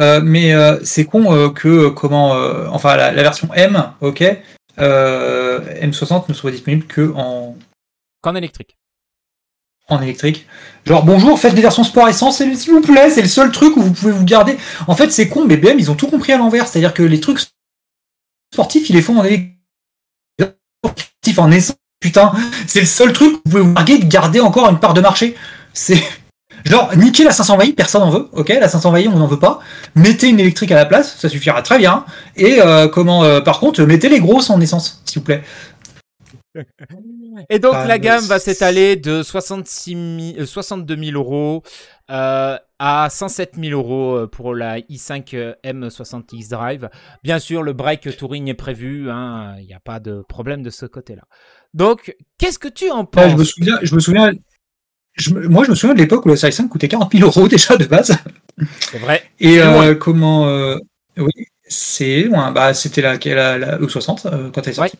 Euh, 0.00 0.20
mais 0.22 0.52
euh, 0.52 0.78
c'est 0.84 1.04
con 1.04 1.50
que 1.50 1.88
comment, 1.90 2.32
enfin 2.72 2.96
la, 2.96 3.12
la 3.12 3.22
version 3.22 3.48
M, 3.54 3.92
ok, 4.00 4.24
euh, 4.80 5.60
M60 5.80 6.24
ne 6.28 6.34
soit 6.34 6.50
disponible 6.50 6.86
que 6.86 7.12
en, 7.14 7.56
Qu'en 8.20 8.34
électrique. 8.34 8.76
En 9.88 10.02
électrique. 10.02 10.46
Genre 10.86 11.04
bonjour, 11.04 11.38
faites 11.38 11.54
des 11.54 11.62
versions 11.62 11.84
sport 11.84 12.08
essence, 12.08 12.38
s'il 12.38 12.72
vous 12.72 12.80
plaît, 12.80 13.10
c'est 13.10 13.22
le 13.22 13.28
seul 13.28 13.50
truc 13.50 13.76
où 13.76 13.82
vous 13.82 13.92
pouvez 13.92 14.12
vous 14.12 14.24
garder. 14.24 14.56
En 14.86 14.94
fait, 14.94 15.10
c'est 15.10 15.28
con, 15.28 15.44
mais 15.46 15.56
BM 15.56 15.78
ils 15.78 15.90
ont 15.90 15.94
tout 15.94 16.08
compris 16.08 16.32
à 16.32 16.38
l'envers, 16.38 16.66
c'est-à-dire 16.66 16.94
que 16.94 17.02
les 17.02 17.20
trucs 17.20 17.40
sportifs, 18.52 18.88
ils 18.90 18.94
les 18.94 19.02
font 19.02 19.18
en 19.18 19.24
électrique, 19.24 19.54
en 21.38 21.50
essence. 21.50 21.76
Putain, 22.00 22.32
c'est 22.68 22.78
le 22.78 22.86
seul 22.86 23.12
truc 23.12 23.32
où 23.32 23.40
vous 23.44 23.50
pouvez 23.50 23.62
vous 23.62 23.74
larguer 23.74 23.98
de 23.98 24.04
garder 24.04 24.38
encore 24.38 24.70
une 24.70 24.78
part 24.78 24.94
de 24.94 25.00
marché. 25.00 25.34
C'est 25.72 26.00
genre 26.64 26.96
niquer 26.96 27.24
la 27.24 27.32
520i, 27.32 27.74
personne 27.74 28.02
en 28.02 28.10
veut. 28.10 28.28
Ok, 28.32 28.50
la 28.50 28.68
520i, 28.68 29.08
on 29.08 29.18
n'en 29.18 29.26
veut 29.26 29.38
pas. 29.38 29.58
Mettez 29.96 30.28
une 30.28 30.38
électrique 30.38 30.70
à 30.70 30.76
la 30.76 30.86
place, 30.86 31.16
ça 31.18 31.28
suffira 31.28 31.60
très 31.62 31.76
bien. 31.78 32.04
Et 32.36 32.60
euh, 32.60 32.86
comment, 32.86 33.24
euh, 33.24 33.40
par 33.40 33.58
contre, 33.58 33.82
mettez 33.82 34.08
les 34.08 34.20
grosses 34.20 34.48
en 34.48 34.60
essence, 34.60 35.02
s'il 35.04 35.18
vous 35.18 35.24
plaît. 35.24 35.42
Et 37.50 37.58
donc 37.58 37.74
Ah, 37.76 37.86
la 37.86 37.98
gamme 37.98 38.24
va 38.24 38.38
s'étaler 38.38 38.96
de 38.96 39.22
66 39.22 39.92
000 40.34 40.40
euh, 40.42 40.46
62 40.46 40.96
000 40.96 41.16
euros 41.16 41.62
euh, 42.10 42.56
à 42.78 43.08
107 43.10 43.54
000 43.60 43.72
euros 43.78 44.16
euh, 44.16 44.26
pour 44.26 44.54
la 44.54 44.78
i5 44.80 45.34
euh, 45.34 45.54
M60X 45.64 46.48
Drive. 46.50 46.88
Bien 47.22 47.38
sûr, 47.38 47.62
le 47.62 47.72
break 47.74 48.16
touring 48.16 48.48
est 48.48 48.54
prévu, 48.54 49.10
hein, 49.10 49.56
il 49.60 49.66
n'y 49.66 49.74
a 49.74 49.80
pas 49.80 50.00
de 50.00 50.22
problème 50.28 50.62
de 50.62 50.70
ce 50.70 50.86
côté-là. 50.86 51.22
Donc, 51.74 52.16
qu'est-ce 52.38 52.58
que 52.58 52.68
tu 52.68 52.90
en 52.90 53.00
Ouais, 53.00 53.06
penses 53.10 53.30
je 53.32 53.36
me 53.36 53.44
souviens, 53.44 53.78
je 53.82 53.94
me 53.94 54.00
souviens, 54.00 54.32
je 55.14 55.34
me- 55.34 55.48
moi 55.48 55.64
je 55.64 55.70
me 55.70 55.74
souviens 55.76 55.94
de 55.94 56.00
l'époque 56.00 56.24
où 56.26 56.28
la 56.30 56.36
série 56.36 56.52
5 56.52 56.68
coûtait 56.68 56.88
40 56.88 57.12
000 57.12 57.24
euros 57.26 57.46
déjà 57.48 57.76
de 57.76 57.84
base. 57.84 58.16
C'est 58.80 58.98
vrai. 58.98 59.22
Et 59.38 59.60
euh, 59.60 59.94
comment, 59.94 60.48
euh, 60.48 60.76
oui, 61.16 61.30
c'est 61.64 62.22
loin. 62.22 62.52
Bah, 62.52 62.74
c'était 62.74 63.02
la, 63.02 63.16
la, 63.18 63.58
la 63.58 63.78
E60 63.78 64.26
euh, 64.26 64.50
quand 64.50 64.62
elle 64.62 64.70
est 64.70 64.72
sortie. 64.74 64.96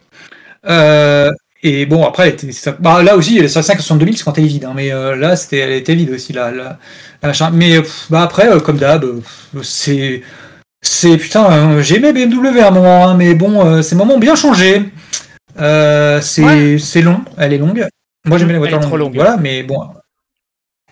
Euh, 0.66 1.31
et 1.62 1.87
bon, 1.87 2.07
après, 2.07 2.37
bah, 2.79 3.03
là 3.03 3.16
aussi, 3.16 3.40
la 3.40 3.49
série 3.49 3.64
5 3.64 3.77
62 3.81 4.05
000, 4.07 4.16
c'est 4.16 4.25
quand 4.25 4.38
elle 4.38 4.44
est 4.44 4.49
vide. 4.49 4.64
hein, 4.64 4.73
mais 4.77 4.92
euh, 4.92 5.16
là, 5.16 5.35
c'était, 5.37 5.59
elle 5.59 5.73
était 5.73 5.94
vide 5.94 6.11
aussi, 6.11 6.33
la, 6.33 6.51
la 6.53 6.79
machin. 7.23 7.51
Mais 7.53 7.81
pff, 7.81 8.07
bah, 8.11 8.23
après, 8.23 8.49
euh, 8.49 8.61
comme 8.61 8.79
d'hab, 8.79 9.05
euh, 9.05 9.21
c'est. 9.62 10.23
C'est 10.81 11.16
putain, 11.16 11.51
euh, 11.51 11.83
j'ai 11.83 11.97
aimé 11.97 12.12
BMW 12.12 12.61
à 12.61 12.68
un 12.68 12.71
moment, 12.71 13.09
hein, 13.09 13.14
mais 13.16 13.35
bon, 13.35 13.66
euh, 13.66 13.83
ces 13.83 13.97
moments 13.97 14.14
ont 14.14 14.18
bien 14.21 14.37
changé. 14.37 14.85
Euh, 15.61 16.21
c'est 16.21 16.44
Ouais. 16.44 16.79
c'est 16.79 17.03
long, 17.03 17.21
elle 17.37 17.53
est 17.53 17.59
longue. 17.59 17.85
Moi 18.25 18.38
j'aimais 18.38 18.53
la 18.53 18.59
Elle 18.61 18.64
est 18.66 18.68
voiture 18.71 18.81
trop 18.87 18.97
longue. 18.97 19.09
longue. 19.16 19.16
Voilà, 19.16 19.37
mais 19.37 19.64
bon. 19.64 19.81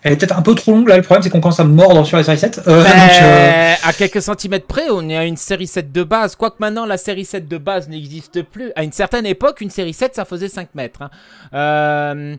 Elle 0.07 0.13
est 0.13 0.15
peut-être 0.17 0.37
un 0.37 0.41
peu 0.41 0.55
trop 0.55 0.71
longue 0.71 0.87
là, 0.87 0.95
le 0.97 1.03
problème 1.03 1.21
c'est 1.21 1.29
qu'on 1.29 1.41
commence 1.41 1.59
à 1.59 1.63
mordre 1.65 2.05
sur 2.05 2.17
la 2.17 2.23
série 2.23 2.37
7. 2.37 2.61
Euh, 2.67 2.83
donc, 2.83 2.87
euh, 2.87 3.21
Euh, 3.21 3.73
à 3.83 3.93
quelques 3.93 4.21
centimètres 4.21 4.65
près, 4.65 4.89
on 4.89 5.07
est 5.09 5.17
à 5.17 5.25
une 5.25 5.37
série 5.37 5.67
7 5.67 5.91
de 5.91 6.03
base. 6.03 6.35
Quoique 6.35 6.55
maintenant, 6.59 6.85
la 6.85 6.97
série 6.97 7.25
7 7.25 7.47
de 7.47 7.57
base 7.57 7.89
n'existe 7.89 8.41
plus. 8.43 8.71
À 8.75 8.83
une 8.83 8.91
certaine 8.91 9.25
époque, 9.25 9.61
une 9.61 9.69
série 9.69 9.93
7, 9.93 10.15
ça 10.15 10.25
faisait 10.25 10.47
5 10.49 10.69
mètres. 10.75 11.01
hein. 11.01 11.09
Euh, 11.53 12.35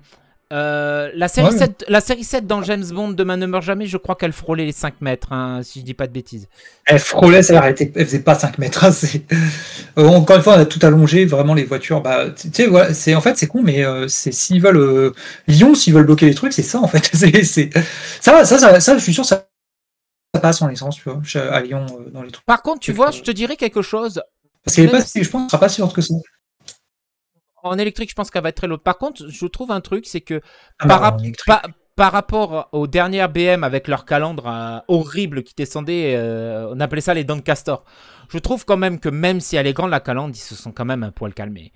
euh, 0.52 1.10
la, 1.14 1.28
série 1.28 1.48
Ouais. 1.52 1.58
7, 1.58 1.84
la 1.88 2.00
série 2.00 2.24
7 2.24 2.46
dans 2.46 2.62
James 2.62 2.84
Bond, 2.90 3.10
Demain 3.10 3.36
ne 3.36 3.44
meurt 3.46 3.62
jamais, 3.62 3.86
je 3.86 3.98
crois 3.98 4.14
qu'elle 4.16 4.32
frôlait 4.32 4.64
les 4.64 4.72
5 4.72 5.00
mètres, 5.02 5.32
hein, 5.32 5.60
si 5.62 5.80
je 5.80 5.84
dis 5.84 5.92
pas 5.94 6.06
de 6.06 6.12
bêtises. 6.12 6.48
Elle 6.86 6.98
frôlait, 6.98 7.42
ça 7.42 7.68
était- 7.68 7.92
elle 7.94 8.06
faisait 8.06 8.20
pas 8.20 8.34
5 8.34 8.56
mètres. 8.58 8.84
hein, 8.84 8.90
Euh, 9.98 10.06
encore 10.06 10.36
une 10.36 10.42
fois, 10.42 10.56
on 10.56 10.60
a 10.60 10.64
tout 10.64 10.78
allongé, 10.86 11.26
vraiment 11.26 11.52
les 11.54 11.64
voitures. 11.64 12.00
Bah, 12.00 12.26
voilà, 12.68 12.94
c'est 12.94 13.14
en 13.14 13.20
fait 13.20 13.36
c'est 13.36 13.46
con, 13.46 13.62
mais 13.62 13.84
euh, 13.84 14.08
c'est 14.08 14.32
s'ils 14.32 14.62
veulent 14.62 14.76
euh, 14.78 15.12
Lyon, 15.48 15.74
s'ils 15.74 15.92
veulent 15.92 16.06
bloquer 16.06 16.26
les 16.26 16.34
trucs, 16.34 16.52
c'est 16.54 16.62
ça 16.62 16.80
en 16.80 16.88
fait. 16.88 17.10
C'est 17.44 17.70
ça, 18.20 18.44
ça, 18.44 18.58
ça, 18.58 18.80
ça, 18.80 18.98
je 18.98 19.02
suis 19.02 19.12
sûr 19.14 19.24
ça, 19.24 19.46
ça 20.34 20.40
passe 20.40 20.62
en 20.62 20.68
essence, 20.70 20.96
tu 20.96 21.08
vois, 21.08 21.20
à 21.52 21.60
Lyon 21.60 21.86
dans 22.12 22.22
les 22.22 22.30
trucs. 22.30 22.44
Par 22.46 22.62
contre, 22.62 22.80
tu 22.80 22.92
vois, 22.92 23.10
je 23.10 23.22
te 23.22 23.30
dirais 23.30 23.56
quelque 23.56 23.82
chose. 23.82 24.22
Parce 24.64 24.76
qu'elle 24.76 24.86
est 24.86 24.90
pas, 24.90 25.00
je 25.00 25.28
pense, 25.28 25.50
sera 25.50 25.60
pas 25.60 25.68
si 25.68 25.82
que 25.92 26.00
ça. 26.00 26.14
En 27.68 27.78
électrique, 27.78 28.10
je 28.10 28.14
pense 28.14 28.30
qu'elle 28.30 28.42
va 28.42 28.48
être 28.50 28.56
très 28.56 28.66
lourde. 28.66 28.82
Par 28.82 28.98
contre, 28.98 29.28
je 29.28 29.46
trouve 29.46 29.70
un 29.72 29.80
truc, 29.80 30.06
c'est 30.06 30.20
que 30.20 30.40
Ah, 30.78 30.86
par, 30.88 31.00
rap- 31.00 31.20
rapport 31.98 32.68
aux 32.72 32.86
dernières 32.86 33.28
BM 33.28 33.64
avec 33.64 33.88
leur 33.88 34.04
calandre 34.04 34.46
euh, 34.46 34.78
horrible 34.88 35.42
qui 35.42 35.54
descendait, 35.56 36.14
euh, 36.16 36.72
on 36.72 36.80
appelait 36.80 37.00
ça 37.00 37.14
les 37.14 37.24
dents 37.24 37.36
de 37.36 37.40
castor. 37.42 37.84
Je 38.30 38.38
trouve 38.38 38.64
quand 38.64 38.76
même 38.76 39.00
que 39.00 39.08
même 39.08 39.40
si 39.40 39.56
elle 39.56 39.66
est 39.66 39.72
grande, 39.72 39.90
la 39.90 40.00
calandre, 40.00 40.34
ils 40.34 40.38
se 40.38 40.54
sont 40.54 40.72
quand 40.72 40.84
même 40.84 41.02
un 41.02 41.10
poil 41.10 41.34
calmés. 41.34 41.72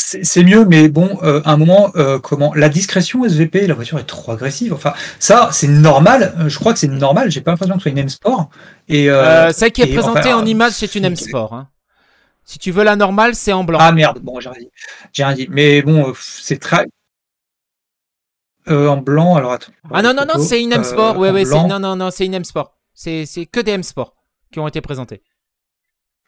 C'est 0.00 0.24
c'est 0.24 0.42
mieux, 0.44 0.64
mais 0.64 0.88
bon, 0.88 1.18
euh, 1.22 1.42
à 1.44 1.52
un 1.52 1.56
moment, 1.58 1.90
euh, 1.96 2.18
comment 2.18 2.54
la 2.54 2.68
discrétion 2.70 3.24
SVP, 3.26 3.66
la 3.66 3.74
voiture 3.74 3.98
est 3.98 4.04
trop 4.04 4.32
agressive. 4.32 4.72
Enfin, 4.72 4.94
ça, 5.18 5.50
c'est 5.52 5.68
normal. 5.68 6.34
Je 6.46 6.56
crois 6.58 6.72
que 6.72 6.78
c'est 6.78 6.88
normal. 6.88 7.30
J'ai 7.30 7.40
pas 7.42 7.50
l'impression 7.50 7.74
que 7.74 7.80
ce 7.80 7.82
soit 7.82 7.92
une 7.92 7.98
M 7.98 8.08
Sport. 8.08 8.48
Et 8.88 9.10
Euh, 9.10 9.50
celle 9.52 9.72
qui 9.72 9.82
est 9.82 9.90
et 9.90 9.92
présentée 9.92 10.32
enfin, 10.32 10.36
en 10.42 10.46
image, 10.46 10.72
c'est 10.72 10.94
une 10.94 11.04
M 11.04 11.16
Sport. 11.16 11.52
hein. 11.52 11.68
Si 12.48 12.58
tu 12.58 12.70
veux 12.70 12.82
la 12.82 12.96
normale, 12.96 13.34
c'est 13.34 13.52
en 13.52 13.62
blanc. 13.62 13.76
ah 13.78 13.92
merde, 13.92 14.20
bon, 14.22 14.40
j'ai 14.40 14.48
rien 14.48 14.60
dit. 14.62 14.70
J'ai 15.12 15.22
rien 15.22 15.34
dit. 15.34 15.48
Mais 15.50 15.82
bon, 15.82 16.08
euh, 16.08 16.12
c'est 16.18 16.58
très 16.58 16.86
Euh, 18.68 18.88
en 18.88 18.96
blanc. 18.96 19.36
Alors 19.36 19.52
attends. 19.52 19.70
Ah 19.92 20.00
non, 20.00 20.14
non, 20.14 20.24
non, 20.24 20.42
c'est 20.42 20.62
une 20.62 20.72
M 20.72 20.82
euh, 20.82 21.14
ouais, 21.14 21.30
ouais, 21.30 21.44
non, 21.44 21.78
non, 21.78 21.94
non, 21.94 22.10
c'est 22.10 22.24
une 22.24 22.32
M 22.32 22.44
Sport. 22.44 22.74
C'est 22.94 23.26
que 23.52 23.60
des 23.60 23.72
M 23.72 23.82
Sport 23.82 24.14
qui 24.50 24.60
ont 24.60 24.66
été 24.66 24.80
présentés. 24.80 25.22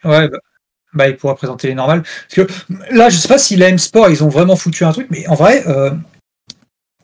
Ouais, 0.04 0.28
bah, 0.28 0.38
bah, 0.92 1.08
il 1.08 1.16
pourra 1.16 1.36
présenter 1.36 1.68
les 1.68 1.74
normales. 1.74 2.02
Parce 2.02 2.34
que 2.34 2.94
là, 2.94 3.08
je 3.08 3.16
sais 3.16 3.28
pas 3.28 3.38
si 3.38 3.56
la 3.56 3.70
M 3.70 3.78
Sport, 3.78 4.10
ils 4.10 4.22
ont 4.22 4.28
vraiment 4.28 4.56
foutu 4.56 4.84
un 4.84 4.92
truc, 4.92 5.06
mais 5.08 5.26
en 5.26 5.34
vrai, 5.34 5.66
euh, 5.68 5.90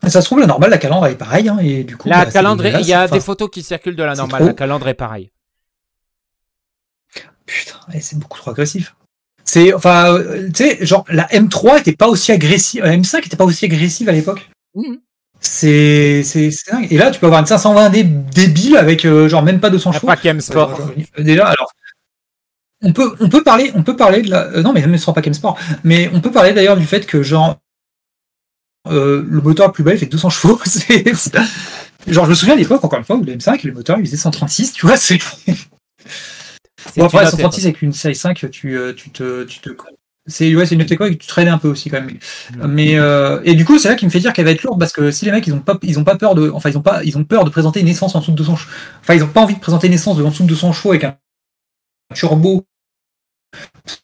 ça 0.07 0.21
se 0.21 0.27
trouve, 0.27 0.41
la 0.41 0.47
normale, 0.47 0.69
la 0.69 0.79
calandre, 0.79 1.07
est 1.07 1.15
pareille. 1.17 1.49
Hein, 1.49 1.57
et 1.63 1.85
du 1.85 1.97
coup, 1.97 2.11
La 2.11 2.27
bah, 2.27 2.31
calandre, 2.31 2.67
il 2.67 2.87
y 2.87 2.93
a 2.93 3.05
Enfin, 3.05 3.15
des 3.17 3.21
photos 3.23 3.49
qui 3.51 3.63
circulent 3.63 3.97
de 3.97 4.05
la 4.05 4.15
normale. 4.15 4.45
La 4.45 4.53
calandre 4.53 4.87
est 4.89 4.95
pareille. 4.95 5.31
Putain, 7.47 7.79
c'est 7.99 8.19
beaucoup 8.19 8.39
trop 8.39 8.51
agressif. 8.51 8.95
C'est, 9.57 9.73
enfin, 9.73 10.13
euh, 10.13 10.49
tu 10.49 10.65
sais, 10.65 10.85
genre, 10.85 11.07
la 11.09 11.27
M3 11.29 11.81
était 11.81 11.97
pas 11.97 12.09
aussi 12.09 12.31
agressive, 12.31 12.85
la 12.85 12.95
M5 12.95 13.25
était 13.25 13.39
pas 13.39 13.47
aussi 13.47 13.65
agressive 13.65 14.07
à 14.07 14.13
l'époque. 14.13 14.51
Mhm. 14.75 14.99
C'est, 15.41 16.23
c'est, 16.25 16.51
dingue. 16.71 16.87
Et 16.91 16.99
là, 16.99 17.11
tu 17.11 17.19
peux 17.19 17.25
avoir 17.25 17.41
une 17.41 17.47
520D 17.47 18.03
débile 18.35 18.77
avec, 18.77 19.07
euh, 19.07 19.31
genre, 19.31 19.43
même 19.43 19.59
pas 19.59 19.71
200 19.71 19.93
Il 19.93 19.95
y 19.95 19.97
a 19.97 20.01
chevaux. 20.01 20.07
pas 20.09 20.17
qu'M 20.19 20.43
Sport. 20.43 20.79
Euh, 21.19 21.23
Déjà, 21.23 21.47
alors, 21.47 21.73
on 22.83 22.93
peut, 22.93 23.17
on 23.19 23.31
peut 23.31 23.43
parler, 23.43 23.73
on 23.75 23.83
peut 23.83 23.97
parler 23.97 24.21
de 24.21 24.29
la, 24.29 24.43
euh, 24.49 24.63
non, 24.63 24.75
mais 24.75 24.83
même 24.83 24.91
ne 24.91 24.99
sera 24.99 25.15
pas 25.15 25.23
qu'M 25.23 25.33
Sport, 25.33 25.59
mais 25.85 26.11
on 26.13 26.21
peut 26.21 26.33
parler 26.33 26.53
d'ailleurs 26.53 26.77
du 26.77 26.85
fait 26.85 27.07
que, 27.07 27.23
genre, 27.23 27.57
euh, 28.89 29.25
le 29.27 29.41
moteur 29.41 29.69
le 29.69 29.73
plus 29.73 29.85
bas, 29.85 29.95
il 29.95 29.99
fait 29.99 30.05
200 30.05 30.29
chevaux. 30.29 30.61
Genre, 32.07 32.25
je 32.27 32.31
me 32.31 32.35
souviens 32.35 32.55
à 32.55 32.59
l'époque, 32.59 32.85
encore 32.85 32.99
une 32.99 33.07
fois, 33.07 33.17
où 33.17 33.25
le 33.25 33.33
M5, 33.33 33.67
le 33.67 33.73
moteur, 33.73 33.99
il 33.99 34.05
faisait 34.05 34.19
136, 34.19 34.75
tu 34.75 34.87
vois, 34.87 34.99
C'est 34.99 35.19
Bon, 36.97 37.05
après, 37.05 37.25
une 37.25 37.31
136 37.31 37.65
avec 37.65 37.83
une 37.83 37.93
série 37.93 38.15
5, 38.15 38.51
tu, 38.51 38.77
euh, 38.77 38.93
tu 38.93 39.11
te. 39.11 39.45
Tu 39.45 39.61
te... 39.61 39.71
C'est 40.29 40.55
ouais, 40.57 40.67
c'est 40.67 40.75
une 40.75 40.85
quoi 40.97 41.09
que 41.09 41.15
tu 41.15 41.27
traînes 41.29 41.49
un 41.49 41.59
peu 41.59 41.69
aussi 41.69 41.89
quand 41.89 42.01
même. 42.01 42.19
Mais 42.69 42.99
euh, 42.99 43.41
et 43.45 43.55
du 43.55 43.65
coup, 43.65 43.79
c'est 43.79 43.89
là 43.89 43.95
qui 43.95 44.05
me 44.05 44.11
fait 44.11 44.19
dire 44.19 44.33
qu'elle 44.33 44.45
va 44.45 44.51
être 44.51 44.65
lourde 44.65 44.81
parce 44.81 44.93
que 44.93 45.13
si 45.13 45.25
les 45.25 45.31
mecs 45.31 45.47
ils 45.47 45.55
ont 45.55 45.61
pas 45.61 45.79
ils 45.83 46.01
ont 46.01 46.05
pas 46.05 46.17
peur 46.17 46.35
de 46.35 46.51
enfin 46.51 46.69
ils 46.69 46.77
ont 46.77 46.83
pas 46.83 47.05
ils 47.05 47.17
ont 47.17 47.23
peur 47.23 47.45
de 47.45 47.51
présenter 47.51 47.79
une 47.79 47.87
essence 47.87 48.17
en 48.17 48.19
dessous 48.19 48.33
de 48.33 48.37
200 48.37 48.57
chevaux. 48.57 48.73
Enfin, 49.01 49.15
ils 49.15 49.23
ont 49.23 49.29
pas 49.29 49.43
envie 49.43 49.55
de 49.55 49.61
présenter 49.61 49.87
une 49.87 49.93
essence 49.93 50.17
de 50.17 50.25
en 50.25 50.31
dessous 50.31 50.43
de 50.43 50.49
200 50.49 50.73
chevaux 50.73 50.91
avec 50.91 51.05
un 51.05 51.17
turbo 52.13 52.67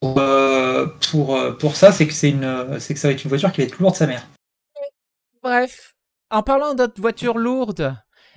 pour 0.00 0.18
euh, 0.18 0.86
pour, 1.10 1.56
pour 1.58 1.74
ça, 1.74 1.90
c'est 1.90 2.06
que 2.06 2.12
c'est 2.12 2.30
une 2.30 2.78
c'est 2.78 2.94
que 2.94 3.00
ça 3.00 3.08
va 3.08 3.14
être 3.14 3.24
une 3.24 3.28
voiture 3.28 3.50
qui 3.50 3.60
va 3.60 3.66
être 3.66 3.78
lourde 3.80 3.96
sa 3.96 4.06
mère. 4.06 4.24
Bref, 5.42 5.96
en 6.30 6.44
parlant 6.44 6.74
d'autres 6.74 7.00
voitures 7.00 7.36
lourdes 7.36 7.96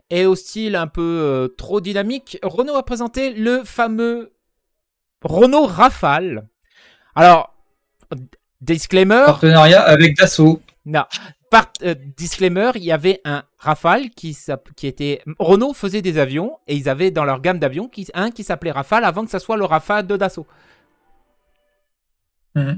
et 0.09 0.25
au 0.25 0.35
style 0.35 0.75
un 0.75 0.87
peu 0.87 1.01
euh, 1.01 1.47
trop 1.47 1.81
dynamique, 1.81 2.37
Renault 2.43 2.75
a 2.75 2.83
présenté 2.83 3.33
le 3.33 3.63
fameux 3.63 4.34
Renault 5.25 5.65
Rafale. 5.65 6.47
Alors, 7.15 7.53
disclaimer, 8.61 9.23
Partenariat 9.25 9.81
avec 9.81 10.15
Dassault. 10.15 10.61
non, 10.85 11.03
par- 11.49 11.71
euh, 11.83 11.95
disclaimer, 12.15 12.71
il 12.75 12.83
y 12.83 12.91
avait 12.91 13.21
un 13.25 13.43
Rafale 13.57 14.11
qui, 14.11 14.37
était 14.83 15.21
Renault 15.39 15.73
faisait 15.73 16.01
des 16.01 16.17
avions 16.17 16.57
et 16.67 16.75
ils 16.75 16.87
avaient 16.89 17.11
dans 17.11 17.25
leur 17.25 17.41
gamme 17.41 17.59
d'avions 17.59 17.87
qui, 17.87 18.07
un 18.13 18.31
qui 18.31 18.43
s'appelait 18.43 18.71
Rafale 18.71 19.03
avant 19.03 19.25
que 19.25 19.31
ça 19.31 19.39
soit 19.39 19.57
le 19.57 19.65
Rafale 19.65 20.05
de 20.07 20.15
Dassault. 20.15 20.47
Mhm. 22.55 22.77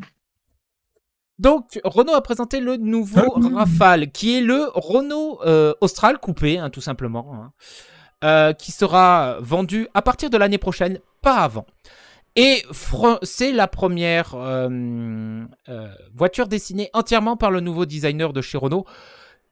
Donc, 1.39 1.79
Renault 1.83 2.15
a 2.15 2.21
présenté 2.21 2.59
le 2.59 2.77
nouveau 2.77 3.35
Ah. 3.53 3.59
Rafale, 3.59 4.11
qui 4.11 4.37
est 4.37 4.41
le 4.41 4.69
Renault 4.73 5.39
euh, 5.45 5.73
Austral 5.81 6.17
coupé, 6.17 6.57
hein, 6.57 6.71
tout 6.71 6.81
simplement, 6.81 7.31
hein, 7.35 7.51
euh, 8.23 8.53
qui 8.53 8.71
sera 8.71 9.37
vendu 9.41 9.87
à 9.93 10.01
partir 10.01 10.31
de 10.31 10.37
l'année 10.37 10.57
prochaine, 10.57 10.99
pas 11.21 11.35
avant. 11.37 11.67
Et 12.37 12.63
c'est 13.23 13.51
la 13.51 13.67
première 13.67 14.35
voiture 16.15 16.47
dessinée 16.47 16.89
entièrement 16.93 17.35
par 17.35 17.51
le 17.51 17.59
nouveau 17.59 17.85
designer 17.85 18.31
de 18.31 18.41
chez 18.41 18.57
Renault. 18.57 18.85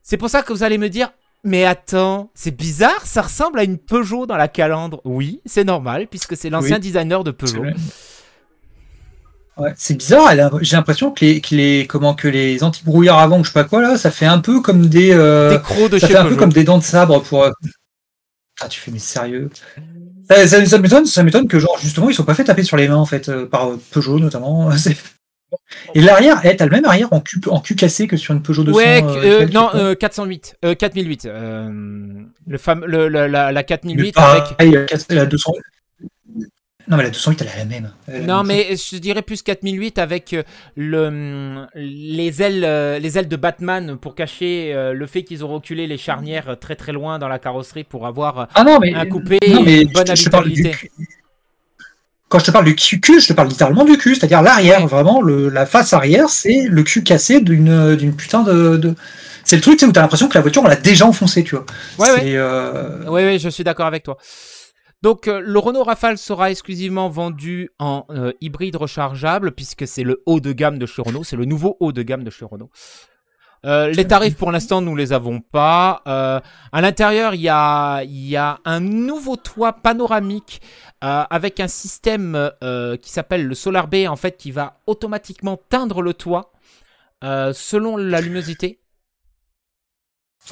C'est 0.03 0.17
pour 0.17 0.29
ça 0.29 0.43
que 0.43 0.53
vous 0.53 0.61
allez 0.61 0.77
me 0.77 0.87
dire, 0.87 1.11
mais 1.43 1.65
attends, 1.65 2.29
c'est 2.35 2.55
bizarre, 2.55 3.05
ça 3.05 3.23
ressemble 3.23 3.59
à 3.59 3.63
une 3.63 3.79
Peugeot 3.79 4.27
dans 4.27 4.37
la 4.37 4.47
calandre. 4.47 5.01
Oui, 5.03 5.41
c'est 5.45 5.63
normal, 5.63 6.07
puisque 6.07 6.37
c'est 6.37 6.51
l'ancien 6.51 6.77
designer 6.79 7.23
de 7.23 7.31
Peugeot. 7.31 7.63
Ouais, 9.57 9.73
c'est 9.77 9.95
bizarre, 9.95 10.33
j'ai 10.61 10.75
l'impression 10.75 11.11
que 11.11 11.23
les, 11.23 11.39
que 11.39 11.55
les, 11.55 11.87
comment, 11.87 12.13
que 12.13 12.27
les 12.27 12.61
anti-brouillards 12.61 13.19
avant, 13.19 13.41
je 13.41 13.47
sais 13.47 13.53
pas 13.53 13.63
quoi, 13.63 13.81
là, 13.81 13.97
ça 13.97 14.11
fait 14.11 14.25
un 14.25 14.39
peu 14.39 14.59
comme 14.59 14.87
des. 14.87 15.11
Euh, 15.13 15.51
des 15.57 15.61
crocs 15.61 15.89
de 15.89 15.97
ça 15.97 16.07
fait 16.07 16.17
un 16.17 16.25
peu 16.25 16.35
comme 16.35 16.51
des 16.51 16.65
dents 16.65 16.77
de 16.77 16.83
sabre 16.83 17.21
pour. 17.23 17.43
Euh, 17.43 17.51
ah, 18.59 18.67
tu 18.67 18.79
fais, 18.79 18.91
mais 18.91 18.99
sérieux? 18.99 19.49
Ça, 20.27 20.65
ça, 20.65 20.77
m'étonne, 20.79 21.05
ça 21.05 21.23
m'étonne 21.23 21.47
que, 21.47 21.59
genre, 21.59 21.77
justement, 21.79 22.09
ils 22.09 22.15
sont 22.15 22.23
pas 22.23 22.33
fait 22.33 22.43
taper 22.43 22.63
sur 22.63 22.77
les 22.77 22.87
mains, 22.87 22.95
en 22.95 23.05
fait, 23.05 23.29
euh, 23.29 23.45
par 23.45 23.71
Peugeot 23.91 24.19
notamment. 24.19 24.69
Et 25.93 26.01
l'arrière, 26.01 26.41
elle, 26.43 26.57
t'as 26.57 26.65
le 26.65 26.71
même 26.71 26.85
arrière 26.85 27.13
en 27.13 27.21
cul, 27.21 27.39
en 27.47 27.61
cul 27.61 27.75
cassé 27.75 28.07
que 28.07 28.17
sur 28.17 28.33
une 28.33 28.41
Peugeot 28.41 28.63
200. 28.63 28.77
Ouais, 28.77 29.03
euh, 29.03 29.47
non, 29.47 29.69
408, 29.97 30.57
4008. 30.77 31.25
le 31.25 33.07
le, 33.07 33.27
la, 33.27 33.51
la 33.51 33.63
4008 33.63 34.17
avec. 34.17 35.07
La 35.09 35.25
200, 35.25 35.53
non, 36.87 36.97
mais 36.97 37.03
la 37.03 37.09
208, 37.09 37.41
elle 37.41 37.47
est 37.47 37.57
la 37.57 37.65
même. 37.65 37.91
non, 38.27 38.43
mais 38.43 38.75
je 38.75 38.97
dirais 38.97 39.23
plus 39.23 39.41
4008 39.41 39.97
avec 39.97 40.33
euh, 40.33 40.43
le, 40.75 41.65
les, 41.73 42.41
ailes, 42.43 42.63
euh, 42.63 42.99
les 42.99 43.17
ailes 43.17 43.27
de 43.27 43.35
Batman 43.35 43.97
pour 43.97 44.13
cacher 44.13 44.71
euh, 44.73 44.93
le 44.93 45.07
fait 45.07 45.23
qu'ils 45.23 45.43
ont 45.43 45.47
reculé 45.47 45.87
les 45.87 45.97
charnières 45.97 46.57
très 46.59 46.75
très 46.75 46.91
loin 46.91 47.17
dans 47.17 47.27
la 47.27 47.39
carrosserie 47.39 47.83
pour 47.83 48.05
avoir 48.05 48.47
ah 48.53 48.63
non, 48.63 48.77
mais, 48.79 48.93
un 48.93 49.05
coupé 49.07 49.39
et 49.41 49.81
une 49.81 49.91
bonne 49.91 50.09
habitabilité. 50.09 50.75
Quand 52.29 52.39
je 52.39 52.45
te 52.45 52.51
parle 52.51 52.65
du 52.65 52.75
cul, 52.75 53.19
je 53.19 53.27
te 53.27 53.33
parle 53.33 53.47
littéralement 53.47 53.85
du 53.85 53.97
cul, 53.97 54.15
c'est-à-dire 54.15 54.41
l'arrière, 54.41 54.85
vraiment, 54.87 55.21
le, 55.21 55.49
la 55.49 55.65
face 55.65 55.93
arrière, 55.93 56.29
c'est 56.29 56.67
le 56.67 56.83
cul 56.83 57.03
cassé 57.03 57.41
d'une 57.41 58.13
putain 58.15 58.43
de... 58.43 58.77
de... 58.77 58.95
C'est 59.43 59.55
le 59.55 59.61
truc 59.61 59.79
où 59.83 59.91
t'as 59.91 60.01
l'impression 60.01 60.27
que 60.27 60.33
la 60.33 60.41
voiture, 60.41 60.63
on 60.63 60.67
l'a 60.67 60.75
déjà 60.75 61.05
enfoncée, 61.05 61.43
tu 61.43 61.55
vois. 61.55 61.65
Ouais, 61.99 62.11
ouais. 62.11 62.21
Euh... 62.35 63.03
ouais, 63.05 63.25
ouais, 63.25 63.39
je 63.39 63.47
suis 63.49 63.63
d'accord 63.63 63.85
avec 63.85 64.01
toi. 64.01 64.17
Donc 65.01 65.27
euh, 65.27 65.39
le 65.39 65.59
Renault 65.59 65.83
Rafale 65.83 66.17
sera 66.17 66.49
exclusivement 66.49 67.09
vendu 67.09 67.69
en 67.79 68.05
euh, 68.09 68.31
hybride 68.41 68.75
rechargeable 68.75 69.51
puisque 69.51 69.87
c'est 69.87 70.03
le 70.03 70.23
haut 70.25 70.39
de 70.39 70.51
gamme 70.51 70.79
de 70.79 70.85
chez 70.85 71.01
Renault, 71.01 71.23
c'est 71.23 71.35
le 71.35 71.45
nouveau 71.45 71.77
haut 71.79 71.91
de 71.91 72.01
gamme 72.01 72.23
de 72.23 72.29
chez 72.29 72.45
Renault. 72.45 72.71
Euh, 73.65 73.89
les 73.89 74.05
tarifs 74.05 74.35
pour 74.35 74.51
l'instant 74.51 74.81
nous 74.81 74.95
les 74.95 75.11
avons 75.11 75.41
pas. 75.41 76.01
à 76.05 76.81
l'intérieur 76.81 77.33
il 77.33 77.41
y 77.41 77.49
a, 77.49 78.03
y 78.03 78.35
a 78.35 78.59
un 78.63 78.79
nouveau 78.79 79.35
toit 79.35 79.73
panoramique 79.73 80.61
avec 81.01 81.59
un 81.59 81.67
système 81.67 82.51
qui 83.01 83.11
s'appelle 83.11 83.45
le 83.45 83.55
Solar 83.55 83.87
B 83.87 84.07
en 84.07 84.15
fait 84.15 84.37
qui 84.37 84.51
va 84.51 84.79
automatiquement 84.87 85.59
teindre 85.69 86.01
le 86.01 86.13
toit 86.13 86.51
selon 87.21 87.97
la 87.97 88.21
luminosité. 88.21 88.79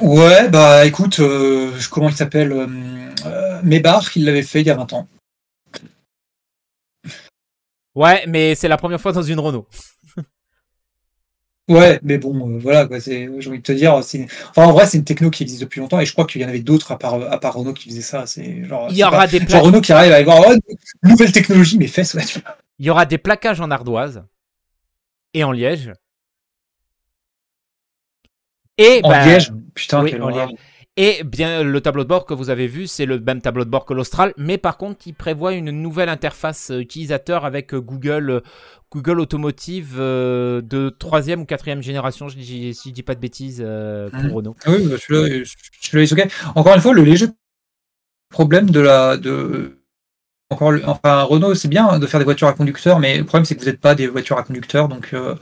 Ouais, 0.02 0.50
bah 0.50 0.86
écoute, 0.86 1.20
euh, 1.20 1.72
comment 1.92 2.10
il 2.10 2.16
s'appelle 2.16 2.52
euh, 2.52 2.68
euh 3.26 3.62
Mébar, 3.64 4.10
il 4.16 4.26
l'avait 4.26 4.42
fait 4.42 4.62
il 4.62 4.68
y 4.68 4.72
a 4.72 4.76
20 4.76 4.94
ans. 4.94 5.08
Ouais, 7.94 8.26
mais 8.28 8.56
c'est 8.56 8.68
la 8.68 8.78
première 8.78 9.00
fois 9.00 9.12
dans 9.12 9.22
une 9.22 9.40
Renault. 9.40 9.68
ouais, 11.70 12.00
mais 12.02 12.18
bon, 12.18 12.50
euh, 12.50 12.58
voilà, 12.58 12.88
quoi, 12.88 12.98
j'ai 12.98 13.28
envie 13.28 13.60
de 13.60 13.64
te 13.64 13.72
dire, 13.72 13.94
enfin, 13.94 14.66
en 14.66 14.72
vrai, 14.72 14.88
c'est 14.88 14.98
une 14.98 15.04
techno 15.04 15.30
qui 15.30 15.44
existe 15.44 15.62
depuis 15.62 15.80
longtemps 15.80 16.00
et 16.00 16.06
je 16.08 16.12
crois 16.12 16.26
qu'il 16.26 16.42
y 16.42 16.46
en 16.46 16.50
avait 16.50 16.62
d'autres 16.62 16.92
à 16.92 16.98
part, 16.98 17.22
à 17.32 17.40
part 17.40 17.54
Renault 17.54 17.74
qui 17.74 17.90
faisait 17.90 18.02
ça. 18.02 18.26
C'est 18.26 18.66
genre, 18.66 18.88
il 18.90 18.98
y 18.98 19.04
aura 19.04 19.28
des 19.28 19.46
genre 19.48 19.64
Renault 19.64 19.82
qui 19.82 19.94
arrive 19.94 20.12
à 20.12 20.16
avoir 20.16 20.42
oh, 20.48 20.56
nouvelle 21.04 21.32
technologie, 21.32 21.78
mais 21.78 21.88
fesses, 21.88 22.16
ouais. 22.16 22.24
Il 22.80 22.88
y 22.88 22.90
aura 22.90 23.06
des 23.06 23.20
plaquages 23.20 23.62
en 23.62 23.70
ardoise 23.70 24.24
et 25.36 25.44
en 25.44 25.52
liège 25.52 25.92
et 28.78 29.02
en 29.04 29.10
bah, 29.10 29.26
liège, 29.26 29.52
putain, 29.74 30.06
Et 30.96 31.24
bien, 31.24 31.64
le 31.64 31.82
tableau 31.82 32.04
de 32.04 32.10
bord 32.10 32.26
que 32.26 32.34
vous 32.34 32.50
avez 32.50 32.68
vu, 32.68 32.88
c'est 32.88 33.06
le 33.06 33.20
même 33.20 33.42
tableau 33.42 33.66
de 33.66 33.70
bord 33.70 33.86
que 33.86 33.94
l'Austral, 33.94 34.34
mais 34.38 34.58
par 34.58 34.78
contre, 34.78 35.08
il 35.08 35.14
prévoit 35.14 35.54
une 35.54 35.72
nouvelle 35.72 36.10
interface 36.10 36.72
euh, 36.72 36.80
utilisateur 36.80 37.46
avec 37.46 37.74
euh, 37.74 37.82
Google, 37.82 38.30
euh, 38.30 38.40
Google 38.92 39.20
Automotive 39.20 39.98
de 39.98 40.90
troisième 40.90 41.42
ou 41.42 41.46
quatrième 41.46 41.82
génération, 41.82 42.30
si 42.30 42.74
je 42.74 42.90
dis 42.92 43.04
pas 43.04 43.16
de 43.16 43.20
bêtises, 43.20 43.66
pour. 44.12 44.34
Renault. 44.34 44.56
Oui, 44.68 44.88
celui-là. 45.00 46.26
Encore 46.56 46.76
une 46.76 46.82
fois, 46.82 46.94
le 46.94 47.04
léger 47.04 47.28
problème 48.30 48.70
de 48.72 48.80
la, 48.80 49.16
de, 49.16 49.84
encore, 50.50 50.74
enfin, 50.86 51.24
Renault, 51.24 51.56
c'est 51.56 51.68
bien 51.68 52.00
de 52.00 52.08
faire 52.08 52.20
des 52.20 52.26
voitures 52.26 52.48
à 52.48 52.54
conducteurs, 52.54 53.00
mais 53.00 53.18
le 53.18 53.24
problème, 53.24 53.46
c'est 53.46 53.56
que 53.56 53.62
vous 53.62 53.66
n'êtes 53.68 53.80
pas 53.80 53.96
des 53.96 54.08
voitures 54.08 54.38
à 54.38 54.44
conducteurs, 54.44 54.88
donc. 54.88 55.12
Euh, 55.14 55.36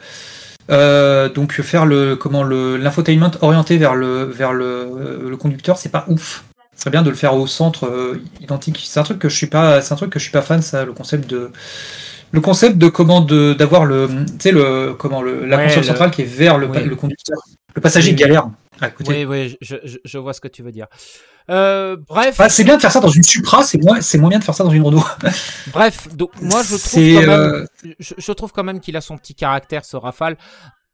donc 0.72 1.54
faire 1.62 1.86
le 1.86 2.16
comment 2.16 2.44
le 2.44 2.78
l'infotainment 2.78 3.32
orienté 3.42 3.78
vers 3.78 3.96
le 3.96 4.24
vers 4.24 4.54
le, 4.54 5.28
le 5.30 5.38
conducteur, 5.38 5.78
c'est 5.78 5.90
pas 5.90 6.06
ouf. 6.08 6.44
Ce 6.76 6.86
serait 6.86 6.92
bien 6.92 7.04
de 7.04 7.10
le 7.10 7.16
faire 7.16 7.36
au 7.36 7.46
centre 7.46 7.86
euh, 7.86 8.22
identique. 8.40 8.82
C'est 8.84 9.00
un 9.00 9.04
truc 9.04 9.20
que 9.20 9.30
je 9.30 9.36
suis 9.36 9.48
pas, 9.48 9.82
c'est 9.82 9.94
un 9.94 9.98
truc 9.98 10.10
que 10.10 10.18
je 10.18 10.24
suis 10.24 10.32
pas 10.32 10.42
fan, 10.42 10.62
ça, 10.62 10.84
le 10.84 10.94
concept 10.94 11.30
de 11.30 11.52
le 12.32 12.42
concept 12.42 12.78
de 12.78 12.88
comment 12.88 13.22
d'avoir 13.22 13.86
le, 13.86 14.08
tu 14.08 14.34
sais 14.40 14.52
le 14.52 14.94
comment 14.98 15.22
le, 15.22 15.46
la 15.46 15.64
console 15.64 15.84
centrale 15.84 16.12
qui 16.12 16.22
est 16.22 16.26
vers 16.26 16.58
le, 16.58 16.68
le 16.68 16.96
conducteur. 16.96 17.38
Le 17.76 17.82
passager 17.82 18.14
galère 18.14 18.48
à 18.80 18.90
côté. 18.90 19.26
Oui, 19.26 19.26
oui, 19.26 19.58
je, 19.62 19.76
je, 20.04 20.18
vois 20.18 20.34
ce 20.34 20.42
que 20.42 20.48
tu 20.48 20.64
veux 20.64 20.72
dire. 20.72 20.88
Euh, 21.50 21.98
bref. 22.08 22.40
c'est 22.50 22.64
bien 22.64 22.78
de 22.78 22.82
faire 22.82 22.92
ça 22.92 23.00
dans 23.00 23.10
une 23.10 23.24
Supra, 23.24 23.64
c'est 23.64 23.82
moins, 23.82 24.02
c'est 24.02 24.18
moins 24.18 24.30
bien 24.30 24.40
de 24.40 24.44
faire 24.44 24.56
ça 24.56 24.64
dans 24.64 24.70
une 24.70 24.84
Renault. 24.84 25.04
bref, 25.74 26.08
donc 26.16 26.40
moi 26.42 26.62
je 26.64 26.76
trouve, 26.76 27.14
quand 27.14 27.28
même, 27.28 27.30
euh, 27.30 27.66
je, 28.00 28.32
trouve 28.32 28.52
quand 28.52 28.64
même 28.64 28.80
qu'il 28.80 28.96
a 28.96 29.02
son 29.02 29.18
petit 29.18 29.36
caractère, 29.36 29.86
ce 29.86 29.98
Rafale. 29.98 30.38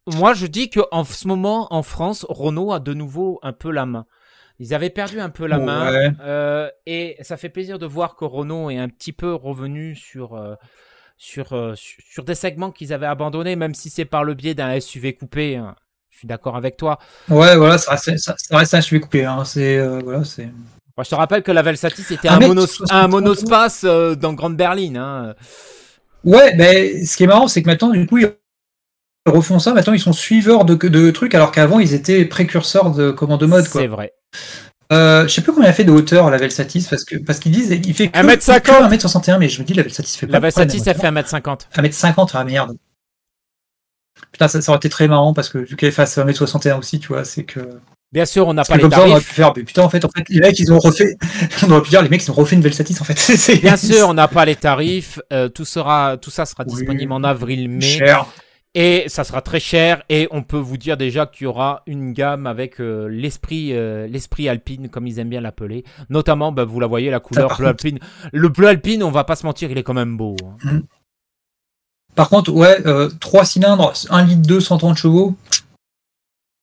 Moi 0.07 0.33
je 0.33 0.47
dis 0.47 0.69
que 0.69 0.79
en 0.91 1.03
ce 1.03 1.27
moment 1.27 1.67
en 1.71 1.83
France, 1.83 2.25
Renault 2.29 2.71
a 2.71 2.79
de 2.79 2.93
nouveau 2.93 3.39
un 3.43 3.53
peu 3.53 3.71
la 3.71 3.85
main. 3.85 4.05
Ils 4.59 4.73
avaient 4.73 4.89
perdu 4.89 5.19
un 5.19 5.29
peu 5.29 5.45
la 5.45 5.59
main 5.59 6.13
euh, 6.21 6.69
et 6.87 7.17
ça 7.21 7.37
fait 7.37 7.49
plaisir 7.49 7.77
de 7.77 7.85
voir 7.85 8.15
que 8.15 8.25
Renault 8.25 8.71
est 8.71 8.79
un 8.79 8.89
petit 8.89 9.13
peu 9.13 9.33
revenu 9.33 9.95
sur 9.95 10.39
sur, 11.17 11.75
sur 11.75 12.23
des 12.23 12.35
segments 12.35 12.71
qu'ils 12.71 12.93
avaient 12.93 13.05
abandonnés, 13.05 13.55
même 13.55 13.75
si 13.75 13.89
c'est 13.89 14.05
par 14.05 14.23
le 14.23 14.33
biais 14.33 14.55
d'un 14.55 14.79
SUV 14.79 15.13
coupé. 15.13 15.57
Hein 15.57 15.75
je 16.17 16.21
suis 16.21 16.27
d'accord 16.27 16.55
avec 16.55 16.77
toi. 16.77 16.97
Ouais, 17.29 17.55
voilà, 17.55 17.77
ça 17.77 17.91
reste, 17.91 18.17
ça, 18.17 18.35
reste 18.49 18.73
un 18.73 18.81
sujet 18.81 18.99
coupé. 18.99 19.23
Hein. 19.23 19.45
C'est, 19.45 19.77
euh, 19.77 19.99
voilà, 20.03 20.23
c'est... 20.23 20.49
je 20.97 21.09
te 21.09 21.13
rappelle 21.13 21.43
que 21.43 21.51
la 21.51 21.61
Velsatis 21.61 22.01
c'était 22.01 22.27
un, 22.27 22.39
un, 22.89 23.07
monospace 23.07 23.81
euh, 23.83 24.15
dans 24.15 24.33
Grande 24.33 24.57
Berline. 24.57 24.97
Hein. 24.97 25.35
Ouais, 26.23 26.55
mais 26.55 27.05
ce 27.05 27.15
qui 27.15 27.23
est 27.23 27.27
marrant, 27.27 27.47
c'est 27.47 27.61
que 27.61 27.67
maintenant, 27.67 27.91
du 27.91 28.07
coup, 28.07 28.17
ils 28.17 28.33
refont 29.27 29.59
ça. 29.59 29.75
Maintenant, 29.75 29.93
ils 29.93 29.99
sont 29.99 30.11
suiveurs 30.11 30.65
de, 30.65 30.73
de 30.73 31.11
trucs, 31.11 31.35
alors 31.35 31.51
qu'avant, 31.51 31.77
ils 31.77 31.93
étaient 31.93 32.25
précurseurs 32.25 32.89
de 32.89 33.11
commandes 33.11 33.41
de 33.41 33.45
mode. 33.45 33.67
C'est 33.67 33.85
vrai. 33.85 34.15
Euh, 34.91 35.27
je 35.27 35.33
sais 35.35 35.41
plus 35.41 35.51
combien 35.51 35.67
il 35.67 35.69
a 35.69 35.73
fait 35.73 35.83
de 35.83 35.91
hauteur 35.91 36.31
la 36.31 36.37
Velsatis 36.37 36.87
parce 36.89 37.03
que 37.03 37.17
parce 37.17 37.39
qu'ils 37.39 37.51
disent 37.51 37.69
il 37.71 37.93
fait 37.93 38.07
que 38.07 38.17
1m50 38.17 38.89
1m61 38.89 39.37
mais 39.37 39.49
je 39.49 39.61
me 39.61 39.67
dis 39.67 39.73
la 39.73 39.83
Velsatis 39.83 40.15
fait 40.15 40.27
pas 40.27 40.31
La 40.31 40.39
Velsatis 40.39 40.81
elle 40.85 40.95
fait 40.95 41.11
1m50. 41.11 41.67
1m50 41.75 42.29
ah 42.33 42.43
merde. 42.45 42.77
Putain, 44.37 44.47
ça, 44.47 44.59
aurait 44.69 44.77
été 44.77 44.89
très 44.89 45.07
marrant 45.07 45.33
parce 45.33 45.49
que 45.49 45.57
vu 45.57 45.75
qu'elle 45.75 45.91
fasse 45.91 46.15
1m61 46.15 46.77
aussi, 46.77 46.99
tu 46.99 47.07
vois, 47.07 47.25
c'est 47.25 47.43
que. 47.43 47.59
Bien 48.11 48.25
sûr, 48.25 48.47
on 48.47 48.53
n'a 48.53 48.63
pas 48.63 48.75
les 48.75 48.83
comme 48.83 48.91
tarifs. 48.91 49.05
Ça, 49.05 49.09
on 49.09 49.11
aurait 49.13 49.21
pu 49.21 49.33
faire, 49.33 49.53
mais 49.57 49.63
putain, 49.63 49.81
en 49.81 49.89
fait, 49.89 50.05
en 50.05 50.09
fait, 50.09 50.29
les 50.29 50.39
mecs, 50.39 50.59
ils 50.59 50.71
ont 50.71 50.77
refait. 50.77 51.15
on 51.67 51.71
aurait 51.71 51.81
pu 51.81 51.89
dire, 51.89 52.03
les 52.03 52.09
mecs, 52.09 52.23
ils 52.23 52.29
ont 52.29 52.35
refait 52.35 52.55
une 52.55 52.61
Velsatis, 52.61 52.97
en 53.01 53.03
fait. 53.03 53.59
Bien 53.61 53.77
sûr, 53.77 54.07
on 54.07 54.13
n'a 54.13 54.27
pas 54.27 54.45
les 54.45 54.55
tarifs. 54.55 55.19
Euh, 55.33 55.49
tout 55.49 55.65
sera, 55.65 56.17
tout 56.17 56.29
ça 56.29 56.45
sera 56.45 56.65
disponible 56.65 57.11
en 57.11 57.23
avril-mai. 57.23 57.81
Cher. 57.81 58.27
Et 58.75 59.05
ça 59.07 59.23
sera 59.23 59.41
très 59.41 59.59
cher. 59.59 60.03
Et 60.07 60.27
on 60.29 60.43
peut 60.43 60.59
vous 60.59 60.77
dire 60.77 60.97
déjà 60.97 61.25
qu'il 61.25 61.45
y 61.45 61.47
aura 61.47 61.81
une 61.87 62.13
gamme 62.13 62.45
avec 62.45 62.79
euh, 62.79 63.07
l'esprit, 63.09 63.73
euh, 63.73 64.05
l'esprit 64.05 64.49
alpine, 64.49 64.89
comme 64.89 65.07
ils 65.07 65.17
aiment 65.17 65.29
bien 65.29 65.41
l'appeler. 65.41 65.83
Notamment, 66.11 66.51
bah, 66.51 66.63
vous 66.63 66.79
la 66.79 66.85
voyez, 66.85 67.09
la 67.09 67.19
couleur 67.19 67.57
bleu 67.57 67.69
alpine. 67.69 67.97
Le 68.31 68.49
bleu 68.49 68.67
alpine, 68.67 69.01
on 69.01 69.09
va 69.09 69.23
pas 69.23 69.35
se 69.35 69.47
mentir, 69.47 69.71
il 69.71 69.79
est 69.79 69.83
quand 69.83 69.95
même 69.95 70.15
beau. 70.15 70.35
Hein. 70.43 70.73
Mmh. 70.73 70.79
Par 72.17 72.29
contre, 72.29 72.51
ouais, 72.51 72.81
euh, 72.87 73.11
3 73.19 73.45
cylindres, 73.45 73.93
1 74.09 74.25
litre 74.25 74.41
2, 74.41 74.59
130 74.59 74.97
chevaux. 74.97 75.37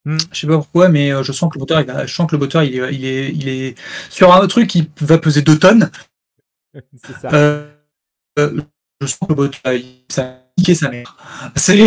Hmm. 0.03 0.17
Je 0.33 0.41
sais 0.41 0.47
pas 0.47 0.57
pourquoi, 0.57 0.89
mais 0.89 1.13
euh, 1.13 1.23
je 1.23 1.31
sens 1.31 1.49
que 1.49 1.55
le 1.57 1.61
moteur, 1.61 1.79
il, 1.79 2.07
je 2.07 2.13
sens 2.13 2.29
que 2.29 2.35
le 2.35 2.39
moteur, 2.39 2.61
il 2.63 2.77
est, 2.77 2.93
il 2.93 3.05
est, 3.05 3.31
il 3.33 3.47
est 3.47 3.75
sur 4.09 4.33
un 4.33 4.45
truc 4.47 4.67
qui 4.67 4.91
va 4.99 5.17
peser 5.17 5.43
2 5.43 5.57
tonnes. 5.57 5.89
C'est 6.73 7.13
ça. 7.21 7.29
Euh, 7.33 7.71
euh, 8.37 8.61
je 8.99 9.07
sens 9.07 9.19
que 9.19 9.33
le 9.33 9.35
moteur, 9.35 9.73
il, 9.73 10.03
ça 10.09 10.23
a 10.23 10.73
sa 10.73 10.89
mère. 10.89 11.15
C'est... 11.55 11.79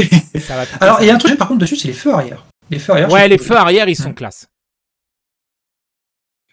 Alors, 0.80 1.02
il 1.02 1.06
y 1.06 1.10
a 1.10 1.14
un 1.14 1.18
truc, 1.18 1.36
par 1.36 1.48
contre, 1.48 1.60
dessus, 1.60 1.76
c'est 1.76 1.88
les 1.88 1.94
feux 1.94 2.14
arrière. 2.14 2.46
Les 2.70 2.78
feux 2.78 2.92
arrière. 2.92 3.12
Ouais, 3.12 3.28
les 3.28 3.38
feux 3.38 3.56
arrière, 3.56 3.86
ils 3.86 3.96
sont 3.96 4.14
classe. 4.14 4.48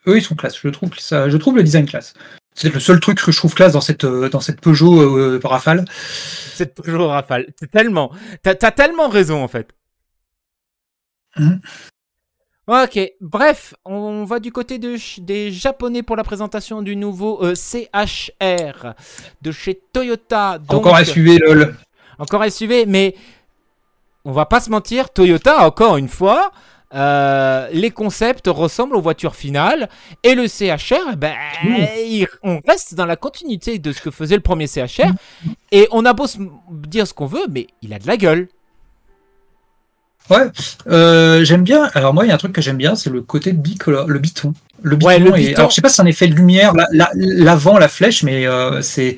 Eux, 0.05 0.17
ils 0.17 0.21
sont 0.21 0.35
classe. 0.35 0.57
Je 0.61 0.67
trouve, 0.67 0.89
ça, 0.99 1.29
je 1.29 1.37
trouve 1.37 1.55
le 1.55 1.63
design 1.63 1.85
classe. 1.85 2.13
C'est 2.55 2.73
le 2.73 2.79
seul 2.79 3.01
truc 3.01 3.21
que 3.21 3.31
je 3.33 3.37
trouve 3.37 3.53
classe 3.53 3.73
dans 3.73 3.81
cette, 3.81 4.05
euh, 4.05 4.29
dans 4.29 4.39
cette 4.39 4.61
Peugeot 4.61 5.01
euh, 5.01 5.41
Rafale. 5.43 5.83
Cette 5.89 6.73
Peugeot 6.73 7.07
Rafale. 7.07 7.53
C'est 7.59 7.69
tellement. 7.69 8.11
T'as 8.43 8.55
as 8.61 8.71
tellement 8.71 9.09
raison, 9.09 9.43
en 9.43 9.49
fait. 9.49 9.67
Mmh. 11.35 11.55
Ok, 12.67 12.99
bref, 13.21 13.75
on 13.83 14.23
va 14.23 14.39
du 14.39 14.51
côté 14.51 14.79
de, 14.79 14.95
des 15.21 15.51
Japonais 15.51 16.01
pour 16.01 16.15
la 16.15 16.23
présentation 16.23 16.81
du 16.81 16.95
nouveau 16.95 17.43
euh, 17.43 17.53
CHR 17.53 18.95
de 19.41 19.51
chez 19.51 19.79
Toyota. 19.93 20.57
encore 20.69 20.97
SUV, 20.97 21.37
lol. 21.39 21.75
Encore 22.17 22.43
SUV, 22.49 22.85
mais 22.87 23.15
on 24.23 24.31
va 24.31 24.45
pas 24.45 24.61
se 24.61 24.71
mentir, 24.71 25.11
Toyota, 25.11 25.67
encore 25.67 25.97
une 25.97 26.07
fois, 26.07 26.51
euh, 26.93 27.67
les 27.71 27.91
concepts 27.91 28.47
ressemblent 28.47 28.95
aux 28.95 29.01
voitures 29.01 29.35
finales 29.35 29.89
et 30.23 30.35
le 30.35 30.47
CHR, 30.47 31.17
ben, 31.17 31.33
on 32.43 32.59
reste 32.67 32.93
dans 32.95 33.05
la 33.05 33.15
continuité 33.15 33.79
de 33.79 33.91
ce 33.91 34.01
que 34.01 34.11
faisait 34.11 34.35
le 34.35 34.41
premier 34.41 34.67
CHR 34.67 35.11
et 35.71 35.87
on 35.91 36.05
a 36.05 36.13
beau 36.13 36.25
dire 36.69 37.07
ce 37.07 37.13
qu'on 37.13 37.25
veut, 37.25 37.47
mais 37.49 37.67
il 37.81 37.93
a 37.93 37.99
de 37.99 38.07
la 38.07 38.17
gueule. 38.17 38.47
Ouais, 40.29 40.49
euh, 40.87 41.43
j'aime 41.43 41.63
bien. 41.63 41.89
Alors 41.93 42.13
moi, 42.13 42.25
il 42.25 42.29
y 42.29 42.31
a 42.31 42.35
un 42.35 42.37
truc 42.37 42.53
que 42.53 42.61
j'aime 42.61 42.77
bien, 42.77 42.95
c'est 42.95 43.11
le 43.11 43.21
côté 43.21 43.53
bicolore, 43.53 44.07
le 44.07 44.19
biton. 44.19 44.53
Le 44.81 44.95
biton. 44.95 45.33
Alors 45.55 45.69
je 45.69 45.75
sais 45.75 45.81
pas 45.81 45.89
si 45.89 45.95
c'est 45.95 46.01
un 46.01 46.07
effet 46.07 46.27
de 46.27 46.33
lumière, 46.33 46.73
l'avant, 46.91 47.77
la, 47.77 47.87
flèche, 47.87 48.23
mais 48.23 48.47
euh, 48.47 48.81
c'est, 48.81 49.17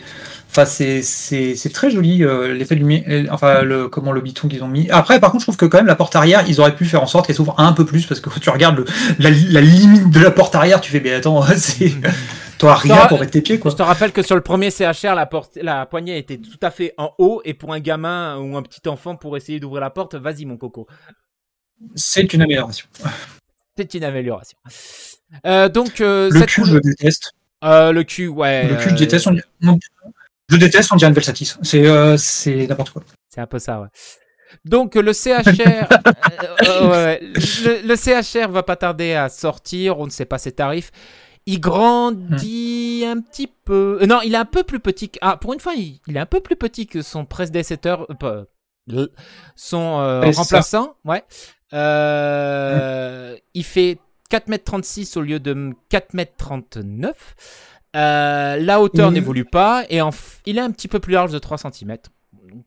enfin 0.57 0.65
c'est 0.65 1.69
très 1.73 1.91
joli 1.91 2.23
euh, 2.23 2.53
l'effet 2.53 2.75
de 2.75 2.79
lumière. 2.79 3.03
Enfin 3.31 3.61
le 3.61 3.87
comment 3.87 4.11
le 4.11 4.21
biton 4.21 4.47
qu'ils 4.47 4.63
ont 4.63 4.67
mis. 4.67 4.89
Après, 4.89 5.19
par 5.19 5.31
contre, 5.31 5.41
je 5.41 5.45
trouve 5.45 5.57
que 5.57 5.65
quand 5.65 5.77
même 5.77 5.87
la 5.87 5.95
porte 5.95 6.15
arrière, 6.15 6.43
ils 6.47 6.59
auraient 6.59 6.75
pu 6.75 6.85
faire 6.85 7.03
en 7.03 7.07
sorte 7.07 7.27
qu'elle 7.27 7.35
s'ouvre 7.35 7.55
un 7.59 7.73
peu 7.73 7.85
plus 7.85 8.05
parce 8.05 8.19
que 8.19 8.29
quand 8.29 8.39
tu 8.41 8.49
regardes 8.49 8.85
la, 9.19 9.29
limite 9.29 10.09
de 10.09 10.19
la 10.19 10.31
porte 10.31 10.55
arrière, 10.55 10.81
tu 10.81 10.91
fais 10.91 10.99
mais 10.99 11.13
attends, 11.13 11.41
c'est 11.55 11.91
Toi, 12.57 12.75
rien 12.75 13.05
pour 13.05 13.19
mettre 13.19 13.31
tes 13.31 13.41
pieds, 13.41 13.59
quoi. 13.59 13.69
Je 13.69 13.75
te 13.75 13.83
rappelle 13.83 14.11
que 14.11 14.23
sur 14.23 14.35
le 14.35 14.41
premier 14.41 14.71
CHR, 14.71 15.13
la, 15.13 15.27
porte, 15.27 15.57
la 15.61 15.85
poignée 15.85 16.17
était 16.17 16.37
tout 16.37 16.59
à 16.63 16.71
fait 16.71 16.93
en 16.97 17.11
haut. 17.19 17.41
Et 17.45 17.53
pour 17.53 17.71
un 17.71 17.79
gamin 17.79 18.37
ou 18.37 18.57
un 18.57 18.63
petit 18.63 18.87
enfant, 18.89 19.15
pour 19.15 19.37
essayer 19.37 19.59
d'ouvrir 19.59 19.81
la 19.81 19.91
porte, 19.91 20.15
vas-y, 20.15 20.45
mon 20.45 20.57
coco. 20.57 20.87
C'est 21.93 22.33
une 22.33 22.41
amélioration. 22.41 22.87
C'est 23.77 23.93
une 23.93 24.03
amélioration. 24.03 24.57
Euh, 25.45 25.69
donc, 25.69 26.01
euh, 26.01 26.31
le 26.31 26.41
cul, 26.45 26.65
je 26.65 26.77
déteste. 26.77 27.33
Euh, 27.63 27.91
le 27.91 28.03
cul, 28.03 28.27
ouais. 28.27 28.67
Le 28.67 28.75
cul, 28.75 28.89
je 28.89 28.95
déteste. 28.95 29.29
Je 30.49 30.55
déteste, 30.57 30.91
on 30.91 30.95
dirait 30.95 31.09
une 31.09 31.15
Velsatis. 31.15 31.57
C'est 31.61 32.67
n'importe 32.67 32.91
quoi. 32.91 33.03
C'est 33.29 33.41
un 33.41 33.47
peu 33.47 33.59
ça, 33.59 33.81
ouais. 33.81 33.87
Donc 34.63 34.95
le 34.95 35.11
CHR, 35.11 35.43
le, 36.61 37.85
le, 37.85 37.95
CHR 37.95 38.49
va 38.49 38.63
pas 38.63 38.77
tarder 38.77 39.13
à 39.13 39.27
sortir. 39.29 39.99
On 39.99 40.05
ne 40.05 40.09
sait 40.09 40.25
pas 40.25 40.37
ses 40.37 40.53
tarifs. 40.53 40.91
Il 41.45 41.61
grandit 41.61 43.05
un 43.07 43.21
petit 43.21 43.47
peu. 43.47 43.99
Euh, 44.01 44.05
non, 44.05 44.19
il 44.21 44.33
est 44.33 44.37
un 44.37 44.45
peu 44.45 44.63
plus 44.63 44.81
petit. 44.81 45.09
Que... 45.09 45.17
Ah, 45.21 45.37
pour 45.37 45.53
une 45.53 45.61
fois, 45.61 45.73
il, 45.75 45.99
est 46.13 46.19
un 46.19 46.25
peu 46.25 46.41
plus 46.41 46.57
petit 46.57 46.87
que 46.87 47.01
son 47.01 47.25
prédécesseur. 47.25 48.05
Euh, 48.23 49.07
son 49.55 49.99
euh, 49.99 50.29
remplaçant. 50.31 50.95
Ouais. 51.05 51.23
Il 51.71 53.63
fait 53.63 53.99
4m36 54.29 55.17
au 55.17 55.21
lieu 55.21 55.39
de 55.39 55.73
4m39. 55.89 57.13
La 57.97 58.81
hauteur 58.81 59.11
n'évolue 59.11 59.45
pas 59.45 59.83
et 59.89 59.99
il 60.45 60.57
est 60.57 60.61
un 60.61 60.71
petit 60.71 60.87
peu 60.87 60.99
plus 60.99 61.13
large 61.13 61.31
de 61.31 61.39
3 61.39 61.57
cm 61.57 61.97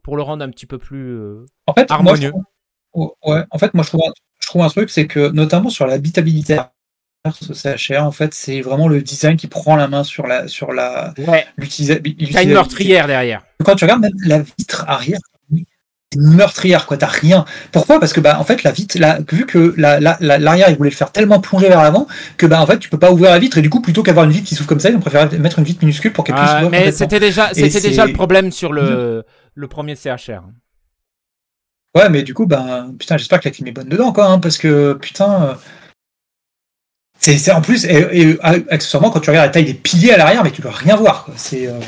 pour 0.02 0.16
le 0.16 0.22
rendre 0.22 0.44
un 0.44 0.50
petit 0.50 0.66
peu 0.66 0.78
plus 0.78 1.18
en 1.66 1.72
fait, 1.72 1.90
harmonieux. 1.90 2.32
ouais, 2.94 3.42
en 3.50 3.58
fait, 3.58 3.74
moi 3.74 3.84
je 3.84 3.88
trouve, 3.88 4.02
je 4.38 4.46
trouve 4.46 4.62
un 4.62 4.68
truc, 4.68 4.90
c'est 4.90 5.06
que 5.06 5.30
notamment 5.30 5.70
sur 5.70 5.86
l'habitabilité 5.86 6.58
ce 7.28 7.52
CHR, 7.54 8.02
en 8.02 8.12
fait, 8.12 8.32
c'est 8.32 8.60
vraiment 8.60 8.88
le 8.88 9.02
design 9.02 9.36
qui 9.36 9.46
prend 9.46 9.76
la 9.76 9.88
main 9.88 10.04
sur 10.04 10.26
la 10.26 10.48
sur 10.48 10.72
la 10.72 11.12
ouais. 11.18 11.46
l'utilisabilité. 11.56 12.32
T'as 12.32 12.42
une 12.42 12.50
meurtrière 12.50 13.06
derrière. 13.06 13.42
Quand 13.64 13.76
tu 13.76 13.84
regardes 13.84 14.00
même 14.00 14.12
la 14.24 14.40
vitre 14.40 14.84
arrière, 14.88 15.20
meurtrière 16.16 16.86
quoi, 16.86 16.96
t'as 16.96 17.06
rien. 17.06 17.44
Pourquoi? 17.72 18.00
Parce 18.00 18.12
que 18.12 18.20
bah 18.20 18.38
en 18.40 18.44
fait 18.44 18.62
la 18.62 18.72
vitre, 18.72 18.98
la, 18.98 19.20
vu 19.30 19.46
que 19.46 19.74
l'arrière 19.76 20.16
la, 20.20 20.70
il 20.70 20.76
voulait 20.76 20.90
le 20.90 20.96
faire 20.96 21.12
tellement 21.12 21.40
plonger 21.40 21.68
vers 21.68 21.82
l'avant 21.82 22.06
que 22.36 22.46
bah 22.46 22.60
en 22.60 22.66
fait 22.66 22.78
tu 22.78 22.88
peux 22.88 22.98
pas 22.98 23.12
ouvrir 23.12 23.30
la 23.30 23.38
vitre 23.38 23.58
et 23.58 23.62
du 23.62 23.70
coup 23.70 23.80
plutôt 23.80 24.02
qu'avoir 24.02 24.24
une 24.24 24.32
vitre 24.32 24.48
qui 24.48 24.54
s'ouvre 24.54 24.68
comme 24.68 24.80
ça, 24.80 24.90
ils 24.90 24.96
ont 24.96 25.00
préféré 25.00 25.38
mettre 25.38 25.58
une 25.58 25.64
vitre 25.64 25.80
minuscule 25.82 26.12
pour 26.12 26.24
qu'elle 26.24 26.34
puisse 26.34 26.50
ah, 26.50 26.68
Mais 26.70 26.90
c'était 26.92 27.20
déjà 27.20 27.50
c'était 27.52 27.80
déjà 27.80 28.06
le 28.06 28.12
problème 28.12 28.50
sur 28.50 28.72
le 28.72 29.24
le 29.54 29.68
premier 29.68 29.94
CHR. 29.94 30.42
Ouais, 31.96 32.08
mais 32.08 32.22
du 32.22 32.34
coup, 32.34 32.46
bah, 32.46 32.86
putain, 32.98 33.16
j'espère 33.16 33.40
que 33.40 33.48
la 33.48 33.52
clim 33.52 33.66
est 33.66 33.72
bonne 33.72 33.88
dedans, 33.88 34.12
quoi, 34.12 34.26
hein, 34.26 34.38
parce 34.38 34.58
que, 34.58 34.92
putain, 34.92 35.42
euh, 35.42 35.54
c'est 37.18 37.50
en 37.50 37.60
plus, 37.60 37.84
et, 37.84 38.38
accessoirement, 38.42 39.10
quand 39.10 39.20
tu 39.20 39.30
regardes 39.30 39.48
la 39.48 39.52
taille 39.52 39.64
des 39.64 39.74
piliers 39.74 40.12
à 40.12 40.16
l'arrière, 40.16 40.44
mais 40.44 40.52
tu 40.52 40.62
peux 40.62 40.68
rien 40.68 40.96
voir. 40.96 41.28
C'est. 41.36 41.66
Euh, 41.66 41.80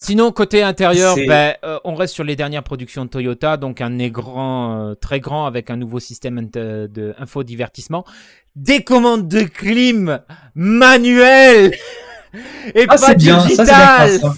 Sinon, 0.00 0.30
côté 0.30 0.62
intérieur, 0.62 1.16
ben, 1.16 1.54
euh, 1.64 1.80
on 1.84 1.96
reste 1.96 2.14
sur 2.14 2.22
les 2.22 2.36
dernières 2.36 2.62
productions 2.62 3.04
de 3.04 3.10
Toyota, 3.10 3.56
donc 3.56 3.80
un 3.80 3.90
nez 3.90 4.10
grand, 4.10 4.90
euh, 4.90 4.94
très 4.94 5.18
grand, 5.18 5.46
avec 5.46 5.70
un 5.70 5.76
nouveau 5.76 5.98
système 5.98 6.48
de, 6.48 7.14
infodivertissement. 7.18 8.04
Des 8.54 8.84
commandes 8.84 9.26
de 9.26 9.42
clim 9.42 10.20
manuelles 10.54 11.74
et 12.74 12.86
ah, 12.88 12.96
pas 12.96 13.14
bien, 13.14 13.44
digitales. 13.44 14.20
Ça, 14.20 14.34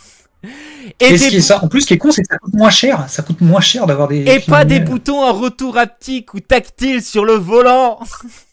et, 0.99 1.19
ce 1.19 1.29
qui 1.29 1.37
est 1.37 1.41
ça, 1.41 1.63
en 1.63 1.69
plus, 1.69 1.83
ce 1.83 1.87
qui 1.89 1.95
est 1.95 1.99
con, 1.99 2.11
c'est 2.11 2.23
que 2.23 2.29
ça 2.29 2.39
coûte 2.39 2.55
moins 2.55 2.71
cher. 2.71 3.05
Ça 3.09 3.23
coûte 3.23 3.41
moins 3.43 3.61
cher 3.61 3.87
d'avoir 3.87 4.09
des. 4.09 4.21
Et 4.21 4.41
pas 4.41 4.65
des 4.65 4.81
boutons 4.81 5.23
en 5.23 5.33
retour 5.33 5.77
haptique 5.77 6.33
ou 6.35 6.41
tactile 6.41 7.03
sur 7.03 7.25
le 7.25 7.35
volant. 7.35 8.01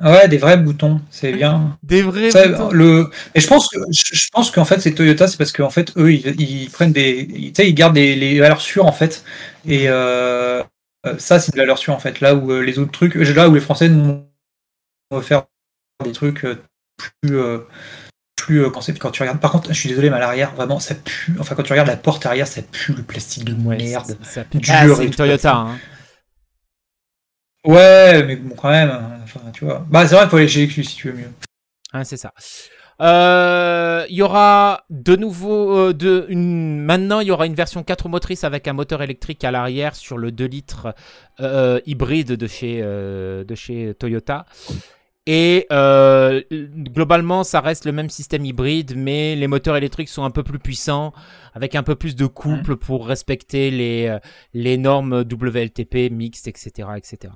Ouais, 0.00 0.28
des 0.28 0.38
vrais 0.38 0.56
boutons, 0.56 1.00
c'est 1.10 1.32
bien. 1.32 1.76
Des 1.82 2.02
vrais 2.02 2.30
boutons. 2.30 2.70
Le... 2.70 3.10
Et 3.34 3.40
je 3.40 3.46
pense 3.46 3.68
que 3.68 3.78
je 3.90 4.28
pense 4.32 4.50
qu'en 4.50 4.64
fait 4.64 4.80
c'est 4.80 4.92
Toyota, 4.92 5.26
c'est 5.26 5.36
parce 5.36 5.52
qu'en 5.52 5.70
fait 5.70 5.92
eux 5.96 6.12
ils, 6.12 6.70
prennent 6.70 6.92
des, 6.92 7.26
tu 7.26 7.52
sais, 7.54 7.68
ils 7.68 7.74
gardent 7.74 7.94
des, 7.94 8.14
les 8.14 8.38
valeurs 8.38 8.60
sûres 8.60 8.86
en 8.86 8.92
fait. 8.92 9.24
Et 9.66 9.88
euh, 9.88 10.62
ça 11.18 11.40
c'est 11.40 11.52
des 11.52 11.60
valeurs 11.60 11.78
sûres 11.78 11.94
en 11.94 11.98
fait. 11.98 12.20
Là 12.20 12.34
où 12.34 12.52
euh, 12.52 12.60
les 12.60 12.78
autres 12.78 12.92
trucs, 12.92 13.14
là 13.16 13.48
où 13.48 13.54
les 13.54 13.60
Français 13.60 13.88
nous 13.88 14.22
vont 15.10 15.20
faire 15.20 15.44
des 16.04 16.12
trucs 16.12 16.44
euh, 16.44 16.62
plus 16.96 17.38
plus 18.36 18.70
quand, 18.70 18.80
quand 18.98 19.10
tu 19.10 19.22
regardes. 19.22 19.40
Par 19.40 19.50
contre, 19.50 19.72
je 19.72 19.78
suis 19.78 19.88
désolé, 19.88 20.10
mais 20.10 20.16
à 20.16 20.20
l'arrière 20.20 20.54
vraiment 20.54 20.78
ça 20.78 20.94
pue. 20.94 21.34
Enfin 21.40 21.56
quand 21.56 21.64
tu 21.64 21.72
regardes 21.72 21.88
la 21.88 21.96
porte 21.96 22.24
arrière, 22.24 22.46
ça 22.46 22.62
pue 22.62 22.92
le 22.92 23.02
plastique 23.02 23.44
de 23.44 23.52
merde. 23.52 24.16
Ça, 24.22 24.44
pue. 24.44 24.60
Ah, 24.68 24.86
c'est 24.96 25.10
Toyota. 25.10 25.56
Hein. 25.56 25.78
Ouais, 27.68 28.24
mais 28.24 28.36
bon, 28.36 28.54
quand 28.54 28.70
même. 28.70 28.90
Enfin, 29.22 29.40
tu 29.52 29.66
vois. 29.66 29.84
Bah, 29.90 30.06
c'est 30.06 30.14
vrai 30.14 30.24
qu'il 30.24 30.30
faut 30.30 30.36
aller 30.38 30.48
chez 30.48 30.66
si 30.68 30.96
tu 30.96 31.10
veux 31.10 31.18
mieux. 31.18 31.30
Ah, 31.92 32.02
c'est 32.02 32.16
ça. 32.16 32.32
Euh, 33.00 34.06
il 34.08 34.16
y 34.16 34.22
aura 34.22 34.84
de 34.88 35.16
nouveau, 35.16 35.76
euh, 35.76 35.92
de, 35.92 36.26
une, 36.30 36.80
maintenant 36.80 37.20
il 37.20 37.28
y 37.28 37.30
aura 37.30 37.46
une 37.46 37.54
version 37.54 37.84
4 37.84 38.08
motrices 38.08 38.42
avec 38.42 38.66
un 38.66 38.72
moteur 38.72 39.02
électrique 39.02 39.44
à 39.44 39.52
l'arrière 39.52 39.94
sur 39.94 40.18
le 40.18 40.32
2 40.32 40.46
litres 40.46 40.94
euh, 41.38 41.78
hybride 41.86 42.32
de 42.32 42.46
chez, 42.48 42.80
de 42.82 43.54
chez 43.54 43.94
Toyota. 43.94 44.46
Et 45.26 45.66
globalement, 45.70 47.44
ça 47.44 47.60
reste 47.60 47.84
le 47.84 47.92
même 47.92 48.08
système 48.08 48.46
hybride, 48.46 48.94
mais 48.96 49.36
les 49.36 49.46
moteurs 49.46 49.76
électriques 49.76 50.08
sont 50.08 50.24
un 50.24 50.30
peu 50.30 50.42
plus 50.42 50.58
puissants, 50.58 51.12
avec 51.52 51.74
un 51.74 51.82
peu 51.82 51.96
plus 51.96 52.16
de 52.16 52.24
couple 52.24 52.76
pour 52.76 53.06
respecter 53.06 53.70
les, 53.70 54.16
les 54.54 54.78
normes 54.78 55.22
WLTP, 55.30 56.10
mixtes, 56.10 56.48
etc., 56.48 56.88
etc. 56.96 57.34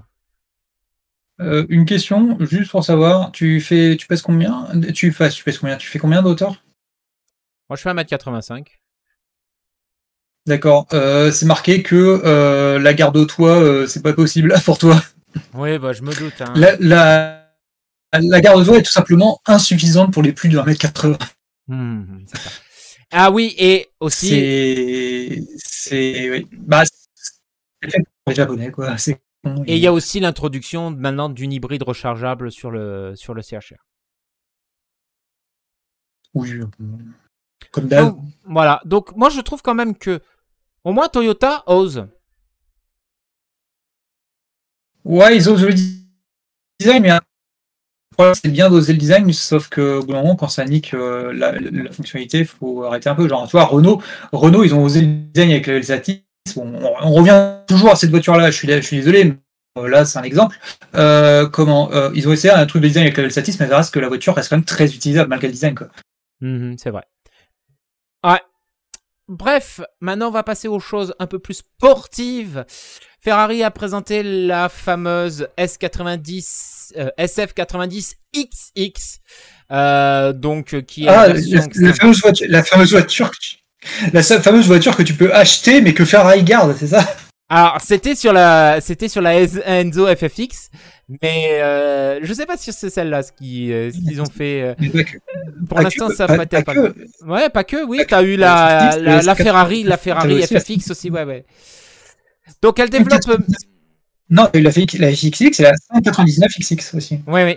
Euh, 1.42 1.66
une 1.68 1.84
question, 1.84 2.36
juste 2.40 2.70
pour 2.70 2.84
savoir, 2.84 3.32
tu 3.32 3.60
fais, 3.60 3.96
tu 3.96 4.06
pèses 4.06 4.22
combien? 4.22 4.68
Tu, 4.94 5.12
fais, 5.12 5.28
tu 5.28 5.42
pèses 5.42 5.58
combien? 5.58 5.76
Tu 5.76 5.88
fais 5.88 5.98
combien 5.98 6.22
d'auteur 6.22 6.62
Moi, 7.68 7.76
je 7.76 7.82
fais 7.82 7.90
1m85. 7.90 8.66
D'accord. 10.46 10.86
Euh, 10.92 11.30
c'est 11.30 11.46
marqué 11.46 11.82
que 11.82 12.22
euh, 12.24 12.78
la 12.78 12.94
garde 12.94 13.16
au 13.16 13.24
toit, 13.24 13.86
c'est 13.86 14.02
pas 14.02 14.12
possible 14.12 14.54
pour 14.64 14.78
toi. 14.78 15.02
Oui, 15.54 15.78
bah, 15.78 15.92
je 15.92 16.02
me 16.02 16.14
doute. 16.14 16.40
Hein. 16.40 16.52
La, 16.80 18.40
garde 18.40 18.60
au 18.60 18.64
toit 18.64 18.78
est 18.78 18.82
tout 18.82 18.92
simplement 18.92 19.40
insuffisante 19.46 20.12
pour 20.12 20.22
les 20.22 20.32
plus 20.32 20.48
de 20.48 20.58
1m80. 20.58 21.18
Mmh, 21.68 22.24
ah 23.12 23.30
oui, 23.30 23.54
et 23.58 23.88
aussi. 24.00 24.28
C'est. 24.30 25.42
C'est. 25.58 26.30
Oui. 26.30 26.46
Bah, 26.52 26.82
c'est 26.84 27.98
pour 27.98 28.28
les 28.28 28.34
japonais, 28.34 28.70
quoi. 28.70 28.96
C'est 28.96 29.20
et 29.66 29.76
il 29.76 29.82
y 29.82 29.86
a 29.86 29.92
aussi 29.92 30.20
l'introduction 30.20 30.90
maintenant 30.90 31.28
d'une 31.28 31.52
hybride 31.52 31.82
rechargeable 31.82 32.52
sur 32.52 32.70
le, 32.70 33.14
sur 33.16 33.34
le 33.34 33.42
CHR. 33.42 33.82
Oui, 36.34 36.60
comme 37.70 37.88
d'hab. 37.88 38.16
Voilà, 38.44 38.80
donc 38.84 39.14
moi 39.16 39.28
je 39.28 39.40
trouve 39.40 39.62
quand 39.62 39.74
même 39.74 39.96
que 39.96 40.20
au 40.84 40.92
moins 40.92 41.08
Toyota 41.08 41.62
ose. 41.66 42.06
Ouais, 45.04 45.36
ils 45.36 45.48
osent 45.48 45.64
le 45.64 45.74
design, 46.78 47.02
mais 47.02 47.18
c'est 48.34 48.50
bien 48.50 48.70
d'oser 48.70 48.92
le 48.92 48.98
design, 48.98 49.32
sauf 49.32 49.68
que 49.68 49.98
au 49.98 50.04
bout 50.04 50.12
d'un 50.12 50.22
moment, 50.22 50.36
quand 50.36 50.48
ça 50.48 50.64
nique 50.64 50.94
euh, 50.94 51.32
la, 51.32 51.52
fonctionnalité, 51.90 52.40
il 52.40 52.46
faut 52.46 52.84
arrêter 52.84 53.08
un 53.08 53.14
peu. 53.14 53.28
Genre, 53.28 53.46
tu 53.46 53.52
vois, 53.52 53.64
Renault, 53.64 54.00
Renault, 54.32 54.64
ils 54.64 54.74
ont 54.74 54.84
osé 54.84 55.00
le 55.00 55.06
design 55.06 55.50
avec 55.50 55.66
le 55.66 55.76
Elsatis, 55.76 56.24
on, 56.56 57.12
revient 57.12 57.58
toujours 57.66 57.90
à 57.90 57.96
cette 57.96 58.10
voiture-là, 58.10 58.50
je 58.50 58.56
suis, 58.56 58.68
je 58.68 58.80
suis 58.80 58.96
désolé, 58.96 59.34
euh, 59.78 59.88
là 59.88 60.04
c'est 60.04 60.18
un 60.18 60.22
exemple. 60.22 60.58
Euh, 60.94 61.48
comment 61.48 61.90
euh, 61.92 62.10
Ils 62.14 62.28
ont 62.28 62.32
essayé 62.32 62.52
un 62.52 62.66
truc 62.66 62.82
de 62.82 62.88
design 62.88 63.04
avec 63.04 63.16
le 63.16 63.30
Satis, 63.30 63.58
mais 63.58 63.68
ça 63.68 63.76
reste 63.76 63.94
que 63.94 64.00
la 64.00 64.08
voiture 64.08 64.34
reste 64.34 64.50
quand 64.50 64.56
même 64.56 64.64
très 64.64 64.86
utilisable 64.86 65.30
malgré 65.30 65.48
le 65.48 65.52
design. 65.52 65.74
Quoi. 65.74 65.88
Mhm, 66.40 66.76
c'est 66.78 66.90
vrai. 66.90 67.04
Ouais. 68.24 68.40
Bref, 69.28 69.80
maintenant 70.00 70.28
on 70.28 70.32
va 70.32 70.42
passer 70.42 70.68
aux 70.68 70.80
choses 70.80 71.14
un 71.18 71.26
peu 71.26 71.38
plus 71.38 71.54
sportives. 71.54 72.64
Ferrari 73.20 73.62
a 73.62 73.70
présenté 73.70 74.22
la 74.22 74.68
fameuse 74.68 75.46
S90, 75.56 76.92
euh, 76.96 77.10
SF90 77.18 78.16
XX, 78.34 79.20
donc 80.40 80.82
qui 80.82 81.04
est 81.04 81.08
Ah, 81.08 81.28
la 81.28 81.34
la, 81.34 81.66
la 81.74 81.94
fameuse 81.94 82.20
voiture, 82.20 82.46
la 82.50 82.64
fameuse 82.64 82.90
la 84.12 84.22
seule 84.22 84.42
fameuse 84.42 84.66
voiture 84.66 84.96
que 84.96 85.02
tu 85.02 85.14
peux 85.14 85.32
acheter 85.34 85.80
mais 85.80 85.94
que 85.94 86.04
Ferrari 86.04 86.42
garde, 86.42 86.76
c'est 86.78 86.86
ça 86.88 87.04
Alors 87.48 87.78
c'était 87.84 88.14
sur 88.14 88.32
la, 88.32 88.80
c'était 88.80 89.08
sur 89.08 89.20
la 89.20 89.34
Enzo 89.40 90.06
FFX, 90.06 90.70
mais 91.22 91.60
euh, 91.60 92.20
je 92.22 92.32
sais 92.32 92.46
pas 92.46 92.56
si 92.56 92.72
c'est 92.72 92.88
celle-là 92.90 93.22
ce 93.22 93.30
euh, 93.42 93.90
qu'ils 93.90 94.20
ont 94.22 94.24
fait. 94.34 94.62
euh, 94.62 94.74
Mais 94.78 94.88
pas 94.88 95.02
que- 95.04 95.18
Pour 95.68 95.80
l'instant, 95.80 96.08
ça 96.10 96.26
pas- 96.26 96.36
pas 96.38 96.42
être 96.44 96.64
pas. 96.64 96.74
que. 96.74 96.94
Ouais, 97.26 97.50
pas 97.50 97.64
que. 97.64 97.84
Oui, 97.86 98.00
t'as 98.08 98.22
eu 98.22 98.36
la, 98.36 98.92
S10, 98.96 99.00
la, 99.00 99.22
la 99.22 99.34
S4, 99.34 99.36
Ferrari, 99.42 99.82
la 99.82 99.96
Ferrari 99.98 100.34
aussi 100.42 100.54
la 100.54 100.60
FFX 100.60 100.90
aussi. 100.90 101.10
Ouais, 101.10 101.24
ouais. 101.24 101.44
Donc 102.62 102.78
elle 102.78 102.88
développe. 102.90 103.20
Non, 104.30 104.48
il 104.54 104.66
a 104.66 104.72
fait 104.72 104.86
la 104.98 105.10
FXX 105.14 105.60
et 105.60 105.62
la 105.64 105.74
199 105.94 106.50
XX 106.58 106.94
aussi. 106.94 107.20
Oui, 107.26 107.42
oui. 107.42 107.56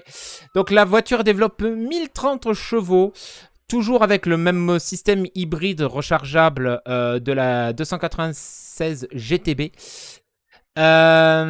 Donc 0.56 0.72
la 0.72 0.84
voiture 0.84 1.24
développe 1.24 1.62
1030 1.62 2.52
chevaux, 2.54 3.14
toujours 3.76 4.04
avec 4.04 4.26
le 4.26 4.38
même 4.38 4.80
système 4.80 5.26
hybride 5.36 5.82
rechargeable 5.82 6.82
euh, 6.88 7.20
de 7.20 7.34
la 7.34 7.74
296 7.74 9.10
GTB. 9.12 9.64
Euh... 10.78 11.44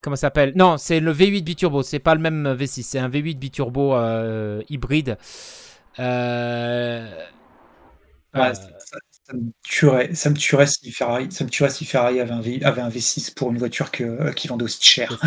Comment 0.00 0.14
ça 0.14 0.28
s'appelle? 0.28 0.52
Non, 0.54 0.78
c'est 0.78 1.00
le 1.00 1.12
V8 1.12 1.42
biturbo. 1.42 1.82
C'est 1.82 1.98
pas 1.98 2.14
le 2.14 2.20
même 2.20 2.54
V6. 2.54 2.84
C'est 2.84 3.00
un 3.00 3.08
V8 3.08 3.36
biturbo 3.36 3.96
euh, 3.96 4.62
hybride. 4.68 5.18
Ouais, 5.98 7.02
ça, 8.54 8.62
me 9.34 9.50
tuerait, 9.64 10.14
ça 10.14 10.30
me 10.30 10.36
tuerait 10.36 10.68
si 10.68 10.92
Ferrari, 10.92 11.32
ça 11.32 11.42
me 11.42 11.50
tuerait 11.50 11.70
si 11.70 11.84
Ferrari 11.84 12.20
avait 12.20 12.30
un, 12.30 12.40
V, 12.40 12.60
avait 12.62 12.80
un 12.80 12.90
V6 12.90 13.34
pour 13.34 13.50
une 13.50 13.58
voiture 13.58 13.90
que, 13.90 14.04
euh, 14.04 14.32
qui 14.32 14.46
vendait 14.46 14.66
aussi 14.66 14.84
cher. 14.84 15.18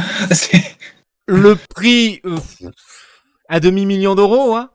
Le 1.27 1.55
prix 1.55 2.21
à 3.49 3.59
demi 3.59 3.85
million 3.85 4.15
d'euros 4.15 4.55
hein 4.55 4.69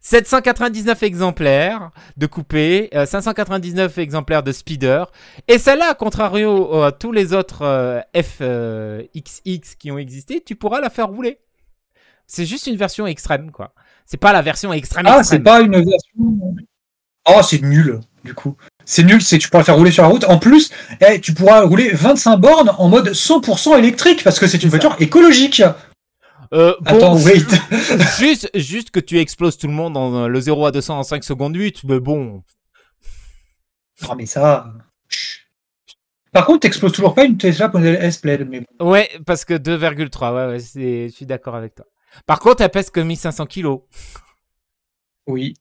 799 0.00 1.02
exemplaires 1.02 1.90
de 2.16 2.26
coupé, 2.26 2.90
euh, 2.94 3.06
599 3.06 3.98
exemplaires 3.98 4.44
de 4.44 4.52
speeder, 4.52 5.10
et 5.48 5.58
celle-là, 5.58 5.94
contrario 5.94 6.82
à 6.82 6.92
tous 6.92 7.10
les 7.10 7.32
autres 7.32 7.62
euh, 7.62 8.00
FXX 8.14 9.74
qui 9.76 9.90
ont 9.90 9.98
existé, 9.98 10.40
tu 10.40 10.54
pourras 10.54 10.80
la 10.80 10.90
faire 10.90 11.08
rouler. 11.08 11.40
C'est 12.28 12.46
juste 12.46 12.66
une 12.68 12.76
version 12.76 13.06
extrême, 13.06 13.50
quoi. 13.50 13.72
C'est 14.04 14.16
pas 14.16 14.32
la 14.32 14.42
version 14.42 14.72
extrême 14.72 15.06
ah, 15.08 15.24
c'est 15.24 15.40
pas 15.40 15.60
une 15.60 15.72
version. 15.72 16.54
Oh, 17.28 17.42
c'est 17.42 17.62
nul, 17.62 18.00
du 18.24 18.34
coup. 18.34 18.56
C'est 18.84 19.02
nul, 19.02 19.20
c'est 19.20 19.38
que 19.38 19.42
tu 19.42 19.50
pourras 19.50 19.64
faire 19.64 19.76
rouler 19.76 19.90
sur 19.90 20.04
la 20.04 20.08
route. 20.08 20.24
En 20.24 20.38
plus, 20.38 20.70
eh, 21.00 21.20
tu 21.20 21.34
pourras 21.34 21.62
rouler 21.62 21.90
25 21.92 22.36
bornes 22.36 22.72
en 22.78 22.88
mode 22.88 23.10
100% 23.10 23.76
électrique 23.78 24.22
parce 24.22 24.38
que 24.38 24.46
c'est 24.46 24.62
une 24.62 24.68
voiture 24.68 24.94
écologique. 25.00 25.62
Euh, 26.54 26.74
bon, 26.80 26.96
Attends, 26.96 27.16
wait. 27.24 27.44
juste, 28.18 28.50
juste 28.54 28.90
que 28.90 29.00
tu 29.00 29.18
exploses 29.18 29.56
tout 29.58 29.66
le 29.66 29.72
monde 29.72 29.94
dans 29.94 30.28
le 30.28 30.40
0 30.40 30.66
à 30.66 30.72
200 30.72 30.98
en 30.98 31.02
5 31.02 31.24
secondes 31.24 31.56
8, 31.56 31.84
mais 31.84 32.00
bon, 32.00 32.42
Ah, 34.08 34.14
mais 34.16 34.26
ça. 34.26 34.72
Par 36.32 36.44
contre, 36.46 36.60
t'exploses 36.60 36.92
toujours 36.92 37.14
pas 37.14 37.24
une 37.24 37.38
Tesla 37.38 37.68
Model 37.68 37.96
S 38.02 38.18
Plaid, 38.18 38.46
mais 38.48 38.60
bon. 38.78 38.90
Ouais, 38.90 39.08
parce 39.24 39.44
que 39.44 39.54
2,3, 39.54 40.34
ouais, 40.34 40.46
ouais, 40.52 40.58
c'est- 40.60 41.08
je 41.08 41.14
suis 41.14 41.26
d'accord 41.26 41.54
avec 41.54 41.74
toi. 41.74 41.86
Par 42.26 42.38
contre, 42.40 42.62
elle 42.62 42.70
pèse 42.70 42.90
que 42.90 43.00
1500 43.00 43.46
kilos. 43.46 43.80
oui. 45.26 45.54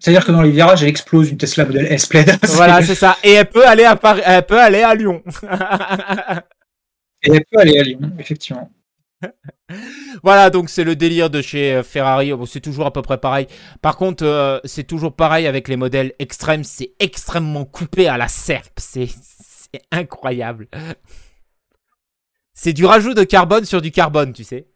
C'est-à-dire 0.00 0.24
que 0.24 0.30
dans 0.30 0.42
les 0.42 0.52
virages, 0.52 0.84
elle 0.84 0.90
explose 0.90 1.28
une 1.30 1.38
Tesla 1.38 1.64
Model 1.64 1.86
S 1.86 2.06
Plaid. 2.06 2.38
Voilà, 2.54 2.80
c'est 2.82 2.94
ça. 2.94 3.16
Et 3.24 3.32
elle 3.32 3.48
peut 3.50 3.66
aller 3.66 3.82
à 3.82 3.96
Paris, 3.96 4.22
elle 4.24 4.46
peut 4.46 4.60
aller 4.60 4.82
à 4.82 4.94
Lyon. 4.94 5.24
Et 7.24 7.32
elle 7.32 7.44
peut 7.50 7.58
aller 7.58 7.78
à 7.80 7.82
Lyon, 7.82 7.98
effectivement. 8.16 8.70
voilà, 10.22 10.50
donc 10.50 10.70
c'est 10.70 10.84
le 10.84 10.96
délire 10.96 11.30
de 11.30 11.42
chez 11.42 11.74
euh, 11.74 11.82
Ferrari. 11.82 12.32
Bon, 12.32 12.46
c'est 12.46 12.60
toujours 12.60 12.86
à 12.86 12.92
peu 12.92 13.02
près 13.02 13.18
pareil. 13.18 13.46
Par 13.82 13.96
contre, 13.96 14.24
euh, 14.24 14.60
c'est 14.64 14.84
toujours 14.84 15.14
pareil 15.14 15.46
avec 15.46 15.68
les 15.68 15.76
modèles 15.76 16.14
extrêmes. 16.18 16.64
C'est 16.64 16.92
extrêmement 16.98 17.64
coupé 17.64 18.08
à 18.08 18.16
la 18.16 18.28
serpe. 18.28 18.78
C'est 18.78 19.08
incroyable. 19.90 20.68
C'est 22.54 22.72
du 22.72 22.84
rajout 22.84 23.14
de 23.14 23.22
carbone 23.22 23.64
sur 23.64 23.80
du 23.80 23.92
carbone, 23.92 24.32
tu 24.32 24.42
sais. 24.44 24.66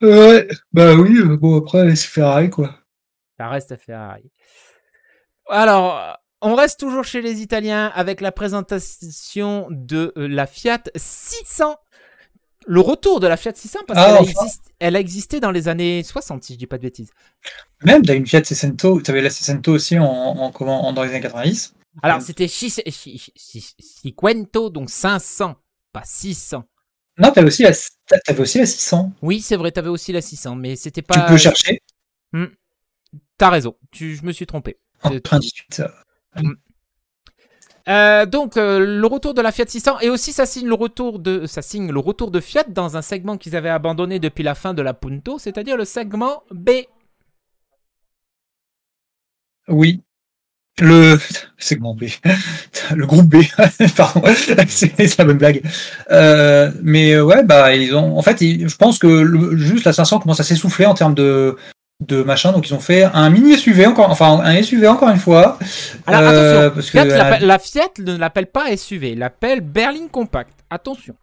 Ouais, 0.00 0.46
bah 0.72 0.94
oui, 0.94 1.16
euh, 1.18 1.36
bon 1.36 1.58
après, 1.58 1.96
c'est 1.96 2.08
Ferrari, 2.08 2.50
quoi. 2.50 2.78
Ça 3.36 3.48
reste 3.48 3.76
Ferrari. 3.78 4.30
Alors, 5.48 5.98
euh, 5.98 6.12
on 6.40 6.54
reste 6.54 6.78
toujours 6.78 7.04
chez 7.04 7.20
les 7.20 7.42
Italiens 7.42 7.90
avec 7.94 8.20
la 8.20 8.30
présentation 8.30 9.66
de 9.70 10.12
euh, 10.16 10.28
la 10.28 10.46
Fiat 10.46 10.82
600. 10.94 11.76
Le 12.66 12.80
retour 12.80 13.18
de 13.18 13.26
la 13.26 13.36
Fiat 13.36 13.54
600 13.54 13.80
parce 13.86 13.98
ah, 13.98 14.04
qu'elle 14.06 14.14
enfin. 14.18 14.40
a, 14.40 14.44
exist... 14.44 14.62
a, 14.80 15.00
existé 15.00 15.40
dans 15.40 15.50
les 15.50 15.68
années 15.68 16.02
60, 16.02 16.44
si 16.44 16.52
je 16.52 16.58
dis 16.58 16.66
pas 16.66 16.76
de 16.76 16.82
bêtises. 16.82 17.10
Même, 17.82 18.02
tu 18.02 18.12
une 18.12 18.26
Fiat 18.26 18.44
600, 18.44 18.76
tu 18.76 19.10
avais 19.10 19.22
la 19.22 19.30
600 19.30 19.60
aussi 19.68 19.98
en, 19.98 20.04
en, 20.04 20.52
en, 20.52 20.92
dans 20.92 21.02
les 21.02 21.10
années 21.10 21.20
90. 21.22 21.74
Alors, 22.02 22.22
c'était 22.22 22.46
50, 22.46 22.92
donc 24.72 24.90
500, 24.90 25.56
pas 25.92 26.02
600. 26.04 26.64
Non, 27.18 27.32
t'avais 27.32 27.48
aussi, 27.48 27.64
la... 27.64 27.72
avais 28.28 28.40
aussi 28.40 28.58
la 28.58 28.66
600. 28.66 29.12
Oui, 29.22 29.40
c'est 29.40 29.56
vrai, 29.56 29.72
t'avais 29.72 29.88
aussi 29.88 30.12
la 30.12 30.20
600, 30.20 30.54
mais 30.54 30.76
c'était 30.76 31.02
pas. 31.02 31.20
Tu 31.20 31.26
peux 31.26 31.36
chercher. 31.36 31.82
Hmm. 32.32 32.46
T'as 33.36 33.50
raison, 33.50 33.74
tu... 33.90 34.14
je 34.14 34.22
me 34.22 34.30
suis 34.30 34.46
trompé. 34.46 34.78
En 35.02 35.12
euh, 35.12 35.18
98. 35.18 35.82
Mm. 36.42 36.54
Euh, 37.88 38.26
donc 38.26 38.56
euh, 38.56 38.80
le 38.80 39.06
retour 39.06 39.32
de 39.32 39.40
la 39.40 39.50
Fiat 39.50 39.64
600 39.66 40.00
et 40.00 40.10
aussi 40.10 40.32
ça 40.32 40.44
signe 40.44 40.66
le 40.66 40.74
retour 40.74 41.18
de 41.18 41.46
ça 41.46 41.62
signe 41.62 41.90
le 41.90 41.98
retour 41.98 42.30
de 42.30 42.38
Fiat 42.38 42.64
dans 42.68 42.98
un 42.98 43.02
segment 43.02 43.38
qu'ils 43.38 43.56
avaient 43.56 43.70
abandonné 43.70 44.18
depuis 44.18 44.44
la 44.44 44.54
fin 44.54 44.74
de 44.74 44.82
la 44.82 44.92
Punto, 44.92 45.38
c'est-à-dire 45.38 45.76
le 45.76 45.86
segment 45.86 46.42
B. 46.50 46.70
Oui. 49.68 50.02
Le 50.80 51.18
segment 51.56 51.92
B, 51.94 52.04
le 52.94 53.04
groupe 53.04 53.26
B, 53.26 53.38
pardon, 53.96 54.22
c'est 54.68 55.18
la 55.18 55.24
bonne 55.24 55.38
blague. 55.38 55.60
Euh, 56.12 56.70
mais 56.82 57.18
ouais, 57.20 57.42
bah 57.42 57.74
ils 57.74 57.96
ont, 57.96 58.16
en 58.16 58.22
fait, 58.22 58.38
je 58.40 58.76
pense 58.76 59.00
que 59.00 59.56
juste 59.56 59.84
la 59.84 59.92
500 59.92 60.20
commence 60.20 60.38
à 60.38 60.44
s'essouffler 60.44 60.86
en 60.86 60.94
termes 60.94 61.14
de 61.14 61.56
de 62.00 62.22
machin 62.22 62.52
donc 62.52 62.68
ils 62.68 62.74
ont 62.74 62.78
fait 62.80 63.02
un 63.02 63.28
mini 63.28 63.56
SUV 63.58 63.86
encore 63.86 64.08
enfin 64.10 64.38
un 64.44 64.62
SUV 64.62 64.86
encore 64.86 65.08
une 65.08 65.18
fois 65.18 65.58
Alors 66.06 66.20
Euh, 66.22 66.68
attention, 66.68 66.74
parce 66.76 66.90
que 66.90 67.44
la- 67.44 67.58
Fiat 67.58 67.88
ne 67.98 68.16
l'appelle 68.16 68.46
pas 68.46 68.76
SUV, 68.76 69.16
l'appelle 69.16 69.60
berline 69.62 70.08
compact. 70.08 70.52
Attention. 70.70 71.14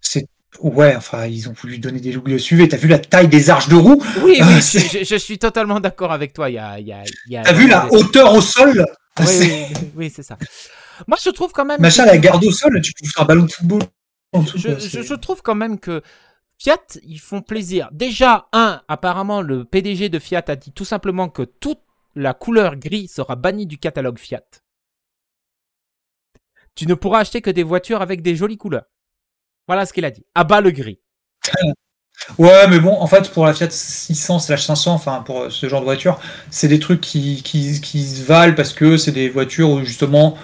c'est 0.00 0.26
ouais 0.60 0.96
enfin 0.96 1.26
ils 1.26 1.48
ont 1.48 1.52
voulu 1.52 1.78
donner 1.78 2.00
des 2.00 2.10
looks 2.10 2.28
de 2.28 2.36
SUV 2.38 2.68
t'as 2.68 2.76
vu 2.76 2.88
la 2.88 2.98
taille 2.98 3.28
des 3.28 3.48
arches 3.48 3.68
de 3.68 3.76
roue? 3.76 4.02
Oui, 4.22 4.40
oui, 4.42 4.60
c'est- 4.60 4.98
je, 5.00 5.04
je 5.04 5.14
suis 5.16 5.38
totalement 5.38 5.78
d'accord 5.78 6.10
avec 6.10 6.32
toi. 6.32 6.50
Il 6.50 6.54
y 6.54 6.58
a, 6.58 6.80
il 6.80 6.88
y 6.88 6.92
a, 6.92 7.02
il 7.26 7.32
y 7.32 7.36
a- 7.36 7.42
t'as 7.42 7.52
vu 7.52 7.68
la 7.68 7.86
hauteur 7.92 8.34
au 8.34 8.40
sol? 8.40 8.84
Oui, 9.20 9.26
C'est- 9.28 9.44
oui, 9.46 9.64
oui, 9.70 9.90
oui, 9.96 10.12
c'est 10.14 10.24
ça. 10.24 10.36
Moi, 11.06 11.16
je 11.24 11.30
trouve 11.30 11.52
quand 11.52 11.64
même. 11.64 11.80
machin 11.80 12.04
que- 12.04 12.08
la 12.10 12.18
garde 12.18 12.44
au 12.44 12.50
sol 12.50 12.80
tu 12.82 12.92
peux 12.92 13.06
faire 13.06 13.22
un 13.22 13.26
ballon 13.26 13.44
de 13.44 13.52
football 13.52 13.82
je, 14.56 14.68
je 15.02 15.14
trouve 15.14 15.42
quand 15.42 15.54
même 15.54 15.78
que 15.78 16.02
Fiat, 16.58 16.98
ils 17.02 17.20
font 17.20 17.42
plaisir. 17.42 17.88
Déjà, 17.92 18.48
un, 18.52 18.82
apparemment, 18.88 19.42
le 19.42 19.64
PDG 19.64 20.08
de 20.08 20.18
Fiat 20.18 20.44
a 20.46 20.56
dit 20.56 20.72
tout 20.72 20.84
simplement 20.84 21.28
que 21.28 21.42
toute 21.42 21.80
la 22.14 22.32
couleur 22.32 22.76
gris 22.76 23.08
sera 23.08 23.36
bannie 23.36 23.66
du 23.66 23.78
catalogue 23.78 24.18
Fiat. 24.18 24.44
Tu 26.74 26.86
ne 26.86 26.94
pourras 26.94 27.20
acheter 27.20 27.40
que 27.40 27.50
des 27.50 27.62
voitures 27.62 28.02
avec 28.02 28.22
des 28.22 28.36
jolies 28.36 28.56
couleurs. 28.56 28.86
Voilà 29.66 29.86
ce 29.86 29.92
qu'il 29.92 30.04
a 30.04 30.10
dit. 30.10 30.24
À 30.34 30.44
bas 30.44 30.60
le 30.60 30.70
gris. 30.70 31.00
Ouais, 32.38 32.68
mais 32.68 32.78
bon, 32.78 32.92
en 32.92 33.06
fait, 33.06 33.30
pour 33.32 33.44
la 33.44 33.52
Fiat 33.52 33.70
600 33.70 34.38
slash 34.38 34.64
500, 34.64 34.94
enfin, 34.94 35.22
pour 35.22 35.42
euh, 35.42 35.50
ce 35.50 35.68
genre 35.68 35.80
de 35.80 35.84
voiture, 35.84 36.20
c'est 36.48 36.68
des 36.68 36.78
trucs 36.78 37.00
qui, 37.00 37.42
qui, 37.42 37.80
qui 37.80 38.06
se 38.06 38.22
valent 38.22 38.54
parce 38.54 38.72
que 38.72 38.96
c'est 38.96 39.12
des 39.12 39.28
voitures 39.28 39.68
où, 39.68 39.84
justement, 39.84 40.38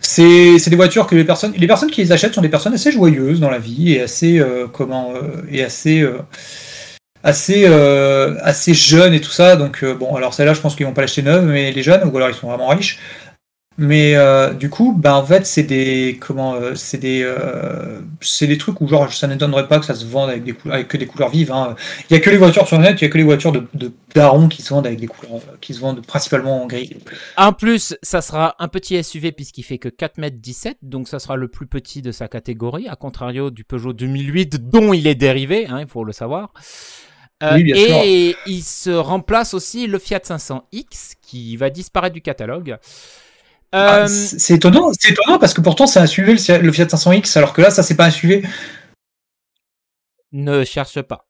c'est 0.00 0.70
des 0.70 0.76
voitures 0.76 1.06
que 1.06 1.14
les 1.14 1.24
personnes, 1.24 1.52
les 1.56 1.66
personnes 1.66 1.90
qui 1.90 2.02
les 2.02 2.12
achètent 2.12 2.34
sont 2.34 2.40
des 2.40 2.48
personnes 2.48 2.74
assez 2.74 2.90
joyeuses 2.90 3.40
dans 3.40 3.50
la 3.50 3.58
vie 3.58 3.92
et 3.92 4.02
assez, 4.02 4.38
euh, 4.38 4.66
comment, 4.66 5.12
euh, 5.14 5.42
et 5.50 5.62
assez, 5.62 6.00
euh, 6.00 6.18
assez, 7.22 7.64
euh, 7.66 8.36
assez 8.42 8.74
jeunes 8.74 9.12
et 9.14 9.20
tout 9.20 9.30
ça. 9.30 9.56
Donc, 9.56 9.84
bon, 9.84 10.16
alors 10.16 10.34
celle-là, 10.34 10.54
je 10.54 10.60
pense 10.60 10.74
qu'ils 10.74 10.86
vont 10.86 10.92
pas 10.92 11.02
l'acheter 11.02 11.22
neuve, 11.22 11.44
mais 11.44 11.70
les 11.72 11.82
jeunes, 11.82 12.08
ou 12.10 12.16
alors 12.16 12.30
ils 12.30 12.34
sont 12.34 12.48
vraiment 12.48 12.68
riches. 12.68 12.98
Mais 13.82 14.14
euh, 14.14 14.52
du 14.52 14.68
coup, 14.68 14.94
bah 14.94 15.16
en 15.16 15.24
fait, 15.24 15.46
c'est 15.46 15.62
des 15.62 16.18
comment, 16.20 16.52
euh, 16.54 16.74
c'est 16.74 16.98
des, 16.98 17.22
euh, 17.24 18.00
c'est 18.20 18.46
des 18.46 18.58
trucs 18.58 18.78
où 18.82 18.86
genre 18.86 19.10
ça 19.10 19.26
n'étonnerait 19.26 19.68
pas 19.68 19.78
que 19.78 19.86
ça 19.86 19.94
se 19.94 20.04
vende 20.04 20.28
avec 20.28 20.44
des 20.44 20.52
couleurs, 20.52 20.74
avec 20.74 20.88
que 20.88 20.98
des 20.98 21.06
couleurs 21.06 21.30
vives. 21.30 21.50
hein. 21.50 21.74
Il 22.10 22.12
y 22.12 22.16
a 22.16 22.20
que 22.20 22.28
les 22.28 22.36
voitures 22.36 22.68
sur 22.68 22.76
le 22.76 22.82
net, 22.82 23.00
il 23.00 23.04
y 23.04 23.06
a 23.06 23.10
que 23.10 23.16
les 23.16 23.24
voitures 23.24 23.52
de, 23.52 23.66
de 23.72 23.90
darons 24.14 24.48
qui 24.48 24.60
se 24.60 24.74
vendent 24.74 24.86
avec 24.86 25.00
des 25.00 25.06
couleurs, 25.06 25.40
qui 25.62 25.72
se 25.72 25.80
vendent 25.80 26.04
principalement 26.04 26.62
en 26.62 26.66
gris. 26.66 26.94
En 27.38 27.54
plus, 27.54 27.96
ça 28.02 28.20
sera 28.20 28.54
un 28.58 28.68
petit 28.68 29.02
SUV 29.02 29.32
puisqu'il 29.32 29.62
fait 29.62 29.78
que 29.78 29.88
4,17 29.88 30.66
m, 30.66 30.74
donc 30.82 31.08
ça 31.08 31.18
sera 31.18 31.36
le 31.36 31.48
plus 31.48 31.66
petit 31.66 32.02
de 32.02 32.12
sa 32.12 32.28
catégorie, 32.28 32.86
à 32.86 32.96
contrario 32.96 33.50
du 33.50 33.64
Peugeot 33.64 33.94
2008 33.94 34.68
dont 34.68 34.92
il 34.92 35.06
est 35.06 35.14
dérivé, 35.14 35.66
hein, 35.68 35.80
il 35.80 35.88
faut 35.88 36.04
le 36.04 36.12
savoir. 36.12 36.52
Euh, 37.42 37.54
Oui, 37.54 37.72
et 37.74 38.36
il 38.46 38.62
se 38.62 38.90
remplace 38.90 39.54
aussi 39.54 39.86
le 39.86 39.98
Fiat 39.98 40.18
500X 40.18 41.14
qui 41.22 41.56
va 41.56 41.70
disparaître 41.70 42.12
du 42.12 42.20
catalogue. 42.20 42.76
Ah, 43.72 44.04
Euh, 44.04 44.08
c'est 44.08 44.54
étonnant, 44.54 44.90
c'est 44.98 45.10
étonnant 45.12 45.38
parce 45.38 45.54
que 45.54 45.60
pourtant 45.60 45.86
c'est 45.86 46.00
un 46.00 46.06
SUV 46.06 46.32
le, 46.60 46.72
Fiat 46.72 46.86
500X, 46.86 47.36
alors 47.38 47.52
que 47.52 47.62
là 47.62 47.70
ça 47.70 47.82
c'est 47.82 47.96
pas 47.96 48.06
un 48.06 48.10
SUV. 48.10 48.42
ne 50.32 50.64
cherche 50.64 51.00
pas. 51.02 51.26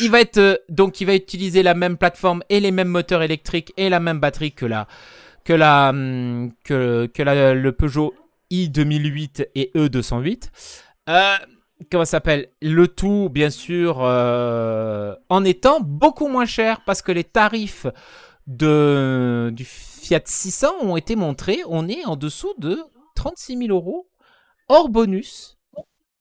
Il 0.00 0.10
va 0.10 0.20
être 0.20 0.38
euh, 0.38 0.56
donc 0.68 1.00
il 1.00 1.06
va 1.06 1.14
utiliser 1.14 1.62
la 1.62 1.74
même 1.74 1.96
plateforme 1.96 2.42
et 2.48 2.58
les 2.60 2.72
mêmes 2.72 2.88
moteurs 2.88 3.22
électriques 3.22 3.72
et 3.76 3.88
la 3.88 4.00
même 4.00 4.18
batterie 4.18 4.52
que 4.52 4.66
la 4.66 4.88
que 5.44 5.52
la 5.52 5.90
hum, 5.90 6.52
que, 6.64 7.06
que 7.06 7.22
la- 7.22 7.54
le 7.54 7.72
Peugeot 7.72 8.14
i 8.50 8.68
2008 8.68 9.48
et 9.54 9.70
E 9.76 9.88
208. 9.88 10.50
Euh, 11.08 11.34
comment 11.90 12.04
ça 12.04 12.12
s'appelle? 12.12 12.48
Le 12.62 12.88
tout 12.88 13.28
bien 13.30 13.50
sûr 13.50 13.98
euh, 14.02 15.14
en 15.28 15.44
étant 15.44 15.80
beaucoup 15.80 16.26
moins 16.28 16.46
cher 16.46 16.80
parce 16.84 17.00
que 17.02 17.12
les 17.12 17.24
tarifs 17.24 17.86
de 18.46 19.50
du 19.54 19.64
Fiat 19.64 20.22
600 20.24 20.68
ont 20.82 20.96
été 20.96 21.16
montrés. 21.16 21.60
On 21.66 21.88
est 21.88 22.04
en 22.04 22.16
dessous 22.16 22.54
de 22.58 22.78
36 23.14 23.56
000 23.58 23.70
euros 23.70 24.08
hors 24.68 24.88
bonus 24.88 25.58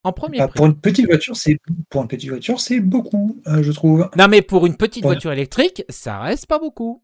en 0.03 0.11
premier 0.13 0.37
Bah, 0.39 0.47
prix. 0.47 0.57
pour 0.57 0.65
une 0.67 0.75
petite 0.79 1.05
voiture, 1.07 1.35
c'est 1.35 1.57
pour 1.89 2.01
une 2.03 2.07
petite 2.07 2.29
voiture, 2.29 2.59
c'est 2.59 2.79
beaucoup, 2.79 3.41
euh, 3.47 3.63
je 3.63 3.71
trouve. 3.71 4.09
Non, 4.17 4.27
mais 4.27 4.41
pour 4.41 4.65
une 4.67 4.77
petite 4.77 5.03
voiture 5.03 5.31
électrique, 5.31 5.83
ça 5.89 6.19
reste 6.19 6.45
pas 6.45 6.59
beaucoup. 6.59 7.01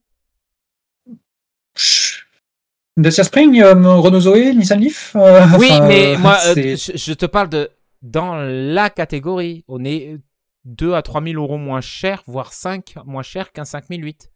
Dacia 2.97 3.23
Spring, 3.23 3.61
euh, 3.61 3.73
Renault 3.73 4.19
Zoé, 4.19 4.53
Nissan 4.53 4.79
Leaf. 4.79 5.15
euh, 5.15 5.45
Oui, 5.57 5.69
enfin, 5.71 5.87
mais 5.87 6.15
euh, 6.15 6.17
moi, 6.19 6.37
euh, 6.47 6.75
je, 6.75 6.91
je 6.95 7.13
te 7.13 7.25
parle 7.25 7.49
de 7.49 7.69
dans 8.01 8.35
la 8.35 8.89
catégorie. 8.89 9.63
On 9.67 9.83
est 9.85 10.17
2 10.65 10.93
à 10.93 11.01
3 11.01 11.23
000 11.23 11.41
euros 11.41 11.57
moins 11.57 11.81
cher, 11.81 12.21
voire 12.27 12.53
5 12.53 12.95
moins 13.05 13.23
cher 13.23 13.51
qu'un 13.51 13.65
5008. 13.65 14.30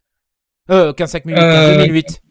Euh, 0.70 0.92
qu'un 0.92 1.06
5008, 1.06 1.34
qu'un 1.36 1.42
Euh, 1.44 1.76
2008. 1.78 2.22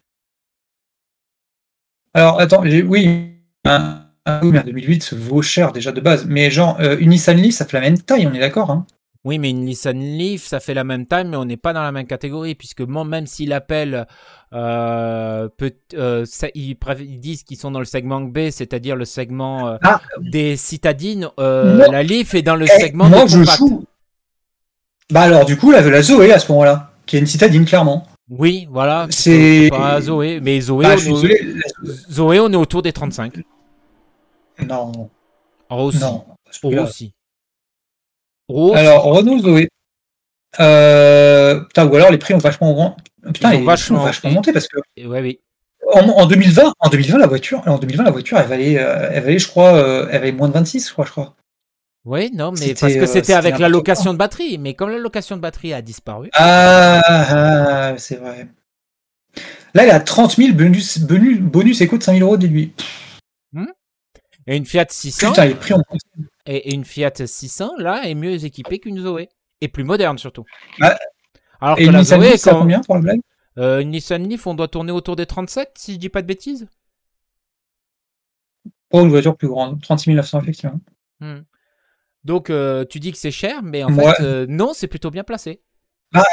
Alors 2.14 2.40
attends, 2.40 2.64
j'ai- 2.66 2.84
oui, 2.84 3.32
un, 3.66 4.02
un, 4.26 4.42
oui, 4.42 4.52
mais 4.52 4.60
un 4.60 4.64
2008 4.64 5.04
se 5.04 5.16
vaut 5.16 5.42
cher 5.42 5.72
déjà 5.72 5.92
de 5.92 6.00
base, 6.02 6.26
mais 6.26 6.50
genre 6.50 6.78
euh, 6.80 6.98
une 7.00 7.10
Nissan 7.10 7.38
Leaf, 7.38 7.56
ça 7.56 7.66
fait 7.66 7.78
la 7.80 7.82
même 7.90 7.98
taille, 8.02 8.26
on 8.28 8.34
est 8.34 8.40
d'accord. 8.40 8.72
Hein? 8.72 8.86
Oui, 9.26 9.40
mais 9.40 9.50
une 9.50 9.62
Nissan 9.66 9.98
Leaf, 10.00 10.44
ça 10.44 10.60
fait 10.60 10.74
la 10.76 10.84
même 10.84 11.06
taille, 11.08 11.26
mais 11.26 11.36
on 11.36 11.46
n'est 11.46 11.58
pas 11.58 11.74
dans 11.74 11.82
la 11.82 11.92
même 11.92 12.06
catégorie, 12.06 12.54
puisque 12.56 12.82
moi, 12.82 13.04
même 13.04 13.26
s'il 13.26 13.54
appelle, 13.54 14.06
euh, 14.54 15.50
peut- 15.58 15.74
euh, 15.96 16.24
ça- 16.26 16.48
ils, 16.54 16.78
disent 17.20 17.44
qu'ils 17.44 17.58
sont 17.58 17.72
dans 17.72 17.80
le 17.80 17.86
segment 17.86 18.22
B, 18.22 18.50
c'est-à-dire 18.52 18.96
le 18.96 19.06
segment 19.06 19.68
euh, 19.68 19.78
Ah. 19.82 20.00
des 20.22 20.56
citadines, 20.58 21.28
euh, 21.40 21.88
la 21.92 22.04
Leaf 22.04 22.34
est 22.36 22.44
dans 22.44 22.56
le 22.56 22.66
Eh, 22.66 22.80
segment 22.82 23.10
moi 23.10 23.24
des 23.24 23.30
je 23.30 23.44
joue. 23.44 23.84
Bah 25.12 25.22
alors 25.22 25.46
du 25.46 25.58
coup 25.58 25.72
la, 25.72 25.82
la 25.82 26.02
Zoé 26.02 26.32
à 26.32 26.40
ce 26.40 26.52
moment-là, 26.52 26.92
qui 27.06 27.18
est 27.18 27.20
une 27.20 27.28
citadine 27.28 27.66
clairement. 27.66 28.06
Oui, 28.30 28.68
voilà. 28.72 29.08
C'est- 29.12 29.70
pas 29.70 30.02
Zoé, 30.02 30.40
mais 30.42 30.60
Zoé, 30.62 30.84
Bah, 30.86 30.94
on 30.94 30.98
je 30.98 31.16
suis 31.16 31.32
est 31.32 32.12
Zoé, 32.12 32.40
on 32.40 32.52
est 32.52 32.56
autour 32.56 32.82
des 32.82 32.92
35. 32.92 33.38
Non, 34.68 35.10
aussi. 35.70 36.00
non. 36.00 36.26
aussi. 36.84 37.14
Aussi. 38.48 38.76
Alors 38.76 39.04
Renault 39.04 39.40
Zoé. 39.40 39.70
Euh, 40.60 41.60
putain, 41.66 41.86
ou 41.88 41.96
alors 41.96 42.12
les 42.12 42.18
prix 42.18 42.34
ont 42.34 42.38
vachement 42.40 42.96
Putain, 43.34 43.54
Ils 43.56 43.62
ont 43.62 43.66
vachement- 43.66 44.00
ont 44.02 44.04
vachement 44.06 44.32
monté 44.32 44.54
parce 44.54 44.68
que 44.68 44.78
ouais, 45.06 45.22
oui. 45.22 45.40
en, 45.94 46.08
en 46.08 46.26
2020, 46.28 46.74
en 46.80 46.90
2020 46.90 47.18
la 47.18 47.28
voiture, 47.28 47.62
en 47.68 47.78
2020 47.78 48.04
la 48.04 48.12
voiture 48.12 48.38
elle 48.38 48.48
valait, 48.48 48.78
euh, 48.80 49.10
elle 49.12 49.24
valait 49.24 49.40
je 49.40 49.48
crois, 49.48 49.74
euh, 49.76 50.08
elle 50.12 50.20
valait 50.20 50.32
moins 50.32 50.48
de 50.48 50.54
26, 50.54 50.88
je 50.88 50.94
crois, 50.94 51.06
je 51.06 51.12
crois. 51.12 51.36
Oui, 52.06 52.30
non, 52.34 52.52
mais 52.52 52.58
C'était, 52.58 52.80
parce 52.80 52.94
que 52.94 53.00
euh, 53.00 53.06
c'était 53.08 53.34
avec 53.34 53.58
la 53.58 53.68
location 53.68 54.14
de 54.14 54.18
batterie. 54.20 54.58
Mais 54.60 54.76
comme 54.76 54.90
la 54.92 55.00
location 55.00 55.36
de 55.36 55.42
batterie 55.42 55.74
a 55.74 55.82
disparu. 55.82 56.30
Ah, 56.34 57.02
ah, 57.08 57.98
c'est 57.98 58.18
vrai. 58.18 58.48
Là, 59.74 59.86
il 59.86 59.90
a 59.90 60.00
30 60.00 60.36
000 60.36 60.54
bonus, 60.54 61.00
bonus, 61.00 61.40
bonus 61.40 61.82
éco 61.82 61.98
de 61.98 62.04
5 62.04 62.14
000 62.14 62.26
euros 62.26 62.38
déduits. 62.38 62.74
Et 64.48 64.56
une 64.58 64.66
Fiat 64.68 64.86
600, 64.88 65.30
Putain, 65.30 65.46
les 65.46 65.56
prix 65.56 65.74
ont. 65.74 65.82
et 66.46 66.70
et 66.70 66.76
une 66.76 66.86
Fiat 66.86 67.12
600, 67.26 67.72
là, 67.80 68.04
est 68.08 68.14
mieux 68.14 68.46
équipée 68.46 68.78
qu'une 68.78 69.00
Zoé. 69.02 69.28
Et 69.60 69.68
plus 69.68 69.84
moderne, 69.84 70.20
surtout. 70.20 70.46
Bah, 70.80 70.96
Alors 71.60 71.80
Et 71.80 71.84
que 71.84 71.88
une 71.88 71.94
la 71.94 72.00
Nissan 72.02 72.22
Zoé, 72.22 72.30
Leaf, 72.34 72.44
quand- 72.44 72.60
combien 72.60 72.82
pour 72.82 72.94
la 72.96 73.02
blague 73.02 73.20
euh, 73.58 73.80
une 73.80 73.90
Nissan 73.90 74.22
Leaf, 74.30 74.46
on 74.46 74.54
doit 74.54 74.68
tourner 74.68 74.92
autour 74.92 75.16
des 75.16 75.26
37, 75.26 75.72
si 75.78 75.94
je 75.94 75.98
dis 75.98 76.10
pas 76.10 76.22
de 76.22 76.28
bêtises? 76.28 76.68
Pour 78.90 79.02
une 79.02 79.10
voiture 79.10 79.36
plus 79.36 79.48
grande, 79.48 79.82
36 79.82 80.12
900 80.14 80.42
effectivement. 80.42 80.80
Hmm. 81.20 81.40
Donc, 82.26 82.50
euh, 82.50 82.84
tu 82.90 83.00
dis 83.00 83.12
que 83.12 83.18
c'est 83.18 83.32
cher, 83.32 83.62
mais 83.64 83.84
en 83.84 83.94
Ouais. 83.94 84.14
fait, 84.16 84.24
euh, 84.24 84.46
non, 84.50 84.74
c'est 84.74 84.88
plutôt 84.88 85.12
bien 85.12 85.24
placé. 85.24 85.62
Bah, 86.12 86.24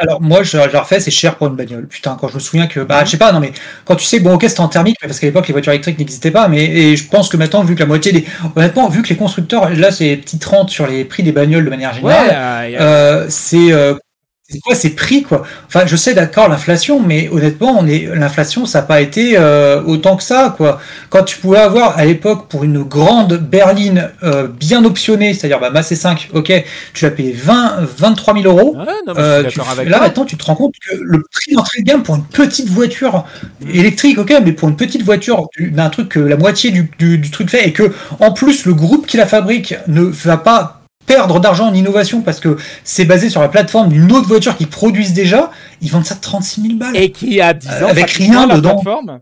alors 0.00 0.20
moi, 0.20 0.42
je, 0.42 0.50
je 0.50 0.76
refais, 0.76 1.00
c'est 1.00 1.10
cher 1.10 1.36
pour 1.36 1.46
une 1.48 1.56
bagnole. 1.56 1.86
Putain, 1.88 2.16
quand 2.20 2.28
je 2.28 2.34
me 2.34 2.40
souviens 2.40 2.66
que, 2.66 2.80
bah, 2.80 3.04
je 3.04 3.10
sais 3.10 3.16
pas, 3.18 3.32
non 3.32 3.40
mais 3.40 3.52
quand 3.84 3.96
tu 3.96 4.04
sais, 4.04 4.20
bon, 4.20 4.34
ok, 4.34 4.44
c'était 4.46 4.60
en 4.60 4.68
thermique, 4.68 4.96
mais 5.02 5.08
parce 5.08 5.18
qu'à 5.18 5.26
l'époque 5.26 5.48
les 5.48 5.52
voitures 5.52 5.72
électriques 5.72 5.98
n'existaient 5.98 6.30
pas, 6.30 6.46
mais 6.48 6.64
et 6.64 6.96
je 6.96 7.08
pense 7.08 7.28
que 7.28 7.36
maintenant, 7.36 7.62
vu 7.64 7.74
que 7.74 7.80
la 7.80 7.86
moitié 7.86 8.12
des, 8.12 8.24
honnêtement, 8.54 8.88
vu 8.88 9.02
que 9.02 9.08
les 9.08 9.16
constructeurs, 9.16 9.70
là, 9.70 9.90
c'est 9.90 10.16
petites 10.16 10.44
rentes 10.44 10.70
sur 10.70 10.86
les 10.86 11.04
prix 11.04 11.22
des 11.22 11.32
bagnoles 11.32 11.64
de 11.64 11.70
manière 11.70 11.92
générale. 11.94 12.76
Euh, 12.80 13.26
c'est 13.28 13.72
euh, 13.72 13.94
c'est 14.50 14.60
quoi 14.60 14.74
ces 14.74 14.90
prix 14.94 15.22
quoi? 15.22 15.42
Enfin, 15.66 15.82
je 15.86 15.94
sais 15.94 16.14
d'accord 16.14 16.48
l'inflation, 16.48 17.00
mais 17.00 17.28
honnêtement, 17.30 17.76
on 17.78 17.86
est 17.86 18.08
l'inflation, 18.14 18.64
ça 18.64 18.80
n'a 18.80 18.86
pas 18.86 19.02
été 19.02 19.34
euh, 19.36 19.82
autant 19.82 20.16
que 20.16 20.22
ça 20.22 20.54
quoi. 20.56 20.80
Quand 21.10 21.22
tu 21.22 21.38
pouvais 21.38 21.58
avoir 21.58 21.98
à 21.98 22.04
l'époque 22.06 22.48
pour 22.48 22.64
une 22.64 22.82
grande 22.82 23.34
berline 23.34 24.10
euh, 24.22 24.48
bien 24.48 24.84
optionnée, 24.86 25.34
c'est-à-dire 25.34 25.60
bah, 25.60 25.68
ma 25.70 25.82
C5, 25.82 26.28
ok, 26.32 26.64
tu 26.94 27.04
l'as 27.04 27.10
payé 27.10 27.32
20, 27.32 27.80
23 27.98 28.34
000 28.40 28.46
euros. 28.46 28.74
Ouais, 28.76 28.84
non, 29.06 29.12
mais 29.14 29.20
Euh, 29.20 29.44
tu- 29.44 29.60
avec 29.60 29.88
là 29.88 30.00
maintenant, 30.00 30.24
tu 30.24 30.36
te 30.38 30.44
rends 30.46 30.54
compte 30.56 30.74
que 30.88 30.96
le 30.96 31.22
prix 31.30 31.52
d'entrée 31.54 31.80
de 31.82 31.84
gamme 31.84 32.02
pour 32.02 32.14
une 32.16 32.24
petite 32.24 32.68
voiture 32.70 33.26
électrique, 33.72 34.18
ok, 34.18 34.32
mais 34.44 34.52
pour 34.52 34.68
une 34.70 34.76
petite 34.76 35.02
voiture 35.02 35.46
du- 35.58 35.70
d'un 35.70 35.90
truc 35.90 36.08
que 36.08 36.20
la 36.20 36.36
moitié 36.38 36.70
du, 36.70 36.90
du- 36.98 37.18
du 37.18 37.30
truc 37.30 37.50
fait 37.50 37.68
et 37.68 37.72
que 37.72 37.92
en 38.18 38.32
plus 38.32 38.64
le 38.64 38.72
groupe 38.72 39.06
qui 39.06 39.18
la 39.18 39.26
fabrique 39.26 39.74
ne 39.88 40.00
va 40.02 40.38
pas 40.38 40.77
perdre 41.08 41.40
d'argent 41.40 41.66
en 41.66 41.74
innovation 41.74 42.20
parce 42.20 42.38
que 42.38 42.56
c'est 42.84 43.04
basé 43.04 43.30
sur 43.30 43.40
la 43.40 43.48
plateforme 43.48 43.88
d'une 43.88 44.12
autre 44.12 44.28
voiture 44.28 44.56
qu'ils 44.56 44.68
produisent 44.68 45.14
déjà, 45.14 45.50
ils 45.80 45.90
vendent 45.90 46.04
ça 46.06 46.14
36 46.14 46.62
000 46.62 46.74
balles. 46.74 46.96
Et, 46.96 47.04
Et 47.04 47.12
qui 47.12 47.40
a 47.40 47.54
10 47.54 47.68
ans, 47.68 47.88
Avec 47.88 48.10
rien 48.10 48.46
la 48.46 48.56
dedans. 48.56 48.74
plateforme. 48.76 49.20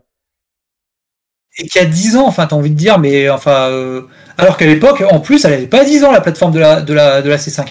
qui 1.71 1.79
a 1.79 1.85
10 1.85 2.17
ans, 2.17 2.27
enfin 2.27 2.45
t'as 2.45 2.55
envie 2.55 2.69
de 2.69 2.75
dire, 2.75 2.99
mais 2.99 3.29
enfin, 3.29 3.69
euh, 3.69 4.03
alors 4.37 4.57
qu'à 4.57 4.65
l'époque, 4.67 5.03
en 5.09 5.19
plus, 5.19 5.43
elle 5.45 5.53
avait 5.53 5.65
pas 5.67 5.83
10 5.83 6.03
ans 6.03 6.11
la 6.11 6.21
plateforme 6.21 6.51
de 6.51 6.59
la 6.59 6.81
de 6.81 6.93
la 6.93 7.21
de 7.23 7.29
la 7.29 7.37
C5. 7.37 7.65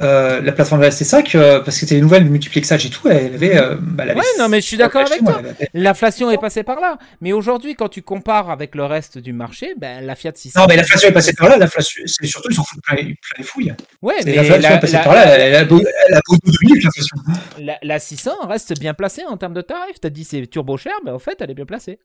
Euh, 0.00 0.40
la 0.40 0.52
plateforme 0.52 0.80
de 0.80 0.86
la 0.86 0.90
C5, 0.90 1.36
euh, 1.36 1.60
parce 1.60 1.76
que 1.76 1.80
c'était 1.80 1.94
les 1.94 2.00
nouvelles 2.00 2.24
de 2.24 2.28
multiplexage 2.28 2.84
et 2.86 2.90
tout, 2.90 3.08
elle 3.08 3.34
avait. 3.34 3.56
euh, 3.56 3.76
bah, 3.80 4.02
elle 4.04 4.10
avait 4.10 4.20
Ouais, 4.20 4.26
non, 4.38 4.48
mais 4.48 4.60
je 4.60 4.66
suis 4.66 4.76
d'accord 4.76 5.02
avec 5.06 5.20
toi. 5.24 5.40
L'inflation 5.72 6.30
est 6.30 6.38
passée 6.38 6.62
par 6.64 6.80
là. 6.80 6.98
Mais 7.20 7.32
aujourd'hui, 7.32 7.74
quand 7.76 7.88
tu 7.88 8.02
compares 8.02 8.50
avec 8.50 8.74
le 8.74 8.84
reste 8.84 9.18
du 9.18 9.32
marché, 9.32 9.74
ben, 9.78 10.04
la 10.04 10.14
Fiat 10.16 10.32
600. 10.34 10.60
Non, 10.60 10.66
mais 10.68 10.76
l'inflation 10.76 11.08
est 11.08 11.12
passée 11.12 11.32
par 11.34 11.48
là, 11.48 11.56
l'inflation, 11.58 12.02
c'est 12.06 12.26
surtout, 12.26 12.48
ils 12.50 12.54
s'en 12.54 12.64
foutent 12.64 12.82
plein, 12.82 12.96
les- 12.96 13.02
plein 13.04 13.14
les 13.38 13.44
fouilles. 13.44 13.74
Ouais, 14.02 14.14
mais 14.24 14.34
L'inflation 14.34 14.62
la, 14.68 14.74
est 14.76 14.80
passée 14.80 14.92
la- 14.94 14.98
par 15.04 15.14
là, 15.14 15.26
elle, 15.38 15.54
a 15.54 15.64
beau, 15.64 15.80
elle 16.08 16.14
a 16.14 16.20
beau 16.28 16.36
dominer 16.44 16.80
l'inflation. 16.82 17.16
la- 17.60 17.78
la 17.82 17.98
600 18.00 18.32
reste 18.48 18.78
bien 18.80 18.94
placée 18.94 19.22
en 19.28 19.36
termes 19.36 19.54
de 19.54 19.62
tarifs. 19.62 20.00
T'as 20.00 20.10
dit 20.10 20.24
c'est 20.24 20.46
turbo 20.48 20.76
cher, 20.76 20.94
mais 21.04 21.10
en 21.12 21.18
fait, 21.20 21.36
elle 21.40 21.50
est 21.50 21.54
bien 21.54 21.66
placée. 21.66 21.98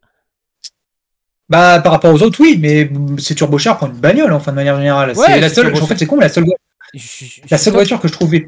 Bah, 1.49 1.79
par 1.79 1.93
rapport 1.93 2.13
aux 2.13 2.21
autres, 2.21 2.39
oui, 2.41 2.59
mais 2.61 2.91
c'est 3.17 3.33
turbo 3.33 3.57
cher 3.57 3.75
pour 3.77 3.87
une 3.87 3.95
bagnole, 3.95 4.31
enfin, 4.33 4.51
de 4.51 4.55
manière 4.55 4.77
générale. 4.77 5.09
Ouais, 5.17 5.25
c'est 5.25 5.39
la 5.39 5.49
seule, 5.49 5.73
en 5.75 5.85
fait, 5.87 5.97
c'est 5.97 6.05
con, 6.05 6.15
mais 6.17 6.25
la 6.25 6.29
seule, 6.29 6.45
Je- 6.93 7.41
la 7.49 7.57
seule 7.57 7.73
voiture 7.73 7.99
que 8.01 8.07
je 8.07 8.13
trouvais 8.13 8.47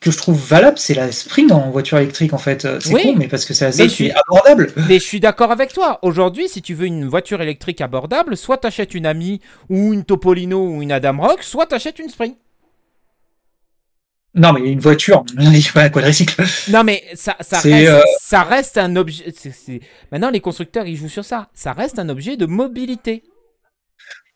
que 0.00 0.10
je 0.10 0.16
trouve 0.16 0.36
valable, 0.36 0.78
c'est 0.78 0.94
la 0.94 1.12
Spring 1.12 1.52
en 1.52 1.70
voiture 1.70 1.96
électrique, 1.98 2.32
en 2.32 2.38
fait. 2.38 2.66
C'est 2.80 2.92
Oui. 2.92 3.02
con, 3.04 3.14
mais 3.16 3.28
parce 3.28 3.44
que 3.44 3.54
c'est 3.54 3.66
la 3.66 3.70
seule 3.72 3.88
qui 3.88 4.06
est 4.06 4.14
abordable. 4.26 4.72
Mais 4.88 4.98
je 4.98 5.04
suis 5.04 5.20
d'accord 5.20 5.52
avec 5.52 5.72
toi. 5.72 6.00
Aujourd'hui, 6.02 6.48
si 6.48 6.60
tu 6.60 6.74
veux 6.74 6.86
une 6.86 7.06
voiture 7.08 7.40
électrique 7.40 7.80
abordable, 7.80 8.36
soit 8.36 8.56
t'achètes 8.58 8.94
une 8.94 9.06
Ami 9.06 9.40
ou 9.68 9.92
une 9.94 10.02
Topolino 10.04 10.58
ou 10.66 10.82
une 10.82 10.90
Adam 10.90 11.16
Rock, 11.20 11.44
soit 11.44 11.66
t'achètes 11.66 12.00
une 12.00 12.08
Spring. 12.08 12.34
Non, 14.34 14.52
mais 14.54 14.60
une 14.72 14.80
voiture, 14.80 15.24
pas 15.74 15.82
un 15.82 15.88
quadricycle. 15.90 16.42
Non, 16.70 16.82
mais 16.84 17.04
ça, 17.14 17.36
ça, 17.40 17.58
reste, 17.60 17.88
euh, 17.90 18.02
ça 18.20 18.42
reste 18.42 18.78
un 18.78 18.96
objet. 18.96 19.26
Maintenant, 20.10 20.30
les 20.30 20.40
constructeurs, 20.40 20.86
ils 20.86 20.96
jouent 20.96 21.08
sur 21.10 21.24
ça. 21.24 21.48
Ça 21.54 21.72
reste 21.74 21.98
un 21.98 22.08
objet 22.08 22.36
de 22.36 22.46
mobilité. 22.46 23.22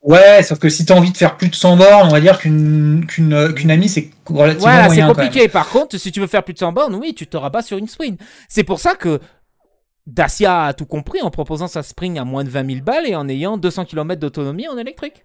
Ouais, 0.06 0.40
sauf 0.44 0.60
que 0.60 0.68
si 0.68 0.84
t'as 0.84 0.94
envie 0.94 1.10
de 1.10 1.16
faire 1.16 1.36
plus 1.36 1.48
de 1.48 1.54
100 1.56 1.76
bornes, 1.78 2.06
on 2.06 2.12
va 2.12 2.20
dire 2.20 2.38
qu'une 2.38 3.04
qu'une 3.08 3.32
euh, 3.32 3.52
qu'une 3.52 3.72
amie, 3.72 3.88
c'est 3.88 4.08
relativement 4.24 4.70
Voilà, 4.70 4.88
c'est 4.88 5.02
compliqué. 5.02 5.48
Par 5.48 5.68
contre, 5.68 5.98
si 5.98 6.12
tu 6.12 6.20
veux 6.20 6.28
faire 6.28 6.44
plus 6.44 6.54
de 6.54 6.58
100 6.60 6.72
bornes, 6.72 6.94
oui, 6.94 7.12
tu 7.12 7.26
te 7.26 7.36
rabats 7.36 7.62
sur 7.62 7.76
une 7.76 7.88
Spring. 7.88 8.16
C'est 8.48 8.62
pour 8.62 8.78
ça 8.78 8.94
que 8.94 9.18
Dacia 10.06 10.66
a 10.66 10.72
tout 10.74 10.86
compris 10.86 11.20
en 11.22 11.30
proposant 11.30 11.66
sa 11.66 11.82
Spring 11.82 12.20
à 12.20 12.24
moins 12.24 12.44
de 12.44 12.48
20 12.50 12.70
000 12.70 12.84
balles 12.84 13.06
et 13.08 13.16
en 13.16 13.28
ayant 13.28 13.56
200 13.56 13.84
km 13.86 14.20
d'autonomie 14.20 14.68
en 14.68 14.78
électrique. 14.78 15.24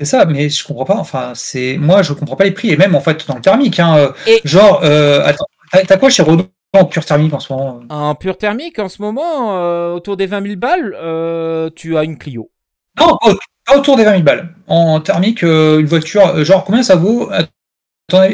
C'est 0.00 0.06
ça, 0.06 0.24
mais 0.24 0.48
je 0.48 0.64
comprends 0.64 0.86
pas. 0.86 0.96
Enfin, 0.96 1.32
c'est 1.34 1.76
moi, 1.76 2.00
je 2.02 2.14
comprends 2.14 2.36
pas 2.36 2.44
les 2.44 2.52
prix 2.52 2.70
et 2.70 2.76
même 2.78 2.94
en 2.94 3.00
fait 3.00 3.26
dans 3.28 3.34
le 3.34 3.42
thermique. 3.42 3.78
Hein, 3.80 3.96
euh, 3.98 4.12
Et- 4.26 4.40
Genre, 4.44 4.80
euh, 4.82 5.22
attends, 5.26 5.44
t'as 5.86 5.96
quoi 5.98 6.08
chez 6.08 6.22
Renault 6.22 6.46
en 6.72 6.86
pure 6.86 7.04
thermique 7.04 7.34
en 7.34 7.40
ce 7.40 7.52
moment 7.52 7.80
euh? 7.82 7.94
En 7.94 8.14
pure 8.14 8.38
thermique, 8.38 8.78
en 8.78 8.88
ce 8.88 9.02
moment, 9.02 9.58
euh, 9.58 9.92
autour 9.92 10.16
des 10.16 10.26
20 10.26 10.42
000 10.42 10.56
balles, 10.56 10.96
euh, 10.98 11.68
tu 11.74 11.98
as 11.98 12.04
une 12.04 12.16
Clio. 12.16 12.50
Non, 12.98 13.16
pas 13.20 13.32
pas 13.32 13.36
autour 13.76 13.96
des 13.96 14.04
20 14.04 14.10
000 14.12 14.22
balles. 14.22 14.54
En 14.66 15.00
thermique, 15.00 15.42
euh, 15.44 15.78
une 15.80 15.86
voiture, 15.86 16.26
euh, 16.26 16.44
genre 16.44 16.64
combien 16.64 16.82
ça 16.82 16.96
vaut 16.96 17.30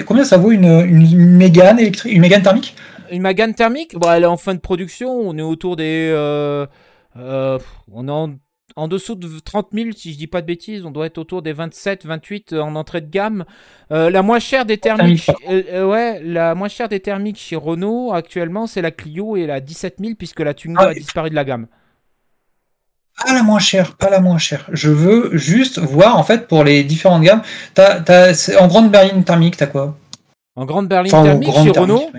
combien 0.07 0.25
ça 0.25 0.37
vaut 0.37 0.53
une, 0.53 0.65
une 0.65 1.37
Mégane 1.37 1.79
électrique, 1.79 2.13
une 2.13 2.21
Mégane 2.21 2.43
thermique? 2.43 2.77
Une 3.11 3.23
Mégane 3.23 3.55
thermique? 3.55 3.95
Bon, 3.97 4.11
Elle 4.13 4.23
est 4.23 4.27
en 4.27 4.37
fin 4.37 4.55
de 4.55 4.61
production. 4.61 5.11
On 5.11 5.37
est 5.37 5.43
autour 5.43 5.77
des. 5.77 6.11
Euh, 6.13 6.67
euh, 7.17 7.59
on 7.93 8.09
est 8.09 8.11
en, 8.11 8.35
en, 8.77 8.89
dessous 8.89 9.15
de 9.15 9.29
30 9.39 9.69
000, 9.73 9.91
si 9.97 10.13
je 10.13 10.19
dis 10.19 10.27
pas 10.27 10.41
de 10.41 10.47
bêtises. 10.47 10.85
On 10.85 10.91
doit 10.91 11.07
être 11.07 11.19
autour 11.19 11.43
des 11.43 11.53
27, 11.53 12.07
28 12.07 12.55
en 12.55 12.77
entrée 12.77 13.01
de 13.01 13.11
gamme. 13.11 13.45
Euh, 13.93 14.11
la 14.11 14.23
moins 14.23 14.39
chère 14.39 14.65
des 14.65 14.79
thermiques. 14.79 15.31
ouais, 15.49 16.23
la 16.23 16.55
moins 16.55 16.69
chère 16.69 16.89
des 16.89 17.01
thermiques 17.01 17.39
chez 17.39 17.57
Renault 17.57 18.13
actuellement, 18.13 18.67
c'est 18.67 18.83
la 18.83 18.91
Clio 18.91 19.37
et 19.37 19.47
la 19.47 19.61
17 19.61 19.97
000 20.01 20.15
puisque 20.17 20.41
la 20.41 20.55
Twingo 20.55 20.81
ah, 20.81 20.89
a 20.89 20.95
disparu 20.95 21.31
de 21.31 21.35
la 21.35 21.45
gamme. 21.45 21.67
Pas 23.23 23.33
la 23.33 23.43
moins 23.43 23.59
chère, 23.59 23.97
pas 23.97 24.11
la 24.11 24.21
moins 24.21 24.39
chère. 24.39 24.67
Je 24.73 24.91
veux 24.91 25.37
juste 25.37 25.79
voir, 25.79 26.19
en 26.19 26.25
fait, 26.25 26.49
pour 26.49 26.65
les 26.65 26.83
différentes 26.83 27.23
gammes. 27.23 27.43
en 27.79 28.67
grande 28.67 28.91
berline 28.91 29.25
thermique, 29.25 29.57
t'as 29.57 29.67
quoi? 29.67 29.97
En 30.57 30.65
grande 30.65 30.89
berline 30.89 31.11
thermique 31.11 31.53
chez 31.53 31.71
Renault 31.79 32.11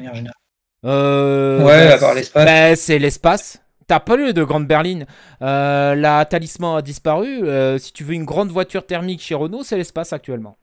euh, 0.86 1.64
Ouais, 1.64 1.92
à 1.92 1.98
part 1.98 2.14
l'espace. 2.14 2.46
Bah, 2.46 2.76
c'est 2.76 3.00
l'espace. 3.00 3.62
T'as 3.88 4.00
pas 4.00 4.18
eu 4.18 4.34
de 4.34 4.44
grande 4.44 4.68
berline. 4.68 5.06
Euh, 5.42 5.96
la 5.96 6.26
talisman 6.26 6.78
a 6.78 6.82
disparu. 6.82 7.48
Euh, 7.48 7.78
si 7.78 7.94
tu 7.94 8.04
veux 8.04 8.14
une 8.14 8.26
grande 8.26 8.50
voiture 8.50 8.86
thermique 8.86 9.22
chez 9.22 9.36
Renault, 9.36 9.64
c'est 9.64 9.78
l'espace 9.78 10.12
actuellement. 10.12 10.58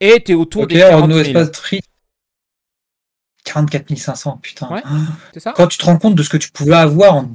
Et 0.00 0.20
t'es 0.20 0.34
autour 0.34 0.66
des 0.66 0.78
40 0.78 1.10
000. 1.10 1.44
Espace 3.46 3.66
44 3.70 3.96
500, 3.96 4.38
putain. 4.42 4.82
Quand 5.54 5.66
tu 5.66 5.78
te 5.78 5.84
rends 5.84 5.98
compte 5.98 6.14
de 6.14 6.22
ce 6.22 6.28
que 6.28 6.36
tu 6.36 6.50
pouvais 6.50 6.76
avoir, 6.76 7.16
en, 7.16 7.30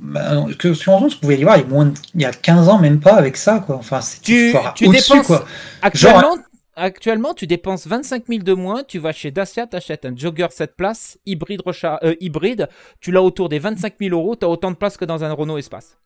bah, 0.00 0.46
que 0.58 0.68
tu 1.08 1.18
pouvais 1.18 1.38
y 1.38 1.42
avoir 1.42 1.58
il 1.58 2.20
y, 2.20 2.24
a 2.24 2.32
15 2.32 2.68
ans, 2.68 2.78
même 2.78 3.00
pas 3.00 3.14
avec 3.14 3.36
ça, 3.36 3.60
quoi. 3.60 3.76
Enfin, 3.76 4.00
tu, 4.22 4.54
tu 4.74 4.88
dépenses, 4.88 5.26
quoi. 5.26 5.44
Actuellement, 5.82 6.36
actuellement, 6.76 7.34
tu 7.34 7.46
dépenses 7.46 7.86
25 7.86 8.24
000 8.28 8.42
de 8.42 8.52
moins, 8.52 8.82
tu 8.82 8.98
vas 8.98 9.12
chez 9.12 9.30
Dacia, 9.30 9.66
t'achètes 9.66 10.04
un 10.04 10.16
jogger 10.16 10.48
7 10.50 10.76
places, 10.76 11.18
hybride, 11.26 11.62
euh, 12.02 12.14
hybride 12.20 12.68
tu 13.00 13.12
l'as 13.12 13.22
autour 13.22 13.48
des 13.48 13.58
25 13.58 13.94
000 14.00 14.14
euros, 14.14 14.36
tu 14.36 14.44
as 14.44 14.48
autant 14.48 14.70
de 14.70 14.76
place 14.76 14.96
que 14.96 15.04
dans 15.04 15.22
un 15.24 15.32
Renault 15.32 15.58
Espace. 15.58 15.98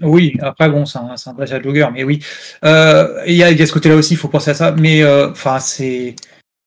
Oui, 0.00 0.36
après, 0.40 0.70
bon, 0.70 0.86
c'est 0.86 0.98
un, 0.98 1.14
un 1.26 1.32
Dacia 1.34 1.60
Jogger, 1.60 1.88
mais 1.92 2.02
oui. 2.02 2.24
Euh, 2.64 3.22
il 3.26 3.34
y, 3.34 3.42
a 3.42 3.66
ce 3.66 3.72
côté-là 3.72 3.96
aussi, 3.96 4.14
il 4.14 4.16
faut 4.16 4.28
penser 4.28 4.50
à 4.52 4.54
ça. 4.54 4.72
Mais, 4.72 5.02
euh, 5.02 5.30
enfin, 5.30 5.58
c'est 5.58 6.16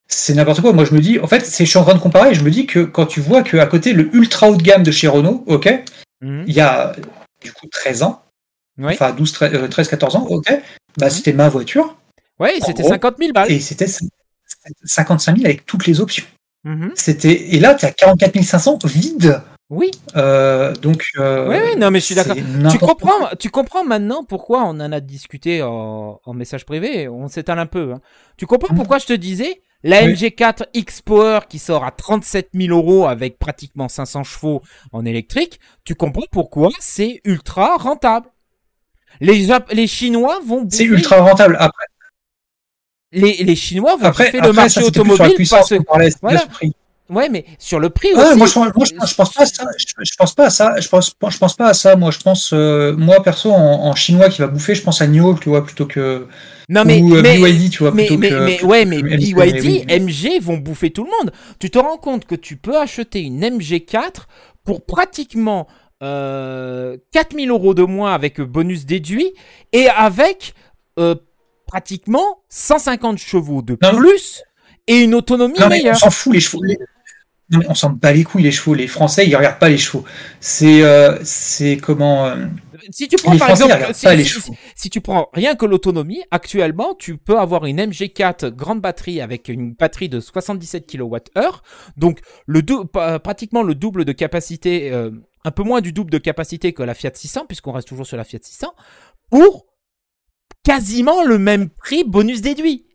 c'est 0.08 0.34
n'importe 0.34 0.62
quoi. 0.62 0.74
Moi, 0.74 0.86
je 0.86 0.94
me 0.94 1.00
dis, 1.00 1.20
en 1.20 1.28
fait, 1.28 1.46
je 1.46 1.64
suis 1.64 1.78
en 1.78 1.84
train 1.84 1.96
de 1.96 2.00
comparer. 2.00 2.34
Je 2.34 2.44
me 2.44 2.52
dis 2.52 2.66
que 2.66 2.80
quand 2.80 3.06
tu 3.06 3.22
vois 3.22 3.44
qu'à 3.44 3.66
côté, 3.66 3.94
le 3.94 4.14
ultra 4.16 4.50
haut 4.50 4.56
de 4.56 4.64
gamme 4.64 4.84
de 4.84 4.92
chez 4.92 5.08
Renault, 5.08 5.44
ok, 5.48 5.84
mhm. 6.22 6.44
il 6.48 6.54
y 6.54 6.62
a 6.62 6.94
du 7.42 7.52
coup 7.52 7.68
13 7.68 8.04
ans, 8.04 8.24
enfin 8.82 9.12
12, 9.12 9.32
13, 9.70 9.88
14 9.88 10.16
ans, 10.16 10.28
ok, 10.30 10.48
bah 10.98 11.08
mhm. 11.08 11.12
c'était 11.12 11.34
ma 11.34 11.50
voiture. 11.50 11.96
Oui, 12.40 12.50
c'était 12.66 12.84
50 12.84 13.16
000 13.18 13.32
balles. 13.32 13.52
Et 13.52 13.60
c'était 13.60 13.88
55 14.84 15.38
000 15.38 15.46
avec 15.46 15.66
toutes 15.66 15.88
les 15.88 16.00
options. 16.00 16.26
Mhm. 16.64 16.92
C'était 16.96 17.54
et 17.56 17.60
là, 17.60 17.76
tu 17.76 17.86
as 17.86 17.92
44 17.92 18.44
500 18.44 18.80
vide. 18.86 19.42
Oui. 19.72 19.90
Euh, 20.16 20.74
donc. 20.76 21.04
Euh, 21.18 21.50
oui, 21.50 21.58
oui, 21.64 21.80
non, 21.80 21.90
mais 21.90 22.00
je 22.00 22.06
suis 22.06 22.16
d'accord. 22.16 22.36
Tu 22.72 22.78
comprends, 22.78 23.30
tu 23.40 23.50
comprends 23.50 23.84
maintenant 23.84 24.24
pourquoi 24.24 24.64
on 24.64 24.80
en 24.80 24.92
a 24.92 25.00
discuté 25.00 25.64
en, 25.64 26.20
message 26.34 26.66
privé. 26.66 27.08
On 27.08 27.28
s'étale 27.28 27.60
un 27.60 27.66
peu. 27.66 27.94
Hein. 27.94 28.02
Tu 28.38 28.46
comprends 28.46 28.76
pourquoi 28.76 29.00
je 29.00 29.06
te 29.08 29.14
disais 29.14 29.62
la 29.86 30.02
MG4 30.02 30.64
X-Power 30.74 31.42
qui 31.48 31.60
sort 31.60 31.86
à 31.86 31.92
37 31.92 32.50
000 32.56 32.76
euros 32.76 33.06
avec 33.06 33.38
pratiquement 33.38 33.88
500 33.88 34.24
chevaux 34.24 34.64
en 34.92 35.06
électrique, 35.06 35.60
tu 35.84 35.94
comprends 35.94 36.26
pourquoi 36.32 36.70
c'est 36.80 37.22
ultra 37.24 37.78
rentable. 37.78 38.28
Les, 39.22 39.48
les 39.72 39.88
Chinois 39.88 40.40
vont 40.46 40.68
C'est 40.70 40.86
ultra 40.86 41.22
rentable. 41.22 41.56
Après, 41.60 41.86
les, 43.12 43.44
les 43.44 43.56
Chinois 43.56 43.96
vont 43.96 44.08
après, 44.08 44.32
le 44.32 44.52
marché 44.54 44.82
automobile 44.82 45.36
parce 45.50 45.70
que 45.70 45.76
voilà. 46.22 46.44
Ouais, 47.08 47.30
mais 47.30 47.46
sur 47.60 47.80
le 47.80 47.92
prix 47.92 48.12
aussi. 48.14 48.36
Moi, 48.36 48.48
je, 48.48 48.58
moi, 48.58 48.72
je, 48.84 49.14
pense 49.14 49.32
pas 49.32 49.44
à 49.44 49.46
ça. 49.46 49.64
Je, 49.78 50.16
pense 50.18 50.34
pas 50.34 50.46
à 50.46 50.50
ça. 50.50 50.80
Je 50.80 50.88
pense, 50.88 51.16
je 51.30 51.38
pense 51.38 51.56
pas 51.56 51.68
à 51.68 51.74
ça. 51.76 51.96
Moi, 51.96 52.10
je 52.10 52.18
pense, 52.18 52.52
euh, 52.52 52.96
moi 52.98 53.22
perso, 53.22 53.52
en, 53.52 53.94
chinois 53.94 54.30
qui 54.30 54.42
va 54.42 54.48
bouffer, 54.48 54.74
je 54.74 54.82
pense 54.82 55.02
à 55.02 55.08
NIO, 55.08 55.38
tu 55.40 55.50
vois, 55.50 55.64
plutôt 55.64 55.86
que. 55.86 56.28
Non 56.70 56.84
mais, 56.86 57.02
ou, 57.02 57.16
euh, 57.16 57.22
BYD, 57.22 57.70
tu 57.70 57.80
vois, 57.80 57.92
mais, 57.92 58.06
plutôt 58.06 58.20
mais, 58.20 58.30
que, 58.30 58.46
mais 58.46 58.64
ouais, 58.64 58.86
mais 58.86 59.02
BYD, 59.02 59.86
MG 59.90 60.42
vont 60.42 60.58
bouffer 60.58 60.90
tout 60.90 61.04
le 61.04 61.12
monde. 61.12 61.32
Tu 61.60 61.70
te 61.70 61.78
rends 61.78 61.98
compte 61.98 62.26
que 62.26 62.36
tu 62.36 62.58
peux 62.58 62.78
acheter 62.78 63.22
une 63.22 63.42
MG4 63.42 64.26
pour 64.64 64.86
pratiquement 64.86 65.68
euh, 66.04 66.98
4000 67.12 67.50
euros 67.50 67.74
de 67.74 67.84
moins 67.84 68.14
avec 68.14 68.42
bonus 68.42 68.86
déduit 68.86 69.34
et 69.74 69.88
avec 69.90 70.54
euh, 71.00 71.16
pratiquement 71.68 72.40
150 72.50 73.18
chevaux 73.18 73.62
de 73.62 73.76
plus 73.76 74.44
et 74.88 75.00
une 75.00 75.16
autonomie 75.16 75.56
meilleure. 75.70 75.96
On 75.96 76.00
s'en 76.00 76.10
fout 76.10 76.34
les 76.34 76.40
chevaux 76.40 76.62
on 77.68 77.76
s'en 77.76 77.92
bat 77.92 78.12
les 78.12 78.24
couilles 78.24 78.44
les 78.44 78.52
chevaux. 78.52 78.74
Les 78.74 78.88
Français, 78.88 79.28
ils 79.28 79.36
regardent 79.36 79.60
pas 79.60 79.70
les 79.70 79.78
chevaux. 79.78 80.04
C'est, 80.40 80.84
euh, 80.84 81.18
c'est 81.24 81.78
comment. 81.78 82.32
Si 82.92 83.08
tu 83.08 83.16
prends 83.18 83.38
par 83.38 83.50
exemple, 83.50 83.74
si, 84.76 84.90
tu 84.90 85.02
prends 85.02 85.30
rien 85.34 85.56
que 85.56 85.66
l'autonomie, 85.66 86.22
actuellement, 86.32 86.96
tu 86.96 87.18
peux 87.18 87.38
avoir 87.40 87.66
une 87.66 87.80
MG4 87.80 88.50
grande 88.50 88.82
batterie 88.82 89.22
avec 89.22 89.50
une 89.50 89.74
batterie 89.74 90.10
de 90.10 90.20
77 90.20 90.90
kWh, 90.90 91.20
donc 91.98 92.20
le 92.46 92.62
pratiquement 93.20 93.64
le 93.64 93.76
double 93.76 94.06
de 94.06 94.12
capacité, 94.12 94.92
euh, 94.92 95.12
un 95.44 95.52
peu 95.52 95.64
moins 95.64 95.82
du 95.82 95.92
double 95.92 96.12
de 96.12 96.18
capacité 96.18 96.74
que 96.74 96.84
la 96.84 96.94
Fiat 96.94 97.12
600, 97.14 97.46
puisqu'on 97.48 97.72
reste 97.72 97.88
toujours 97.88 98.08
sur 98.08 98.18
la 98.18 98.24
Fiat 98.24 98.40
600, 98.42 98.74
pour 99.30 99.66
quasiment 100.64 101.24
le 101.24 101.38
même 101.38 101.70
prix 101.70 102.04
bonus 102.04 102.42
déduit. 102.42 102.86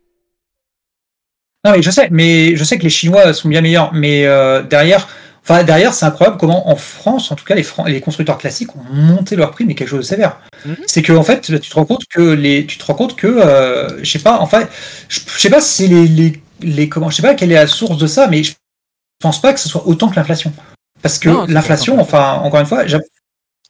Non, 1.65 1.73
mais 1.73 1.83
je 1.83 1.91
sais, 1.91 2.09
mais 2.11 2.57
je 2.57 2.65
sais 2.65 2.79
que 2.79 2.83
les 2.83 2.91
Chinois 2.91 3.35
sont 3.35 3.49
bien 3.49 3.61
meilleurs, 3.61 3.93
mais 3.93 4.25
euh, 4.25 4.63
derrière, 4.63 5.09
enfin 5.43 5.63
derrière, 5.65 5.93
c'est 5.95 6.07
incroyable 6.07 6.37
comment 6.39 6.69
en 6.69 6.77
France, 6.77 7.31
en 7.31 7.37
tout 7.37 7.45
cas, 7.45 7.55
les, 7.55 7.67
les 7.87 8.01
constructeurs 8.01 8.39
classiques 8.39 8.75
ont 8.77 8.93
monté 8.93 9.37
leur 9.37 9.51
prix, 9.51 9.65
mais 9.65 9.75
quelque 9.75 9.89
chose 9.89 10.01
de 10.01 10.05
sévère. 10.05 10.41
Mhm. 10.65 10.77
C'est 10.87 11.03
que 11.03 11.13
en 11.13 11.23
fait, 11.23 11.41
tu 11.41 11.61
te 11.61 11.75
rends 11.75 11.87
compte 11.87 12.05
que 12.09 12.21
les, 12.21 12.67
tu 12.67 12.79
te 12.79 12.85
rends 12.85 12.95
compte 12.95 13.17
que, 13.17 13.27
euh, 13.27 14.03
je 14.03 14.11
sais 14.11 14.19
pas, 14.19 14.39
enfin, 14.41 14.69
je, 15.09 15.21
sais 15.21 15.51
pas 15.51 15.61
si 15.61 15.89
les, 15.89 16.07
les, 16.07 16.43
les, 16.63 16.89
comment, 16.89 17.11
je 17.11 17.17
sais 17.17 17.23
pas 17.23 17.35
quelle 17.35 17.53
est 17.53 17.57
la 17.57 17.67
source 17.67 17.99
de 17.99 18.07
ça, 18.07 18.27
mais 18.29 18.43
je 18.43 18.55
pense 19.21 19.41
pas 19.41 19.53
que 19.53 19.61
ce 19.61 19.69
soit 19.69 19.87
autant 19.87 20.09
que 20.09 20.17
l'inflation, 20.17 20.53
parce 21.03 21.19
que 21.19 21.51
l'inflation, 21.51 22.01
enfin, 22.01 22.41
encore 22.43 22.61
une 22.61 22.67
fois, 22.67 22.85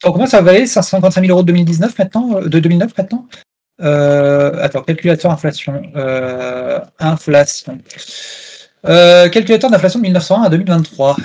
comment 0.02 0.26
ça 0.26 0.40
valait 0.40 0.66
555 0.66 1.20
000 1.20 1.32
euros 1.32 1.42
de 1.42 1.48
2019 1.48 1.98
maintenant, 1.98 2.36
euh, 2.36 2.48
de 2.48 2.58
2009 2.58 2.96
maintenant 2.96 3.26
euh, 3.82 4.52
attends, 4.60 4.82
calculateur 4.82 5.30
inflation. 5.30 5.82
Euh, 5.96 6.80
inflation. 6.98 7.78
Euh, 8.86 9.28
calculateur 9.28 9.70
d'inflation 9.70 9.98
de 9.98 10.04
1901 10.04 10.42
à 10.42 10.48
2023. 10.48 11.16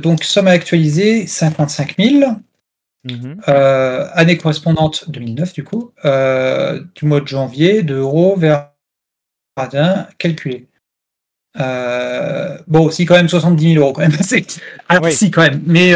donc, 0.00 0.24
somme 0.24 0.48
à 0.48 0.52
actualiser 0.52 1.26
55 1.26 1.96
000. 1.98 2.32
Mhm. 3.06 3.36
année 3.46 4.38
correspondante 4.38 5.10
2009 5.10 5.52
du 5.52 5.62
coup, 5.62 5.92
du 6.02 7.04
mois 7.04 7.20
de 7.20 7.28
janvier, 7.28 7.82
de 7.82 7.96
euros 7.96 8.34
vers 8.36 8.70
radin 9.58 10.06
calculé. 10.16 10.68
bon, 12.66 12.90
si 12.90 13.04
quand 13.04 13.16
même 13.16 13.28
70 13.28 13.74
000 13.74 13.84
euros 13.84 13.92
quand 13.92 14.00
même. 14.00 14.16
Alors 14.88 15.10
si 15.10 15.30
quand 15.30 15.42
même, 15.42 15.62
mais 15.66 15.94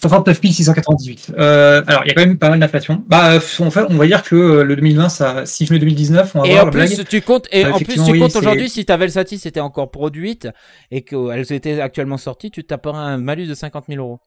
69 0.00 0.40
698. 0.40 1.32
Euh, 1.36 1.82
alors, 1.86 2.02
il 2.04 2.08
y 2.08 2.10
a 2.12 2.14
quand 2.14 2.20
même 2.20 2.38
pas 2.38 2.50
mal 2.50 2.60
d'inflation. 2.60 3.04
Bah, 3.08 3.36
en 3.36 3.70
fait, 3.70 3.84
on 3.88 3.96
va 3.96 4.06
dire 4.06 4.22
que 4.22 4.36
euh, 4.36 4.62
le 4.62 4.76
2020, 4.76 5.08
ça, 5.08 5.44
si 5.44 5.66
je 5.66 5.72
mets 5.72 5.80
2019, 5.80 6.36
on 6.36 6.42
va 6.42 6.46
et 6.46 6.52
voir 6.52 6.66
en 6.66 6.70
plus, 6.70 7.04
Tu 7.08 7.20
comptes, 7.20 7.48
et 7.50 7.66
en 7.66 7.78
plus, 7.78 8.04
tu 8.04 8.18
comptes 8.18 8.36
aujourd'hui, 8.36 8.70
si 8.70 8.84
ta 8.84 8.96
Velsatis 8.96 9.42
était 9.44 9.60
encore 9.60 9.90
produite 9.90 10.48
et 10.92 11.02
qu'elle 11.02 11.44
était 11.50 11.80
actuellement 11.80 12.16
sortie, 12.16 12.50
tu 12.50 12.64
taperas 12.64 12.98
un 12.98 13.18
malus 13.18 13.46
de 13.46 13.54
50 13.54 13.86
000 13.88 14.00
euros. 14.00 14.20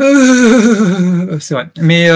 Euh, 0.00 1.38
c'est 1.38 1.54
vrai. 1.54 1.68
Mais 1.80 2.08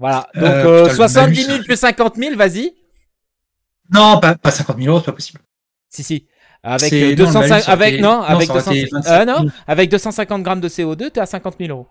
voilà. 0.00 0.28
Donc 0.34 0.90
70 0.90 1.44
000 1.44 1.62
plus 1.62 1.76
50 1.76 2.16
000, 2.16 2.36
vas-y. 2.36 2.74
Non, 3.92 4.18
pas, 4.20 4.34
pas 4.34 4.50
50 4.50 4.78
000 4.78 4.88
euros, 4.88 4.98
c'est 4.98 5.06
pas 5.06 5.12
possible. 5.12 5.40
Si, 5.88 6.02
si. 6.02 6.26
Avec, 6.62 6.92
250, 7.16 7.68
avec, 7.68 8.00
non, 8.00 8.20
avec, 8.20 8.50
euh, 8.50 9.24
non, 9.24 9.46
avec 9.66 9.90
250 9.90 10.42
grammes 10.42 10.60
de 10.60 10.68
CO2, 10.68 11.10
tu 11.10 11.18
es 11.18 11.20
à 11.20 11.26
50 11.26 11.56
000 11.58 11.70
euros. 11.70 11.86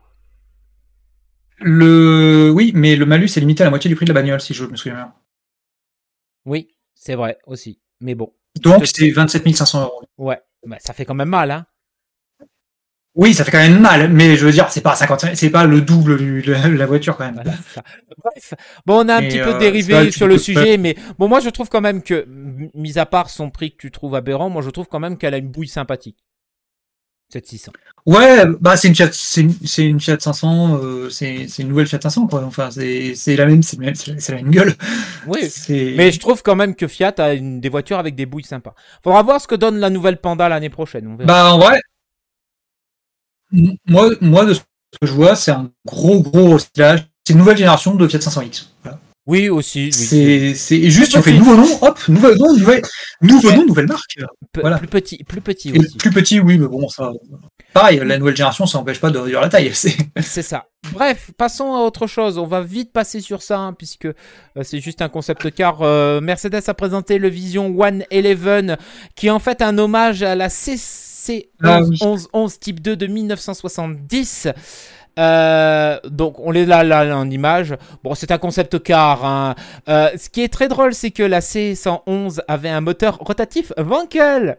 Le... 1.60 2.52
Oui, 2.54 2.72
mais 2.76 2.96
le 2.96 3.06
malus 3.06 3.30
est 3.36 3.40
limité 3.40 3.64
à 3.64 3.66
la 3.66 3.70
moitié 3.70 3.90
du 3.90 3.96
prix 3.96 4.06
de 4.06 4.14
la 4.14 4.20
bagnole, 4.20 4.42
si 4.42 4.54
je 4.54 4.66
me 4.66 4.76
souviens 4.76 4.96
bien. 4.96 5.14
Oui, 6.46 6.70
c'est 6.94 7.16
vrai 7.16 7.38
aussi. 7.46 7.80
Mais 8.02 8.14
bon. 8.14 8.34
Donc 8.62 8.86
c'est 8.86 9.10
27 9.10 9.56
500 9.56 9.82
euros. 9.84 10.02
Ouais, 10.18 10.40
bah, 10.66 10.78
ça 10.80 10.94
fait 10.94 11.06
quand 11.06 11.16
même 11.16 11.30
mal, 11.30 11.52
hein. 11.52 11.66
Oui, 13.18 13.34
ça 13.34 13.44
fait 13.44 13.50
quand 13.52 13.58
même 13.58 13.80
mal, 13.80 14.10
mais 14.10 14.36
je 14.38 14.46
veux 14.46 14.52
dire, 14.52 14.70
c'est 14.70 14.82
pas 14.82 14.96
50, 14.96 15.34
c'est 15.34 15.50
pas 15.50 15.66
le 15.66 15.82
double 15.82 16.18
de 16.44 16.54
la 16.54 16.86
voiture 16.86 17.18
quand 17.18 17.26
même. 17.26 17.42
Bref, 18.24 18.54
bon, 18.86 19.04
on 19.04 19.10
a 19.10 19.16
un 19.16 19.22
petit 19.24 19.40
peu 19.40 19.56
euh, 19.56 19.58
dérivé 19.58 20.12
sur 20.12 20.28
le 20.28 20.38
sujet, 20.38 20.78
mais 20.78 20.96
bon, 21.18 21.28
moi 21.28 21.40
je 21.40 21.50
trouve 21.50 21.68
quand 21.68 21.82
même 21.82 22.04
que, 22.04 22.26
mis 22.76 23.00
à 23.00 23.08
part 23.08 23.32
son 23.32 23.50
prix 23.50 23.72
que 23.72 23.78
tu 23.78 23.90
trouves 23.92 24.14
aberrant, 24.14 24.50
moi 24.52 24.62
je 24.62 24.70
trouve 24.70 24.88
quand 24.88 25.00
même 25.00 25.18
qu'elle 25.18 25.34
a 25.34 25.38
une 25.38 25.50
bouille 25.50 25.68
sympathique. 25.68 26.18
Cette 27.30 27.46
600. 27.48 27.74
Ouais, 28.06 28.46
bah 28.62 28.78
c'est 28.78 28.88
une 28.88 28.96
Fiat, 28.96 29.10
c'est 29.12 29.42
une, 29.86 30.00
Fiat 30.00 30.18
500, 30.18 30.80
euh, 30.82 31.10
c'est 31.10 31.48
c'est 31.50 31.64
une 31.64 31.68
nouvelle 31.70 31.88
Fiat 31.88 32.00
500 32.02 32.28
quoi. 32.28 32.44
Enfin, 32.46 32.72
c'est 32.72 33.16
c'est 33.16 33.36
la 33.36 33.46
même, 33.46 33.62
c'est 33.64 33.78
le 33.78 33.86
même- 33.86 33.96
c'est 33.96 34.14
la- 34.14 34.20
c'est 34.22 34.32
la 34.34 34.42
même 34.42 34.52
gueule. 34.52 34.74
Oui. 35.28 35.40
Mais 35.98 36.14
je 36.14 36.20
trouve 36.22 36.42
quand 36.42 36.56
même 36.56 36.74
que 36.74 36.88
Fiat 36.88 37.14
a 37.18 37.34
une, 37.34 37.60
des 37.60 37.68
voitures 37.68 37.98
avec 38.00 38.16
des 38.16 38.26
bouilles 38.26 38.46
sympas. 38.46 38.76
Faudra 39.04 39.24
voir 39.24 39.42
ce 39.42 39.48
que 39.48 39.56
donne 39.56 39.78
la 39.80 39.90
nouvelle 39.90 40.22
Panda 40.22 40.48
l'année 40.48 40.70
prochaine. 40.70 41.06
On 41.06 41.16
verra. 41.18 41.28
Bah 41.28 41.54
en 41.54 41.58
vrai, 41.60 41.82
moi, 43.52 44.10
moi 44.22 44.46
de 44.46 44.54
ce 44.54 44.60
que 45.02 45.08
je 45.08 45.14
vois, 45.14 45.36
c'est 45.36 45.52
un 45.52 45.70
gros 45.86 46.22
gros 46.22 46.52
recyclage. 46.54 47.08
C'est 47.26 47.34
une 47.34 47.40
nouvelle 47.40 47.58
génération 47.58 47.94
de 47.96 48.08
Fiat 48.08 48.20
500X. 48.20 48.68
Voilà. 48.84 49.00
oui, 49.26 49.50
aussi. 49.50 49.90
oui. 49.94 50.56
C'est 50.56 50.90
juste, 50.90 51.18
on 51.18 51.22
fait 51.22 51.34
nouveau 51.34 51.58
nom, 51.58 51.68
hop, 51.82 52.00
nouveau 52.08 52.34
nom, 52.36 52.56
nouvelle, 52.56 52.82
nouveau 53.22 53.52
nom, 53.52 53.66
nouvelle 53.66 53.88
marque. 53.88 54.18
Voilà. 54.56 54.78
Plus 54.78 54.88
petit, 54.88 55.24
plus 55.26 55.42
petit 55.42 55.72
Et 55.74 55.80
aussi. 55.80 55.98
plus 55.98 56.12
petit, 56.12 56.40
oui, 56.40 56.58
mais 56.58 56.68
bon, 56.68 56.88
ça. 56.88 57.12
Pareil, 57.74 58.02
la 58.04 58.18
nouvelle 58.18 58.36
génération, 58.36 58.66
ça 58.66 58.78
n'empêche 58.78 59.02
pas 59.02 59.12
de 59.12 59.18
réduire 59.18 59.42
la 59.42 59.50
taille. 59.50 59.72
C'est 59.74 60.42
ça. 60.42 60.68
Bref, 60.94 61.32
passons 61.38 61.76
à 61.76 61.80
autre 61.80 62.08
chose. 62.08 62.38
On 62.38 62.48
va 62.48 62.62
vite 62.62 62.94
passer 62.94 63.20
sur 63.20 63.42
ça, 63.42 63.60
hein, 63.60 63.74
puisque 63.74 64.06
euh, 64.06 64.14
c'est 64.64 64.80
juste 64.80 65.02
un 65.02 65.10
concept 65.10 65.52
car 65.52 65.82
euh, 65.82 66.22
Mercedes 66.22 66.62
a 66.66 66.74
présenté 66.74 67.18
le 67.18 67.28
Vision 67.28 67.76
111, 67.78 68.78
qui 69.16 69.28
est 69.28 69.32
en 69.32 69.40
fait 69.40 69.62
un 69.62 69.78
hommage 69.78 70.24
à 70.24 70.36
la 70.36 70.48
CC 70.50 71.07
Ah 71.64 71.82
oui. 71.82 71.98
1111 72.02 72.60
Type 72.60 72.80
2 72.82 72.96
de 72.96 73.08
1970. 73.08 74.48
Euh, 75.20 76.00
donc 76.06 76.40
on 76.40 76.54
est 76.54 76.66
là, 76.66 76.84
là, 76.84 77.04
là 77.04 77.18
en 77.18 77.30
image. 77.30 77.76
Bon, 78.04 78.14
c'est 78.14 78.32
un 78.32 78.38
concept 78.38 78.80
car. 78.84 79.26
hein. 79.26 79.56
Euh, 79.90 80.10
ce 80.18 80.30
qui 80.30 80.44
est 80.44 80.48
très 80.54 80.68
drôle, 80.68 80.94
c'est 80.94 81.12
que 81.12 81.24
la 81.24 81.40
C111 81.40 82.40
avait 82.48 82.70
un 82.70 82.82
moteur 82.82 83.18
rotatif 83.18 83.74
Wankel. 83.78 84.58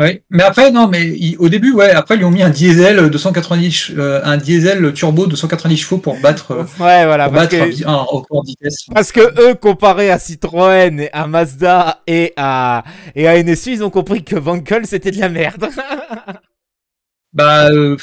Oui, 0.00 0.20
mais 0.30 0.44
après, 0.44 0.70
non, 0.70 0.86
mais 0.86 1.12
au 1.40 1.48
début, 1.48 1.72
ouais, 1.72 1.90
après, 1.90 2.14
ils 2.14 2.18
lui 2.18 2.24
ont 2.24 2.30
mis 2.30 2.42
un 2.42 2.50
diesel 2.50 3.10
de 3.10 3.18
190, 3.18 3.70
ch- 3.72 3.92
euh, 3.98 4.20
un 4.22 4.36
diesel 4.36 4.92
turbo 4.92 5.26
de 5.26 5.34
190 5.34 5.76
chevaux 5.76 5.98
pour 5.98 6.20
battre, 6.20 6.52
euh, 6.52 6.62
Ouais, 6.78 7.04
voilà. 7.04 7.24
pour 7.24 7.34
parce 7.34 7.48
battre 7.52 7.68
que- 7.80 7.84
un 7.86 7.96
record 7.96 8.44
vitesse. 8.44 8.86
Parce 8.94 9.10
que 9.10 9.20
eux, 9.50 9.54
comparé 9.54 10.10
à 10.12 10.20
Citroën, 10.20 11.00
et 11.00 11.10
à 11.12 11.26
Mazda 11.26 12.00
et 12.06 12.32
à, 12.36 12.84
et 13.16 13.26
à 13.26 13.36
NSU, 13.42 13.72
ils 13.72 13.82
ont 13.82 13.90
compris 13.90 14.22
que 14.22 14.36
Wankel 14.36 14.86
c'était 14.86 15.10
de 15.10 15.18
la 15.18 15.28
merde. 15.28 15.66
Bah, 17.34 17.70
euh, 17.70 17.96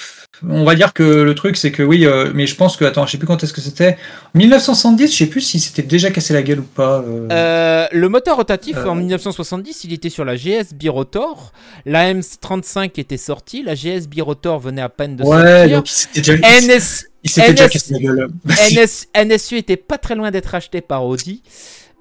on 0.47 0.63
va 0.63 0.75
dire 0.75 0.93
que 0.93 1.01
le 1.03 1.33
truc, 1.33 1.57
c'est 1.57 1.71
que 1.71 1.81
oui, 1.81 2.05
euh, 2.05 2.31
mais 2.35 2.45
je 2.45 2.55
pense 2.55 2.77
que, 2.77 2.85
attends, 2.85 3.07
je 3.07 3.13
sais 3.13 3.17
plus 3.17 3.25
quand 3.25 3.43
est-ce 3.43 3.53
que 3.53 3.61
c'était. 3.61 3.97
1970, 4.35 5.11
je 5.11 5.17
sais 5.17 5.25
plus 5.25 5.41
si 5.41 5.59
c'était 5.59 5.81
déjà 5.81 6.11
cassé 6.11 6.33
la 6.33 6.43
gueule 6.43 6.59
ou 6.59 6.63
pas. 6.63 7.03
euh. 7.03 7.87
Le 7.91 8.09
moteur 8.09 8.37
rotatif 8.37 8.77
en 8.85 8.93
1970, 8.93 9.83
il 9.85 9.93
était 9.93 10.09
sur 10.09 10.25
la 10.25 10.35
GS 10.35 10.73
Birotor. 10.75 11.53
La 11.85 12.13
M35 12.13 12.99
était 12.99 13.17
sortie, 13.17 13.63
la 13.63 13.73
GS 13.73 14.07
Birotor 14.07 14.59
venait 14.59 14.83
à 14.83 14.89
peine 14.89 15.15
de 15.15 15.23
ouais, 15.23 15.69
sortir. 15.69 15.77
donc 15.77 15.89
déjà, 16.13 16.35
NS, 16.35 17.05
il 17.23 17.29
s'était 17.31 17.51
déjà 17.53 17.65
NS 17.65 17.69
cassé 17.69 17.93
la 17.93 17.99
gueule. 17.99 18.27
NS 18.45 19.07
NSU 19.25 19.57
était 19.57 19.77
pas 19.77 19.97
très 19.97 20.13
loin 20.13 20.29
d'être 20.29 20.53
acheté 20.53 20.81
par 20.81 21.03
Audi. 21.03 21.41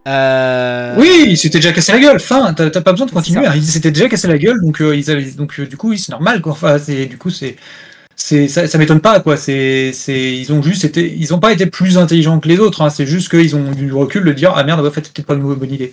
Euh, 0.07 0.95
Oui, 0.99 1.27
il 1.29 1.39
s'était 1.39 1.59
déjà 1.59 1.73
cassé 1.73 1.93
la 1.93 1.99
gueule. 2.01 2.21
Fin, 2.21 2.53
t'as 2.55 2.71
pas 2.81 2.93
besoin 2.93 3.07
de 3.07 3.11
continuer. 3.13 3.47
hein. 3.47 3.53
Il 3.55 3.65
s'était 3.65 3.91
déjà 3.91 4.09
cassé 4.09 4.29
la 4.29 4.39
gueule, 4.39 4.61
donc 4.63 4.81
euh, 4.81 4.95
ils 4.97 5.11
avaient, 5.11 5.25
donc 5.33 5.59
euh, 5.59 5.67
du 5.67 5.77
coup, 5.77 5.91
oui, 5.91 5.99
c'est 5.99 6.13
normal, 6.13 6.41
quoi. 6.41 6.53
Enfin, 6.53 6.79
c'est 6.79 7.07
du 7.07 7.17
coup, 7.19 7.31
c'est, 7.31 7.57
c'est, 8.17 8.49
ça, 8.49 8.67
ça 8.67 8.79
m'étonne 8.79 9.01
pas, 9.01 9.21
quoi. 9.21 9.37
C'est, 9.37 9.93
c'est, 9.93 10.35
ils 10.37 10.53
ont 10.53 10.63
juste 10.63 10.85
été, 10.85 11.13
ils 11.17 11.33
ont 11.35 11.41
pas 11.41 11.53
été 11.53 11.67
plus 11.67 11.97
intelligents 11.99 12.39
que 12.41 12.49
les 12.49 12.59
autres. 12.59 12.83
Hein. 12.83 12.91
C'est 12.91 13.07
juste 13.07 13.31
qu'ils 13.31 13.57
ont 13.57 13.73
eu 13.73 13.75
du 13.75 13.93
recul 13.93 14.25
de 14.25 14.33
dire, 14.33 14.53
ah 14.57 14.63
merde, 14.65 14.87
en 14.87 14.91
fait, 14.91 15.05
c'est 15.05 15.13
peut-être 15.13 15.27
pas 15.27 15.35
une 15.35 15.43
bonne 15.55 15.73
idée. 15.73 15.93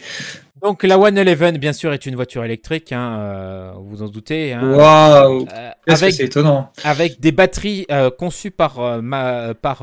Donc 0.62 0.84
la 0.84 0.96
111, 0.96 1.54
bien 1.58 1.74
sûr, 1.74 1.92
est 1.92 2.06
une 2.06 2.16
voiture 2.16 2.44
électrique, 2.44 2.92
hein, 2.92 3.18
euh, 3.18 3.72
vous 3.84 4.04
en 4.04 4.10
doutez. 4.10 4.54
Hein, 4.54 4.62
Waouh, 4.76 5.48
avec 5.88 6.14
c'est 6.14 6.26
étonnant. 6.26 6.72
avec 6.84 7.20
des 7.20 7.32
batteries 7.32 7.88
euh, 7.90 8.12
conçues 8.12 8.52
par, 8.52 8.80
euh, 8.80 9.02
ma- 9.02 9.56
par 9.60 9.82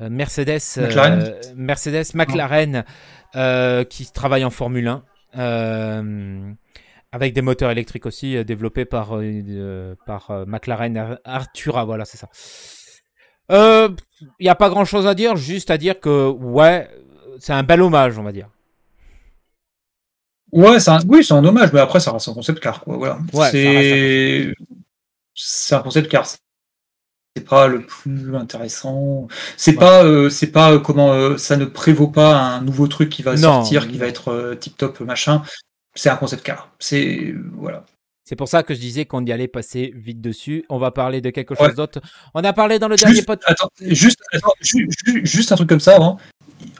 Mercedes, 0.00 0.60
euh, 0.78 0.86
McLaren 0.86 1.34
Mercedes 1.56 2.04
McLaren, 2.14 2.84
euh, 3.36 3.84
qui 3.84 4.10
travaille 4.12 4.44
en 4.44 4.50
Formule 4.50 4.88
1, 4.88 5.04
euh, 5.38 6.52
avec 7.12 7.32
des 7.32 7.42
moteurs 7.42 7.70
électriques 7.70 8.06
aussi 8.06 8.36
euh, 8.36 8.44
développés 8.44 8.84
par, 8.84 9.16
euh, 9.16 9.22
euh, 9.22 9.94
par 10.06 10.30
euh, 10.30 10.44
McLaren 10.46 10.96
Ar- 10.96 11.18
Artura, 11.24 11.84
voilà, 11.84 12.04
c'est 12.04 12.18
ça. 12.18 12.28
Il 13.50 14.44
n'y 14.44 14.48
a 14.48 14.54
pas 14.54 14.68
grand 14.70 14.84
chose 14.84 15.06
à 15.06 15.14
dire, 15.14 15.36
juste 15.36 15.70
à 15.70 15.78
dire 15.78 16.00
que, 16.00 16.28
ouais, 16.30 16.88
c'est 17.38 17.52
un 17.52 17.62
bel 17.62 17.82
hommage, 17.82 18.18
on 18.18 18.22
va 18.22 18.32
dire. 18.32 18.48
Ouais, 20.52 20.78
c'est 20.78 20.90
un, 20.90 21.00
oui, 21.08 21.24
c'est 21.24 21.34
un 21.34 21.44
hommage, 21.44 21.72
mais 21.72 21.80
après, 21.80 21.98
ça 22.00 22.12
reste 22.12 22.28
un 22.28 22.34
concept 22.34 22.60
car, 22.60 22.80
quoi. 22.82 22.96
Voilà. 22.96 23.18
Ouais, 23.32 23.50
c'est 25.34 25.74
un 25.74 25.80
concept 25.82 26.08
car. 26.08 26.24
C'est 27.36 27.44
pas 27.48 27.66
le 27.66 27.82
plus 27.84 28.36
intéressant. 28.36 29.26
C'est 29.56 29.72
Ouais. 29.72 29.76
pas, 29.78 30.04
euh, 30.04 30.30
c'est 30.30 30.52
pas 30.52 30.72
euh, 30.72 30.78
comment, 30.78 31.12
euh, 31.12 31.36
ça 31.36 31.56
ne 31.56 31.64
prévaut 31.64 32.06
pas 32.06 32.36
un 32.38 32.60
nouveau 32.60 32.86
truc 32.86 33.10
qui 33.10 33.22
va 33.22 33.32
Non. 33.34 33.40
sortir, 33.64 33.88
qui 33.88 33.98
va 33.98 34.06
être 34.06 34.56
tip 34.60 34.76
top 34.76 35.00
machin. 35.00 35.42
C'est 35.96 36.10
un 36.10 36.16
concept 36.16 36.44
car. 36.44 36.70
C'est 36.78 37.34
voilà. 37.54 37.84
C'est 38.26 38.36
pour 38.36 38.48
ça 38.48 38.62
que 38.62 38.72
je 38.72 38.80
disais 38.80 39.04
qu'on 39.04 39.22
y 39.26 39.32
allait 39.32 39.48
passer 39.48 39.92
vite 39.94 40.20
dessus. 40.20 40.64
On 40.70 40.78
va 40.78 40.90
parler 40.92 41.20
de 41.20 41.28
quelque 41.30 41.54
chose 41.54 41.66
Ouais. 41.68 41.74
d'autre. 41.74 42.00
On 42.34 42.42
a 42.42 42.52
parlé 42.54 42.78
dans 42.78 42.88
le 42.88 42.96
dernier 42.96 43.20
podcast. 43.22 43.50
attends, 43.60 43.68
juste, 43.80 44.20
attends, 44.32 44.54
ju- 44.62 44.88
ju- 45.04 45.26
juste 45.26 45.52
un 45.52 45.56
truc 45.56 45.68
comme 45.68 45.80
ça 45.80 45.96
avant. 45.96 46.18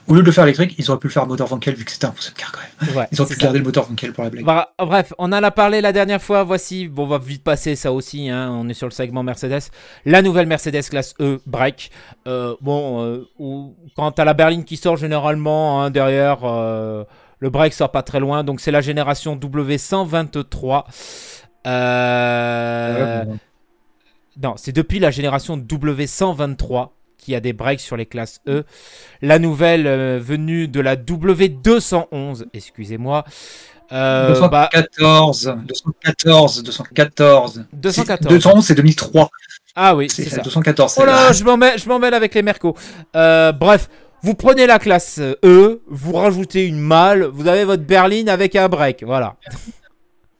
Au 0.07 0.13
lieu 0.13 0.21
de 0.21 0.25
le 0.25 0.31
faire 0.31 0.43
électrique, 0.43 0.75
ils 0.77 0.89
auraient 0.89 0.99
pu 0.99 1.07
le 1.07 1.13
faire 1.13 1.25
moteur 1.27 1.47
Vankel 1.47 1.75
vu 1.75 1.83
que 1.85 1.91
c'était 1.91 2.05
un 2.05 2.11
concept 2.11 2.37
car 2.37 2.51
quand 2.51 2.59
même. 2.87 2.95
Ouais, 2.95 3.07
Ils 3.11 3.19
auraient 3.21 3.29
pu 3.29 3.35
ça. 3.35 3.43
garder 3.43 3.59
le 3.59 3.65
moteur 3.65 3.85
Vankel 3.87 4.13
pour 4.13 4.23
la 4.23 4.29
blague. 4.29 4.45
Bra- 4.45 4.73
Bref, 4.79 5.13
on 5.17 5.25
en 5.31 5.43
a 5.43 5.51
parlé 5.51 5.81
la 5.81 5.91
dernière 5.93 6.21
fois. 6.21 6.43
Voici, 6.43 6.87
bon, 6.87 7.03
on 7.03 7.07
va 7.07 7.17
vite 7.17 7.43
passer 7.43 7.75
ça 7.75 7.91
aussi. 7.91 8.29
hein, 8.29 8.49
On 8.51 8.67
est 8.69 8.73
sur 8.73 8.87
le 8.87 8.91
segment 8.91 9.23
Mercedes. 9.23 9.69
La 10.05 10.21
nouvelle 10.21 10.47
Mercedes 10.47 10.83
classe 10.89 11.13
E 11.19 11.39
break. 11.45 11.91
Euh, 12.27 12.55
bon, 12.61 13.03
euh, 13.03 13.27
où- 13.39 13.75
quand 13.95 14.11
t'as 14.11 14.25
la 14.25 14.33
berline 14.33 14.63
qui 14.63 14.77
sort 14.77 14.97
généralement 14.97 15.81
hein, 15.83 15.89
derrière, 15.89 16.39
euh, 16.43 17.03
le 17.39 17.49
break 17.49 17.73
sort 17.73 17.91
pas 17.91 18.03
très 18.03 18.19
loin. 18.19 18.43
Donc 18.43 18.61
c'est 18.61 18.71
la 18.71 18.81
génération 18.81 19.35
W123. 19.35 20.85
Euh, 21.67 23.19
Ouais, 23.19 23.25
bon. 23.25 23.37
Non, 24.43 24.53
c'est 24.57 24.73
depuis 24.73 24.99
la 24.99 25.11
génération 25.11 25.55
W123 25.57 26.89
qu'il 27.25 27.33
y 27.33 27.35
a 27.35 27.39
des 27.41 27.53
breaks 27.53 27.79
sur 27.81 27.97
les 27.97 28.05
classes 28.05 28.39
E. 28.47 28.63
La 29.21 29.39
nouvelle 29.39 29.87
euh, 29.87 30.19
venue 30.21 30.67
de 30.67 30.79
la 30.79 30.95
W211, 30.95 32.45
excusez-moi. 32.53 33.25
Euh, 33.91 34.47
bah, 34.47 34.69
214, 34.73 35.55
214, 35.67 36.63
214. 36.63 37.65
214. 37.73 38.29
211, 38.33 38.65
c'est 38.65 38.75
2003. 38.75 39.29
ah 39.75 39.95
oui, 39.95 40.07
C'est 40.09 40.29
ça. 40.29 40.41
214. 40.41 40.91
c'est 40.93 41.01
Oh 41.01 41.05
là, 41.05 41.31
je 41.33 41.43
m'en 41.43 41.57
mêle, 41.57 41.77
je 41.79 41.87
m'en 41.89 41.99
mêle 41.99 42.13
avec 42.13 42.33
les 42.33 42.41
Mercos. 42.41 42.75
Euh, 43.15 43.51
bref, 43.51 43.89
vous 44.23 44.33
prenez 44.33 44.65
la 44.65 44.79
classe 44.79 45.19
E, 45.43 45.81
vous 45.87 46.13
rajoutez 46.13 46.65
une 46.65 46.79
malle, 46.79 47.25
vous 47.25 47.47
avez 47.47 47.63
votre 47.63 47.83
berline 47.83 48.29
avec 48.29 48.55
un 48.55 48.67
break, 48.69 49.03
voilà. 49.03 49.35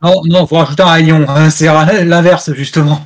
Non, 0.02 0.22
non, 0.26 0.48
faut 0.48 0.58
rajouter 0.58 0.84
un 0.84 0.92
rayon. 0.92 1.26
hein, 1.28 1.50
C'est 1.50 1.66
l'inverse, 2.04 2.54
justement. 2.54 3.00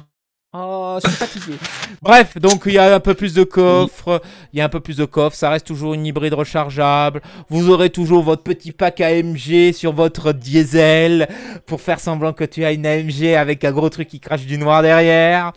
Oh, 0.52 0.98
je 1.04 1.10
suis 1.10 1.18
fatigué. 1.18 1.58
Bref, 2.02 2.38
donc 2.40 2.64
il 2.66 2.74
y 2.74 2.80
a 2.80 2.96
un 2.96 3.00
peu 3.00 3.14
plus 3.14 3.36
de 3.36 3.44
coffres, 3.44 4.20
il 4.52 4.58
y 4.58 4.62
a 4.62 4.66
un 4.66 4.70
peu 4.70 4.80
plus 4.80 4.98
de 4.98 5.06
coffres, 5.06 5.36
ça 5.36 5.52
reste 5.52 5.68
toujours 5.68 5.94
une 5.94 6.08
hybride 6.08 6.34
rechargeable. 6.34 7.22
Vous 7.50 7.70
aurez 7.70 7.92
toujours 7.92 8.24
votre 8.24 8.42
petit 8.42 8.72
pack 8.72 9.00
AMG 9.00 9.74
sur 9.74 9.94
votre 9.94 10.34
diesel 10.34 11.28
pour 11.68 11.82
faire 11.82 12.00
semblant 12.00 12.34
que 12.34 12.46
tu 12.46 12.66
as 12.66 12.72
une 12.72 12.88
AMG 12.88 13.36
avec 13.38 13.64
un 13.64 13.72
gros 13.72 13.90
truc 13.90 14.08
qui 14.08 14.20
crache 14.20 14.48
du 14.48 14.58
noir 14.58 14.82
derrière. 14.82 15.52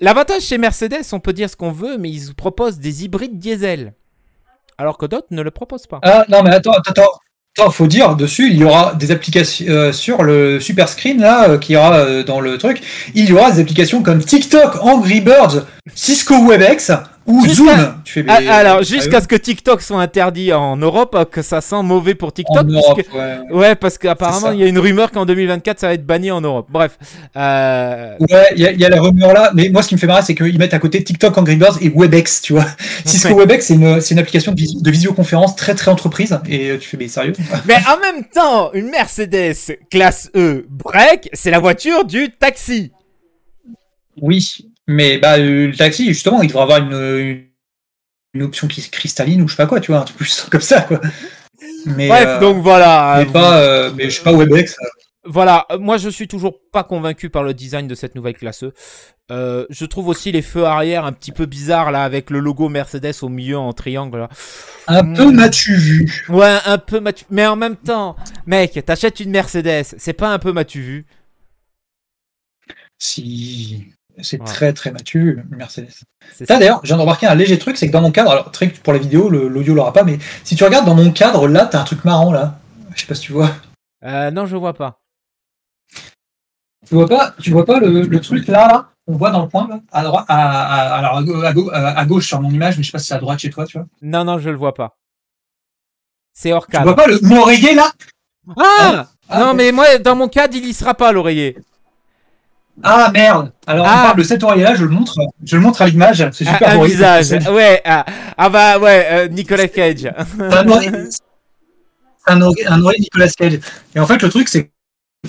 L'avantage 0.00 0.42
chez 0.42 0.56
Mercedes, 0.56 1.04
on 1.12 1.20
peut 1.20 1.34
dire 1.34 1.50
ce 1.50 1.56
qu'on 1.56 1.72
veut, 1.72 1.98
mais 1.98 2.10
ils 2.10 2.34
proposent 2.34 2.78
des 2.78 3.04
hybrides 3.04 3.38
diesel. 3.38 3.92
Alors 4.78 4.96
que 4.96 5.04
d'autres 5.04 5.28
ne 5.32 5.42
le 5.42 5.50
proposent 5.50 5.86
pas. 5.86 6.00
Ah, 6.02 6.24
non, 6.30 6.42
mais 6.42 6.50
attends, 6.50 6.72
attends, 6.72 7.12
Attends, 7.56 7.70
faut 7.70 7.86
dire, 7.86 8.16
dessus, 8.16 8.50
il 8.50 8.56
y 8.56 8.64
aura 8.64 8.94
des 8.96 9.12
applications 9.12 9.66
euh, 9.68 9.92
sur 9.92 10.24
le 10.24 10.58
super 10.58 10.88
screen, 10.88 11.20
là, 11.20 11.50
euh, 11.50 11.58
qui 11.58 11.74
ira 11.74 11.94
euh, 11.94 12.24
dans 12.24 12.40
le 12.40 12.58
truc. 12.58 12.82
Il 13.14 13.30
y 13.30 13.32
aura 13.32 13.52
des 13.52 13.60
applications 13.60 14.02
comme 14.02 14.24
TikTok, 14.24 14.82
Angry 14.82 15.20
Birds, 15.20 15.64
Cisco 15.94 16.34
WebEx 16.34 16.90
ou 17.26 17.46
Zoom. 17.46 17.68
Tu 18.04 18.12
fais, 18.12 18.24
Ah, 18.28 18.54
alors, 18.56 18.78
euh, 18.78 18.82
jusqu'à 18.82 19.20
ce 19.20 19.28
que 19.28 19.36
TikTok 19.36 19.80
soit 19.82 20.00
interdit 20.00 20.52
en 20.52 20.76
Europe, 20.76 21.28
que 21.30 21.42
ça 21.42 21.60
sent 21.60 21.82
mauvais 21.82 22.14
pour 22.14 22.28
en 22.28 22.32
TikTok. 22.32 22.66
Europe, 22.68 22.94
puisque- 22.98 23.14
ouais. 23.14 23.38
Ouais, 23.50 23.74
parce 23.74 23.98
qu'apparemment, 23.98 24.52
il 24.52 24.60
y 24.60 24.62
a 24.62 24.66
une 24.66 24.78
rumeur 24.78 25.10
qu'en 25.10 25.24
2024, 25.26 25.80
ça 25.80 25.88
va 25.88 25.94
être 25.94 26.04
banni 26.06 26.30
en 26.30 26.40
Europe. 26.40 26.66
Bref. 26.70 26.98
Euh, 27.36 28.14
Ouais, 28.20 28.46
il 28.56 28.60
y, 28.62 28.66
a- 28.66 28.72
il 28.72 28.80
y 28.80 28.84
a 28.84 28.88
la 28.88 29.00
rumeur 29.00 29.32
là, 29.32 29.50
mais 29.54 29.68
moi 29.70 29.82
ce 29.82 29.88
qui 29.88 29.94
me 29.94 30.00
fait 30.00 30.06
marrer, 30.06 30.22
c'est 30.22 30.34
qu'ils 30.34 30.58
mettent 30.58 30.74
à 30.74 30.78
côté 30.78 31.02
TikTok, 31.02 31.36
Angry 31.38 31.56
Birds 31.56 31.78
et 31.80 31.90
WebEx, 31.94 32.42
tu 32.42 32.52
vois. 32.52 32.66
Cisco 33.04 33.28
Ouais. 33.28 33.34
WebEx, 33.40 33.66
c'est 33.66 33.74
une, 33.74 34.18
application 34.18 34.52
de, 34.52 34.82
de 34.82 34.90
visioconférence 34.90 35.56
très 35.56 35.74
très 35.74 35.90
entreprise, 35.90 36.38
et 36.48 36.70
euh, 36.70 36.78
tu 36.78 36.88
fais, 36.88 36.96
mais 36.96 37.08
sérieux? 37.08 37.32
Mais 37.66 37.76
en 37.76 37.98
même 38.00 38.24
temps, 38.24 38.72
une 38.72 38.90
Mercedes 38.90 39.54
classe 39.90 40.30
E 40.36 40.66
break, 40.68 41.28
c'est 41.32 41.50
la 41.50 41.58
voiture 41.58 42.04
du 42.04 42.30
taxi. 42.30 42.92
Oui, 44.20 44.66
mais 44.86 45.18
bah, 45.18 45.38
euh, 45.38 45.68
le 45.68 45.76
taxi, 45.76 46.06
justement, 46.06 46.42
il 46.42 46.48
devrait 46.48 46.62
avoir 46.62 46.78
une, 46.78 47.46
une, 48.34 48.42
option 48.42 48.66
qui 48.68 48.88
cristalline 48.90 49.42
ou 49.42 49.48
je 49.48 49.54
sais 49.54 49.62
pas 49.62 49.66
quoi, 49.66 49.80
tu 49.80 49.92
vois, 49.92 50.00
un 50.00 50.04
truc 50.04 50.18
plus 50.18 50.42
comme 50.50 50.60
ça, 50.60 50.82
quoi. 50.82 51.00
Mais, 51.86 52.08
Bref, 52.08 52.26
euh, 52.26 52.40
donc 52.40 52.62
voilà. 52.62 53.16
mais 53.18 53.24
vous- 53.24 53.32
pas, 53.32 53.58
euh, 53.60 53.92
mais 53.94 54.04
je 54.10 54.16
sais 54.16 54.22
pas, 54.22 54.32
WebEx. 54.32 54.76
euh, 54.80 54.86
Voilà, 55.26 55.66
euh, 55.72 55.78
moi 55.78 55.96
je 55.96 56.08
suis 56.10 56.28
toujours 56.28 56.58
pas 56.72 56.84
convaincu 56.84 57.30
par 57.30 57.42
le 57.44 57.54
design 57.54 57.86
de 57.88 57.94
cette 57.94 58.14
nouvelle 58.14 58.34
classe 58.36 58.64
E. 58.64 58.72
Euh, 59.30 59.64
je 59.70 59.86
trouve 59.86 60.08
aussi 60.08 60.32
les 60.32 60.42
feux 60.42 60.64
arrière 60.66 61.06
un 61.06 61.12
petit 61.12 61.32
peu 61.32 61.46
bizarres 61.46 61.90
là 61.92 62.04
avec 62.04 62.28
le 62.28 62.40
logo 62.40 62.68
Mercedes 62.68 63.14
au 63.22 63.30
milieu 63.30 63.56
en 63.56 63.72
triangle. 63.72 64.18
Là. 64.18 64.28
Un 64.86 65.14
peu 65.14 65.30
m'as-tu 65.30 65.74
vu 65.76 66.26
Ouais, 66.28 66.58
un 66.66 66.76
peu 66.76 67.00
m'as-tu. 67.00 67.24
Mais 67.30 67.46
en 67.46 67.56
même 67.56 67.76
temps, 67.76 68.16
mec, 68.46 68.78
t'achètes 68.84 69.20
une 69.20 69.30
Mercedes, 69.30 69.84
c'est 69.96 70.12
pas 70.12 70.28
un 70.30 70.38
peu 70.38 70.52
m'as-tu 70.52 70.80
vu 70.82 71.06
Si. 72.98 73.92
C'est 74.22 74.42
très 74.44 74.72
très 74.72 74.92
mature, 74.92 75.42
Mercedes. 75.50 75.88
Ça 76.32 76.58
d'ailleurs, 76.58 76.80
de 76.82 76.92
remarquer 76.92 77.26
un 77.26 77.34
léger 77.34 77.58
truc, 77.58 77.76
c'est 77.76 77.88
que 77.88 77.92
dans 77.92 78.00
mon 78.00 78.12
cadre, 78.12 78.30
alors 78.30 78.50
très 78.50 78.68
pour 78.68 78.92
la 78.92 78.98
vidéo, 78.98 79.28
l'audio 79.28 79.74
l'aura 79.74 79.92
pas, 79.92 80.04
mais 80.04 80.18
si 80.44 80.54
tu 80.54 80.64
regardes 80.64 80.86
dans 80.86 80.94
mon 80.94 81.10
cadre, 81.10 81.48
là, 81.48 81.66
t'as 81.66 81.80
un 81.80 81.84
truc 81.84 82.04
marrant 82.04 82.32
là. 82.32 82.58
Je 82.94 83.00
sais 83.00 83.06
pas 83.06 83.14
si 83.14 83.22
tu 83.22 83.32
vois. 83.32 83.50
Euh, 84.04 84.30
non, 84.30 84.46
je 84.46 84.56
vois 84.56 84.74
pas. 84.74 85.00
Tu 86.86 86.94
vois 86.94 87.08
pas, 87.08 87.34
tu 87.40 87.50
vois 87.50 87.64
pas 87.64 87.80
le, 87.80 88.20
truc 88.20 88.46
là, 88.46 88.68
là 88.68 88.88
On 89.06 89.16
voit 89.16 89.30
dans 89.30 89.42
le 89.42 89.48
point, 89.48 89.66
là, 89.68 89.80
à 89.90 90.02
droite, 90.02 90.26
à, 90.28 90.96
alors 90.96 91.22
à, 91.72 92.04
gauche 92.04 92.26
sur 92.26 92.40
mon 92.40 92.50
image, 92.50 92.76
mais 92.76 92.82
je 92.82 92.88
sais 92.88 92.92
pas 92.92 92.98
si 92.98 93.06
c'est 93.06 93.14
à 93.14 93.18
droite 93.18 93.38
chez 93.38 93.50
toi, 93.50 93.64
tu 93.64 93.78
vois. 93.78 93.86
Non, 94.02 94.24
non, 94.24 94.38
je 94.38 94.50
le 94.50 94.56
vois 94.56 94.74
pas. 94.74 94.96
C'est 96.34 96.52
hors 96.52 96.66
cadre. 96.66 96.84
Tu 96.84 96.94
vois 96.94 96.96
pas 96.96 97.10
le, 97.10 97.18
mon 97.22 97.40
oreiller 97.40 97.74
là? 97.74 97.90
Ah, 98.56 99.06
ah, 99.28 99.40
Non, 99.40 99.54
mais 99.54 99.72
moi, 99.72 99.98
dans 99.98 100.14
mon 100.14 100.28
cadre, 100.28 100.54
il 100.56 100.66
y 100.66 100.74
sera 100.74 100.94
pas 100.94 101.10
l'oreiller. 101.12 101.56
Ah 102.82 103.10
merde 103.12 103.52
Alors 103.66 103.86
on 103.86 103.88
ah. 103.88 104.02
parle 104.06 104.18
de 104.18 104.22
cet 104.24 104.42
oreiller-là, 104.42 104.74
je 104.74 104.84
le 104.84 104.90
montre, 104.90 105.16
je 105.44 105.56
le 105.56 105.62
montre 105.62 105.82
à 105.82 105.86
l'image. 105.86 106.28
C'est 106.32 106.44
super 106.44 106.70
un, 106.70 106.80
un 106.80 106.84
visage. 106.84 107.30
Ouais. 107.50 107.80
Ah, 107.84 108.04
ah, 108.36 108.48
bah 108.48 108.78
ouais, 108.78 109.06
euh, 109.10 109.28
Nicolas 109.28 109.68
Cage. 109.68 110.10
un 110.40 110.68
oreiller, 110.68 110.90
un, 112.26 112.40
oreiller, 112.40 113.00
Nicolas 113.00 113.28
Cage. 113.28 113.60
Et 113.94 114.00
en 114.00 114.06
fait, 114.06 114.20
le 114.22 114.28
truc, 114.28 114.48
c'est 114.48 114.70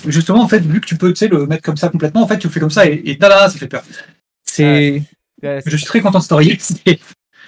justement, 0.07 0.41
en 0.41 0.47
fait, 0.47 0.59
vu 0.59 0.81
que 0.81 0.85
tu 0.85 0.97
peux, 0.97 1.13
le 1.21 1.45
mettre 1.45 1.63
comme 1.63 1.77
ça 1.77 1.89
complètement, 1.89 2.23
en 2.23 2.27
fait, 2.27 2.39
tu 2.39 2.47
le 2.47 2.53
fais 2.53 2.59
comme 2.59 2.71
ça 2.71 2.87
et, 2.87 3.01
et 3.05 3.17
ça 3.19 3.49
fait 3.49 3.67
peur. 3.67 3.83
C'est, 4.43 5.03
je 5.41 5.77
suis 5.77 5.85
très 5.85 6.01
content 6.01 6.19
de 6.19 6.23
cet 6.23 6.31
oreiller. 6.31 6.57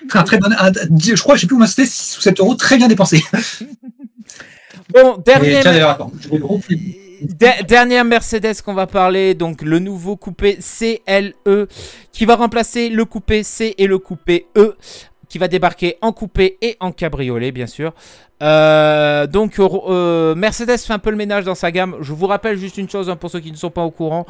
C'est 0.09 0.15
un 0.15 0.23
très 0.23 0.37
bon, 0.37 0.49
je 0.51 1.21
crois, 1.21 1.35
je 1.35 1.41
sais 1.41 1.47
plus 1.47 1.55
où 1.55 1.65
c'était, 1.65 1.85
6 1.85 2.19
ou 2.19 2.21
7 2.21 2.39
euros, 2.39 2.53
très 2.55 2.77
bien 2.77 2.87
dépensé. 2.87 3.23
Bon, 4.93 5.17
dernier. 5.17 5.61
Dernière 7.21 8.05
Mercedes 8.05 8.61
qu'on 8.63 8.73
va 8.73 8.87
parler, 8.87 9.33
donc 9.33 9.61
le 9.61 9.79
nouveau 9.79 10.15
coupé 10.15 10.57
CLE 10.57 11.67
qui 12.11 12.25
va 12.25 12.35
remplacer 12.35 12.89
le 12.89 13.05
coupé 13.05 13.43
C 13.43 13.75
et 13.77 13.87
le 13.87 13.97
coupé 13.97 14.47
E 14.57 14.75
qui 15.29 15.37
va 15.37 15.47
débarquer 15.47 15.97
en 16.01 16.11
coupé 16.13 16.57
et 16.61 16.77
en 16.79 16.91
cabriolet 16.91 17.51
bien 17.51 17.67
sûr. 17.67 17.93
Euh, 18.43 19.25
donc 19.27 19.59
euh, 19.59 20.35
Mercedes 20.35 20.77
fait 20.77 20.93
un 20.93 20.99
peu 20.99 21.09
le 21.09 21.17
ménage 21.17 21.45
dans 21.45 21.55
sa 21.55 21.71
gamme. 21.71 21.95
Je 22.01 22.13
vous 22.13 22.27
rappelle 22.27 22.57
juste 22.57 22.77
une 22.77 22.89
chose 22.89 23.09
hein, 23.09 23.15
pour 23.15 23.31
ceux 23.31 23.39
qui 23.39 23.51
ne 23.51 23.57
sont 23.57 23.71
pas 23.71 23.83
au 23.83 23.91
courant. 23.91 24.25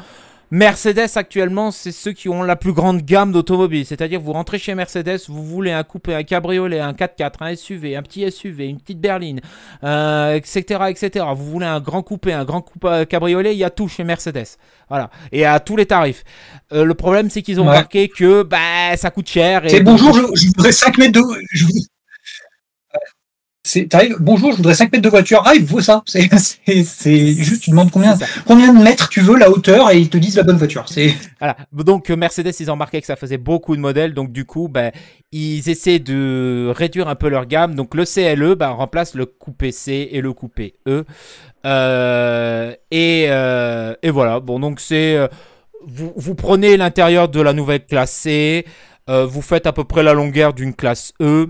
Mercedes 0.50 1.10
actuellement, 1.16 1.70
c'est 1.70 1.92
ceux 1.92 2.12
qui 2.12 2.28
ont 2.28 2.42
la 2.42 2.56
plus 2.56 2.72
grande 2.72 3.02
gamme 3.02 3.32
d'automobiles. 3.32 3.84
C'est-à-dire, 3.84 4.20
vous 4.20 4.32
rentrez 4.32 4.58
chez 4.58 4.74
Mercedes, 4.74 5.20
vous 5.28 5.44
voulez 5.44 5.72
un 5.72 5.82
coupé, 5.82 6.14
un 6.14 6.22
cabriolet, 6.22 6.80
un 6.80 6.92
4x4, 6.92 7.32
un 7.40 7.54
SUV, 7.54 7.96
un 7.96 8.02
petit 8.02 8.30
SUV, 8.30 8.66
une 8.66 8.80
petite 8.80 9.00
berline, 9.00 9.40
euh, 9.84 10.34
etc., 10.34 10.84
etc. 10.88 11.26
Vous 11.36 11.50
voulez 11.50 11.66
un 11.66 11.80
grand 11.80 12.02
coupé, 12.02 12.32
un 12.32 12.44
grand 12.44 12.62
coupé 12.62 12.88
euh, 12.88 13.04
cabriolet, 13.04 13.54
il 13.54 13.58
y 13.58 13.64
a 13.64 13.70
tout 13.70 13.88
chez 13.88 14.04
Mercedes. 14.04 14.56
Voilà. 14.88 15.10
Et 15.32 15.44
à 15.44 15.60
tous 15.60 15.76
les 15.76 15.86
tarifs. 15.86 16.24
Euh, 16.72 16.84
le 16.84 16.94
problème, 16.94 17.28
c'est 17.28 17.42
qu'ils 17.42 17.60
ont 17.60 17.64
marqué 17.64 18.08
que 18.08 18.42
bah, 18.42 18.96
ça 18.96 19.10
coûte 19.10 19.28
cher. 19.28 19.62
C'est 19.66 19.80
bonjour, 19.80 20.14
je, 20.34 20.46
voudrais 20.46 20.72
5 20.72 20.96
mètres 20.98 21.12
de 21.12 21.22
bonjour, 24.20 24.52
je 24.52 24.56
voudrais 24.56 24.74
5 24.74 24.92
mètres 24.92 25.04
de 25.04 25.08
voiture. 25.08 25.42
Ah, 25.44 25.52
il 25.54 25.66
faut 25.66 25.80
ça. 25.80 26.02
C'est 26.06 27.32
juste, 27.34 27.62
tu 27.62 27.70
demandes 27.70 27.90
combien, 27.90 28.16
combien 28.46 28.72
de 28.72 28.82
mètres 28.82 29.08
tu 29.08 29.20
veux, 29.20 29.36
la 29.36 29.50
hauteur, 29.50 29.90
et 29.90 29.98
ils 29.98 30.08
te 30.08 30.16
disent 30.16 30.36
la 30.36 30.42
bonne 30.42 30.56
voiture. 30.56 30.84
Voilà. 31.38 31.56
Donc, 31.72 32.08
Mercedes, 32.10 32.52
ils 32.60 32.70
ont 32.70 32.74
remarqué 32.74 33.00
que 33.00 33.06
ça 33.06 33.16
faisait 33.16 33.38
beaucoup 33.38 33.76
de 33.76 33.80
modèles. 33.80 34.14
Donc, 34.14 34.32
du 34.32 34.44
coup, 34.44 34.68
ben, 34.68 34.92
ils 35.32 35.68
essaient 35.68 35.98
de 35.98 36.72
réduire 36.74 37.08
un 37.08 37.14
peu 37.14 37.28
leur 37.28 37.46
gamme. 37.46 37.74
Donc, 37.74 37.94
le 37.94 38.04
CLE 38.04 38.54
ben, 38.54 38.70
remplace 38.70 39.14
le 39.14 39.26
coupé 39.26 39.72
C 39.72 40.08
et 40.12 40.20
le 40.20 40.32
coupé 40.32 40.74
E. 40.86 41.04
Euh, 41.66 42.74
et, 42.90 43.26
euh, 43.28 43.94
et, 44.02 44.10
voilà. 44.10 44.40
Bon, 44.40 44.58
donc, 44.58 44.80
c'est. 44.80 45.16
Euh, 45.16 45.28
vous, 45.86 46.12
vous, 46.16 46.34
prenez 46.34 46.76
l'intérieur 46.76 47.28
de 47.28 47.40
la 47.40 47.52
nouvelle 47.52 47.84
classe 47.84 48.12
C. 48.12 48.64
vous 49.06 49.42
faites 49.42 49.66
à 49.66 49.72
peu 49.72 49.84
près 49.84 50.02
la 50.02 50.12
longueur 50.12 50.52
d'une 50.52 50.74
classe 50.74 51.12
E 51.20 51.48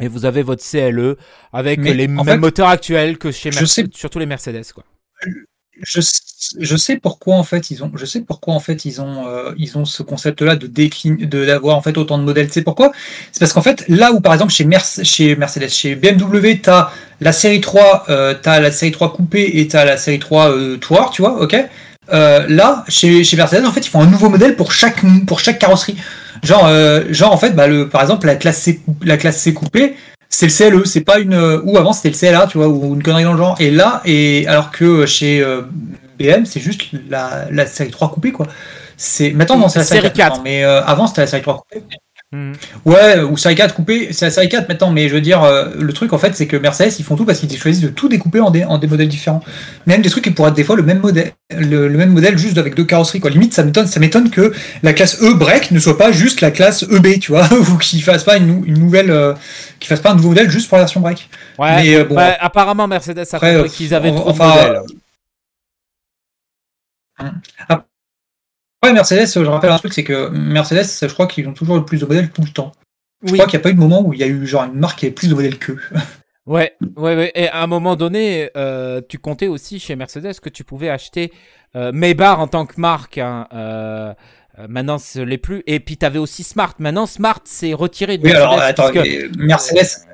et 0.00 0.08
vous 0.08 0.24
avez 0.24 0.42
votre 0.42 0.64
CLE 0.64 1.16
avec 1.52 1.80
les 1.80 2.08
mêmes 2.08 2.40
moteurs 2.40 2.68
actuels 2.68 3.18
que 3.18 3.30
chez 3.30 3.50
Mercedes, 3.50 3.94
surtout 3.94 4.18
les 4.18 4.26
Mercedes 4.26 4.72
quoi. 4.74 4.84
Je, 5.82 6.00
je, 6.58 6.76
sais 6.76 6.98
pourquoi 6.98 7.36
en 7.36 7.42
fait 7.42 7.70
ils 7.70 7.82
ont 7.82 7.90
je 7.94 8.04
sais 8.04 8.20
pourquoi 8.20 8.52
en 8.52 8.60
fait 8.60 8.84
ils 8.84 9.00
ont 9.00 9.26
euh, 9.26 9.52
ils 9.56 9.78
ont 9.78 9.86
ce 9.86 10.02
concept 10.02 10.42
là 10.42 10.56
de 10.56 10.66
décliner 10.66 11.24
de 11.24 11.46
d'avoir 11.46 11.76
en 11.76 11.80
fait 11.80 11.96
autant 11.96 12.18
de 12.18 12.24
modèles. 12.24 12.48
C'est 12.50 12.62
pourquoi? 12.62 12.92
C'est 13.32 13.40
parce 13.40 13.54
qu'en 13.54 13.62
fait 13.62 13.84
là 13.88 14.12
où 14.12 14.20
par 14.20 14.34
exemple 14.34 14.52
chez, 14.52 14.68
chez 15.04 15.36
Mercedes 15.36 15.68
chez 15.70 15.94
BMW 15.94 16.60
tu 16.62 16.68
as 16.68 16.90
la 17.20 17.32
série 17.32 17.60
3 17.60 18.06
euh, 18.10 18.34
tu 18.42 18.48
as 18.48 18.60
la 18.60 18.72
série 18.72 18.92
3 18.92 19.12
coupée 19.12 19.58
et 19.58 19.68
tu 19.68 19.76
as 19.76 19.84
la 19.86 19.96
série 19.96 20.18
3 20.18 20.50
euh, 20.50 20.78
tu 20.78 21.22
vois 21.22 21.40
OK? 21.40 21.56
Euh, 22.12 22.46
là 22.48 22.84
chez, 22.88 23.24
chez 23.24 23.36
Mercedes 23.36 23.64
en 23.64 23.72
fait 23.72 23.86
ils 23.86 23.90
font 23.90 24.02
un 24.02 24.06
nouveau 24.06 24.28
modèle 24.28 24.56
pour 24.56 24.72
chaque 24.72 25.02
pour 25.26 25.40
chaque 25.40 25.58
carrosserie 25.58 25.96
Genre, 26.42 26.66
euh, 26.66 27.04
genre 27.10 27.32
en 27.32 27.36
fait, 27.36 27.50
bah, 27.50 27.66
le, 27.66 27.88
par 27.88 28.02
exemple, 28.02 28.26
la 28.26 28.36
classe 28.36 28.58
C, 28.58 28.80
la 29.02 29.16
classe 29.16 29.38
C 29.38 29.52
coupée, 29.52 29.96
c'est 30.28 30.46
le 30.46 30.70
CLE, 30.70 30.86
c'est 30.86 31.02
pas 31.02 31.18
une. 31.18 31.34
Ou 31.64 31.76
avant 31.76 31.92
c'était 31.92 32.10
le 32.10 32.16
CLA, 32.16 32.46
tu 32.46 32.58
vois, 32.58 32.68
ou 32.68 32.94
une 32.94 33.02
connerie 33.02 33.24
dans 33.24 33.32
le 33.32 33.38
genre. 33.38 33.56
Et 33.58 33.70
là, 33.70 34.00
et 34.04 34.46
alors 34.46 34.70
que 34.70 35.04
chez 35.06 35.42
euh, 35.42 35.62
BM, 36.18 36.46
c'est 36.46 36.60
juste 36.60 36.82
la, 37.08 37.46
la 37.50 37.66
série 37.66 37.90
3 37.90 38.10
coupée, 38.10 38.32
quoi. 38.32 38.46
C'est 38.96 39.30
maintenant 39.30 39.56
non, 39.56 39.68
c'est 39.68 39.78
la 39.78 39.84
série 39.84 40.12
4, 40.12 40.42
mais 40.44 40.62
euh, 40.62 40.84
avant 40.84 41.06
c'était 41.06 41.22
la 41.22 41.26
série 41.26 41.42
3 41.42 41.54
coupée. 41.56 41.82
Hmm. 42.32 42.52
Ouais, 42.84 43.20
ou 43.22 43.36
série 43.36 43.56
4 43.56 43.74
coupé, 43.74 44.12
c'est 44.12 44.24
la 44.24 44.30
série 44.30 44.48
4 44.48 44.68
maintenant, 44.68 44.92
mais 44.92 45.08
je 45.08 45.14
veux 45.14 45.20
dire, 45.20 45.42
euh, 45.42 45.70
le 45.76 45.92
truc 45.92 46.12
en 46.12 46.18
fait, 46.18 46.36
c'est 46.36 46.46
que 46.46 46.56
Mercedes 46.56 46.94
ils 47.00 47.04
font 47.04 47.16
tout 47.16 47.24
parce 47.24 47.40
qu'ils 47.40 47.56
choisissent 47.58 47.82
de 47.82 47.88
tout 47.88 48.08
découper 48.08 48.38
en 48.38 48.52
des, 48.52 48.62
en 48.62 48.78
des 48.78 48.86
modèles 48.86 49.08
différents. 49.08 49.42
Même 49.86 50.00
des 50.00 50.10
trucs 50.10 50.22
qui 50.22 50.30
pourraient 50.30 50.50
être 50.50 50.54
des 50.54 50.62
fois 50.62 50.76
le 50.76 50.84
même 50.84 51.00
modèle, 51.00 51.32
le, 51.50 51.88
même 51.88 52.12
modèle 52.12 52.38
juste 52.38 52.56
avec 52.56 52.76
deux 52.76 52.84
carrosseries 52.84 53.18
quoi. 53.18 53.30
Limite, 53.30 53.52
ça 53.52 53.64
m'étonne, 53.64 53.88
ça 53.88 53.98
m'étonne 53.98 54.30
que 54.30 54.52
la 54.84 54.92
classe 54.92 55.20
E 55.24 55.34
break 55.34 55.72
ne 55.72 55.80
soit 55.80 55.98
pas 55.98 56.12
juste 56.12 56.40
la 56.40 56.52
classe 56.52 56.84
EB, 56.84 57.18
tu 57.18 57.32
vois, 57.32 57.48
ou 57.72 57.78
qu'ils 57.78 58.02
fassent 58.04 58.22
pas 58.22 58.36
une, 58.36 58.62
une 58.64 58.78
nouvelle, 58.78 59.10
euh, 59.10 59.34
qu'ils 59.80 59.88
fassent 59.88 59.98
pas 59.98 60.12
un 60.12 60.14
nouveau 60.14 60.28
modèle 60.28 60.48
juste 60.48 60.68
pour 60.68 60.78
la 60.78 60.84
version 60.84 61.00
break. 61.00 61.28
Ouais. 61.58 61.82
Mais, 61.82 61.96
euh, 61.96 62.04
bon, 62.04 62.14
bah, 62.14 62.36
apparemment 62.38 62.86
Mercedes 62.86 63.26
a 63.32 63.40
compris 63.40 63.70
qu'ils 63.70 63.92
avaient 63.92 64.12
trop 64.12 64.30
de 64.30 64.38
modèles. 64.38 64.82
Hein. 67.18 67.82
Ouais, 68.82 68.92
Mercedes, 68.92 69.26
je 69.26 69.40
rappelle 69.40 69.70
un 69.70 69.78
truc, 69.78 69.92
c'est 69.92 70.04
que 70.04 70.28
Mercedes, 70.28 70.86
je 71.08 71.12
crois 71.12 71.26
qu'ils 71.26 71.46
ont 71.48 71.52
toujours 71.52 71.76
le 71.76 71.84
plus 71.84 72.00
de 72.00 72.06
modèles 72.06 72.30
tout 72.30 72.42
le 72.42 72.48
temps. 72.48 72.72
Je 73.22 73.32
crois 73.34 73.46
qu'il 73.46 73.58
n'y 73.58 73.62
a 73.62 73.64
pas 73.64 73.70
eu 73.70 73.74
de 73.74 73.78
moment 73.78 74.02
où 74.02 74.14
il 74.14 74.20
y 74.20 74.22
a 74.22 74.26
eu 74.26 74.46
genre 74.46 74.64
une 74.64 74.78
marque 74.78 75.00
qui 75.00 75.06
avait 75.06 75.14
plus 75.14 75.28
de 75.28 75.34
modèles 75.34 75.58
qu'eux. 75.58 75.78
Ouais, 76.46 76.74
ouais, 76.96 77.14
ouais, 77.14 77.32
Et 77.36 77.48
à 77.48 77.62
un 77.62 77.66
moment 77.68 77.94
donné, 77.94 78.50
euh, 78.56 79.00
tu 79.08 79.18
comptais 79.18 79.46
aussi 79.46 79.78
chez 79.78 79.94
Mercedes 79.94 80.40
que 80.40 80.48
tu 80.48 80.64
pouvais 80.64 80.88
acheter 80.88 81.32
euh, 81.76 81.92
Maybach 81.92 82.38
en 82.38 82.48
tant 82.48 82.66
que 82.66 82.80
marque. 82.80 83.18
Hein, 83.18 83.46
euh, 83.52 84.12
euh 84.58 84.66
maintenant, 84.68 84.98
ce 84.98 85.20
n'est 85.20 85.38
plus. 85.38 85.62
Et 85.66 85.78
puis, 85.78 85.96
tu 85.96 86.04
avais 86.04 86.18
aussi 86.18 86.42
Smart. 86.42 86.74
Maintenant, 86.78 87.06
Smart 87.06 87.40
s'est 87.44 87.74
retiré 87.74 88.18
de 88.18 88.24
oui, 88.24 88.32
Mercedes. 88.32 88.52
alors, 88.52 88.62
attends, 88.62 88.90
Mercedes. 89.38 90.06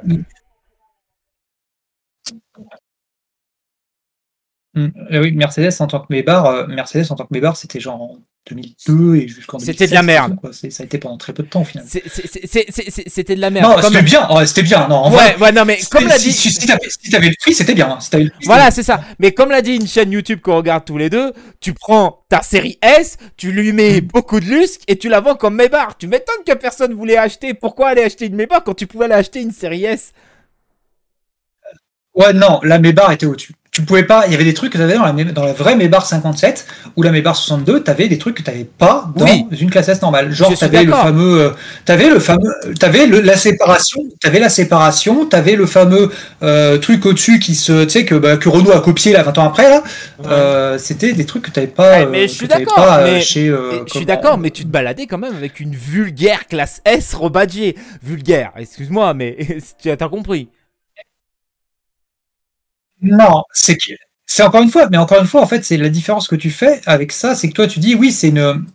Mm. 4.77 4.89
oui, 5.11 5.33
Mercedes 5.33 5.73
en 5.81 5.87
tant 5.87 6.01
que 6.01 6.07
Maybach, 6.11 6.69
Mercedes 6.69 7.11
en 7.11 7.17
tant 7.17 7.25
que 7.25 7.33
Maybach, 7.33 7.57
c'était 7.57 7.81
genre 7.81 8.19
2002 8.49 9.17
et 9.17 9.29
jusqu'en 9.29 9.59
C'était 9.59 9.87
de 9.87 9.95
la 9.95 10.03
merde. 10.03 10.37
Ça 10.53 10.83
a 10.83 10.87
été 10.87 10.99
pendant 10.99 11.17
très 11.17 11.33
peu 11.33 11.43
de 11.43 11.49
temps 11.49 11.63
au 11.63 11.65
final. 11.65 11.85
C'était 11.87 13.35
de 13.35 13.41
la 13.41 13.51
merde. 13.51 13.77
Non, 13.77 13.83
c'était 13.83 14.03
bien. 14.03 14.47
c'était 14.47 14.63
bien. 14.63 14.89
Non, 14.89 14.97
en 14.97 15.11
ouais, 15.11 15.17
vrai, 15.17 15.37
ouais, 15.39 15.53
non, 15.53 15.65
mais 15.65 15.79
comme 15.91 16.07
l'a 16.07 16.19
dit. 16.19 16.33
Si, 16.33 16.51
si 16.51 16.67
t'avais 16.67 17.29
le 17.29 17.35
prix, 17.41 17.55
c'était 17.55 17.75
bien. 17.75 17.99
Si 18.01 18.11
le 18.17 18.31
prix, 18.31 18.47
voilà, 18.47 18.71
c'est 18.71 18.83
ça. 18.83 19.01
Mais 19.19 19.33
comme 19.33 19.51
l'a 19.51 19.63
dit 19.63 19.75
une 19.75 19.87
chaîne 19.87 20.13
YouTube 20.13 20.41
qu'on 20.41 20.57
regarde 20.57 20.85
tous 20.85 20.99
les 20.99 21.11
deux, 21.11 21.33
tu 21.61 21.73
prends 21.73 22.25
ta 22.29 22.43
série 22.43 22.79
S, 22.83 23.17
tu 23.37 23.53
lui 23.53 23.73
mets 23.73 24.01
mm. 24.01 24.07
beaucoup 24.07 24.41
de 24.41 24.47
lustre 24.47 24.85
et 24.89 24.97
tu 24.97 25.09
la 25.09 25.21
vends 25.21 25.35
comme 25.35 25.57
Maybach. 25.57 25.99
Tu 25.99 26.07
m'étonnes 26.07 26.45
que 26.47 26.55
personne 26.55 26.95
voulait 26.95 27.17
acheter. 27.17 27.55
Pourquoi 27.55 27.89
aller 27.89 28.03
acheter 28.03 28.27
une 28.27 28.37
Maybach 28.37 28.63
quand 28.65 28.75
tu 28.75 28.87
pouvais 28.87 29.07
aller 29.07 29.15
acheter 29.15 29.41
une 29.41 29.53
série 29.53 29.85
S? 29.85 30.13
Ouais, 32.15 32.33
non, 32.33 32.61
la 32.63 32.79
Maybach 32.79 33.13
était 33.13 33.27
au-dessus 33.27 33.55
tu 33.77 33.83
pouvais 33.83 34.05
pas, 34.05 34.25
il 34.25 34.33
y 34.33 34.35
avait 34.35 34.45
des 34.45 34.55
trucs 34.55 34.73
que 34.73 34.79
tu 34.79 34.83
avais 34.83 34.95
dans 34.95 35.05
la, 35.05 35.13
dans 35.13 35.45
la 35.45 35.53
vraie 35.53 35.77
Mébar 35.77 36.07
57 36.07 36.67
ou 36.97 37.03
la 37.03 37.11
Mébar 37.11 37.37
62, 37.37 37.85
tu 37.85 37.91
avais 37.91 38.09
des 38.09 38.17
trucs 38.17 38.35
que 38.39 38.43
tu 38.43 38.51
n'avais 38.51 38.65
pas 38.65 39.13
dans 39.15 39.27
une 39.51 39.69
classe 39.69 39.91
S 39.91 40.01
normale. 40.01 40.33
Genre, 40.33 40.51
tu 40.57 40.65
avais 40.65 40.83
le 40.83 40.93
fameux, 40.93 41.41
euh, 41.43 41.51
tu 41.85 41.93
avais 41.93 42.09
le 42.09 42.19
fameux, 42.19 42.55
tu 42.81 42.87
avais 42.87 43.05
le, 43.05 43.21
la 43.21 43.37
séparation, 43.37 44.01
tu 44.19 44.27
avais 44.27 44.39
la 44.39 44.49
séparation, 44.49 45.27
tu 45.27 45.37
avais 45.37 45.57
le 45.57 45.67
fameux 45.67 46.11
euh, 46.43 46.79
truc 46.79 47.05
au-dessus 47.05 47.39
qui 47.39 47.55
se, 47.55 47.85
tu 47.85 47.91
sais, 47.91 48.05
que, 48.07 48.15
bah, 48.15 48.39
que 48.39 48.49
Renault 48.49 48.73
a 48.73 48.81
copié 48.81 49.13
là 49.13 49.23
20 49.23 49.37
ans 49.37 49.45
après, 49.45 49.69
là. 49.69 49.83
Euh, 50.25 50.79
c'était 50.79 51.13
des 51.13 51.27
trucs 51.27 51.43
que 51.43 51.51
tu 51.51 51.61
n'avais 51.61 51.71
pas, 51.71 52.07
mais 52.07 52.29
je 52.29 52.33
suis 52.33 52.49
d'accord, 52.49 53.01
mais, 53.05 53.21
chez, 53.21 53.49
je 53.49 53.93
suis 53.93 54.07
d'accord, 54.07 54.39
mais 54.39 54.53
tu 54.53 54.63
te 54.63 54.69
baladais 54.69 55.07
quand 55.07 55.19
même 55.19 55.37
avec 55.37 55.61
une 55.61 55.75
vulgaire 55.75 56.47
classe 56.47 56.81
S 56.87 57.13
rebadgée. 57.13 57.77
Vulgaire, 58.03 58.53
excuse-moi, 58.57 59.13
mais 59.13 59.37
tu 59.83 59.91
as 59.91 59.97
compris. 60.09 60.49
Non, 63.07 63.43
c'est 63.53 63.77
que 63.77 63.93
c'est 64.27 64.43
encore 64.43 64.63
une 64.63 64.71
fois, 64.71 64.89
mais 64.91 64.99
encore 64.99 65.21
une 65.21 65.27
fois, 65.27 65.41
en 65.41 65.47
fait, 65.47 65.65
c'est 65.65 65.77
la 65.77 65.89
différence 65.89 66.29
que 66.29 66.37
tu 66.37 66.51
fais 66.51 66.81
avec 66.87 67.13
ça, 67.13 67.35
c'est 67.35 67.49
que 67.49 67.55
toi, 67.55 67.67
tu 67.67 67.79
dis, 67.79 67.95
oui, 67.95 68.13
c'est 68.13 68.29
une, 68.29 68.67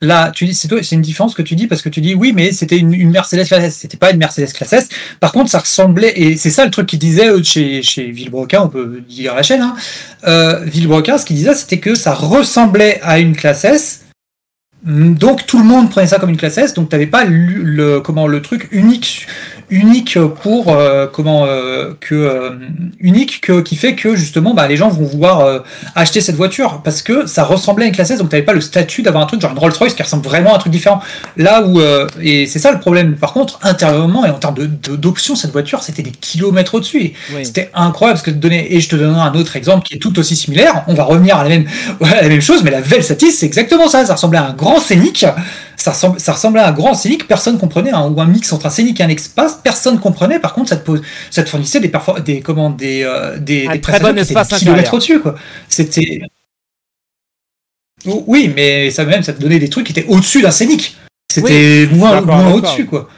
Là, 0.00 0.30
tu 0.30 0.44
dis, 0.44 0.54
c'est 0.54 0.92
une 0.92 1.00
différence 1.00 1.34
que 1.34 1.42
tu 1.42 1.54
dis 1.56 1.66
parce 1.66 1.82
que 1.82 1.88
tu 1.88 2.00
dis 2.00 2.14
oui, 2.14 2.32
mais 2.34 2.52
c'était 2.52 2.76
une, 2.78 3.10
Mercedes 3.10 3.46
classe 3.46 3.64
S. 3.64 3.76
C'était 3.76 3.96
pas 3.96 4.10
une 4.10 4.18
Mercedes 4.18 4.52
classe 4.52 4.72
S. 4.72 4.88
Par 5.20 5.32
contre, 5.32 5.50
ça 5.50 5.60
ressemblait, 5.60 6.12
et 6.16 6.36
c'est 6.36 6.50
ça 6.50 6.64
le 6.64 6.70
truc 6.70 6.86
qu'il 6.86 6.98
disait 6.98 7.28
euh, 7.28 7.42
chez, 7.42 7.82
chez 7.82 8.10
Villebroquin, 8.10 8.62
on 8.62 8.68
peut 8.68 9.02
dire 9.08 9.34
la 9.34 9.42
chaîne. 9.42 9.62
Hein. 9.62 9.76
Euh, 10.26 10.60
Villebroquin, 10.64 11.18
ce 11.18 11.24
qu'il 11.24 11.36
disait, 11.36 11.54
c'était 11.54 11.78
que 11.78 11.94
ça 11.94 12.12
ressemblait 12.12 13.00
à 13.02 13.18
une 13.18 13.36
classe 13.36 13.64
S. 13.64 14.00
Donc 14.84 15.46
tout 15.46 15.58
le 15.58 15.64
monde 15.64 15.88
prenait 15.88 16.08
ça 16.08 16.18
comme 16.18 16.28
une 16.28 16.36
classe 16.36 16.58
S, 16.58 16.74
donc 16.74 16.90
tu 16.90 16.94
n'avais 16.94 17.06
pas 17.06 17.24
le, 17.24 18.00
comment, 18.00 18.26
le 18.26 18.42
truc 18.42 18.68
unique 18.70 19.26
unique 19.70 20.18
pour 20.42 20.70
euh, 20.70 21.06
comment 21.10 21.46
euh, 21.46 21.92
que 22.00 22.14
euh, 22.14 22.50
unique 23.00 23.40
que, 23.40 23.60
qui 23.60 23.76
fait 23.76 23.94
que 23.94 24.14
justement 24.14 24.54
bah, 24.54 24.66
les 24.66 24.76
gens 24.76 24.88
vont 24.88 25.04
vouloir 25.04 25.62
acheter 25.94 26.20
cette 26.20 26.36
voiture 26.36 26.80
parce 26.82 27.02
que 27.02 27.26
ça 27.26 27.44
ressemblait 27.44 27.86
à 27.86 27.88
une 27.88 27.94
classe 27.94 28.10
S 28.10 28.18
donc 28.18 28.28
tu 28.28 28.34
n'avais 28.34 28.44
pas 28.44 28.52
le 28.52 28.60
statut 28.60 29.02
d'avoir 29.02 29.24
un 29.24 29.26
truc 29.26 29.40
genre 29.40 29.52
une 29.52 29.58
Rolls 29.58 29.72
Royce 29.72 29.94
qui 29.94 30.02
ressemble 30.02 30.24
vraiment 30.24 30.52
à 30.52 30.56
un 30.56 30.58
truc 30.58 30.72
différent. 30.72 31.00
Là 31.36 31.62
où 31.62 31.80
et 32.20 32.46
c'est 32.46 32.58
ça 32.58 32.72
le 32.72 32.80
problème. 32.80 33.16
Par 33.16 33.32
contre 33.32 33.58
intérieurement 33.62 34.24
et 34.24 34.30
en 34.30 34.38
termes 34.38 34.54
d'options 34.56 35.36
cette 35.36 35.52
voiture 35.52 35.82
c'était 35.82 36.02
des 36.02 36.10
kilomètres 36.10 36.74
au-dessus 36.74 37.12
c'était 37.42 37.70
incroyable 37.74 38.18
parce 38.18 38.24
que 38.24 38.30
donner 38.30 38.74
et 38.74 38.80
je 38.80 38.88
te 38.88 38.96
donnerai 38.96 39.20
un 39.20 39.34
autre 39.34 39.56
exemple 39.56 39.86
qui 39.86 39.94
est 39.94 39.98
tout 39.98 40.18
aussi 40.18 40.36
similaire. 40.36 40.84
On 40.88 40.94
va 40.94 41.04
revenir 41.04 41.36
à 41.36 41.44
la 41.44 41.48
même 41.48 41.66
à 42.02 42.22
la 42.22 42.28
même 42.28 42.42
chose 42.42 42.62
mais 42.62 42.70
la 42.70 42.80
Velsatis 42.80 43.32
c'est 43.32 43.46
exactement 43.46 43.88
ça. 43.88 44.04
Ça 44.04 44.14
ressemblait 44.14 44.38
à 44.38 44.46
un 44.46 44.52
grand 44.52 44.78
scénic 44.78 45.24
ça, 45.92 46.14
ça 46.16 46.32
ressemblait 46.32 46.62
à 46.62 46.68
un 46.68 46.72
grand 46.72 46.94
scénic, 46.94 47.28
personne 47.28 47.58
comprenait, 47.58 47.90
hein, 47.90 48.08
ou 48.08 48.20
un 48.20 48.26
mix 48.26 48.52
entre 48.52 48.66
un 48.66 48.70
scénic 48.70 49.00
et 49.00 49.02
un 49.02 49.08
espace, 49.08 49.60
personne 49.62 50.00
comprenait. 50.00 50.38
Par 50.40 50.54
contre, 50.54 50.70
ça 50.70 50.76
te, 50.76 50.90
ça 51.30 51.42
te 51.42 51.48
fournissait 51.48 51.80
des, 51.80 51.92
des, 52.24 52.40
comment, 52.40 52.70
des, 52.70 53.02
euh, 53.02 53.38
des, 53.38 53.66
un 53.66 53.78
très 53.78 54.00
bon 54.00 54.16
espace 54.16 54.48
kilomètres 54.58 54.94
au-dessus. 54.94 55.20
C'était. 55.68 56.22
Oui, 58.06 58.52
mais 58.54 58.90
ça 58.90 59.04
même, 59.04 59.22
ça 59.22 59.32
te 59.32 59.40
donnait 59.40 59.58
des 59.58 59.68
trucs 59.68 59.86
qui 59.86 59.92
étaient 59.92 60.08
au-dessus 60.08 60.42
d'un 60.42 60.50
scénic. 60.50 60.96
C'était 61.30 61.86
moins, 61.90 62.20
au-dessus, 62.52 62.86
quoi. 62.86 63.08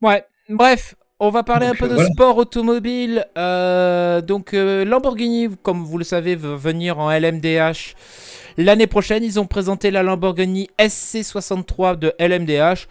Ouais, 0.00 0.24
bref, 0.48 0.94
on 1.24 1.30
va 1.30 1.42
parler 1.42 1.66
un 1.66 1.74
peu 1.74 1.88
de 1.88 1.96
sport 2.04 2.36
automobile. 2.36 3.26
Euh, 3.38 4.20
donc, 4.20 4.54
euh, 4.54 4.84
Lamborghini, 4.84 5.48
comme 5.62 5.84
vous 5.84 5.98
le 5.98 6.04
savez, 6.04 6.36
veut 6.36 6.54
venir 6.54 6.98
en 6.98 7.10
LMDH 7.10 7.94
L'année 8.56 8.86
prochaine, 8.86 9.24
ils 9.24 9.40
ont 9.40 9.46
présenté 9.46 9.90
la 9.90 10.02
Lamborghini 10.02 10.68
SC63 10.78 11.98
de 11.98 12.12
LMDH. 12.20 12.86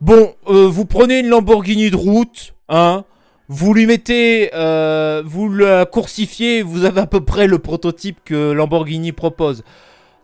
Bon, 0.00 0.34
euh, 0.48 0.66
vous 0.66 0.86
prenez 0.86 1.18
une 1.18 1.28
Lamborghini 1.28 1.90
de 1.90 1.96
route, 1.96 2.54
hein, 2.68 3.04
vous 3.48 3.74
lui 3.74 3.86
mettez, 3.86 4.50
euh, 4.54 5.22
vous 5.26 5.52
la 5.52 5.84
coursifiez, 5.84 6.62
vous 6.62 6.84
avez 6.84 7.02
à 7.02 7.06
peu 7.06 7.20
près 7.20 7.46
le 7.46 7.58
prototype 7.58 8.18
que 8.24 8.52
Lamborghini 8.52 9.12
propose. 9.12 9.62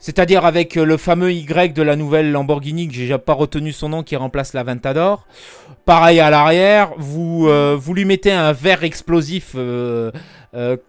C'est-à-dire 0.02 0.44
avec 0.44 0.74
le 0.74 0.96
fameux 0.98 1.32
Y 1.32 1.72
de 1.72 1.82
la 1.82 1.96
nouvelle 1.96 2.30
Lamborghini, 2.30 2.88
que 2.88 2.94
j'ai 2.94 3.16
pas 3.16 3.32
retenu 3.32 3.72
son 3.72 3.88
nom, 3.88 4.02
qui 4.02 4.16
remplace 4.16 4.52
la 4.52 4.64
Ventador. 4.64 5.26
Pareil 5.86 6.20
à 6.20 6.28
l'arrière, 6.28 6.90
vous, 6.98 7.46
euh, 7.48 7.76
vous 7.80 7.94
lui 7.94 8.04
mettez 8.04 8.32
un 8.32 8.52
verre 8.52 8.84
explosif 8.84 9.56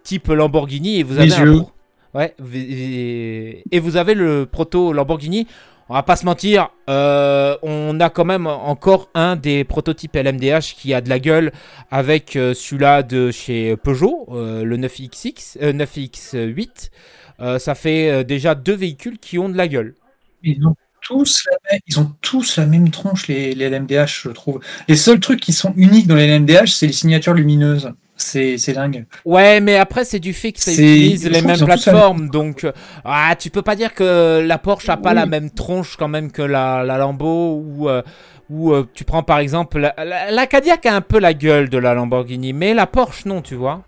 type 0.02 0.28
Lamborghini 0.28 0.98
et 0.98 1.02
vous 1.02 1.18
avez 1.18 1.32
un, 1.32 1.66
Ouais, 2.14 2.32
et 2.52 3.80
vous 3.80 3.96
avez 3.96 4.14
le 4.14 4.46
proto 4.46 4.92
Lamborghini. 4.92 5.48
On 5.88 5.94
va 5.94 6.02
pas 6.02 6.16
se 6.16 6.24
mentir, 6.24 6.70
euh, 6.88 7.56
on 7.62 8.00
a 8.00 8.08
quand 8.08 8.24
même 8.24 8.46
encore 8.46 9.10
un 9.14 9.36
des 9.36 9.64
prototypes 9.64 10.16
LMDH 10.16 10.74
qui 10.78 10.94
a 10.94 11.02
de 11.02 11.10
la 11.10 11.18
gueule 11.18 11.52
avec 11.90 12.36
euh, 12.36 12.54
celui-là 12.54 13.02
de 13.02 13.30
chez 13.30 13.76
Peugeot, 13.76 14.26
euh, 14.32 14.64
le 14.64 14.78
9XX, 14.78 15.58
9X8. 15.60 16.90
Ça 17.38 17.74
fait 17.74 18.24
déjà 18.24 18.54
deux 18.54 18.74
véhicules 18.74 19.18
qui 19.18 19.38
ont 19.38 19.48
de 19.48 19.56
la 19.56 19.68
gueule. 19.68 19.94
Ils 20.42 20.66
ont 20.66 20.76
tous 21.00 21.44
la 21.50 21.56
même, 21.70 21.80
ils 21.86 22.00
ont 22.00 22.12
tous 22.20 22.56
la 22.58 22.66
même 22.66 22.90
tronche, 22.90 23.28
les, 23.28 23.54
les 23.54 23.68
LMDH, 23.68 24.22
je 24.22 24.28
trouve. 24.30 24.60
Les 24.88 24.96
seuls 24.96 25.20
trucs 25.20 25.40
qui 25.40 25.52
sont 25.52 25.72
uniques 25.76 26.06
dans 26.06 26.16
les 26.16 26.26
LMDH, 26.26 26.68
c'est 26.68 26.86
les 26.86 26.92
signatures 26.92 27.34
lumineuses. 27.34 27.92
C'est 28.16 28.72
dingue. 28.72 29.06
Ouais, 29.24 29.60
mais 29.60 29.76
après, 29.76 30.04
c'est 30.04 30.20
du 30.20 30.32
fait 30.32 30.52
que 30.52 30.60
ça 30.60 30.72
utilise 30.72 31.28
les 31.28 31.42
mêmes 31.42 31.58
plateformes. 31.58 32.30
Donc, 32.30 32.64
euh, 32.64 32.72
ah, 33.04 33.34
tu 33.38 33.50
peux 33.50 33.62
pas 33.62 33.74
dire 33.74 33.92
que 33.92 34.40
la 34.40 34.58
Porsche 34.58 34.88
a 34.88 34.96
pas 34.96 35.14
la 35.14 35.26
même 35.26 35.50
tronche 35.50 35.96
quand 35.96 36.08
même 36.08 36.30
que 36.30 36.42
la, 36.42 36.84
la 36.84 36.98
Lambo 36.98 37.56
ou. 37.56 37.88
Euh, 37.88 38.02
ou 38.50 38.74
euh, 38.74 38.86
tu 38.92 39.04
prends 39.04 39.22
par 39.22 39.38
exemple 39.38 39.78
la, 39.78 40.30
la, 40.30 40.46
Cadillac 40.46 40.84
a 40.84 40.94
un 40.94 41.00
peu 41.00 41.18
la 41.18 41.32
gueule 41.32 41.70
de 41.70 41.78
la 41.78 41.94
Lamborghini, 41.94 42.52
mais 42.52 42.74
la 42.74 42.86
Porsche 42.86 43.24
non, 43.24 43.40
tu 43.40 43.54
vois. 43.54 43.84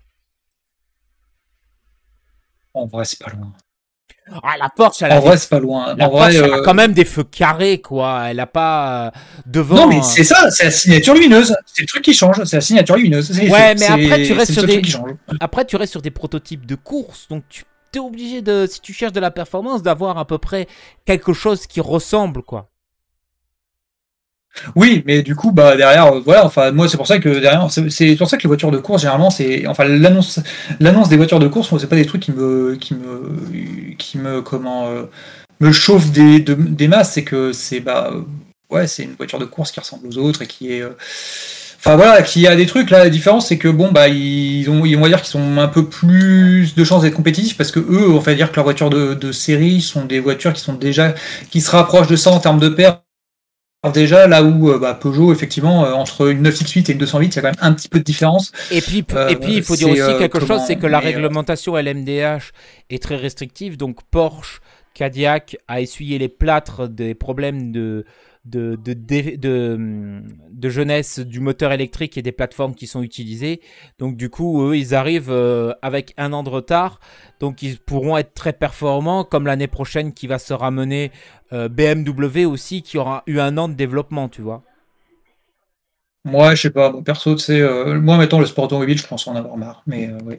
En 2.77 2.85
vrai, 2.85 3.05
c'est 3.05 3.19
pas 3.19 3.31
loin. 3.31 3.53
Ah, 4.43 4.57
la 4.59 4.69
Porsche, 4.69 5.03
elle 5.03 5.11
a 5.11 5.17
en 5.17 5.19
vrai, 5.21 5.37
c'est 5.37 5.49
pas 5.49 5.59
loin. 5.59 5.95
La 5.95 6.09
Porsche, 6.09 6.35
elle 6.35 6.51
a 6.51 6.57
euh, 6.57 6.63
quand 6.63 6.73
même 6.73 6.93
des 6.93 7.05
feux 7.05 7.23
carrés, 7.23 7.79
quoi. 7.79 8.25
Elle 8.29 8.39
a 8.39 8.45
pas 8.45 9.07
euh, 9.07 9.11
devant. 9.45 9.75
Non, 9.75 9.87
mais 9.87 10.01
c'est 10.01 10.23
ça, 10.23 10.51
c'est 10.51 10.65
la 10.65 10.71
signature 10.71 11.13
lumineuse. 11.13 11.55
C'est 11.65 11.81
le 11.81 11.87
truc 11.87 12.03
qui 12.03 12.13
change. 12.13 12.43
C'est 12.43 12.57
la 12.57 12.61
signature 12.61 12.97
lumineuse. 12.97 13.31
Ouais, 13.49 13.75
mais 13.75 13.85
après 13.85 14.23
tu 14.23 14.33
restes 14.33 14.53
sur 14.53 14.65
des. 14.65 14.81
Après, 15.39 15.65
tu 15.65 15.75
restes 15.75 15.91
sur 15.91 16.01
des 16.01 16.11
prototypes 16.11 16.65
de 16.65 16.75
course, 16.75 17.27
donc 17.29 17.43
tu 17.49 17.63
es 17.95 17.99
obligé 17.99 18.41
de, 18.41 18.67
si 18.69 18.81
tu 18.81 18.93
cherches 18.93 19.13
de 19.13 19.19
la 19.19 19.31
performance, 19.31 19.81
d'avoir 19.81 20.17
à 20.17 20.25
peu 20.25 20.37
près 20.37 20.67
quelque 21.05 21.33
chose 21.33 21.65
qui 21.67 21.79
ressemble, 21.79 22.43
quoi. 22.43 22.69
Oui, 24.75 25.03
mais 25.05 25.21
du 25.21 25.35
coup, 25.35 25.51
bah 25.51 25.75
derrière, 25.75 26.07
euh, 26.13 26.21
voilà, 26.23 26.45
enfin 26.45 26.71
moi 26.71 26.87
c'est 26.87 26.97
pour 26.97 27.07
ça 27.07 27.19
que 27.19 27.29
derrière, 27.29 27.67
c'est 27.71 28.15
pour 28.15 28.29
ça 28.29 28.37
que 28.37 28.43
les 28.43 28.47
voitures 28.47 28.71
de 28.71 28.77
course 28.77 29.01
généralement 29.01 29.29
c'est, 29.29 29.67
enfin 29.67 29.85
l'annonce, 29.85 30.39
l'annonce 30.79 31.09
des 31.09 31.17
voitures 31.17 31.39
de 31.39 31.47
course, 31.47 31.71
moi 31.71 31.79
c'est 31.79 31.87
pas 31.87 31.95
des 31.95 32.05
trucs 32.05 32.21
qui 32.21 32.31
me, 32.31 32.75
qui 32.79 32.93
me, 32.93 33.95
qui 33.97 34.17
me, 34.17 34.41
comment, 34.41 34.87
euh, 34.87 35.03
me 35.59 35.71
chauffe 35.71 36.11
des, 36.11 36.39
des 36.39 36.87
masses, 36.87 37.13
c'est 37.13 37.23
que 37.23 37.51
c'est 37.53 37.79
bah, 37.79 38.11
ouais, 38.69 38.87
c'est 38.87 39.03
une 39.03 39.15
voiture 39.15 39.39
de 39.39 39.45
course 39.45 39.71
qui 39.71 39.79
ressemble 39.79 40.07
aux 40.07 40.17
autres 40.17 40.41
et 40.41 40.47
qui 40.47 40.73
est, 40.73 40.81
euh, 40.81 40.89
enfin 41.79 41.95
voilà, 41.95 42.21
qui 42.21 42.47
a 42.47 42.55
des 42.55 42.65
trucs 42.65 42.89
là. 42.89 42.99
La 42.99 43.09
différence 43.09 43.47
c'est 43.47 43.57
que 43.57 43.67
bon 43.67 43.91
bah 43.91 44.07
ils 44.07 44.69
ont, 44.69 44.81
on 44.83 45.01
va 45.01 45.07
dire 45.07 45.21
qu'ils 45.21 45.29
sont 45.31 45.57
un 45.57 45.67
peu 45.67 45.85
plus 45.87 46.75
de 46.75 46.83
chances 46.83 47.03
d'être 47.03 47.15
compétitifs 47.15 47.57
parce 47.57 47.71
que 47.71 47.79
eux, 47.79 48.09
on 48.09 48.19
va 48.19 48.33
dire 48.33 48.51
que 48.51 48.55
leurs 48.55 48.65
voitures 48.65 48.89
de, 48.89 49.13
de 49.13 49.31
série 49.31 49.81
sont 49.81 50.05
des 50.05 50.19
voitures 50.19 50.53
qui 50.53 50.61
sont 50.61 50.73
déjà, 50.73 51.13
qui 51.51 51.61
se 51.61 51.71
rapprochent 51.71 52.07
de 52.07 52.15
ça 52.15 52.31
en 52.31 52.39
termes 52.39 52.59
de 52.59 52.69
paire 52.69 53.01
déjà, 53.93 54.27
là 54.27 54.43
où 54.43 54.69
euh, 54.69 54.79
bah, 54.79 54.93
Peugeot, 54.93 55.31
effectivement, 55.31 55.85
euh, 55.85 55.93
entre 55.93 56.29
une 56.29 56.47
9X8 56.47 56.89
et 56.89 56.93
une 56.93 56.97
208, 56.97 57.27
il 57.27 57.35
y 57.35 57.39
a 57.39 57.41
quand 57.41 57.47
même 57.47 57.55
un 57.61 57.73
petit 57.73 57.89
peu 57.89 57.99
de 57.99 58.03
différence. 58.03 58.51
Et 58.71 58.81
puis, 58.81 58.99
et 58.99 59.35
puis 59.35 59.55
il 59.55 59.63
faut 59.63 59.75
dire 59.75 59.89
aussi 59.89 60.01
euh, 60.01 60.17
quelque 60.17 60.39
chose, 60.39 60.61
c'est 60.65 60.75
que 60.77 60.87
la 60.87 60.99
réglementation 60.99 61.75
LMDH 61.75 62.51
est 62.89 63.01
très 63.01 63.15
restrictive, 63.15 63.77
donc 63.77 63.99
Porsche, 64.09 64.61
Cadillac 64.93 65.57
a 65.67 65.79
essuyé 65.79 66.17
les 66.17 66.29
plâtres 66.29 66.87
des 66.87 67.13
problèmes 67.13 67.71
de, 67.71 68.05
de, 68.49 68.75
de, 68.75 69.35
de, 69.35 70.69
jeunesse 70.69 71.19
du 71.19 71.39
moteur 71.39 71.71
électrique 71.71 72.17
et 72.17 72.21
des 72.21 72.31
plateformes 72.31 72.75
qui 72.75 72.87
sont 72.87 73.03
utilisées. 73.03 73.61
Donc 73.99 74.15
du 74.17 74.29
coup, 74.29 74.63
eux, 74.63 74.77
ils 74.77 74.95
arrivent 74.95 75.31
euh, 75.31 75.73
avec 75.81 76.13
un 76.17 76.33
an 76.33 76.43
de 76.43 76.49
retard. 76.49 76.99
Donc 77.39 77.61
ils 77.61 77.77
pourront 77.77 78.17
être 78.17 78.33
très 78.33 78.53
performants, 78.53 79.23
comme 79.23 79.45
l'année 79.45 79.67
prochaine 79.67 80.13
qui 80.13 80.27
va 80.27 80.39
se 80.39 80.53
ramener 80.53 81.11
euh, 81.53 81.69
BMW 81.69 82.45
aussi, 82.45 82.81
qui 82.81 82.97
aura 82.97 83.23
eu 83.27 83.39
un 83.39 83.57
an 83.57 83.67
de 83.67 83.73
développement, 83.73 84.29
tu 84.29 84.41
vois. 84.41 84.63
Moi, 86.27 86.55
je 86.55 86.63
sais 86.63 86.69
pas, 86.69 86.93
perso, 87.05 87.35
tu 87.35 87.43
sais, 87.43 87.61
euh, 87.61 87.99
moi, 87.99 88.17
mettons 88.17 88.39
le 88.39 88.45
sport 88.45 88.65
automobile, 88.65 88.97
je 88.97 89.07
pense 89.07 89.27
en 89.27 89.35
avoir 89.35 89.55
marre. 89.55 89.81
Mais 89.87 90.07
euh, 90.07 90.17
oui. 90.25 90.35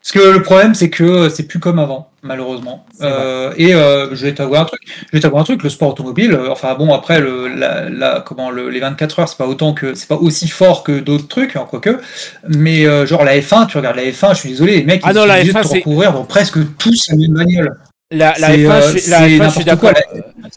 Parce 0.00 0.12
que 0.12 0.32
le 0.32 0.42
problème, 0.42 0.74
c'est 0.74 0.88
que 0.88 1.04
euh, 1.04 1.28
c'est 1.28 1.42
plus 1.42 1.58
comme 1.58 1.78
avant, 1.78 2.10
malheureusement. 2.22 2.86
et 3.00 3.72
je 3.72 4.24
vais 4.24 4.34
t'avoir 4.34 4.62
un 4.62 4.64
truc. 4.64 4.80
Je 4.86 5.12
vais 5.12 5.20
t'avoir 5.20 5.42
un 5.42 5.44
truc. 5.44 5.62
Le 5.62 5.68
sport 5.68 5.90
automobile. 5.90 6.38
enfin 6.50 6.74
bon, 6.74 6.94
après 6.94 7.20
le, 7.20 7.48
la, 7.48 8.20
comment 8.24 8.50
le, 8.50 8.70
les 8.70 8.80
24 8.80 9.18
heures, 9.18 9.28
c'est 9.28 9.36
pas 9.36 9.46
autant 9.46 9.74
que 9.74 9.94
c'est 9.94 10.08
pas 10.08 10.16
aussi 10.16 10.48
fort 10.48 10.82
que 10.82 11.00
d'autres 11.00 11.28
trucs, 11.28 11.54
hein, 11.56 11.66
quoique. 11.68 12.00
Mais 12.48 12.84
genre 13.06 13.24
la 13.24 13.38
F1, 13.38 13.66
tu 13.66 13.76
regardes 13.76 13.96
la 13.96 14.04
F1, 14.04 14.34
je 14.34 14.40
suis 14.40 14.48
désolé, 14.50 14.78
les 14.78 14.84
mecs 14.84 15.02
ah 15.04 15.10
ils 15.10 15.14
non, 15.14 15.24
sont 15.24 15.30
obligés 15.30 15.52
de 15.52 15.60
te 15.60 15.68
recourir 15.68 16.12
dans 16.14 16.24
presque 16.24 16.58
tous 16.78 17.08
la 17.10 17.16
même 17.16 17.34
bagnole. 17.34 17.76
La, 18.12 18.34
la 18.38 18.56
F1, 18.56 18.92
je, 18.92 19.50
suis 19.50 19.64
d'accord. 19.64 19.92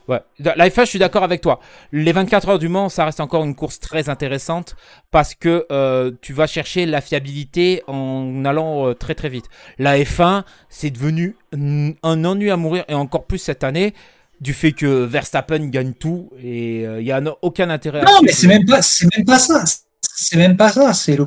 Ouais. 0.07 0.19
La 0.39 0.69
F1, 0.69 0.81
je 0.81 0.89
suis 0.89 0.99
d'accord 0.99 1.23
avec 1.23 1.41
toi. 1.41 1.59
Les 1.91 2.11
24 2.11 2.49
heures 2.49 2.59
du 2.59 2.67
Mans, 2.67 2.89
ça 2.89 3.05
reste 3.05 3.19
encore 3.19 3.43
une 3.43 3.55
course 3.55 3.79
très 3.79 4.09
intéressante 4.09 4.75
parce 5.11 5.33
que 5.33 5.65
euh, 5.71 6.11
tu 6.21 6.33
vas 6.33 6.47
chercher 6.47 6.85
la 6.85 7.01
fiabilité 7.01 7.83
en 7.87 8.43
allant 8.45 8.87
euh, 8.87 8.93
très 8.93 9.15
très 9.15 9.29
vite. 9.29 9.45
La 9.77 9.97
F1, 9.97 10.43
c'est 10.69 10.89
devenu 10.89 11.37
un 11.53 12.25
ennui 12.25 12.51
à 12.51 12.57
mourir 12.57 12.83
et 12.87 12.93
encore 12.93 13.25
plus 13.25 13.37
cette 13.37 13.63
année 13.63 13.93
du 14.41 14.53
fait 14.53 14.73
que 14.73 15.05
Verstappen 15.05 15.67
gagne 15.69 15.93
tout 15.93 16.29
et 16.41 16.81
il 16.81 16.85
euh, 16.85 17.01
n'y 17.01 17.11
a 17.11 17.21
aucun 17.41 17.69
intérêt. 17.69 18.01
Non, 18.03 18.19
mais 18.23 18.31
c'est 18.33 18.47
même 18.47 18.65
pas, 18.65 18.81
c'est 18.81 19.07
même 19.15 19.25
pas 19.25 19.39
ça 19.39 19.63
c'est 20.15 20.37
même 20.37 20.55
pas 20.55 20.69
ça. 20.69 20.93
C'est 20.93 21.17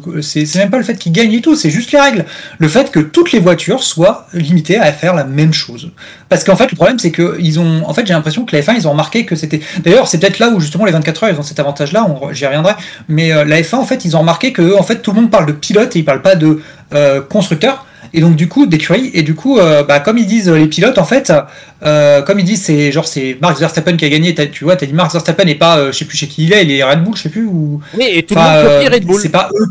même 0.57 0.71
pas 0.71 0.79
le 0.79 0.85
fait 0.85 0.97
qu'ils 0.97 1.13
gagnent 1.13 1.33
et 1.33 1.41
tout. 1.41 1.57
C'est 1.57 1.71
juste 1.71 1.91
les 1.91 2.01
règles. 2.01 2.25
Le 2.59 2.69
fait 2.69 2.93
que 2.93 3.01
toutes 3.01 3.33
les 3.33 3.41
voitures 3.41 3.83
soient 3.83 4.29
limitées 4.33 4.79
à 4.79 4.93
faire 4.93 5.15
la 5.15 5.25
même 5.25 5.53
chose. 5.53 5.91
Parce 6.29 6.45
qu'en 6.45 6.55
fait, 6.55 6.71
le 6.71 6.77
problème, 6.77 6.99
c'est 6.99 7.11
que 7.11 7.37
ils 7.41 7.59
ont. 7.59 7.83
En 7.85 7.95
fait, 7.95 8.07
j'ai 8.07 8.13
l'impression 8.13 8.45
que 8.45 8.55
la 8.55 8.63
F1, 8.63 8.75
ils 8.77 8.87
ont 8.87 8.93
remarqué 8.93 9.25
que 9.25 9.35
c'était. 9.35 9.61
D'ailleurs, 9.83 10.07
c'est 10.07 10.19
peut-être 10.19 10.39
là 10.39 10.51
où 10.51 10.61
justement 10.61 10.85
les 10.85 10.93
24 10.93 11.25
heures, 11.25 11.31
ils 11.31 11.39
ont 11.39 11.43
cet 11.43 11.59
avantage-là. 11.59 12.07
J'y 12.31 12.47
reviendrai. 12.47 12.75
Mais 13.09 13.33
euh, 13.33 13.45
la 13.45 13.61
F1, 13.61 13.77
en 13.77 13.85
fait, 13.85 14.05
ils 14.05 14.17
ont 14.17 14.21
remarqué 14.21 14.53
que 14.53 14.79
en 14.79 14.83
fait, 14.85 15.03
tout 15.03 15.11
le 15.11 15.21
monde 15.21 15.31
parle 15.31 15.47
de 15.47 15.53
pilote 15.53 15.97
et 15.97 15.99
ils 15.99 16.05
parlent 16.05 16.23
pas 16.23 16.37
de 16.37 16.61
euh, 16.95 17.21
constructeur. 17.21 17.85
Et 18.17 18.21
donc 18.21 18.35
du 18.35 18.49
coup 18.49 18.67
d'écurie. 18.67 19.13
Et 19.15 19.23
du 19.23 19.37
coup 19.37 19.59
euh, 19.59 19.85
bah, 19.85 20.01
comme 20.01 20.19
ils 20.19 20.27
disent 20.27 20.49
les 20.49 20.67
pilotes 20.67 20.99
en 20.99 21.05
fait 21.05 21.33
comme 21.81 22.39
ils 22.41 22.45
disent 22.45 22.65
c'est 22.65 22.91
genre 22.91 23.07
c'est 23.07 23.39
Max 23.41 23.61
Verstappen 23.61 23.97
qui 23.97 24.05
a 24.05 24.09
gagné. 24.09 24.35
Tu 24.35 24.65
vois 24.65 24.75
t'as 24.75 24.87
dit 24.87 24.93
Max 24.93 25.13
Verstappen 25.13 25.47
et 25.47 25.55
pas 25.55 25.93
je 25.93 25.97
sais 25.97 26.05
plus 26.05 26.17
chez 26.17 26.27
qui 26.27 26.45
il 26.45 26.53
est. 26.53 26.65
Il 26.65 26.73
est 26.73 26.83
Red 26.83 27.05
Bull 27.05 27.17
je 27.17 27.23
sais 27.23 27.29
plus 27.29 27.47
ou 27.47 27.81
oui 27.97 28.07
et 28.11 28.23
tout 28.25 28.35
le 28.35 28.41
monde 28.41 28.81
copie 28.81 28.89
Red 28.95 29.05
Bull. 29.05 29.21
c'est 29.21 29.29
pas 29.29 29.49
eux 29.55 29.67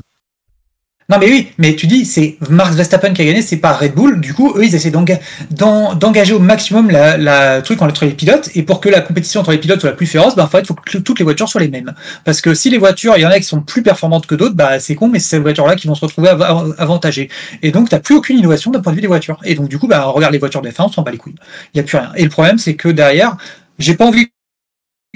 non 1.08 1.18
mais 1.20 1.28
oui, 1.28 1.50
mais 1.60 1.76
tu 1.76 1.86
dis 1.86 2.04
c'est 2.04 2.38
Max 2.50 2.76
Verstappen 2.76 3.14
qui 3.14 3.22
a 3.22 3.26
gagné, 3.26 3.44
c'est 3.44 3.58
pas 3.58 3.74
Red 3.74 3.94
Bull. 3.94 4.20
Du 4.20 4.34
coup, 4.34 4.54
eux 4.58 4.66
ils 4.66 4.74
essaient 4.74 4.92
d'engager 4.92 6.34
au 6.34 6.40
maximum 6.40 6.90
la, 6.90 7.16
la 7.16 7.62
truc 7.62 7.80
entre 7.84 8.06
les 8.06 8.12
pilotes 8.12 8.50
et 8.56 8.64
pour 8.64 8.82
que 8.82 8.90
la 8.90 9.02
compétition 9.02 9.42
entre 9.42 9.52
les 9.52 9.60
pilotes 9.60 9.82
soit 9.82 9.92
la 9.92 9.96
plus 9.96 10.08
féroce, 10.08 10.36
bah 10.36 10.46
en 10.46 10.48
fait 10.48 10.62
il 10.62 10.66
faut 10.66 10.74
que 10.74 10.98
toutes 10.98 11.20
les 11.20 11.24
voitures 11.24 11.48
soient 11.48 11.62
les 11.62 11.68
mêmes. 11.68 11.94
Parce 12.24 12.42
que 12.42 12.56
si 12.56 12.72
les 12.72 12.80
voitures, 12.80 13.18
il 13.18 13.22
y 13.22 13.26
en 13.26 13.30
a 13.30 13.38
qui 13.38 13.46
sont 13.46 13.62
plus 13.62 13.84
performantes 13.84 14.26
que 14.26 14.34
d'autres, 14.34 14.56
bah 14.56 14.80
c'est 14.80 14.96
con, 14.96 15.08
mais 15.08 15.20
c'est 15.20 15.36
ces 15.36 15.40
voitures-là 15.40 15.76
qui 15.76 15.86
vont 15.88 15.94
se 15.94 16.02
retrouver 16.02 16.30
avantagées. 16.30 17.30
Et 17.62 17.72
donc 17.72 17.90
t'as 17.90 18.00
plus 18.00 18.16
aucune 18.16 18.40
innovation 18.40 18.72
d'un 18.72 18.80
point 18.80 18.92
de 18.92 18.96
vue 18.96 19.02
des 19.02 19.08
voitures. 19.08 19.40
Et 19.44 19.54
donc 19.54 19.70
du 19.70 19.78
coup, 19.78 19.88
bah 19.88 20.06
regarde 20.06 20.34
les 20.34 20.40
voitures 20.40 20.64
de 20.64 20.70
F1, 20.70 20.86
on 20.86 20.92
s'en 20.92 21.04
bat 21.04 21.12
les 21.12 21.18
couilles. 21.18 21.36
Il 21.76 21.78
y 21.78 21.82
a 21.82 21.84
plus 21.84 21.98
rien. 21.98 22.12
Et 22.16 22.24
le 22.24 22.30
problème 22.30 22.58
c'est 22.58 22.74
que 22.74 22.90
derrière, 22.90 23.38
j'ai 23.78 23.94
pas 23.94 24.06
envie 24.06 24.30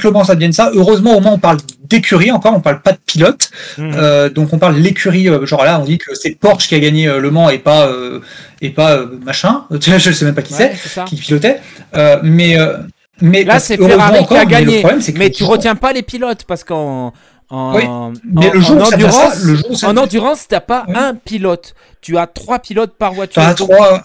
comment 0.02 0.24
ça 0.24 0.36
devienne 0.36 0.54
ça. 0.54 0.72
Heureusement, 0.74 1.18
au 1.18 1.20
moins, 1.20 1.34
on 1.34 1.40
parle 1.40 1.58
d'écurie 1.84 2.32
encore, 2.32 2.56
on 2.56 2.62
parle 2.62 2.82
pas 2.82 2.94
de 2.94 3.00
pilote. 3.06 3.52
Mmh. 3.78 3.92
Euh, 3.96 4.30
donc, 4.30 4.54
on 4.54 4.58
parle 4.58 4.76
de 4.76 4.80
l'écurie. 4.80 5.30
Euh, 5.30 5.46
genre 5.46 5.64
là, 5.64 5.80
on 5.80 5.86
dit 5.86 5.98
que 5.98 6.16
c'est 6.16 6.32
Porsche 6.32 6.68
qui 6.68 6.76
a 6.76 6.80
gagné 6.80 7.08
euh, 7.08 7.20
Le 7.20 7.32
Mans 7.32 7.50
et 7.50 7.60
pas 7.60 7.90
et 8.62 8.70
pas 8.70 9.06
machin. 9.26 9.66
Je 9.72 10.12
sais 10.12 10.26
même 10.26 10.36
pas 10.36 10.42
qui 10.42 10.54
c'est 10.54 10.74
qui 11.06 11.16
pilotait. 11.16 11.60
mais 12.24 12.58
mais 13.22 13.44
là, 13.44 13.60
c'est 13.60 13.78
Ferrari 13.78 14.26
qui 14.26 14.36
a 14.36 14.46
gagné. 14.46 14.84
Mais, 15.16 15.30
tu 15.30 15.44
retiens 15.44 15.76
pas 15.76 15.94
les 15.94 16.04
pilotes 16.04 16.46
parce 16.46 16.64
qu'en 16.64 17.14
en, 17.52 18.14
mais 18.24 18.52
le 18.52 18.60
jour 18.60 18.78
en 18.78 18.94
endurance, 18.94 19.44
le 19.44 19.56
jour 19.56 19.84
en 19.84 19.98
endurance, 19.98 20.48
t'as 20.48 20.60
pas 20.60 20.86
un 20.94 21.16
pilote. 21.16 21.74
Tu 22.00 22.18
as 22.18 22.28
trois 22.28 22.60
pilotes 22.60 22.94
par 22.94 23.14
voiture. 23.14 23.42
T'as 23.42 23.56
trois 23.56 24.04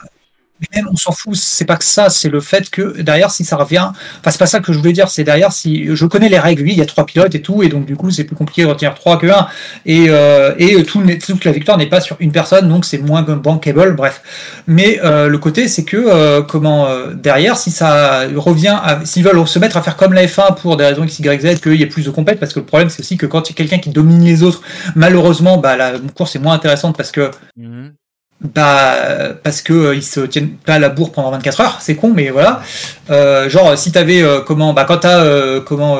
même 0.74 0.88
on 0.92 0.96
s'en 0.96 1.12
fout, 1.12 1.34
c'est 1.34 1.64
pas 1.64 1.76
que 1.76 1.84
ça, 1.84 2.10
c'est 2.10 2.28
le 2.28 2.40
fait 2.40 2.70
que 2.70 3.00
derrière, 3.00 3.30
si 3.30 3.44
ça 3.44 3.56
revient, 3.56 3.90
enfin, 4.20 4.30
c'est 4.30 4.38
pas 4.38 4.46
ça 4.46 4.60
que 4.60 4.72
je 4.72 4.78
voulais 4.78 4.92
dire, 4.92 5.08
c'est 5.08 5.24
derrière, 5.24 5.52
si 5.52 5.94
je 5.94 6.06
connais 6.06 6.28
les 6.28 6.38
règles, 6.38 6.62
oui, 6.62 6.72
il 6.72 6.78
y 6.78 6.82
a 6.82 6.86
trois 6.86 7.06
pilotes 7.06 7.34
et 7.34 7.42
tout, 7.42 7.62
et 7.62 7.68
donc 7.68 7.86
du 7.86 7.96
coup, 7.96 8.10
c'est 8.10 8.24
plus 8.24 8.36
compliqué 8.36 8.62
de 8.62 8.68
retenir 8.68 8.94
trois 8.94 9.18
que 9.18 9.26
un, 9.26 9.48
et, 9.84 10.06
euh, 10.08 10.54
et 10.58 10.82
tout, 10.84 11.02
toute 11.24 11.44
la 11.44 11.52
victoire 11.52 11.76
n'est 11.76 11.88
pas 11.88 12.00
sur 12.00 12.16
une 12.20 12.32
personne, 12.32 12.68
donc 12.68 12.84
c'est 12.84 12.98
moins 12.98 13.22
bankable, 13.22 13.94
bref. 13.94 14.22
Mais 14.66 15.00
euh, 15.04 15.28
le 15.28 15.38
côté, 15.38 15.68
c'est 15.68 15.84
que, 15.84 15.96
euh, 15.96 16.42
comment, 16.42 16.88
derrière, 17.14 17.56
si 17.56 17.70
ça 17.70 18.26
revient, 18.36 18.78
s'ils 19.04 19.24
veulent 19.24 19.46
se 19.48 19.58
mettre 19.58 19.76
à 19.76 19.82
faire 19.82 19.96
comme 19.96 20.12
la 20.12 20.24
F1 20.24 20.54
pour 20.56 20.76
des 20.76 20.84
raisons 20.84 21.04
X, 21.04 21.18
Y, 21.18 21.40
Z, 21.40 21.60
qu'il 21.60 21.74
y 21.74 21.82
ait 21.82 21.86
plus 21.86 22.04
de 22.04 22.10
compètes, 22.10 22.38
parce 22.38 22.52
que 22.52 22.60
le 22.60 22.66
problème, 22.66 22.90
c'est 22.90 23.00
aussi 23.00 23.16
que 23.16 23.26
quand 23.26 23.48
il 23.48 23.52
y 23.52 23.54
a 23.54 23.56
quelqu'un 23.56 23.78
qui 23.78 23.90
domine 23.90 24.24
les 24.24 24.42
autres, 24.42 24.62
malheureusement, 24.94 25.58
bah, 25.58 25.76
la 25.76 25.94
course 26.14 26.36
est 26.36 26.38
moins 26.38 26.54
intéressante 26.54 26.96
parce 26.96 27.10
que. 27.10 27.30
Mhm. 27.56 27.92
Bah 28.40 28.96
parce 29.42 29.62
que 29.62 29.72
euh, 29.72 29.94
ils 29.94 30.02
se 30.02 30.20
tiennent 30.20 30.50
pas 30.50 30.74
à 30.74 30.78
la 30.78 30.90
bourre 30.90 31.12
pendant 31.12 31.30
24 31.30 31.60
heures, 31.60 31.78
c'est 31.80 31.94
con, 31.94 32.12
mais 32.14 32.28
voilà. 32.28 32.62
Euh, 33.08 33.48
genre 33.48 33.78
si 33.78 33.90
t'avais 33.90 34.22
euh, 34.22 34.40
comment 34.40 34.74
bah 34.74 34.84
quand 34.86 34.98
t'as 34.98 35.60
comment 35.60 35.98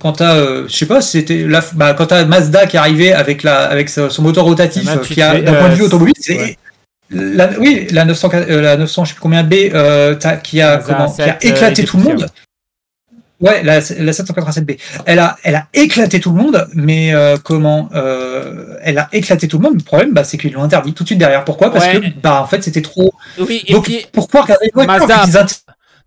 quand 0.00 0.12
t'as 0.12 0.66
je 0.66 0.74
sais 0.74 0.86
pas 0.86 1.00
c'était 1.00 1.46
bah 1.74 1.94
quand 1.94 2.06
t'as 2.06 2.24
Mazda 2.24 2.66
qui 2.66 2.76
est 2.76 2.80
arrivé 2.80 3.12
avec 3.12 3.42
la 3.42 3.66
avec 3.66 3.88
son 3.88 4.22
moteur 4.22 4.44
rotatif 4.44 5.00
qui 5.02 5.22
a 5.22 5.40
d'un 5.40 5.54
point 5.54 5.68
de 5.68 5.74
vue 5.74 5.84
automobile 5.84 6.14
c'est 6.18 6.56
la, 7.10 7.50
oui 7.60 7.86
la 7.92 8.04
900 8.04 8.30
la 8.48 8.76
900 8.76 9.04
je 9.04 9.08
sais 9.10 9.14
plus 9.14 9.22
combien 9.22 9.44
B 9.44 9.54
qui 10.42 10.60
a 10.60 10.78
comment 10.78 11.12
qui 11.12 11.22
a 11.22 11.38
éclaté 11.44 11.84
tout 11.84 11.98
le 11.98 12.02
monde. 12.02 12.26
Ouais, 13.40 13.62
la, 13.62 13.74
la 13.74 14.12
787B. 14.12 14.78
Elle 15.04 15.18
a, 15.18 15.36
elle 15.42 15.56
a 15.56 15.68
éclaté 15.74 16.20
tout 16.20 16.30
le 16.30 16.42
monde, 16.42 16.66
mais 16.74 17.14
euh, 17.14 17.36
comment 17.42 17.90
euh, 17.94 18.78
Elle 18.82 18.98
a 18.98 19.08
éclaté 19.12 19.46
tout 19.46 19.58
le 19.58 19.64
monde. 19.64 19.74
Le 19.74 19.84
problème, 19.84 20.14
bah, 20.14 20.24
c'est 20.24 20.38
qu'ils 20.38 20.52
l'ont 20.52 20.62
interdit 20.62 20.94
tout 20.94 21.02
de 21.02 21.08
suite 21.08 21.18
derrière. 21.18 21.44
Pourquoi? 21.44 21.70
Parce 21.70 21.86
que, 21.86 21.98
bah, 22.20 22.40
en 22.42 22.46
fait, 22.46 22.62
c'était 22.62 22.82
trop. 22.82 23.12
Oui, 23.38 23.62
et 23.66 23.78
puis, 23.80 24.06
pourquoi 24.12 24.42
regarder 24.42 24.70
Mazda, 24.74 25.46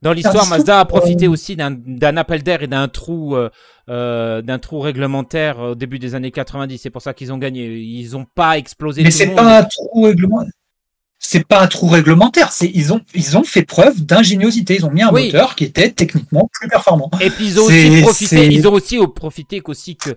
Dans 0.01 0.13
l'histoire, 0.13 0.47
Mazda 0.47 0.79
a 0.79 0.85
profité 0.85 1.27
aussi 1.27 1.55
d'un 1.55 2.17
appel 2.17 2.41
d'air 2.41 2.63
et 2.63 2.67
d'un 2.67 2.87
trou, 2.87 3.35
euh, 3.35 4.41
d'un 4.41 4.57
trou 4.57 4.79
réglementaire 4.79 5.59
au 5.59 5.75
début 5.75 5.99
des 5.99 6.15
années 6.15 6.31
90. 6.31 6.79
C'est 6.79 6.89
pour 6.89 7.03
ça 7.03 7.13
qu'ils 7.13 7.31
ont 7.31 7.37
gagné. 7.37 7.67
Ils 7.67 8.11
n'ont 8.11 8.25
pas 8.25 8.57
explosé. 8.57 9.03
Mais 9.03 9.11
c'est 9.11 9.35
pas 9.35 9.59
un 9.59 9.63
trou 9.63 10.03
réglementaire 10.03 10.51
c'est 11.19 11.45
pas 11.45 11.61
un 11.61 11.67
trou 11.67 11.87
réglementaire, 11.87 12.51
c'est 12.51 12.71
ils 12.73 12.93
ont 12.93 13.01
ils 13.13 13.37
ont 13.37 13.43
fait 13.43 13.63
preuve 13.63 14.05
d'ingéniosité, 14.05 14.75
ils 14.75 14.85
ont 14.85 14.91
mis 14.91 15.03
un 15.03 15.11
moteur 15.11 15.55
qui 15.55 15.65
était 15.65 15.91
techniquement 15.91 16.49
plus 16.51 16.69
performant. 16.69 17.11
Et 17.19 17.29
puis 17.29 17.47
ils 17.47 17.59
ont 17.59 17.65
aussi 17.65 18.01
profité, 18.01 18.47
ils 18.47 18.67
ont 18.67 18.73
aussi 18.73 18.97
profité 19.13 19.59
qu'aussi 19.59 19.97
que 19.97 20.15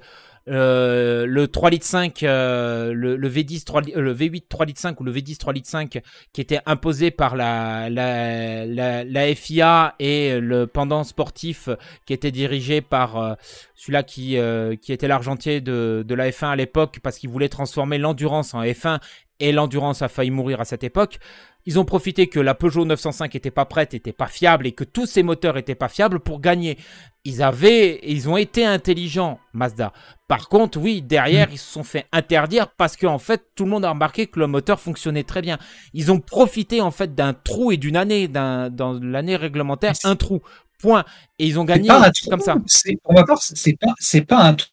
euh, 0.48 1.24
le 1.26 1.46
3 1.46 1.70
litres 1.70 1.86
5, 1.86 2.22
euh, 2.22 2.92
le, 2.92 3.16
le, 3.16 3.30
V10 3.30 3.64
3, 3.64 3.82
le 3.94 4.14
V8 4.14 4.44
3 4.48 4.66
litres 4.66 4.80
5 4.80 5.00
ou 5.00 5.04
le 5.04 5.12
V10 5.12 5.36
3 5.38 5.52
litres 5.52 5.68
5 5.68 6.02
qui 6.32 6.40
était 6.40 6.60
imposé 6.66 7.10
par 7.10 7.36
la, 7.36 7.88
la, 7.88 8.66
la, 8.66 9.04
la 9.04 9.34
FIA 9.34 9.94
et 10.00 10.40
le 10.40 10.66
pendant 10.66 11.04
sportif 11.04 11.68
qui 12.06 12.12
était 12.12 12.32
dirigé 12.32 12.80
par 12.80 13.16
euh, 13.16 13.34
celui-là 13.76 14.02
qui, 14.02 14.36
euh, 14.36 14.74
qui 14.74 14.92
était 14.92 15.08
l'argentier 15.08 15.60
de, 15.60 16.04
de 16.06 16.14
la 16.14 16.30
F1 16.30 16.50
à 16.50 16.56
l'époque 16.56 16.98
parce 17.02 17.18
qu'il 17.18 17.30
voulait 17.30 17.48
transformer 17.48 17.98
l'endurance 17.98 18.54
en 18.54 18.62
F1 18.62 18.98
et 19.42 19.50
l'endurance 19.50 20.02
a 20.02 20.08
failli 20.08 20.30
mourir 20.30 20.60
à 20.60 20.64
cette 20.64 20.84
époque. 20.84 21.18
Ils 21.66 21.80
ont 21.80 21.84
profité 21.84 22.28
que 22.28 22.38
la 22.38 22.54
Peugeot 22.54 22.84
905 22.84 23.34
était 23.34 23.50
pas 23.50 23.64
prête, 23.64 23.92
était 23.92 24.12
pas 24.12 24.28
fiable 24.28 24.68
et 24.68 24.72
que 24.72 24.84
tous 24.84 25.06
ces 25.06 25.24
moteurs 25.24 25.56
étaient 25.58 25.74
pas 25.74 25.88
fiables 25.88 26.20
pour 26.20 26.40
gagner. 26.40 26.78
Ils 27.24 27.42
avaient, 27.42 27.98
ils 28.04 28.28
ont 28.28 28.36
été 28.36 28.64
intelligents, 28.64 29.40
Mazda. 29.52 29.92
Par 30.28 30.48
contre, 30.48 30.78
oui, 30.78 31.02
derrière, 31.02 31.48
mm. 31.48 31.52
ils 31.54 31.58
se 31.58 31.72
sont 31.72 31.82
fait 31.82 32.06
interdire 32.12 32.68
parce 32.68 32.96
qu'en 32.96 33.14
en 33.14 33.18
fait, 33.18 33.42
tout 33.56 33.64
le 33.64 33.70
monde 33.70 33.84
a 33.84 33.90
remarqué 33.90 34.28
que 34.28 34.38
le 34.38 34.46
moteur 34.46 34.78
fonctionnait 34.80 35.24
très 35.24 35.42
bien. 35.42 35.58
Ils 35.92 36.12
ont 36.12 36.20
profité 36.20 36.80
en 36.80 36.92
fait 36.92 37.16
d'un 37.16 37.34
trou 37.34 37.72
et 37.72 37.76
d'une 37.76 37.96
année, 37.96 38.28
d'un, 38.28 38.70
dans 38.70 38.92
l'année 38.92 39.36
réglementaire, 39.36 39.94
un 40.04 40.14
trou. 40.14 40.40
Point. 40.78 41.04
Et 41.38 41.46
ils 41.46 41.58
ont 41.60 41.64
gagné 41.64 41.88
comme 42.28 42.40
ça. 42.40 42.56
Pour 43.04 43.12
ma 43.12 43.24
part, 43.24 43.40
c'est 43.40 43.76
pas, 43.76 43.94
c'est 43.98 44.22
pas 44.22 44.42
un 44.42 44.54
trou 44.54 44.71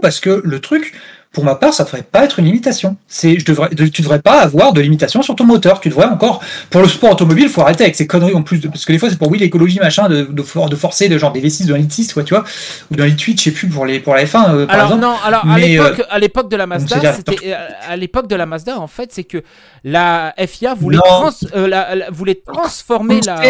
parce 0.00 0.20
que 0.20 0.42
le 0.44 0.60
truc, 0.60 0.94
pour 1.32 1.44
ma 1.44 1.54
part, 1.54 1.74
ça 1.74 1.84
devrait 1.84 2.02
pas 2.02 2.24
être 2.24 2.38
une 2.38 2.46
limitation. 2.46 2.96
C'est, 3.06 3.38
je 3.38 3.44
devrais, 3.44 3.68
tu 3.68 4.00
devrais 4.00 4.22
pas 4.22 4.40
avoir 4.40 4.72
de 4.72 4.80
limitation 4.80 5.20
sur 5.20 5.36
ton 5.36 5.44
moteur. 5.44 5.80
Tu 5.80 5.90
devrais 5.90 6.06
encore, 6.06 6.42
pour 6.70 6.80
le 6.80 6.88
sport 6.88 7.12
automobile, 7.12 7.44
il 7.44 7.50
faut 7.50 7.60
arrêter 7.60 7.84
avec 7.84 7.94
ces 7.94 8.06
conneries 8.06 8.34
en 8.34 8.42
plus, 8.42 8.58
de, 8.58 8.68
parce 8.68 8.86
que 8.86 8.92
des 8.92 8.98
fois 8.98 9.10
c'est 9.10 9.18
pour 9.18 9.30
oui 9.30 9.38
l'écologie 9.38 9.78
machin 9.78 10.08
de, 10.08 10.22
de, 10.22 10.68
de, 10.68 10.76
forcer 10.76 11.10
de 11.10 11.18
genre 11.18 11.32
des 11.32 11.42
V6 11.42 11.66
d'un 11.66 11.76
litre 11.76 11.92
6, 11.92 12.14
quoi, 12.14 12.22
tu 12.22 12.32
vois, 12.32 12.44
ou 12.90 12.96
d'un 12.96 13.04
litre 13.04 13.22
8, 13.22 13.38
je 13.38 13.44
sais 13.44 13.50
plus 13.50 13.68
pour 13.68 13.84
les 13.84 14.00
pour 14.00 14.14
la 14.14 14.24
F1 14.24 14.54
euh, 14.54 14.66
par 14.66 14.76
alors, 14.76 14.86
exemple. 14.86 15.02
Non, 15.02 15.16
alors 15.24 15.44
Mais, 15.44 15.78
à 15.78 15.82
euh, 15.82 16.18
l'époque 16.18 16.50
de 16.50 16.56
la 16.56 16.66
Mazda, 16.66 17.12
c'était 17.12 17.52
euh, 17.52 17.68
à 17.86 17.96
l'époque 17.96 18.28
de 18.28 18.36
la 18.36 18.46
Mazda 18.46 18.78
en 18.78 18.86
fait, 18.86 19.12
c'est 19.12 19.24
que 19.24 19.42
la 19.84 20.34
FIA 20.38 20.72
voulait, 20.74 20.98
trans, 20.98 21.30
la, 21.54 22.10
voulait 22.10 22.40
transformer 22.46 23.20
la. 23.20 23.42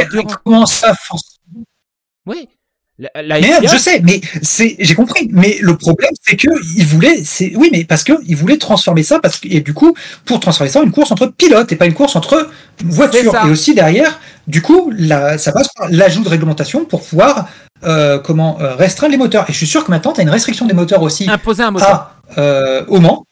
Comment 0.45 0.67
ça 0.67 0.93
Oui, 2.27 2.49
la, 2.99 3.41
je 3.41 3.77
sais, 3.77 4.01
mais 4.03 4.21
c'est, 4.41 4.77
j'ai 4.79 4.95
compris. 4.95 5.29
Mais 5.31 5.59
le 5.61 5.77
problème, 5.77 6.11
c'est 6.23 6.37
que 6.37 6.49
il 6.77 6.87
voulait, 6.87 7.23
c'est, 7.25 7.53
oui, 7.55 7.69
mais 7.71 7.85
parce 7.85 8.05
que 8.05 8.15
il 8.27 8.37
voulait 8.37 8.57
transformer 8.57 9.03
ça, 9.03 9.19
parce 9.19 9.39
que 9.39 9.49
et 9.49 9.61
du 9.61 9.75
coup, 9.75 9.95
pour 10.25 10.41
transformer 10.41 10.71
ça, 10.71 10.83
une 10.83 10.93
course 10.93 11.13
entre 11.13 11.27
pilotes 11.27 11.71
et 11.73 11.77
pas 11.77 11.87
une 11.87 11.95
course 11.95 12.17
entre 12.17 12.49
voitures. 12.85 13.35
Et 13.47 13.51
aussi 13.51 13.75
derrière, 13.75 14.19
du 14.47 14.63
coup, 14.63 14.91
la, 14.97 15.37
ça 15.37 15.53
passe 15.53 15.69
par 15.77 15.89
l'ajout 15.91 16.23
de 16.25 16.29
réglementation 16.31 16.87
pour 16.87 17.03
pouvoir 17.05 17.49
euh, 17.85 18.19
comment 18.19 18.59
euh, 18.61 18.75
restreindre 18.75 19.13
les 19.13 19.19
moteurs. 19.19 19.45
Et 19.51 19.53
je 19.53 19.59
suis 19.59 19.67
sûr 19.67 19.85
que 19.85 19.91
maintenant, 19.91 20.13
tu 20.13 20.21
as 20.21 20.23
une 20.23 20.31
restriction 20.31 20.65
des 20.65 20.75
moteurs 20.75 21.03
aussi. 21.03 21.29
Imposer 21.29 21.65
un 21.65 21.73
moteur. 21.73 22.13
euh, 22.39 22.83
au 22.89 23.01
Mans. 23.01 23.26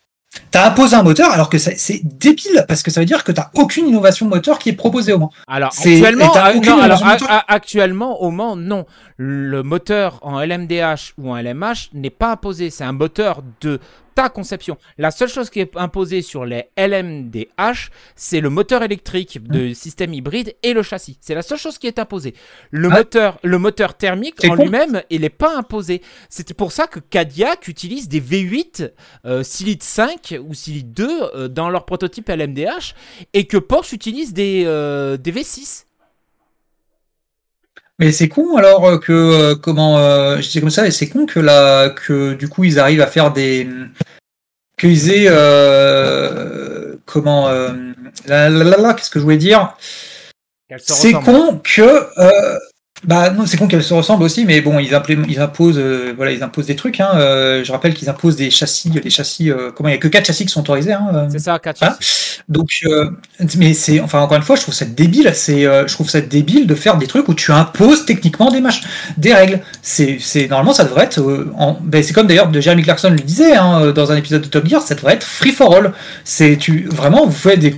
T'as 0.50 0.68
imposé 0.68 0.96
un 0.96 1.02
moteur 1.02 1.30
alors 1.32 1.50
que 1.50 1.58
c'est 1.58 2.00
débile 2.04 2.64
parce 2.68 2.82
que 2.82 2.90
ça 2.90 3.00
veut 3.00 3.06
dire 3.06 3.24
que 3.24 3.32
t'as 3.32 3.50
aucune 3.54 3.88
innovation 3.88 4.26
moteur 4.26 4.58
qui 4.58 4.68
est 4.68 4.74
proposée 4.74 5.12
au 5.12 5.18
Mans. 5.18 5.30
Alors 5.48 5.72
actuellement, 5.76 6.32
euh, 6.36 7.38
actuellement 7.48 8.22
au 8.22 8.30
Mans, 8.30 8.56
non. 8.56 8.86
Le 9.16 9.62
moteur 9.62 10.18
en 10.22 10.40
LMDH 10.40 11.14
ou 11.18 11.30
en 11.32 11.36
LMH 11.36 11.90
n'est 11.92 12.10
pas 12.10 12.32
imposé. 12.32 12.70
C'est 12.70 12.84
un 12.84 12.92
moteur 12.92 13.42
de 13.60 13.80
ta 14.14 14.28
conception. 14.28 14.76
La 14.98 15.10
seule 15.10 15.28
chose 15.28 15.50
qui 15.50 15.60
est 15.60 15.76
imposée 15.76 16.22
sur 16.22 16.44
les 16.44 16.70
LMDH, 16.76 17.90
c'est 18.16 18.40
le 18.40 18.50
moteur 18.50 18.82
électrique 18.82 19.42
de 19.42 19.70
mmh. 19.70 19.74
système 19.74 20.14
hybride 20.14 20.54
et 20.62 20.72
le 20.72 20.82
châssis. 20.82 21.18
C'est 21.20 21.34
la 21.34 21.42
seule 21.42 21.58
chose 21.58 21.78
qui 21.78 21.86
est 21.86 21.98
imposée. 21.98 22.34
Le, 22.70 22.88
moteur, 22.88 23.38
le 23.42 23.58
moteur 23.58 23.94
thermique 23.96 24.44
en 24.44 24.54
lui-même, 24.54 25.02
il 25.10 25.22
n'est 25.22 25.28
pas 25.30 25.56
imposé. 25.56 26.02
C'est 26.28 26.54
pour 26.54 26.72
ça 26.72 26.86
que 26.86 27.00
Cadillac 27.00 27.68
utilise 27.68 28.08
des 28.08 28.20
V8 28.20 28.90
euh, 29.26 29.42
6 29.42 29.64
litres 29.64 29.84
5 29.84 30.38
ou 30.46 30.54
6 30.54 30.72
litres 30.72 30.90
2 30.94 31.08
euh, 31.08 31.48
dans 31.48 31.70
leur 31.70 31.84
prototype 31.84 32.28
LMDH 32.28 32.94
et 33.32 33.46
que 33.46 33.56
Porsche 33.56 33.92
utilise 33.92 34.32
des, 34.32 34.64
euh, 34.66 35.16
des 35.16 35.32
V6. 35.32 35.84
Mais 37.98 38.10
c'est 38.10 38.28
con 38.28 38.56
alors 38.56 38.86
euh, 38.86 38.98
que 38.98 39.12
euh, 39.12 39.54
comment 39.54 39.98
euh, 39.98 40.40
je 40.40 40.50
dis 40.50 40.60
comme 40.60 40.70
ça 40.70 40.86
et 40.86 40.90
c'est 40.90 41.08
con 41.08 41.26
que 41.26 41.38
la 41.38 41.90
que 41.90 42.34
du 42.34 42.48
coup 42.48 42.64
ils 42.64 42.80
arrivent 42.80 43.00
à 43.00 43.06
faire 43.06 43.32
des 43.32 43.68
qu'ils 44.76 45.10
aient 45.10 45.26
euh, 45.28 46.96
comment 47.06 47.48
euh, 47.48 47.92
là, 48.26 48.50
là, 48.50 48.64
là, 48.64 48.76
là, 48.78 48.94
qu'est-ce 48.94 49.10
que 49.10 49.18
je 49.18 49.24
voulais 49.24 49.36
dire? 49.36 49.76
C'est 50.78 51.12
con 51.12 51.60
que 51.62 51.82
euh, 52.18 52.58
bah 53.06 53.30
non, 53.30 53.44
c'est 53.46 53.56
con 53.56 53.68
qu'elles 53.68 53.82
se 53.82 53.94
ressemblent 53.94 54.22
aussi, 54.22 54.44
mais 54.44 54.60
bon, 54.60 54.78
ils, 54.78 54.94
imposent 54.94 55.78
euh, 55.78 56.12
voilà, 56.16 56.32
ils 56.32 56.42
imposent 56.42 56.66
des 56.66 56.76
trucs. 56.76 57.00
Hein, 57.00 57.10
euh, 57.16 57.62
je 57.64 57.70
rappelle 57.72 57.94
qu'ils 57.94 58.08
imposent 58.08 58.36
des 58.36 58.50
châssis, 58.50 58.90
des 58.90 59.10
châssis. 59.10 59.50
euh, 59.50 59.70
comment 59.74 59.88
il 59.88 59.92
y 59.92 59.94
a 59.94 59.98
que 59.98 60.08
quatre 60.08 60.26
châssis 60.26 60.44
qui 60.46 60.52
sont 60.52 60.60
autorisés. 60.60 60.92
Hein, 60.92 61.08
euh. 61.14 61.26
C'est 61.30 61.38
ça, 61.40 61.58
Cathy. 61.58 61.84
Hein 61.84 61.96
Donc, 62.48 62.68
euh, 62.86 63.10
mais 63.56 63.74
c'est, 63.74 64.00
enfin, 64.00 64.20
encore 64.20 64.36
une 64.36 64.42
fois, 64.42 64.56
je 64.56 64.62
trouve 64.62 64.74
ça 64.74 64.84
débile. 64.84 65.30
C'est, 65.34 65.66
euh, 65.66 65.86
je 65.86 65.94
trouve 65.94 66.08
ça 66.08 66.20
débile 66.20 66.66
de 66.66 66.74
faire 66.74 66.96
des 66.96 67.06
trucs 67.06 67.28
où 67.28 67.34
tu 67.34 67.52
imposes 67.52 68.06
techniquement 68.06 68.50
des 68.50 68.60
mach- 68.60 68.82
des 69.16 69.34
règles. 69.34 69.60
C'est, 69.82 70.18
c'est 70.20 70.48
normalement, 70.48 70.72
ça 70.72 70.84
devrait 70.84 71.04
être. 71.04 71.20
euh, 71.20 71.52
en- 71.58 71.78
ben, 71.82 72.02
c'est 72.02 72.12
comme 72.12 72.26
d'ailleurs 72.26 72.48
de 72.48 72.60
Jeremy 72.60 72.82
Clarkson 72.82 73.10
le 73.10 73.16
disait 73.16 73.54
hein, 73.56 73.92
dans 73.92 74.12
un 74.12 74.16
épisode 74.16 74.42
de 74.42 74.48
Top 74.48 74.66
Gear, 74.66 74.82
ça 74.82 74.94
devrait 74.94 75.14
être 75.14 75.24
free 75.24 75.52
for 75.52 75.74
all. 75.74 75.92
C'est, 76.24 76.56
tu 76.56 76.88
vraiment, 76.90 77.26
vous 77.26 77.32
faites 77.32 77.60
des 77.60 77.74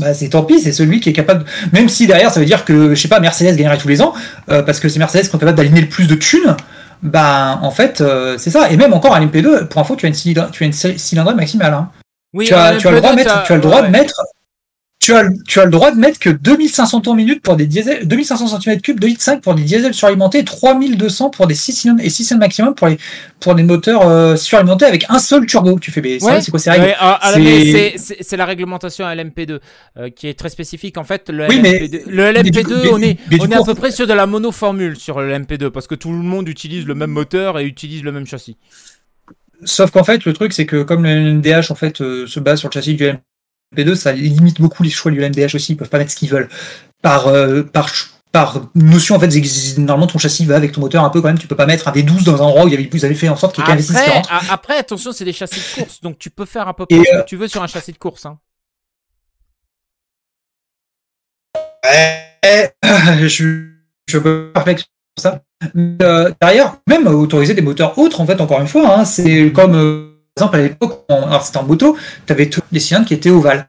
bah 0.00 0.14
c'est 0.14 0.28
tant 0.28 0.42
pis, 0.42 0.60
c'est 0.60 0.72
celui 0.72 1.00
qui 1.00 1.08
est 1.08 1.12
capable. 1.12 1.44
Même 1.72 1.88
si 1.88 2.06
derrière, 2.06 2.30
ça 2.30 2.40
veut 2.40 2.46
dire 2.46 2.64
que, 2.64 2.94
je 2.94 3.00
sais 3.00 3.08
pas, 3.08 3.20
Mercedes 3.20 3.56
gagnerait 3.56 3.78
tous 3.78 3.88
les 3.88 4.02
ans, 4.02 4.14
euh, 4.50 4.62
parce 4.62 4.80
que 4.80 4.88
c'est 4.88 4.98
Mercedes 4.98 5.22
qui 5.22 5.30
sont 5.30 5.38
capables 5.38 5.56
d'aligner 5.56 5.80
le 5.80 5.88
plus 5.88 6.06
de 6.06 6.14
thunes. 6.14 6.56
Bah, 7.02 7.58
en 7.62 7.70
fait, 7.70 8.00
euh, 8.00 8.36
c'est 8.38 8.50
ça. 8.50 8.70
Et 8.70 8.76
même 8.76 8.92
encore 8.92 9.14
à 9.14 9.20
l'MP2, 9.20 9.66
pour 9.66 9.80
info, 9.80 9.96
tu 9.96 10.06
as 10.06 10.08
une, 10.08 10.14
cylindre, 10.14 10.50
tu 10.50 10.62
as 10.62 10.66
une 10.66 10.72
cylindrée 10.72 11.34
maximale. 11.34 11.74
Hein 11.74 11.90
Oui, 12.32 12.46
tu 12.46 12.54
as, 12.54 12.76
tu 12.76 12.86
as 12.86 12.90
le 12.92 12.98
droit 12.98 13.10
de 13.10 13.16
mettre, 13.16 13.42
tu 13.42 13.52
as 13.52 13.56
le 13.56 13.62
droit 13.62 13.80
ouais. 13.80 13.86
de 13.88 13.92
mettre, 13.92 14.14
tu 15.02 15.12
as, 15.14 15.24
tu 15.48 15.58
as 15.58 15.64
le 15.64 15.70
droit 15.72 15.90
de 15.90 15.98
mettre 15.98 16.20
que 16.20 16.30
2500 16.30 17.00
tours 17.00 17.16
minute 17.16 17.42
pour 17.42 17.56
des 17.56 17.66
diesels, 17.66 18.06
2500 18.06 18.56
cm3, 18.58 18.94
2 19.00 19.06
litres 19.08 19.20
5 19.22 19.42
pour 19.42 19.56
des 19.56 19.64
diesels 19.64 19.92
suralimentés, 19.94 20.44
3200 20.44 21.30
pour 21.30 21.48
des 21.48 21.56
6 21.56 21.72
cylindres 21.72 22.00
et 22.04 22.08
6 22.08 22.22
cylindres 22.24 22.44
maximum 22.44 22.74
pour 22.76 22.86
les, 22.86 22.98
pour 23.40 23.56
des 23.56 23.64
moteurs 23.64 24.06
euh, 24.06 24.36
suralimentés 24.36 24.84
avec 24.84 25.06
un 25.08 25.18
seul 25.18 25.44
turbo. 25.46 25.76
Tu 25.80 25.90
fais, 25.90 26.00
mais 26.00 26.22
Ouais. 26.22 26.40
c'est 26.40 26.52
quoi 26.52 26.60
ces 26.60 26.70
règles 26.70 26.84
Ouais, 26.84 26.94
ah, 27.00 27.18
ah, 27.20 27.32
C'est- 27.32 28.36
la 28.36 28.46
réglementation 28.46 29.04
à 29.04 29.14
l'MP2 29.16 29.58
euh, 29.98 30.08
qui 30.10 30.28
est 30.28 30.38
très 30.38 30.50
spécifique. 30.50 30.96
En 30.96 31.04
fait, 31.04 31.28
le 31.30 31.48
Oui, 31.48 31.58
mais- 31.60 31.80
LMP2, 31.80 32.02
le 32.06 32.32
mais 32.32 32.42
du 32.44 32.50
LMP2 32.50 32.62
coup- 32.62 32.70
mais- 32.84 32.90
on 32.92 32.98
est, 33.02 33.18
mais 33.28 33.38
du 33.38 33.46
on 33.46 33.50
est 33.50 33.56
à 33.56 33.62
peu 33.64 33.74
près 33.74 33.90
sur 33.90 34.06
de 34.06 34.12
la 34.12 34.26
monoformule 34.26 34.96
sur 34.96 35.20
le 35.20 35.28
LMP2 35.32 35.70
parce 35.70 35.88
que 35.88 35.96
tout 35.96 36.12
le 36.12 36.18
monde 36.18 36.48
utilise 36.48 36.86
le 36.86 36.94
même 36.94 37.10
moteur 37.10 37.58
et 37.58 37.64
utilise 37.64 38.04
le 38.04 38.12
même 38.12 38.24
châssis. 38.26 38.56
Sauf 39.64 39.90
qu'en 39.90 40.04
fait, 40.04 40.24
le 40.24 40.32
truc, 40.32 40.52
c'est 40.52 40.66
que 40.66 40.82
comme 40.84 41.02
le 41.02 41.10
LMDH 41.10 41.70
en 41.70 41.74
fait, 41.74 42.00
euh, 42.00 42.26
se 42.28 42.38
base 42.40 42.60
sur 42.60 42.68
le 42.68 42.72
châssis 42.72 42.94
du 42.94 43.04
LMP2, 43.04 43.18
ça 43.94 44.12
limite 44.12 44.60
beaucoup 44.60 44.82
les 44.82 44.90
choix 44.90 45.10
du 45.10 45.20
LMDH 45.20 45.54
aussi. 45.54 45.72
Ils 45.72 45.76
peuvent 45.76 45.88
pas 45.88 45.98
mettre 45.98 46.10
ce 46.10 46.16
qu'ils 46.16 46.30
veulent. 46.30 46.48
Par, 47.02 47.26
euh, 47.26 47.62
par, 47.62 47.90
par 48.30 48.60
notion, 48.74 49.16
en 49.16 49.20
fait, 49.20 49.30
normalement, 49.78 50.06
ton 50.06 50.18
châssis 50.18 50.44
va 50.44 50.56
avec 50.56 50.72
ton 50.72 50.80
moteur 50.80 51.04
un 51.04 51.10
peu 51.10 51.20
quand 51.20 51.28
même. 51.28 51.38
Tu 51.38 51.46
peux 51.46 51.56
pas 51.56 51.66
mettre 51.66 51.88
un 51.88 51.92
V12 51.92 52.24
dans 52.24 52.42
un 52.42 52.46
endroit 52.46 52.64
où 52.64 52.68
il 52.68 52.72
y 52.72 52.76
avait, 52.76 52.88
vous 52.90 53.04
avez 53.04 53.14
fait 53.14 53.28
en 53.28 53.36
sorte 53.36 53.54
qu'il 53.54 53.64
y 53.64 53.66
ait 53.66 53.70
qu'un 53.70 53.80
V6 53.80 54.04
qui 54.04 54.10
Après, 54.10 54.46
après, 54.50 54.76
attention, 54.78 55.12
c'est 55.12 55.24
des 55.24 55.32
châssis 55.32 55.60
de 55.60 55.82
course, 55.82 56.00
donc 56.00 56.18
tu 56.18 56.30
peux 56.30 56.46
faire 56.46 56.68
à 56.68 56.76
peu 56.76 56.86
près 56.86 57.02
ce 57.02 57.14
euh, 57.14 57.22
que 57.22 57.26
tu 57.26 57.36
veux 57.36 57.48
sur 57.48 57.62
un 57.62 57.66
châssis 57.66 57.92
de 57.92 57.98
course. 57.98 58.26
Hein. 58.26 58.38
Ouais, 61.84 62.74
je, 63.28 63.68
je 64.06 64.18
peux 64.18 64.50
perplexe 64.52 64.82
sur 64.82 65.22
ça. 65.22 65.42
Mais, 65.74 65.96
euh, 66.02 66.30
derrière, 66.40 66.76
même 66.86 67.06
euh, 67.06 67.12
autoriser 67.12 67.54
des 67.54 67.62
moteurs 67.62 67.98
autres, 67.98 68.20
en 68.20 68.26
fait, 68.26 68.40
encore 68.40 68.60
une 68.60 68.66
fois, 68.66 68.98
hein, 68.98 69.04
c'est 69.04 69.52
comme, 69.52 69.74
euh, 69.74 70.11
exemple, 70.36 70.56
à 70.56 70.62
l'époque, 70.62 71.04
alors 71.08 71.42
c'était 71.42 71.58
en 71.58 71.64
moto, 71.64 71.96
tu 72.26 72.32
avais 72.32 72.48
des 72.70 72.80
cylindres 72.80 73.06
qui 73.06 73.14
étaient 73.14 73.30
ovales. 73.30 73.68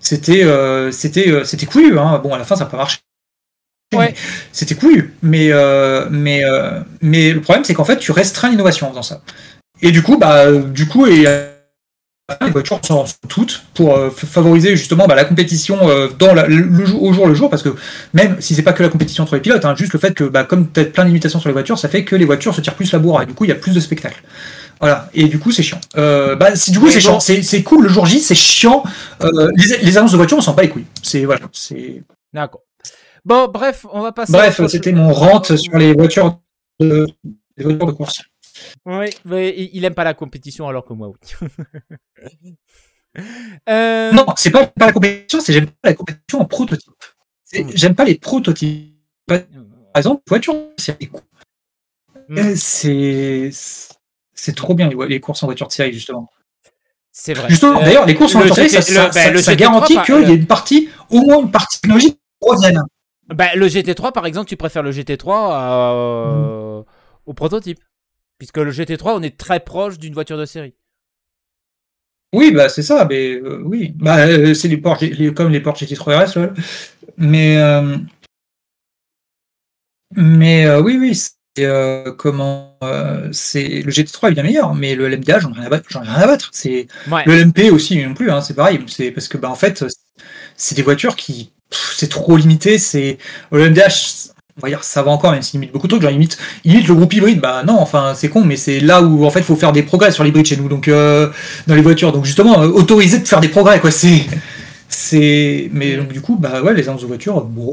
C'était 0.00 0.44
euh, 0.44 0.92
c'était 0.92 1.30
euh, 1.30 1.44
c'était 1.44 1.66
couillu, 1.66 1.98
hein. 1.98 2.20
bon, 2.22 2.32
à 2.32 2.38
la 2.38 2.44
fin, 2.44 2.54
ça 2.54 2.64
n'a 2.64 2.70
pas 2.70 2.76
marché. 2.76 2.98
Ouais. 3.94 4.14
C'était 4.52 4.74
couillu, 4.74 5.14
mais, 5.22 5.52
euh, 5.52 6.06
mais, 6.10 6.44
euh, 6.44 6.80
mais 7.02 7.32
le 7.32 7.40
problème, 7.40 7.64
c'est 7.64 7.74
qu'en 7.74 7.84
fait, 7.84 7.98
tu 7.98 8.12
restreins 8.12 8.50
l'innovation 8.50 8.88
en 8.88 8.90
faisant 8.90 9.02
ça. 9.02 9.22
Et 9.80 9.90
du 9.92 10.02
coup, 10.02 10.16
bah, 10.16 10.50
du 10.52 10.86
coup, 10.86 11.06
et 11.06 11.24
les 12.40 12.50
voitures 12.50 12.80
sont 12.84 13.04
toutes 13.28 13.64
pour 13.74 13.96
favoriser 14.12 14.76
justement 14.76 15.06
bah, 15.06 15.14
la 15.14 15.24
compétition 15.24 15.78
dans 16.18 16.34
la- 16.34 16.48
le, 16.48 16.84
jour, 16.84 17.02
au 17.02 17.12
jour 17.12 17.28
le 17.28 17.34
jour, 17.34 17.48
parce 17.48 17.62
que 17.62 17.74
même 18.12 18.40
si 18.40 18.56
c'est 18.56 18.62
pas 18.62 18.72
que 18.72 18.82
la 18.82 18.88
compétition 18.88 19.22
entre 19.22 19.36
les 19.36 19.40
pilotes, 19.40 19.64
hein, 19.64 19.74
juste 19.76 19.92
le 19.92 20.00
fait 20.00 20.14
que 20.14 20.24
bah, 20.24 20.42
comme 20.42 20.70
tu 20.72 20.80
as 20.80 20.84
plein 20.84 21.04
de 21.04 21.08
limitations 21.08 21.38
sur 21.38 21.48
les 21.48 21.52
voitures, 21.52 21.78
ça 21.78 21.88
fait 21.88 22.04
que 22.04 22.16
les 22.16 22.24
voitures 22.24 22.54
se 22.54 22.60
tirent 22.60 22.74
plus 22.74 22.90
la 22.92 22.98
bourre 22.98 23.22
et 23.22 23.26
du 23.26 23.34
coup 23.34 23.44
il 23.44 23.48
y 23.48 23.52
a 23.52 23.56
plus 23.56 23.74
de 23.74 23.80
spectacles. 23.80 24.22
Voilà, 24.80 25.08
et 25.14 25.24
du 25.24 25.38
coup 25.38 25.50
c'est 25.52 25.62
chiant. 25.62 25.80
Euh, 25.96 26.36
bah, 26.36 26.54
c'est- 26.56 26.70
du 26.70 26.78
coup 26.80 26.88
c'est 26.90 26.98
bon. 27.08 27.18
chiant, 27.18 27.42
c'est 27.42 27.62
cool 27.62 27.82
le 27.84 27.88
jour 27.88 28.04
J, 28.06 28.20
c'est 28.20 28.34
chiant. 28.34 28.82
Euh, 29.22 29.50
les, 29.56 29.78
les 29.78 29.98
annonces 29.98 30.12
de 30.12 30.16
voitures 30.16 30.36
on 30.38 30.42
s'en 30.42 30.52
bat 30.54 30.62
les 30.62 30.68
couilles. 30.68 30.86
C'est 31.02 31.24
voilà, 31.24 31.40
c'est. 31.52 32.02
D'accord. 32.32 32.62
Bon, 33.24 33.48
bref, 33.48 33.86
on 33.92 34.02
va 34.02 34.12
passer. 34.12 34.32
Bref, 34.32 34.60
c'était 34.68 34.92
mon 34.92 35.12
rente 35.12 35.56
sur 35.56 35.76
les 35.78 35.94
voitures 35.94 36.38
de, 36.78 37.06
les 37.56 37.64
voitures 37.64 37.86
de 37.86 37.92
course. 37.92 38.22
Oui, 38.84 39.06
mais 39.24 39.54
il 39.72 39.84
aime 39.84 39.94
pas 39.94 40.04
la 40.04 40.14
compétition 40.14 40.68
alors 40.68 40.84
que 40.84 40.92
moi, 40.92 41.08
oui. 41.08 41.48
Euh, 43.68 44.12
Non, 44.12 44.26
c'est 44.36 44.50
pas, 44.50 44.66
pas 44.66 44.86
la 44.86 44.92
compétition, 44.92 45.40
c'est 45.40 45.52
j'aime 45.54 45.66
pas 45.66 45.88
la 45.88 45.94
compétition 45.94 46.40
en 46.40 46.44
prototype. 46.44 46.92
C'est- 47.44 47.62
Mm. 47.64 47.70
J'aime 47.74 47.94
pas 47.94 48.04
les 48.04 48.16
prototypes. 48.16 48.94
Par 49.26 49.38
exemple, 49.96 50.22
voiture. 50.28 50.54
Mm. 52.28 52.54
C'est 52.56 53.50
c'est 54.36 54.54
trop 54.54 54.74
bien 54.74 54.88
les, 54.88 55.20
courses 55.20 55.42
en 55.42 55.46
voiture 55.46 55.66
de 55.66 55.72
série 55.72 55.92
justement. 55.92 56.30
C'est 57.10 57.34
vrai. 57.34 57.48
Justement, 57.48 57.80
Euh, 57.80 57.84
d'ailleurs, 57.84 58.06
les 58.06 58.14
courses 58.14 58.34
en 58.36 58.40
voiture 58.40 58.62
de 58.62 58.68
série, 58.68 58.82
ça, 58.84 59.06
le- 59.06 59.12
ça- 59.12 59.24
bah, 59.24 59.30
le 59.32 59.38
ça 59.38 59.52
GT3, 59.52 59.56
garantit 59.56 59.98
qu'il 60.04 60.20
y 60.28 60.30
a 60.30 60.34
une 60.34 60.46
partie, 60.46 60.88
au 61.10 61.22
moins 61.22 61.40
une 61.42 61.50
partie 61.50 61.80
technologique 61.80 62.20
qui 62.40 62.48
revienne. 62.48 62.82
Bah, 63.28 63.54
le 63.56 63.66
GT3, 63.66 64.12
par 64.12 64.26
exemple, 64.26 64.48
tu 64.48 64.56
préfères 64.56 64.82
le 64.84 64.92
GT3 64.92 65.48
à- 65.56 66.84
au 67.24 67.32
prototype. 67.34 67.80
Puisque 68.38 68.58
le 68.58 68.70
GT3, 68.70 69.14
on 69.16 69.22
est 69.22 69.36
très 69.36 69.60
proche 69.60 69.98
d'une 69.98 70.12
voiture 70.12 70.36
de 70.36 70.44
série. 70.44 70.74
Oui, 72.34 72.50
bah 72.50 72.68
c'est 72.68 72.82
ça, 72.82 73.06
mais 73.08 73.30
euh, 73.34 73.62
oui, 73.64 73.94
bah 73.96 74.26
euh, 74.26 74.52
c'est 74.52 74.68
les 74.68 74.82
les, 75.00 75.32
comme 75.32 75.50
les 75.52 75.60
portes 75.60 75.78
GT3 75.80 76.24
RS, 76.26 76.38
mais 77.16 77.56
euh, 77.56 77.96
mais 80.14 80.66
euh, 80.66 80.80
oui, 80.82 80.98
oui, 81.00 81.18
euh, 81.60 82.12
comment 82.16 82.76
euh, 82.84 83.28
c'est 83.32 83.82
le 83.82 83.90
GT3 83.90 84.28
est 84.30 84.32
bien 84.34 84.42
meilleur, 84.42 84.74
mais 84.74 84.94
le 84.94 85.08
LMDH 85.08 85.40
j'en 85.40 85.50
ai 85.52 85.54
rien 85.54 85.64
à 85.66 85.68
battre, 85.70 85.86
j'en 85.88 86.02
ai 86.02 86.08
rien 86.08 86.18
à 86.18 86.26
battre. 86.26 86.50
C'est 86.52 86.86
Ouais. 87.10 87.22
le 87.26 87.36
LMP 87.36 87.70
aussi 87.72 88.02
non 88.04 88.14
plus, 88.14 88.30
hein, 88.30 88.40
c'est 88.40 88.54
pareil, 88.54 88.80
c'est 88.88 89.10
parce 89.10 89.28
que 89.28 89.38
bah 89.38 89.50
en 89.50 89.54
fait 89.54 89.84
c'est 90.56 90.74
des 90.74 90.82
voitures 90.82 91.16
qui 91.16 91.52
c'est 91.70 92.08
trop 92.08 92.36
limité, 92.36 92.78
c'est 92.78 93.18
le 93.52 93.60
LMDH 93.66 94.30
on 94.58 94.62
va 94.62 94.68
dire 94.68 94.82
ça 94.84 95.02
va 95.02 95.10
encore 95.10 95.32
même 95.32 95.42
s'il 95.42 95.60
limite 95.60 95.72
beaucoup 95.74 95.86
de 95.86 95.92
trucs, 95.92 96.02
genre 96.02 96.10
limite, 96.10 96.38
il 96.64 96.72
limite 96.72 96.88
le 96.88 96.94
groupe 96.94 97.12
hybride, 97.12 97.40
bah 97.40 97.62
non, 97.66 97.78
enfin 97.78 98.14
c'est 98.16 98.28
con, 98.30 98.42
mais 98.44 98.56
c'est 98.56 98.80
là 98.80 99.02
où 99.02 99.24
en 99.26 99.30
fait 99.30 99.42
faut 99.42 99.56
faire 99.56 99.72
des 99.72 99.82
progrès 99.82 100.12
sur 100.12 100.24
l'hybride 100.24 100.46
chez 100.46 100.56
nous, 100.56 100.68
donc 100.68 100.88
euh, 100.88 101.30
dans 101.66 101.74
les 101.74 101.82
voitures, 101.82 102.12
donc 102.12 102.24
justement 102.24 102.62
euh, 102.62 102.68
autoriser 102.68 103.18
de 103.18 103.28
faire 103.28 103.40
des 103.40 103.48
progrès 103.48 103.80
quoi, 103.80 103.90
c'est 103.90 104.22
c'est 104.88 105.68
mais 105.72 105.96
donc 105.96 106.12
du 106.12 106.20
coup 106.20 106.36
bah 106.36 106.62
ouais 106.62 106.72
les 106.74 106.88
annonces 106.88 107.02
de 107.02 107.06
voitures, 107.06 107.42
bon, 107.42 107.72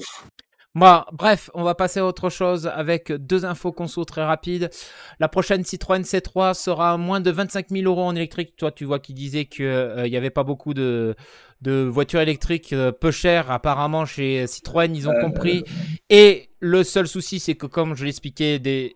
Moi, 0.76 1.06
bref, 1.12 1.52
on 1.54 1.62
va 1.64 1.76
passer 1.76 2.00
à 2.00 2.06
autre 2.06 2.30
chose 2.32 2.66
avec 2.66 3.12
deux 3.12 3.45
infos 3.45 3.72
conso 3.72 4.06
très 4.06 4.24
rapides. 4.24 4.72
La 5.20 5.28
prochaine 5.28 5.64
Citroën 5.64 6.02
C3 6.02 6.56
sera 6.56 6.94
à 6.94 6.98
moins 6.98 7.22
de 7.22 7.30
25 7.30 7.70
000 7.70 7.84
euros 7.86 8.04
en 8.04 8.16
électrique. 8.16 8.56
Toi, 8.58 8.72
tu 8.72 8.84
vois 8.86 8.98
qui 9.00 9.14
disait 9.14 9.45
qu'il 9.45 10.04
n'y 10.06 10.18
avait 10.18 10.32
pas 10.32 10.44
beaucoup 10.44 10.74
de, 10.74 11.16
de 11.62 11.84
voitures 11.84 12.22
électriques 12.22 12.74
euh, 12.74 12.91
peu 12.91 13.12
chères 13.12 13.52
apparemment 13.52 14.06
chez 14.08 14.48
Citroën, 14.48 14.95
ils 14.95 15.08
ont 15.08 15.14
Euh, 15.14 15.22
compris. 15.22 15.64
Et 16.10 16.50
le 16.60 16.84
seul 16.84 17.08
souci, 17.08 17.40
c'est 17.40 17.54
que 17.56 17.68
comme 17.68 17.95
je 17.95 18.06
l'expliquais 18.06 18.58
des... 18.58 18.95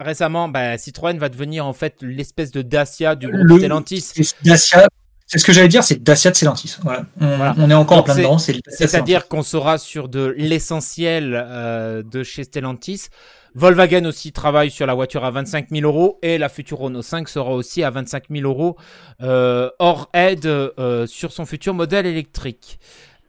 récemment, 0.00 0.48
bah, 0.50 0.76
Citroën 0.76 1.16
va 1.18 1.30
devenir 1.30 1.64
en 1.66 1.72
fait 1.72 2.02
l'espèce 2.02 2.50
de 2.50 2.60
Dacia 2.60 3.14
du 3.16 3.26
groupe 3.28 3.40
Le- 3.46 3.58
Stellantis. 3.58 4.00
c'est 4.02 4.34
Dacia, 4.44 4.86
c'est 5.32 5.38
ce 5.38 5.46
que 5.46 5.52
j'allais 5.54 5.68
dire, 5.68 5.82
c'est 5.82 6.02
Dacia 6.02 6.30
de 6.30 6.36
Stellantis, 6.36 6.76
voilà, 6.82 7.06
on, 7.18 7.36
Voilà. 7.38 7.54
on 7.56 7.70
est 7.70 7.74
encore 7.74 7.96
en 7.96 8.02
plein 8.02 8.16
dedans, 8.16 8.36
C'est-à-dire 8.36 9.28
qu'on 9.28 9.42
sera 9.42 9.78
sur 9.78 10.10
de 10.10 10.34
l'essentiel 10.36 11.32
euh, 11.34 12.02
de 12.02 12.22
chez 12.22 12.44
Stellantis. 12.44 13.06
Volkswagen 13.54 14.04
aussi 14.04 14.32
travaille 14.32 14.70
sur 14.70 14.84
la 14.84 14.92
voiture 14.92 15.24
à 15.24 15.30
25 15.30 15.70
000 15.70 15.86
euros 15.90 16.18
et 16.20 16.36
la 16.36 16.50
future 16.50 16.80
Renault 16.80 17.00
5 17.00 17.30
sera 17.30 17.52
aussi 17.52 17.82
à 17.82 17.88
25 17.88 18.24
000 18.30 18.46
euros 18.46 18.76
euh, 19.22 19.70
hors 19.78 20.10
aide 20.12 20.44
euh, 20.44 21.06
sur 21.06 21.32
son 21.32 21.46
futur 21.46 21.72
modèle 21.72 22.04
électrique. 22.04 22.78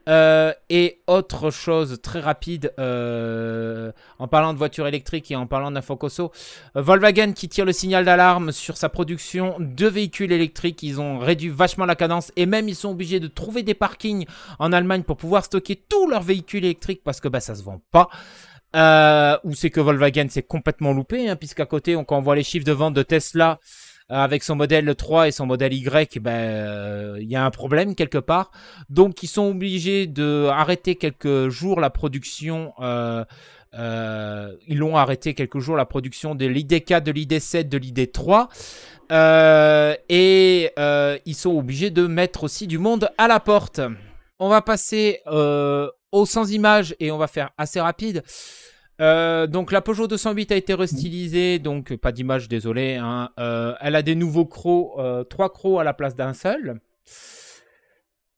Euh, 0.09 0.51
et 0.69 1.01
autre 1.07 1.49
chose 1.49 1.99
très 2.01 2.19
rapide, 2.19 2.73
euh, 2.77 3.91
en 4.19 4.27
parlant 4.27 4.53
de 4.53 4.57
voiture 4.57 4.85
électrique 4.85 5.31
et 5.31 5.35
en 5.35 5.47
parlant 5.47 5.71
d'Infocoso, 5.71 6.31
euh, 6.75 6.81
Volkswagen 6.81 7.31
qui 7.31 7.47
tire 7.47 7.63
le 7.63 7.71
signal 7.71 8.03
d'alarme 8.03 8.51
sur 8.51 8.75
sa 8.75 8.89
production 8.89 9.55
de 9.59 9.87
véhicules 9.87 10.31
électriques. 10.31 10.83
Ils 10.83 10.99
ont 10.99 11.19
réduit 11.19 11.49
vachement 11.49 11.85
la 11.85 11.95
cadence 11.95 12.31
et 12.35 12.45
même 12.45 12.67
ils 12.67 12.75
sont 12.75 12.89
obligés 12.89 13.21
de 13.21 13.27
trouver 13.27 13.63
des 13.63 13.73
parkings 13.73 14.25
en 14.59 14.73
Allemagne 14.73 15.03
pour 15.03 15.15
pouvoir 15.15 15.45
stocker 15.45 15.81
tous 15.87 16.09
leurs 16.09 16.23
véhicules 16.23 16.65
électriques 16.65 17.01
parce 17.03 17.21
que 17.21 17.29
bah, 17.29 17.39
ça 17.39 17.55
se 17.55 17.63
vend 17.63 17.81
pas. 17.91 18.09
Ou 19.43 19.53
c'est 19.53 19.69
que 19.69 19.79
Volkswagen 19.79 20.27
s'est 20.29 20.43
complètement 20.43 20.91
loupé, 20.91 21.29
hein, 21.29 21.35
puisqu'à 21.35 21.65
côté, 21.65 21.95
on, 21.95 22.05
on 22.09 22.21
voit 22.21 22.35
les 22.35 22.43
chiffres 22.43 22.65
de 22.65 22.71
vente 22.71 22.95
de 22.95 23.03
Tesla 23.03 23.59
avec 24.21 24.43
son 24.43 24.55
modèle 24.55 24.93
3 24.95 25.27
et 25.27 25.31
son 25.31 25.45
modèle 25.45 25.73
Y, 25.73 26.19
ben, 26.19 26.31
euh, 26.31 27.17
il 27.19 27.29
y 27.29 27.35
a 27.35 27.45
un 27.45 27.51
problème 27.51 27.95
quelque 27.95 28.17
part. 28.17 28.51
Donc, 28.89 29.23
ils 29.23 29.27
sont 29.27 29.49
obligés 29.49 30.07
de 30.07 30.47
arrêter 30.47 30.95
quelques 30.95 31.49
jours 31.49 31.79
la 31.79 31.89
production 31.89 32.73
euh, 32.79 33.23
euh, 33.75 34.53
ils 34.67 34.77
l'ont 34.77 34.97
arrêté 34.97 35.33
quelques 35.33 35.59
jours 35.59 35.75
la 35.75 35.85
production 35.85 36.35
de 36.35 36.45
l'ID4, 36.45 37.01
de 37.01 37.11
l'ID7, 37.11 37.69
de 37.69 37.77
l'ID3. 37.77 38.47
Euh, 39.11 39.95
et 40.09 40.71
euh, 40.79 41.17
ils 41.25 41.35
sont 41.35 41.51
obligés 41.51 41.89
de 41.89 42.07
mettre 42.07 42.43
aussi 42.43 42.67
du 42.67 42.77
monde 42.77 43.09
à 43.17 43.27
la 43.27 43.39
porte. 43.39 43.81
On 44.39 44.49
va 44.49 44.61
passer 44.61 45.21
euh, 45.27 45.89
au 46.11 46.25
sans 46.25 46.51
image 46.51 46.95
et 46.99 47.11
on 47.11 47.17
va 47.17 47.27
faire 47.27 47.49
assez 47.57 47.79
rapide. 47.81 48.23
Euh, 49.01 49.47
donc 49.47 49.71
la 49.71 49.81
Peugeot 49.81 50.07
208 50.07 50.51
a 50.51 50.55
été 50.55 50.73
restylisée, 50.73 51.59
donc 51.59 51.95
pas 51.95 52.11
d'image, 52.11 52.47
désolé. 52.47 52.95
Hein. 52.95 53.29
Euh, 53.39 53.73
elle 53.81 53.95
a 53.95 54.01
des 54.01 54.15
nouveaux 54.15 54.45
crocs, 54.45 54.91
euh, 54.97 55.23
trois 55.23 55.51
crocs 55.51 55.79
à 55.79 55.83
la 55.83 55.93
place 55.93 56.15
d'un 56.15 56.33
seul. 56.33 56.79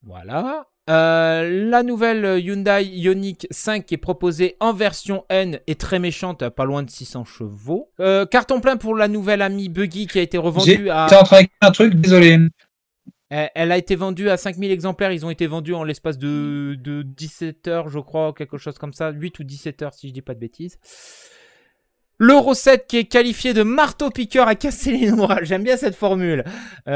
Voilà. 0.04 0.66
La 0.88 1.82
nouvelle 1.82 2.40
Hyundai 2.40 2.84
Ioniq 2.84 3.48
5 3.50 3.88
qui 3.88 3.96
est 3.96 3.98
proposée 3.98 4.56
en 4.60 4.72
version 4.72 5.26
N 5.30 5.60
est 5.66 5.80
très 5.80 5.98
méchante, 5.98 6.48
pas 6.50 6.66
loin 6.66 6.84
de 6.84 6.92
600 6.92 7.26
chevaux. 7.26 7.90
Carton 8.30 8.62
plein 8.62 8.78
pour 8.78 8.96
la 8.96 9.08
nouvelle 9.08 9.42
Ami 9.42 9.68
Buggy 9.68 10.06
qui 10.06 10.20
a 10.20 10.22
été 10.22 10.38
revendue 10.38 10.72
J'étais 10.72 10.90
à... 10.92 11.06
en 11.06 11.24
train 11.24 11.42
un 11.62 11.72
truc, 11.72 11.96
désolé. 11.96 12.38
Elle, 13.30 13.50
elle 13.56 13.72
a 13.72 13.78
été 13.78 13.96
vendue 13.96 14.30
à 14.30 14.38
5000 14.38 14.72
exemplaires. 14.72 15.12
Ils 15.12 15.26
ont 15.26 15.30
été 15.30 15.48
vendus 15.48 15.74
en 15.74 15.84
l'espace 15.84 16.18
de, 16.18 16.78
de 16.80 17.02
17 17.02 17.68
heures, 17.68 17.90
je 17.90 18.00
crois, 18.00 18.34
quelque 18.34 18.58
chose 18.58 18.78
comme 18.78 18.94
ça. 18.94 19.12
8 19.12 19.40
ou 19.40 19.44
17 19.44 19.82
heures, 19.82 19.94
si 19.94 20.10
je 20.10 20.14
dis 20.14 20.22
pas 20.22 20.34
de 20.34 20.40
bêtises. 20.40 20.78
L'Euro 22.18 22.54
7 22.54 22.88
qui 22.88 22.98
est 22.98 23.06
qualifié 23.06 23.54
de 23.54 23.64
marteau-piqueur 23.64 24.48
à 24.48 24.56
casser 24.56 24.92
les 24.92 25.12
noix. 25.12 25.40
J'aime 25.42 25.64
bien 25.64 25.76
cette 25.76 25.96
formule. 25.96 26.46
Euh, 26.88 26.92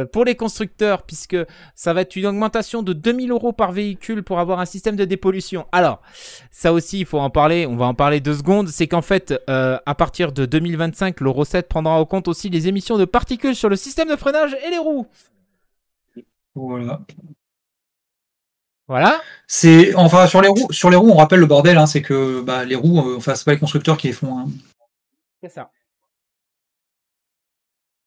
euh, 0.00 0.04
pour 0.06 0.24
les 0.24 0.36
constructeurs, 0.36 1.02
puisque 1.02 1.36
ça 1.74 1.92
va 1.92 2.02
être 2.02 2.14
une 2.14 2.26
augmentation 2.26 2.82
de 2.82 2.92
2000 2.92 3.32
euros 3.32 3.52
par 3.52 3.72
véhicule 3.72 4.22
pour 4.22 4.38
avoir 4.38 4.60
un 4.60 4.64
système 4.64 4.94
de 4.94 5.04
dépollution. 5.04 5.66
Alors, 5.72 6.00
ça 6.52 6.72
aussi, 6.72 7.00
il 7.00 7.06
faut 7.06 7.18
en 7.18 7.30
parler. 7.30 7.66
On 7.66 7.76
va 7.76 7.86
en 7.86 7.94
parler 7.94 8.20
deux 8.20 8.34
secondes. 8.34 8.68
C'est 8.68 8.86
qu'en 8.86 9.02
fait, 9.02 9.34
euh, 9.50 9.78
à 9.86 9.94
partir 9.94 10.32
de 10.32 10.46
2025, 10.46 11.20
l'Euro 11.20 11.44
7 11.44 11.68
prendra 11.68 11.98
en 11.98 12.04
compte 12.04 12.28
aussi 12.28 12.50
les 12.50 12.68
émissions 12.68 12.96
de 12.96 13.04
particules 13.04 13.56
sur 13.56 13.68
le 13.68 13.76
système 13.76 14.08
de 14.08 14.16
freinage 14.16 14.56
et 14.66 14.70
les 14.70 14.78
roues. 14.78 15.06
Voilà. 16.54 17.00
Voilà. 18.88 19.20
C'est 19.46 19.94
enfin 19.94 20.26
sur 20.26 20.40
les 20.40 20.48
roues, 20.48 20.72
sur 20.72 20.90
les 20.90 20.96
roues, 20.96 21.10
on 21.10 21.16
rappelle 21.16 21.40
le 21.40 21.46
bordel, 21.46 21.76
hein, 21.76 21.86
c'est 21.86 22.02
que 22.02 22.40
bah, 22.40 22.64
les 22.64 22.74
roues, 22.74 23.00
euh, 23.00 23.16
enfin 23.18 23.34
c'est 23.34 23.44
pas 23.44 23.52
les 23.52 23.58
constructeurs 23.58 23.96
qui 23.96 24.08
les 24.08 24.12
font. 24.14 24.38
hein. 24.38 24.46
C'est 25.42 25.50
ça. 25.50 25.70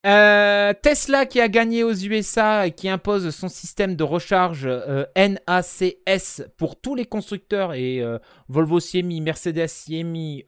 Euh, 0.04 0.74
Tesla 0.82 1.28
qui 1.28 1.40
a 1.40 1.48
gagné 1.48 1.84
aux 1.84 1.94
USA 1.94 2.66
et 2.66 2.72
qui 2.72 2.90
impose 2.90 3.30
son 3.30 3.50
système 3.50 3.96
de 3.96 4.04
recharge 4.04 4.64
euh, 4.66 5.06
NACS 5.16 6.42
pour 6.58 6.76
tous 6.76 6.96
les 6.96 7.06
constructeurs 7.06 7.76
et 7.76 8.02
euh, 8.02 8.18
Volvo 8.50 8.80
s'y 8.80 9.00
est 9.00 9.04
mis, 9.04 9.22
Mercedes 9.22 9.68
s'y 9.68 10.00
est 10.00 10.04
mis, 10.04 10.44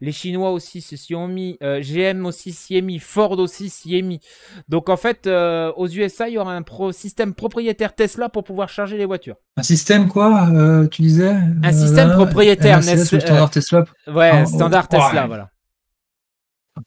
les 0.00 0.12
Chinois 0.12 0.50
aussi 0.50 0.80
s'y 0.80 1.14
ont 1.14 1.28
mis, 1.28 1.56
GM 1.60 2.26
aussi 2.26 2.52
s'y 2.52 2.76
est 2.76 2.80
mis, 2.82 2.98
Ford 2.98 3.38
aussi 3.38 3.70
s'y 3.70 3.96
est 3.96 4.02
mis. 4.02 4.20
Donc 4.68 4.88
en 4.88 4.96
fait, 4.96 5.26
aux 5.26 5.88
USA, 5.88 6.28
il 6.28 6.34
y 6.34 6.38
aura 6.38 6.54
un 6.54 6.62
pro 6.62 6.92
système 6.92 7.34
propriétaire 7.34 7.94
Tesla 7.94 8.28
pour 8.28 8.44
pouvoir 8.44 8.68
charger 8.68 8.98
les 8.98 9.06
voitures. 9.06 9.36
Un 9.56 9.62
système 9.62 10.08
quoi, 10.08 10.48
tu 10.90 11.02
disais 11.02 11.36
Un 11.62 11.72
système 11.72 12.12
propriétaire, 12.12 12.80
NACS, 12.80 13.08
Tesla. 13.50 13.84
Ouais, 14.08 14.30
Ah, 14.32 14.46
standard. 14.46 14.88
Tesla, 14.88 15.26
voilà. 15.26 15.50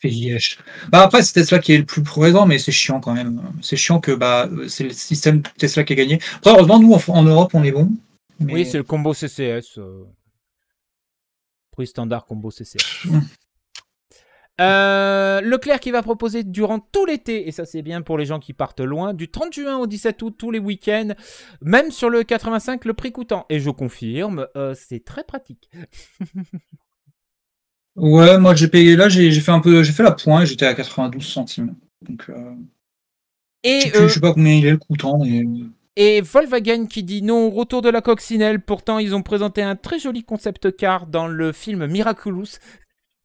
Liège. 0.03 0.59
Bah 0.89 1.01
après 1.01 1.21
c'est 1.21 1.33
Tesla 1.33 1.59
qui 1.59 1.73
est 1.73 1.77
le 1.77 1.85
plus 1.85 2.03
présent, 2.03 2.45
mais 2.45 2.59
c'est 2.59 2.71
chiant 2.71 2.99
quand 2.99 3.13
même. 3.13 3.41
C'est 3.61 3.77
chiant 3.77 3.99
que 3.99 4.11
bah 4.11 4.49
c'est 4.67 4.85
le 4.85 4.91
système 4.91 5.41
Tesla 5.57 5.83
qui 5.83 5.93
a 5.93 5.95
gagné. 5.95 6.19
Après 6.37 6.51
heureusement 6.51 6.79
nous 6.79 6.93
en, 6.93 7.01
en 7.09 7.23
Europe 7.23 7.51
on 7.53 7.63
est 7.63 7.71
bon. 7.71 7.89
Mais... 8.39 8.53
Oui, 8.53 8.65
c'est 8.65 8.77
le 8.77 8.83
combo 8.83 9.13
CCS. 9.13 9.77
Euh... 9.77 10.03
Prix 11.71 11.87
standard 11.87 12.25
combo 12.25 12.51
CCS. 12.51 13.07
Euh, 14.61 15.41
Leclerc 15.41 15.79
qui 15.79 15.89
va 15.89 16.03
proposer 16.03 16.43
durant 16.43 16.79
tout 16.79 17.07
l'été, 17.07 17.47
et 17.47 17.51
ça 17.51 17.65
c'est 17.65 17.81
bien 17.81 18.03
pour 18.03 18.19
les 18.19 18.25
gens 18.25 18.39
qui 18.39 18.53
partent 18.53 18.81
loin, 18.81 19.13
du 19.13 19.29
30 19.29 19.51
juin 19.51 19.77
au 19.77 19.87
17 19.87 20.21
août, 20.21 20.35
tous 20.37 20.51
les 20.51 20.59
week-ends, 20.59 21.13
même 21.61 21.89
sur 21.89 22.09
le 22.09 22.23
85, 22.23 22.85
le 22.85 22.93
prix 22.93 23.11
coûtant. 23.11 23.47
Et 23.49 23.59
je 23.59 23.71
confirme, 23.71 24.47
euh, 24.55 24.75
c'est 24.75 25.03
très 25.03 25.23
pratique. 25.23 25.69
Ouais, 27.95 28.37
moi 28.39 28.55
j'ai 28.55 28.67
payé 28.67 28.95
là, 28.95 29.07
j'ai 29.09 29.31
fait 29.31 29.51
un 29.51 29.59
peu, 29.59 29.83
j'ai 29.83 29.91
fait 29.91 30.03
la 30.03 30.11
pointe, 30.11 30.45
j'étais 30.45 30.65
à 30.65 30.73
92 30.73 31.23
centimes. 31.25 31.75
Donc 32.01 32.25
euh, 32.29 32.55
je, 33.63 33.69
Et, 33.69 33.81
sais 33.81 33.89
plus, 33.91 33.99
euh, 34.01 34.07
je 34.07 34.13
sais 34.15 34.19
pas 34.19 34.33
combien 34.33 34.53
il 34.53 34.65
est 34.65 34.71
le 34.71 34.77
coûtant. 34.77 35.19
Mais... 35.23 35.43
et 35.95 36.21
Volkswagen 36.21 36.87
qui 36.87 37.03
dit 37.03 37.21
non 37.21 37.47
au 37.47 37.49
retour 37.51 37.81
de 37.81 37.89
la 37.89 38.01
coccinelle. 38.01 38.59
Pourtant, 38.61 38.97
ils 38.99 39.13
ont 39.15 39.21
présenté 39.21 39.61
un 39.61 39.75
très 39.75 39.99
joli 39.99 40.23
concept 40.23 40.75
car 40.75 41.05
dans 41.07 41.27
le 41.27 41.51
film 41.51 41.85
Miraculous. 41.87 42.57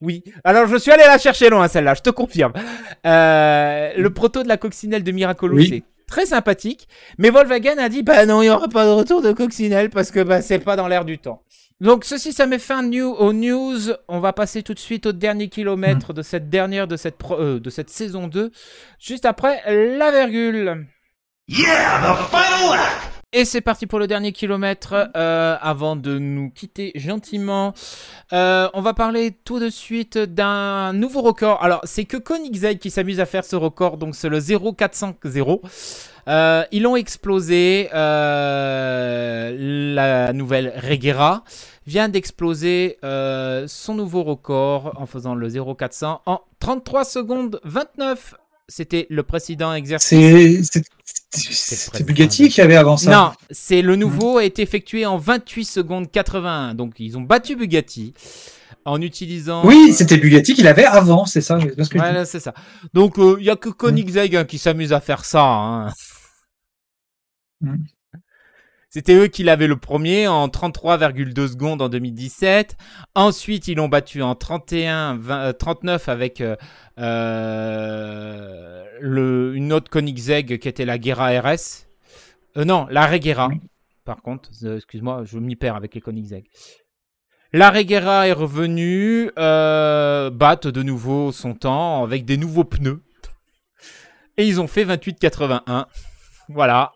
Oui, 0.00 0.22
alors 0.44 0.66
je 0.68 0.76
suis 0.76 0.92
allé 0.92 1.02
la 1.04 1.18
chercher 1.18 1.50
loin 1.50 1.66
celle-là, 1.66 1.94
je 1.94 2.02
te 2.02 2.10
confirme. 2.10 2.52
Euh, 3.06 3.92
le 3.96 4.10
proto 4.10 4.42
de 4.44 4.48
la 4.48 4.56
coccinelle 4.56 5.02
de 5.02 5.10
Miraculous 5.12 5.56
Oui. 5.56 5.74
est 5.74 5.84
très 6.06 6.26
sympathique, 6.26 6.86
mais 7.18 7.30
Volkswagen 7.30 7.78
a 7.78 7.88
dit 7.88 8.02
bah 8.02 8.24
non, 8.26 8.40
il 8.42 8.46
n'y 8.46 8.50
aura 8.50 8.68
pas 8.68 8.84
de 8.86 8.90
retour 8.90 9.22
de 9.22 9.32
coccinelle 9.32 9.90
parce 9.90 10.10
que 10.12 10.20
bah, 10.22 10.40
c'est 10.40 10.60
pas 10.60 10.76
dans 10.76 10.86
l'air 10.88 11.04
du 11.04 11.18
temps. 11.18 11.42
Donc 11.80 12.04
ceci, 12.04 12.32
ça 12.32 12.46
met 12.46 12.58
fin 12.58 12.82
new, 12.82 13.08
aux 13.12 13.32
news. 13.32 13.78
On 14.08 14.18
va 14.18 14.32
passer 14.32 14.62
tout 14.64 14.74
de 14.74 14.78
suite 14.80 15.06
au 15.06 15.12
dernier 15.12 15.48
kilomètre 15.48 16.12
de 16.12 16.22
cette 16.22 16.50
dernière 16.50 16.88
de 16.88 16.96
cette, 16.96 17.16
pro- 17.16 17.38
euh, 17.40 17.60
de 17.60 17.70
cette 17.70 17.88
saison 17.90 18.26
2, 18.26 18.50
juste 18.98 19.24
après 19.26 19.62
la 19.96 20.10
virgule. 20.10 20.86
Yeah, 21.46 22.00
the 22.02 22.16
final 22.30 22.76
lap! 22.76 23.07
Et 23.34 23.44
c'est 23.44 23.60
parti 23.60 23.86
pour 23.86 23.98
le 23.98 24.06
dernier 24.06 24.32
kilomètre. 24.32 25.10
Euh, 25.14 25.56
avant 25.60 25.96
de 25.96 26.18
nous 26.18 26.50
quitter 26.50 26.92
gentiment, 26.94 27.74
euh, 28.32 28.70
on 28.72 28.80
va 28.80 28.94
parler 28.94 29.32
tout 29.44 29.60
de 29.60 29.68
suite 29.68 30.16
d'un 30.16 30.94
nouveau 30.94 31.20
record. 31.20 31.62
Alors, 31.62 31.82
c'est 31.84 32.06
que 32.06 32.16
Koenigsegg 32.16 32.78
qui 32.78 32.90
s'amuse 32.90 33.20
à 33.20 33.26
faire 33.26 33.44
ce 33.44 33.54
record, 33.54 33.98
donc 33.98 34.14
c'est 34.14 34.30
le 34.30 34.40
0450. 34.40 35.60
Euh, 36.26 36.64
ils 36.72 36.82
l'ont 36.82 36.96
explosé. 36.96 37.90
euh, 37.92 39.94
la 39.94 40.32
nouvelle 40.32 40.72
Regera 40.76 41.44
vient 41.86 42.08
d'exploser 42.08 42.96
euh, 43.04 43.66
son 43.68 43.94
nouveau 43.94 44.22
record 44.22 44.94
en 44.96 45.04
faisant 45.04 45.34
le 45.34 45.50
0400 45.50 46.22
en 46.24 46.40
33 46.60 47.04
secondes 47.04 47.60
29. 47.64 48.36
C'était 48.68 49.06
le 49.08 49.22
précédent 49.22 49.72
exercice. 49.72 50.70
C'est 51.30 52.04
Bugatti 52.04 52.48
qui 52.48 52.60
avait 52.60 52.76
avant 52.76 52.96
ça. 52.96 53.10
Non, 53.10 53.32
c'est 53.50 53.82
le 53.82 53.96
nouveau 53.96 54.38
a 54.38 54.44
été 54.44 54.62
effectué 54.62 55.06
en 55.06 55.16
28 55.18 55.64
secondes 55.64 56.10
81. 56.10 56.74
Donc 56.74 56.94
ils 56.98 57.16
ont 57.16 57.22
battu 57.22 57.56
Bugatti 57.56 58.14
en 58.84 59.00
utilisant. 59.00 59.64
Oui, 59.66 59.88
euh, 59.90 59.92
c'était 59.92 60.16
Bugatti 60.18 60.54
qui 60.54 60.62
l'avait 60.62 60.84
avant, 60.84 61.26
c'est 61.26 61.40
ça. 61.40 61.58
ce 61.60 61.88
que. 61.88 61.98
Voilà, 61.98 62.24
c'est 62.24 62.40
ça. 62.40 62.54
Donc 62.94 63.14
il 63.18 63.44
y 63.44 63.50
a 63.50 63.56
que 63.56 63.68
Koenigsegg 63.68 64.36
hein, 64.36 64.44
qui 64.44 64.58
s'amuse 64.58 64.92
à 64.92 65.00
faire 65.00 65.24
ça. 65.24 65.42
hein. 65.42 65.92
Mm. 67.60 67.74
C'était 68.90 69.14
eux 69.14 69.26
qui 69.26 69.42
l'avaient 69.42 69.66
le 69.66 69.76
premier 69.76 70.28
en 70.28 70.48
33,2 70.48 71.48
secondes 71.48 71.82
en 71.82 71.90
2017. 71.90 72.76
Ensuite, 73.14 73.68
ils 73.68 73.76
l'ont 73.76 73.88
battu 73.88 74.22
en 74.22 74.34
31, 74.34 75.16
20, 75.18 75.38
euh, 75.40 75.52
39 75.52 76.08
avec 76.08 76.40
euh, 76.40 76.56
euh, 76.98 78.84
le, 79.00 79.54
une 79.54 79.74
autre 79.74 79.90
Koenigsegg 79.90 80.58
qui 80.58 80.68
était 80.68 80.86
la 80.86 80.98
Gera 80.98 81.38
RS. 81.38 81.86
Euh, 82.56 82.64
non, 82.64 82.86
la 82.90 83.06
Regera. 83.06 83.48
Oui. 83.48 83.60
Par 84.06 84.22
contre, 84.22 84.48
excuse-moi, 84.64 85.22
je 85.24 85.38
m'y 85.38 85.54
perds 85.54 85.76
avec 85.76 85.94
les 85.94 86.00
Koenigsegg. 86.00 86.46
La 87.52 87.70
Regera 87.70 88.26
est 88.26 88.32
revenue, 88.32 89.30
euh, 89.38 90.30
battent 90.30 90.66
de 90.66 90.82
nouveau 90.82 91.30
son 91.30 91.54
temps 91.54 92.02
avec 92.04 92.24
des 92.24 92.38
nouveaux 92.38 92.64
pneus. 92.64 93.02
Et 94.38 94.46
ils 94.46 94.60
ont 94.60 94.66
fait 94.66 94.84
28,81. 94.84 95.86
Voilà. 96.48 96.92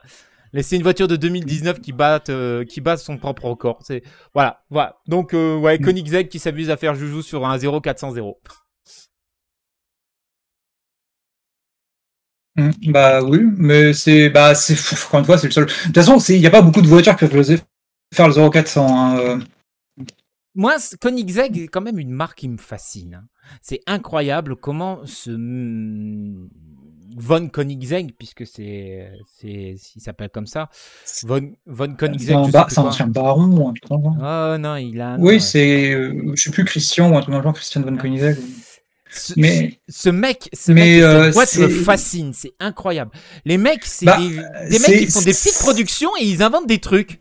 Mais 0.52 0.62
c'est 0.62 0.76
une 0.76 0.82
voiture 0.82 1.08
de 1.08 1.16
2019 1.16 1.80
qui 1.80 1.92
bat, 1.92 2.22
euh, 2.28 2.64
qui 2.64 2.80
bat 2.80 2.96
son 2.96 3.16
propre 3.18 3.44
record. 3.46 3.78
C'est 3.84 4.02
voilà, 4.34 4.62
voilà. 4.70 4.98
Donc 5.06 5.34
euh, 5.34 5.56
ouais, 5.56 5.78
Mm. 5.78 5.84
Koenigsegg 5.84 6.28
qui 6.28 6.38
s'amuse 6.38 6.70
à 6.70 6.76
faire 6.76 6.94
joujou 6.94 7.22
sur 7.22 7.46
un 7.46 7.58
0400. 7.58 8.14
Mm, 12.56 12.70
Bah 12.92 13.22
oui, 13.22 13.40
mais 13.56 13.92
c'est 13.94 14.28
bah 14.28 14.54
c'est 14.54 14.74
encore 15.06 15.20
une 15.20 15.26
fois 15.26 15.38
c'est 15.38 15.46
le 15.46 15.52
seul. 15.52 15.66
De 15.66 15.70
toute 15.86 15.94
façon, 15.94 16.18
c'est- 16.18 16.34
il 16.36 16.40
n'y 16.40 16.46
a 16.46 16.50
pas 16.50 16.62
beaucoup 16.62 16.82
de 16.82 16.86
voitures 16.88 17.16
qui 17.16 17.26
peuvent 17.26 17.36
le- 17.50 17.58
faire 18.14 18.28
le 18.28 18.34
0400. 18.34 18.86
hein, 18.98 19.18
euh. 19.18 19.38
Moi, 20.54 20.74
Koenigsegg 21.00 21.56
est 21.56 21.68
quand 21.68 21.80
même 21.80 21.98
une 21.98 22.10
marque 22.10 22.38
qui 22.40 22.48
me 22.48 22.58
fascine. 22.58 23.14
hein. 23.14 23.28
C'est 23.62 23.80
incroyable 23.86 24.54
comment 24.56 25.00
ce 25.06 25.30
von 27.16 27.48
Koenigsegg, 27.48 28.12
puisque 28.18 28.46
c'est 28.46 29.10
c'est 29.40 29.76
il 29.96 30.00
s'appelle 30.00 30.30
comme 30.30 30.46
ça, 30.46 30.68
von 31.24 31.52
von 31.66 31.86
C'est 31.90 31.96
Koenigsegg. 31.96 32.34
un, 32.36 32.66
c'est 32.68 32.78
un 32.78 32.82
ancien 32.84 33.06
baron 33.06 33.44
ou 33.56 33.68
un 33.68 33.72
truc. 33.72 33.90
Oh 33.90 34.56
non, 34.58 34.76
il 34.76 35.00
a. 35.00 35.10
un 35.14 35.18
Oui, 35.20 35.40
c'est 35.40 35.92
euh, 35.92 36.32
je 36.34 36.42
sais 36.42 36.50
plus 36.50 36.64
Christian 36.64 37.10
ou 37.12 37.16
un 37.16 37.20
truc 37.20 37.34
genre, 37.34 37.52
Christian 37.54 37.82
von 37.82 37.96
Koenigsegg. 37.96 38.36
Ce, 39.14 39.34
Mais- 39.36 39.78
ce 39.90 40.08
mec, 40.08 40.48
ce 40.54 40.72
mais, 40.72 40.94
mec, 40.94 41.02
euh, 41.02 41.32
boîte 41.32 41.54
me 41.58 41.68
c'est- 41.68 41.84
fascine, 41.84 42.32
c'est 42.32 42.54
incroyable. 42.58 43.10
Les 43.44 43.58
mecs, 43.58 43.84
c'est 43.84 44.06
Bah, 44.06 44.16
des, 44.18 44.30
des 44.70 44.78
mecs 44.78 44.98
qui 45.00 45.06
font 45.10 45.20
des 45.20 45.32
petites 45.32 45.58
productions 45.58 46.10
et 46.18 46.24
ils 46.24 46.42
inventent 46.42 46.66
des 46.66 46.78
trucs. 46.78 47.20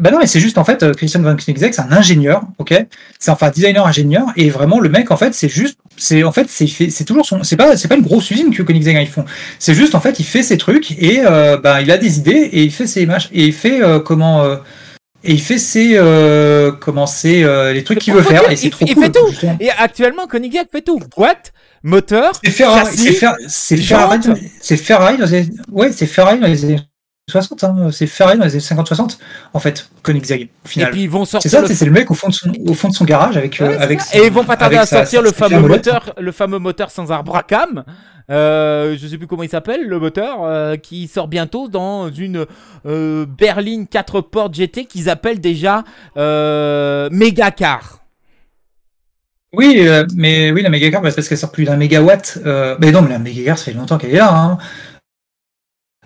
Bah 0.00 0.10
non, 0.10 0.18
mais 0.18 0.26
c'est 0.26 0.40
juste 0.40 0.56
en 0.56 0.64
fait, 0.64 0.82
euh, 0.82 0.94
Christian 0.94 1.20
Van 1.20 1.36
Knigzek, 1.36 1.74
c'est 1.74 1.82
un 1.82 1.92
ingénieur, 1.92 2.42
ok? 2.58 2.74
C'est 3.18 3.30
enfin 3.30 3.50
designer 3.50 3.86
ingénieur, 3.86 4.26
et 4.36 4.48
vraiment 4.48 4.80
le 4.80 4.88
mec 4.88 5.10
en 5.10 5.16
fait, 5.18 5.34
c'est 5.34 5.48
juste, 5.50 5.78
c'est 5.98 6.24
en 6.24 6.32
fait, 6.32 6.46
c'est 6.48 6.66
c'est 6.66 7.04
toujours 7.04 7.26
son, 7.26 7.42
c'est 7.42 7.56
pas, 7.56 7.76
c'est 7.76 7.86
pas 7.88 7.96
une 7.96 8.02
grosse 8.02 8.30
usine 8.30 8.50
que 8.54 8.62
Koenigsegg 8.62 8.96
hein, 8.96 9.00
ils 9.02 9.08
font. 9.08 9.26
C'est 9.58 9.74
juste 9.74 9.94
en 9.94 10.00
fait, 10.00 10.18
il 10.18 10.24
fait 10.24 10.42
ses 10.42 10.56
trucs 10.56 10.92
et 10.92 11.20
euh, 11.26 11.58
bah 11.58 11.82
il 11.82 11.90
a 11.90 11.98
des 11.98 12.18
idées 12.18 12.48
et 12.52 12.62
il 12.62 12.72
fait 12.72 12.86
ses 12.86 13.04
matchs 13.04 13.28
et 13.32 13.44
il 13.44 13.52
fait 13.52 13.82
euh, 13.82 14.00
comment. 14.00 14.42
euh, 14.42 14.56
et 15.22 15.32
il 15.34 15.40
fait 15.42 15.58
ses 15.58 15.98
euh, 15.98 16.72
comment 16.72 17.06
c'est 17.06 17.44
euh, 17.44 17.74
les 17.74 17.84
trucs 17.84 17.98
qu'il 17.98 18.14
veut 18.14 18.22
faire 18.22 18.50
et 18.50 18.56
c'est 18.56 18.70
trop 18.70 18.86
il 18.88 18.94
cool. 18.94 19.04
fait 19.04 19.10
tout. 19.12 19.28
justement. 19.28 19.56
Et 19.60 19.70
actuellement, 19.70 20.26
Koenigsegg 20.26 20.66
fait 20.72 20.80
tout. 20.80 20.98
Boîte, 21.14 21.52
moteur, 21.82 22.32
C'est 22.42 22.50
Ferrari, 22.50 22.96
c'est 22.96 23.12
Fer- 23.12 23.36
c'est 23.48 23.76
Ferrari, 23.76 24.18
c'est 24.62 24.76
Ferrari 24.78 25.18
dans 25.18 25.26
les, 25.26 25.46
ouais, 25.70 25.92
c'est 25.92 26.06
Ferrari 26.06 26.38
dans 26.38 26.46
les 26.46 26.64
années 26.64 26.80
60, 27.30 27.64
hein. 27.64 27.88
c'est 27.92 28.06
Ferrari 28.06 28.36
dans 28.38 28.44
les 28.44 28.52
années 28.52 28.82
50-60, 28.82 29.18
en 29.54 29.58
fait, 29.60 29.88
Koenigsegg, 30.02 30.42
au 30.42 30.44
et 30.44 30.68
final. 30.68 30.90
puis 30.90 31.02
ils 31.04 31.10
vont 31.10 31.24
C'est 31.24 31.32
sortir 31.32 31.50
ça, 31.50 31.60
le 31.62 31.66
c'est 31.68 31.74
c'est 31.74 31.84
le 31.86 31.90
mec 31.92 32.10
au 32.10 32.14
fond 32.14 32.28
de 32.28 32.34
son, 32.34 32.52
au 32.66 32.74
fond 32.74 32.88
de 32.88 32.94
son 32.94 33.04
garage 33.04 33.36
avec, 33.36 33.60
euh, 33.60 33.68
Ouais, 33.68 33.76
c'est 33.76 33.82
avec 33.82 34.00
ça. 34.00 34.18
Et 34.18 34.26
ils 34.26 34.32
vont 34.32 34.44
pas 34.44 34.56
tarder 34.56 34.76
à 34.76 34.86
sortir 34.86 35.20
sa- 35.20 35.26
le 35.26 35.32
fameux 35.32 35.60
moteur, 35.66 36.14
le 36.18 36.32
fameux 36.32 36.58
moteur 36.58 36.90
sans 36.90 37.10
arbre 37.10 37.32
Bracam. 37.32 37.84
Euh, 38.30 38.96
je 39.00 39.06
sais 39.08 39.18
plus 39.18 39.26
comment 39.26 39.42
il 39.42 39.48
s'appelle, 39.48 39.88
le 39.88 39.98
moteur 39.98 40.44
euh, 40.44 40.76
qui 40.76 41.08
sort 41.08 41.26
bientôt 41.26 41.66
dans 41.68 42.12
une 42.12 42.46
berline 42.84 43.86
4 43.88 44.20
portes 44.20 44.54
GT 44.54 44.84
qu'ils 44.84 45.10
appellent 45.10 45.40
déjà 45.40 45.82
euh, 46.16 47.08
Megacar. 47.10 47.96
Oui, 49.52 49.84
mais 50.14 50.52
oui, 50.52 50.62
la 50.62 50.68
mégacar, 50.70 51.02
parce 51.02 51.16
qu'elle 51.28 51.36
sort 51.36 51.50
plus 51.50 51.64
d'un 51.64 51.74
mégawatt. 51.76 52.38
Mais 52.78 52.92
non, 52.92 53.02
mais 53.02 53.08
la 53.10 53.18
mégacar, 53.18 53.58
ça 53.58 53.64
fait 53.64 53.72
longtemps 53.72 53.98
qu'elle 53.98 54.14
est 54.14 54.18
là. 54.18 54.32
Hein. 54.32 54.58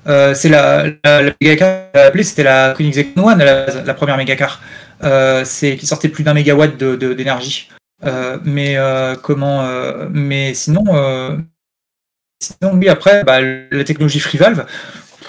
Euh, 0.07 0.35
c'est 0.35 0.49
la, 0.49 0.85
la, 1.05 1.23
la 1.23 1.33
mégacar 1.41 1.87
appelée, 1.95 2.25
c'était 2.25 2.43
la 2.43 2.75
Koenigsegg 2.77 3.19
One, 3.19 3.39
la, 3.39 3.67
la 3.83 3.95
première 3.95 4.17
mégacar. 4.17 4.61
Euh, 5.03 5.45
c'est 5.45 5.77
qui 5.77 5.87
sortait 5.87 6.09
plus 6.09 6.25
d'un 6.25 6.35
mégawatt 6.35 6.77
de- 6.77 6.97
de- 6.97 7.15
d'énergie. 7.15 7.69
Euh, 8.05 8.39
mais 8.45 8.77
euh, 8.77 9.17
comment 9.17 9.63
euh, 9.63 10.07
Mais 10.11 10.53
sinon, 10.55 10.85
sinon, 12.41 12.75
oui, 12.75 12.89
après, 12.89 13.25
bah, 13.25 13.41
la 13.41 13.85
technologie 13.85 14.21
free 14.21 14.39
valve. 14.39 14.67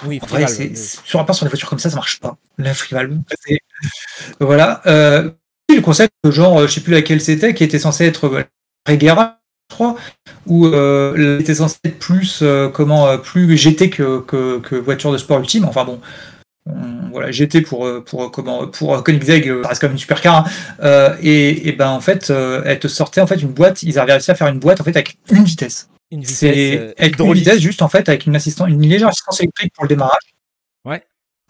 Oui, 0.05 0.19
En 0.21 0.25
vrai, 0.27 0.47
c'est- 0.47 0.75
sur 0.75 1.19
un 1.19 1.23
part 1.23 1.35
sur 1.35 1.45
des 1.45 1.49
voitures 1.49 1.69
comme 1.69 1.79
ça, 1.79 1.89
ça 1.89 1.95
marche 1.95 2.19
pas. 2.19 2.35
La 2.57 2.73
free 2.73 2.93
valve. 2.95 3.17
Voilà. 4.39 4.81
Le 4.85 5.81
concept, 5.81 6.11
genre, 6.29 6.67
je 6.67 6.73
sais 6.73 6.81
plus 6.81 6.93
laquelle 6.93 7.21
c'était, 7.21 7.53
qui 7.53 7.63
était 7.63 7.79
censé 7.79 8.05
être 8.05 8.45
Regera, 8.87 9.39
je 9.71 9.75
crois, 9.75 9.95
où 10.45 10.67
euh, 10.67 11.13
elle 11.15 11.41
était 11.41 11.55
censé 11.55 11.77
être 11.83 11.99
plus, 11.99 12.39
euh, 12.41 12.69
comment, 12.69 13.07
euh, 13.07 13.17
plus 13.17 13.57
GT 13.57 13.89
que, 13.89 14.19
que, 14.21 14.59
que 14.59 14.75
voiture 14.75 15.11
de 15.11 15.17
sport 15.17 15.39
ultime. 15.39 15.65
Enfin 15.65 15.83
bon. 15.85 15.99
on- 16.67 17.09
voilà, 17.11 17.31
GT 17.31 17.61
pour 17.61 17.85
euh, 17.85 18.01
pour 18.01 18.29
comment 18.31 18.67
pour 18.67 19.01
Koenigsegg, 19.03 19.61
ça 19.63 19.69
reste 19.69 19.81
comme 19.81 19.91
une 19.93 19.97
supercar. 19.97 20.35
hein. 20.35 20.43
Euh, 20.83 21.15
et, 21.21 21.67
et 21.69 21.71
ben 21.71 21.89
en 21.89 22.01
fait, 22.01 22.29
elle 22.29 22.79
te 22.79 22.87
sortait 22.87 23.21
en 23.21 23.27
fait 23.27 23.41
une 23.41 23.51
boîte. 23.53 23.83
Ils 23.83 23.97
avaient 23.99 24.11
réussi 24.13 24.31
à 24.31 24.35
faire 24.35 24.47
une 24.47 24.59
boîte 24.59 24.81
en 24.81 24.83
fait 24.83 24.91
avec 24.95 25.17
une 25.31 25.43
vitesse. 25.43 25.87
une 26.11 26.21
vitesse 26.21 26.37
C'est 26.37 26.93
avec 26.99 27.19
une 27.19 27.33
vitesse 27.33 27.59
juste 27.59 27.81
en 27.81 27.87
fait 27.89 28.07
avec 28.09 28.25
une 28.25 28.35
assistance, 28.35 28.67
une 28.69 28.81
légère 28.81 29.07
assistance 29.09 29.39
électrique 29.39 29.73
pour 29.73 29.85
le 29.85 29.89
démarrage. 29.89 30.21
Ouais. 30.85 31.03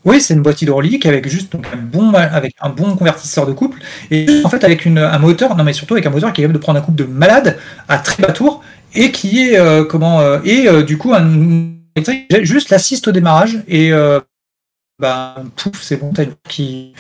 Oui, 0.06 0.22
c'est 0.22 0.36
une 0.36 0.44
boîte 0.44 0.61
hydraulique 0.61 1.07
avec 1.07 1.27
juste 1.27 1.56
un 1.56 1.77
bon 1.77 2.14
avec 2.14 2.56
un 2.61 2.69
bon 2.69 2.95
convertisseur 2.95 3.48
de 3.48 3.53
couple 3.53 3.82
et 4.11 4.27
en 4.44 4.49
fait 4.49 4.64
avec 4.64 4.86
une, 4.86 4.99
un 4.99 5.18
moteur, 5.18 5.56
non 5.56 5.64
mais 5.64 5.73
surtout 5.73 5.95
avec 5.95 6.06
un 6.06 6.11
moteur 6.11 6.32
qui 6.32 6.41
est 6.41 6.44
capable 6.44 6.60
de 6.60 6.64
prendre 6.64 6.80
un 6.80 6.84
couple 6.84 6.98
de 6.98 7.06
malade 7.06 7.57
à 7.88 7.98
très 7.98 8.22
bas 8.22 8.32
tour 8.32 8.64
et 8.94 9.11
qui 9.11 9.41
est 9.41 9.57
euh, 9.57 9.84
comment 9.84 10.22
euh, 10.22 10.40
et 10.44 10.68
euh, 10.68 10.84
du 10.84 10.99
coup 10.99 11.14
un 11.14 11.73
juste 12.44 12.69
l'assiste 12.69 13.07
au 13.07 13.11
démarrage 13.11 13.64
et 13.68 13.91
euh, 13.91 14.19
bah 14.99 15.36
pouf 15.56 15.82
c'est 15.82 15.98
bon 15.98 16.14
t'as 16.14 16.26
une 16.26 16.36
qui 16.48 16.94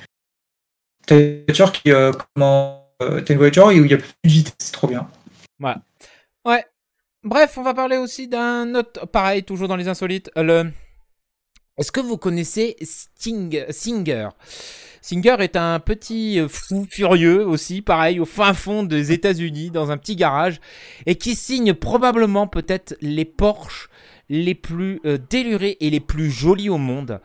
t'as 1.05 1.17
une 1.19 1.43
voiture 1.47 1.71
qui 1.71 1.91
euh, 1.91 2.11
comment 2.33 2.89
t'as 2.99 3.33
une 3.33 3.37
voiture 3.37 3.67
où 3.67 3.71
il 3.71 3.91
y 3.91 3.93
a 3.93 3.97
plus 3.97 4.13
de 4.23 4.29
vitesse 4.29 4.55
c'est 4.57 4.71
trop 4.71 4.87
bien. 4.87 5.07
Ouais. 5.59 5.75
Bref, 7.25 7.57
on 7.57 7.63
va 7.63 7.73
parler 7.73 7.97
aussi 7.97 8.27
d'un 8.27 8.75
autre, 8.75 9.07
pareil, 9.07 9.43
toujours 9.43 9.67
dans 9.67 9.75
les 9.75 9.87
insolites. 9.87 10.29
le... 10.35 10.71
Est-ce 11.77 11.91
que 11.91 11.99
vous 11.99 12.15
connaissez 12.15 12.77
Sting, 12.81 13.65
Singer? 13.69 14.29
Singer 15.01 15.35
est 15.39 15.57
un 15.57 15.81
petit 15.81 16.39
euh, 16.39 16.47
fou 16.47 16.87
furieux 16.89 17.45
aussi, 17.45 17.81
pareil, 17.81 18.21
au 18.21 18.25
fin 18.25 18.53
fond 18.53 18.83
des 18.83 19.11
États-Unis, 19.11 19.71
dans 19.71 19.91
un 19.91 19.97
petit 19.97 20.15
garage, 20.15 20.61
et 21.05 21.15
qui 21.15 21.35
signe 21.35 21.73
probablement 21.73 22.47
peut-être 22.47 22.95
les 23.01 23.25
Porsche 23.25 23.89
les 24.29 24.55
plus 24.55 25.01
euh, 25.05 25.17
délurés 25.29 25.75
et 25.81 25.89
les 25.89 25.99
plus 25.99 26.31
jolis 26.31 26.69
au 26.69 26.77
monde. 26.77 27.19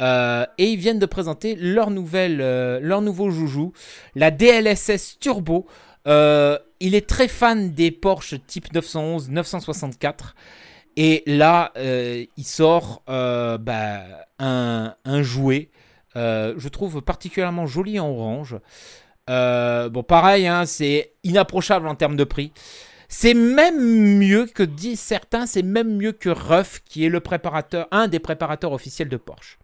Euh, 0.00 0.46
et 0.56 0.70
ils 0.70 0.78
viennent 0.78 0.98
de 0.98 1.04
présenter 1.04 1.54
leur 1.54 1.90
nouveau 1.90 3.30
joujou, 3.30 3.74
la 4.14 4.30
DLSS 4.30 5.18
Turbo. 5.20 5.66
Il 6.06 6.94
est 6.94 7.06
très 7.06 7.28
fan 7.28 7.74
des 7.74 7.90
Porsche 7.90 8.36
type 8.46 8.72
911, 8.72 9.28
964. 9.28 10.34
Et 11.02 11.22
là, 11.24 11.72
euh, 11.78 12.26
il 12.36 12.44
sort 12.44 13.02
euh, 13.08 13.56
bah, 13.56 14.02
un, 14.38 15.22
jouet, 15.22 15.70
euh, 16.14 16.52
je 16.58 16.68
trouve 16.68 17.00
particulièrement 17.00 17.66
joli 17.66 17.98
en 17.98 18.10
orange. 18.10 18.58
Bon, 19.26 20.02
pareil, 20.02 20.46
hein, 20.46 20.66
c'est 20.66 21.14
inapprochable 21.24 21.88
en 21.88 21.94
termes 21.94 22.16
de 22.16 22.24
prix. 22.24 22.52
C'est 23.08 23.32
même 23.32 24.18
mieux 24.18 24.44
que 24.44 24.62
disent 24.62 25.00
certains, 25.00 25.46
c'est 25.46 25.62
même 25.62 25.96
mieux 25.96 26.12
que 26.12 26.28
Ruff, 26.28 26.82
qui 26.84 27.06
est 27.06 27.08
le 27.08 27.20
préparateur, 27.20 27.88
un 27.92 28.06
des 28.06 28.18
préparateurs 28.18 28.72
officiels 28.72 29.08
de 29.08 29.16
Porsche. 29.16 29.58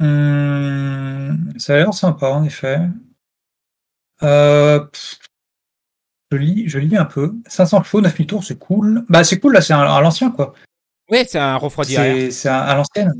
Hum, 0.00 1.52
ça 1.58 1.74
a 1.74 1.76
l'air 1.76 1.92
sympa 1.92 2.28
en 2.28 2.44
effet. 2.44 2.88
Euh, 4.22 4.86
je 6.30 6.36
lis, 6.36 6.64
je 6.68 6.78
lis 6.78 6.96
un 6.96 7.04
peu. 7.04 7.34
500 7.48 7.82
chevaux, 7.84 8.00
9000 8.00 8.26
tours, 8.26 8.44
c'est 8.44 8.58
cool. 8.58 9.04
Bah 9.08 9.24
c'est 9.24 9.38
cool 9.40 9.54
là, 9.54 9.60
c'est 9.60 9.72
un- 9.72 9.80
à 9.80 10.00
l'ancien 10.00 10.30
quoi. 10.30 10.54
Oui, 11.10 11.24
c'est 11.28 11.38
un 11.38 11.56
refroidi. 11.56 11.94
C'est 12.30 12.48
à, 12.48 12.74
l'ancienne. 12.74 13.12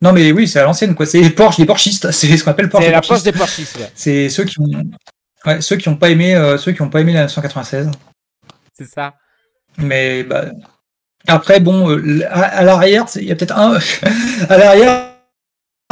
Non 0.00 0.12
mais 0.12 0.30
oui, 0.32 0.46
c'est 0.46 0.60
à 0.60 0.64
l'ancienne 0.64 0.94
quoi. 0.94 1.06
C'est 1.06 1.20
les 1.20 1.30
Porsche, 1.30 1.58
les 1.58 1.66
Porschistes. 1.66 2.10
C'est 2.12 2.36
ce 2.36 2.44
qu'on 2.44 2.50
appelle 2.52 2.68
Porsche. 2.68 2.86
C'est 2.86 2.92
la 2.92 3.00
Porschistes. 3.00 3.24
poche 3.24 3.32
des 3.32 3.38
Porsches. 3.38 3.76
ouais. 3.80 3.90
C'est 3.94 4.28
ceux 4.28 4.44
qui 4.44 4.60
ont, 4.60 4.84
ouais, 5.46 5.60
ceux 5.60 5.76
qui 5.76 5.88
ont 5.88 5.96
pas 5.96 6.10
aimé, 6.10 6.34
euh, 6.36 6.56
ceux 6.58 6.72
qui 6.72 6.82
ont 6.82 6.90
pas 6.90 7.00
aimé 7.00 7.12
la 7.12 7.22
996. 7.22 7.90
C'est 8.74 8.88
ça. 8.88 9.14
Mais 9.78 10.22
bah, 10.22 10.46
après, 11.26 11.58
bon, 11.60 11.90
euh, 11.90 12.22
à, 12.30 12.42
à 12.42 12.62
l'arrière, 12.64 13.06
il 13.16 13.24
y 13.24 13.32
a 13.32 13.34
peut-être 13.36 13.56
un. 13.58 13.78
à 14.48 14.56
l'arrière, 14.56 15.10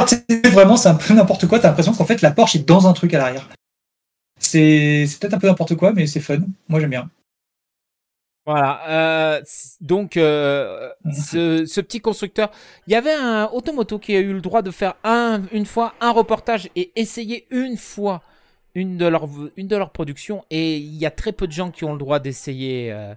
c'est 0.05 0.47
vraiment, 0.47 0.77
c'est 0.77 0.89
un 0.89 0.95
peu 0.95 1.13
n'importe 1.13 1.47
quoi. 1.47 1.59
T'as 1.59 1.67
l'impression 1.69 1.93
qu'en 1.93 2.05
fait, 2.05 2.21
la 2.21 2.31
Porsche 2.31 2.55
est 2.55 2.67
dans 2.67 2.87
un 2.87 2.93
truc 2.93 3.13
à 3.13 3.17
l'arrière. 3.17 3.47
C'est 4.39 5.05
peut-être 5.19 5.33
un 5.35 5.39
peu 5.39 5.47
n'importe 5.47 5.75
quoi, 5.75 5.93
mais 5.93 6.07
c'est 6.07 6.19
fun. 6.19 6.39
Moi, 6.69 6.79
j'aime 6.79 6.89
bien. 6.91 7.09
Voilà. 8.45 8.79
euh, 8.89 9.41
donc, 9.81 10.15
euh, 10.15 10.89
ce, 11.11 11.65
ce 11.65 11.81
petit 11.81 11.99
constructeur, 11.99 12.49
il 12.87 12.93
y 12.93 12.95
avait 12.95 13.13
un 13.13 13.45
Automoto 13.51 13.99
qui 13.99 14.15
a 14.15 14.19
eu 14.19 14.31
le 14.31 14.39
droit 14.41 14.61
de 14.61 14.71
faire 14.71 14.95
un, 15.03 15.41
une 15.51 15.65
fois 15.65 15.95
un 15.99 16.11
reportage 16.11 16.69
et 16.77 16.91
essayer 16.95 17.45
une 17.51 17.75
fois 17.77 18.21
une 18.73 18.97
de 18.97 19.05
leurs 19.07 19.27
une 19.57 19.67
de 19.67 19.75
leurs 19.75 19.91
productions. 19.91 20.45
Et 20.49 20.77
il 20.77 20.95
y 20.95 21.05
a 21.05 21.11
très 21.11 21.33
peu 21.33 21.45
de 21.47 21.51
gens 21.51 21.71
qui 21.71 21.83
ont 21.83 21.91
le 21.91 21.99
droit 21.99 22.19
d'essayer 22.19 22.91
euh, 22.93 23.13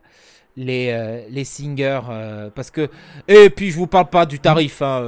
les 0.57 1.27
les 1.31 1.45
Singer 1.45 2.01
euh, 2.11 2.51
parce 2.55 2.71
que. 2.73 2.91
Et 3.29 3.51
puis, 3.51 3.71
je 3.71 3.77
vous 3.77 3.87
parle 3.87 4.11
pas 4.11 4.27
du 4.27 4.41
tarif. 4.41 4.83
hein, 4.83 5.05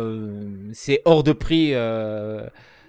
c'est 0.72 1.02
hors 1.04 1.24
de 1.24 1.32
prix. 1.32 1.74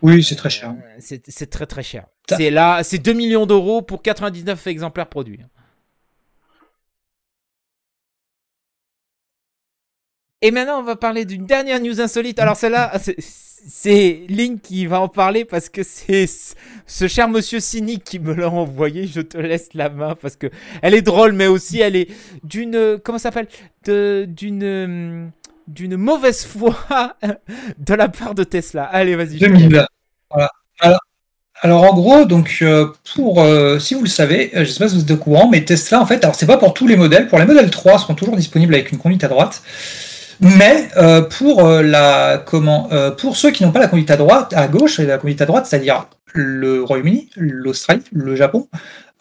Euh, 0.04 0.08
Oui, 0.08 0.24
c'est 0.24 0.36
très 0.36 0.50
cher. 0.50 0.72
euh, 0.72 0.98
C'est 1.00 1.50
très 1.50 1.66
très 1.66 1.84
cher. 1.84 2.06
C'est 2.30 2.50
là, 2.52 2.84
c'est 2.84 2.98
2 3.00 3.14
millions 3.14 3.46
d'euros 3.46 3.82
pour 3.82 4.02
99 4.02 4.68
exemplaires 4.68 5.10
produits. 5.10 5.40
Et 10.42 10.52
maintenant, 10.52 10.80
on 10.80 10.84
va 10.84 10.96
parler 10.96 11.26
d'une 11.26 11.46
dernière 11.46 11.80
news 11.80 12.02
insolite. 12.02 12.40
Alors 12.40 12.58
celle-là, 12.58 12.92
c'est- 13.00 13.16
c'est 13.20 14.26
Link 14.28 14.62
qui 14.62 14.86
va 14.88 15.00
en 15.00 15.08
parler 15.08 15.46
parce 15.46 15.70
que 15.70 15.84
c'est 15.84 16.28
ce- 16.28 17.08
cher 17.08 17.30
monsieur 17.30 17.62
cynique 17.62 18.04
qui 18.04 18.20
me 18.20 18.34
l'a 18.34 18.50
envoyé. 18.50 19.08
Je 19.08 19.22
te 19.22 19.38
laisse 19.38 19.70
la 19.74 19.90
main 19.90 20.16
parce 20.16 20.36
que 20.36 20.48
elle 20.82 20.96
est 20.96 21.02
drôle, 21.02 21.32
mais 21.32 21.48
aussi 21.48 21.80
elle 21.80 21.96
est 21.96 22.10
d'une 22.44 23.00
comment 23.04 23.18
s'appelle? 23.20 23.48
D'une 23.86 24.64
hum, 24.64 25.32
d'une 25.68 25.96
mauvaise 25.96 26.44
foi 26.46 26.76
de 27.78 27.94
la 27.94 28.10
part 28.10 28.36
de 28.36 28.44
Tesla. 28.44 28.84
Allez, 28.84 29.16
vas-y. 29.16 29.40
je 29.40 29.46
te 29.46 29.46
2000. 29.46 29.86
Alors, 31.62 31.84
en 31.84 31.94
gros, 31.94 32.26
donc 32.26 32.58
euh, 32.62 32.88
pour 33.16 33.42
euh, 33.42 33.80
si 33.80 33.94
vous 33.94 34.02
le 34.02 34.10
savez, 34.10 34.52
euh, 34.54 34.66
je 34.66 34.70
sais 34.70 34.80
pas 34.84 34.90
si 34.90 34.96
vous 34.96 35.02
êtes 35.02 35.12
au 35.12 35.18
courant, 35.18 35.50
mais 35.50 35.64
Tesla 35.64 36.02
en 36.02 36.06
fait, 36.06 36.22
alors 36.24 36.36
c'est 36.36 36.46
pas 36.46 36.58
pour 36.58 36.74
tous 36.74 36.88
les 36.88 36.98
modèles. 36.98 37.28
Pour 37.28 37.40
les 37.40 37.46
modèles 37.46 37.72
3 37.72 38.00
seront 38.00 38.16
toujours 38.16 38.36
disponibles 38.36 38.74
avec 38.74 38.92
une 38.92 38.98
conduite 38.98 39.24
à 39.24 39.30
droite. 39.30 39.62
Mais 40.42 40.90
pour 41.30 41.64
la 41.70 42.44
comment 42.46 42.90
pour 43.18 43.38
ceux 43.38 43.52
qui 43.52 43.64
n'ont 43.64 43.72
pas 43.72 43.80
la 43.80 43.88
conduite 43.88 44.12
à 44.12 44.18
droite, 44.18 44.54
à 44.54 44.68
gauche 44.68 45.00
et 45.00 45.06
la 45.06 45.18
conduite 45.18 45.42
à 45.42 45.46
droite, 45.46 45.68
c'est-à-dire 45.68 46.08
le 46.34 46.84
Royaume-Uni, 46.84 47.30
l'Australie, 47.38 48.04
le 48.12 48.36
Japon, 48.36 48.68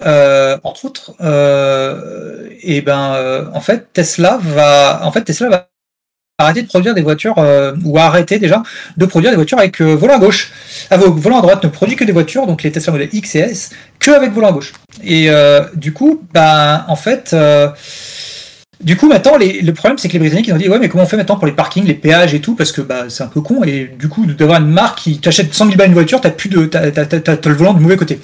entre 0.01 0.85
autres, 0.85 1.15
et 2.63 2.81
ben 2.81 3.15
euh, 3.15 3.45
en 3.53 3.61
fait 3.61 3.93
Tesla 3.93 4.39
va 4.41 5.01
en 5.05 5.13
fait 5.13 5.23
Tesla 5.23 5.49
va 5.49 5.69
arrêté 6.39 6.63
de 6.63 6.67
produire 6.67 6.95
des 6.95 7.03
voitures, 7.03 7.35
euh, 7.39 7.75
ou 7.85 7.99
a 7.99 8.03
arrêté 8.05 8.39
déjà 8.39 8.63
de 8.97 9.07
produire 9.07 9.31
des 9.31 9.37
voitures 9.37 9.59
avec 9.59 9.81
euh, 9.81 9.95
volant 9.95 10.19
gauche. 10.19 10.51
Ah, 10.91 10.97
vo- 10.97 11.13
volant 11.13 11.39
à 11.39 11.43
droite 11.43 11.63
ne 11.65 11.69
produit 11.69 11.97
que 11.97 12.05
des 12.05 12.13
voitures, 12.13 12.47
donc 12.47 12.63
les 12.63 12.73
Tesla 12.73 12.93
Model 12.93 13.09
X 13.13 13.35
et 13.37 13.41
S, 13.41 13.71
que 13.99 14.11
avec 14.11 14.33
volant 14.33 14.53
gauche. 14.53 14.73
Et 15.05 15.27
euh, 15.31 15.63
du 15.75 15.93
coup, 15.93 16.23
bah, 16.33 16.85
en 16.89 16.97
fait, 16.97 17.35
du 18.83 18.97
coup, 18.97 19.09
maintenant, 19.09 19.37
le 19.39 19.71
problème, 19.73 19.97
c'est 19.99 20.09
que 20.09 20.15
les 20.15 20.19
Britanniques, 20.19 20.49
ils 20.49 20.53
ont 20.53 20.57
dit, 20.57 20.69
ouais, 20.69 20.79
mais 20.81 20.89
comment 20.89 21.05
on 21.05 21.07
fait 21.07 21.17
maintenant 21.17 21.37
pour 21.37 21.47
les 21.47 21.53
parkings, 21.53 21.85
les 21.85 21.95
péages 21.95 22.35
et 22.35 22.41
tout, 22.41 22.57
parce 22.57 22.73
que 22.73 22.81
bah, 22.81 23.05
c'est 23.09 23.23
un 23.23 23.29
peu 23.29 23.41
con, 23.41 23.63
et 23.65 23.91
du 23.97 24.09
coup, 24.09 24.27
d'avoir 24.27 24.61
une 24.61 24.71
marque 24.71 24.99
qui 25.01 25.19
t'achète 25.19 25.55
100 25.55 25.67
000 25.67 25.77
balles 25.77 25.89
une 25.89 25.95
voiture, 25.95 26.21
t'as 26.21 26.31
plus 26.31 26.49
de, 26.49 26.65
t'as 26.67 26.81
le 27.49 27.55
volant 27.55 27.75
du 27.75 27.81
mauvais 27.81 27.97
côté. 27.97 28.19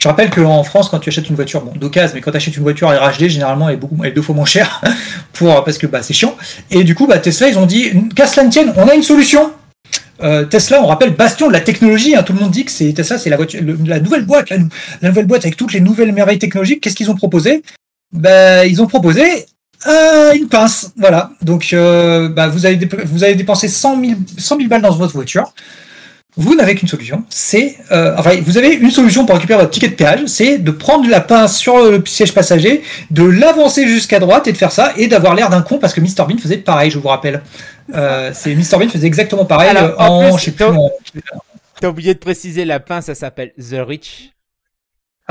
Je 0.00 0.08
rappelle 0.08 0.30
qu'en 0.30 0.62
France, 0.64 0.88
quand 0.88 0.98
tu 0.98 1.10
achètes 1.10 1.28
une 1.28 1.36
voiture, 1.36 1.60
bon, 1.60 1.72
d'occasion, 1.76 2.14
mais 2.14 2.22
quand 2.22 2.30
tu 2.30 2.38
achètes 2.38 2.56
une 2.56 2.62
voiture 2.62 2.88
RHD, 2.88 3.28
généralement, 3.28 3.68
elle 3.68 3.74
est, 3.74 3.78
beaucoup, 3.78 3.96
elle 4.02 4.10
est 4.10 4.14
deux 4.14 4.22
fois 4.22 4.34
moins 4.34 4.46
chère, 4.46 4.80
pour, 5.34 5.62
parce 5.62 5.76
que 5.76 5.86
bah, 5.86 6.02
c'est 6.02 6.14
chiant. 6.14 6.36
Et 6.70 6.84
du 6.84 6.94
coup, 6.94 7.06
bah, 7.06 7.18
Tesla, 7.18 7.48
ils 7.48 7.58
ont 7.58 7.66
dit, 7.66 7.92
qu'à 8.16 8.26
cela 8.26 8.46
ne 8.46 8.50
tienne, 8.50 8.72
on 8.76 8.88
a 8.88 8.94
une 8.94 9.02
solution. 9.02 9.52
Euh, 10.22 10.46
Tesla, 10.46 10.82
on 10.82 10.86
rappelle, 10.86 11.14
bastion 11.14 11.48
de 11.48 11.52
la 11.52 11.60
technologie. 11.60 12.16
hein, 12.16 12.22
tout 12.22 12.32
le 12.32 12.40
monde 12.40 12.50
dit 12.50 12.64
que 12.64 12.70
c'est 12.70 12.90
Tesla, 12.94 13.18
c'est 13.18 13.28
la, 13.28 13.36
la 13.84 14.00
nouvelle 14.00 14.24
boîte, 14.24 14.48
la, 14.48 14.56
nouvelle 15.08 15.26
boîte 15.26 15.44
avec 15.44 15.56
toutes 15.56 15.74
les 15.74 15.80
nouvelles 15.80 16.12
merveilles 16.12 16.38
technologiques. 16.38 16.80
Qu'est-ce 16.82 16.96
qu'ils 16.96 17.10
ont 17.10 17.16
proposé? 17.16 17.62
Bah, 18.12 18.64
Ils 18.64 18.80
ont 18.80 18.86
proposé 18.86 19.46
euh, 19.86 20.32
une 20.32 20.48
pince. 20.48 20.92
Voilà. 20.96 21.30
Donc, 21.42 21.70
euh, 21.74 22.30
bah, 22.30 22.48
vous, 22.48 22.64
avez 22.64 22.88
vous 23.04 23.22
avez 23.22 23.34
dépensé 23.34 23.68
100 23.68 24.00
000, 24.00 24.12
100 24.38 24.56
000 24.56 24.68
balles 24.68 24.82
dans 24.82 24.94
votre 24.94 25.12
voiture. 25.12 25.52
Vous 26.36 26.54
n'avez 26.54 26.76
qu'une 26.76 26.88
solution, 26.88 27.24
c'est 27.28 27.76
euh, 27.90 28.14
enfin 28.16 28.30
vous 28.40 28.56
avez 28.56 28.74
une 28.74 28.92
solution 28.92 29.26
pour 29.26 29.34
récupérer 29.34 29.58
votre 29.58 29.72
ticket 29.72 29.88
de 29.88 29.94
péage, 29.94 30.20
c'est 30.26 30.58
de 30.58 30.70
prendre 30.70 31.08
la 31.08 31.20
pince 31.20 31.58
sur 31.58 31.90
le 31.90 32.02
siège 32.06 32.32
passager, 32.32 32.82
de 33.10 33.24
l'avancer 33.24 33.88
jusqu'à 33.88 34.20
droite 34.20 34.46
et 34.46 34.52
de 34.52 34.56
faire 34.56 34.70
ça 34.70 34.92
et 34.96 35.08
d'avoir 35.08 35.34
l'air 35.34 35.50
d'un 35.50 35.62
con 35.62 35.78
parce 35.78 35.92
que 35.92 36.00
Mr 36.00 36.26
Bean 36.28 36.38
faisait 36.38 36.58
pareil, 36.58 36.90
je 36.90 36.98
vous 36.98 37.08
rappelle. 37.08 37.42
Euh, 37.94 38.30
c'est 38.32 38.54
Mr 38.54 38.78
Bean 38.78 38.88
faisait 38.88 39.08
exactement 39.08 39.44
pareil 39.44 39.70
Alors, 39.70 39.90
euh, 39.90 40.04
en 40.04 40.06
en, 40.06 40.30
plus, 40.30 40.38
je 40.38 40.44
sais 40.44 40.52
plus, 40.52 41.22
T'as 41.80 41.88
oublié 41.88 42.14
de 42.14 42.18
préciser, 42.18 42.64
la 42.64 42.78
pince, 42.78 43.06
ça 43.06 43.14
s'appelle 43.14 43.52
The 43.58 43.76
Rich. 43.86 44.30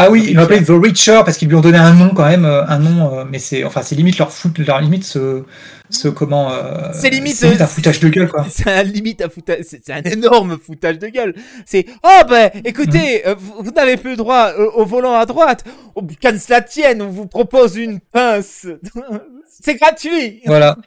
Ah 0.02 0.10
oui, 0.10 0.28
ils 0.30 0.36
l'ont 0.36 0.44
appelé 0.44 0.64
The 0.64 0.70
Reacher 0.70 1.22
parce 1.26 1.38
qu'ils 1.38 1.50
lui 1.50 1.56
ont 1.56 1.62
donné 1.62 1.78
un 1.78 1.94
nom 1.94 2.14
quand 2.16 2.26
même, 2.28 2.46
euh, 2.46 2.66
un 2.66 2.80
nom, 2.80 3.20
euh, 3.20 3.26
mais 3.30 3.38
c'est 3.38 3.64
enfin 3.66 3.82
c'est 3.82 3.96
limite 3.96 4.18
leur 4.18 4.32
foot, 4.32 4.58
leur 4.60 4.80
limite 4.80 5.04
ce, 5.04 5.44
ce 5.90 6.08
comment. 6.08 6.52
euh, 6.54 6.90
C'est 6.94 7.10
limite, 7.10 7.44
un 7.44 7.48
euh, 7.50 7.68
foutage 7.68 8.00
de 8.00 8.08
gueule 8.08 8.30
quoi. 8.30 8.46
C'est 8.50 8.70
un 8.70 8.84
limite 8.84 9.22
à 9.22 9.30
foutage, 9.30 9.60
c'est 9.68 9.90
un 9.92 10.02
énorme 10.04 10.58
foutage 10.58 11.00
de 11.00 11.08
gueule. 11.08 11.36
C'est 11.66 11.86
oh 12.04 12.22
ben 12.30 12.50
écoutez, 12.64 13.28
euh, 13.28 13.36
vous, 13.38 13.56
vous 13.64 13.72
n'avez 13.72 13.98
plus 13.98 14.12
le 14.12 14.16
droit 14.18 14.54
euh, 14.58 14.70
au 14.76 14.86
volant 14.86 15.16
à 15.16 15.26
droite. 15.26 15.66
Oh, 15.96 16.02
Qu'à 16.22 16.38
cela 16.40 16.62
tienne, 16.62 17.02
on 17.02 17.10
vous 17.10 17.28
propose 17.28 17.76
une 17.76 18.00
pince. 18.00 18.68
c'est 19.62 19.76
gratuit. 19.76 20.42
Voilà. 20.46 20.78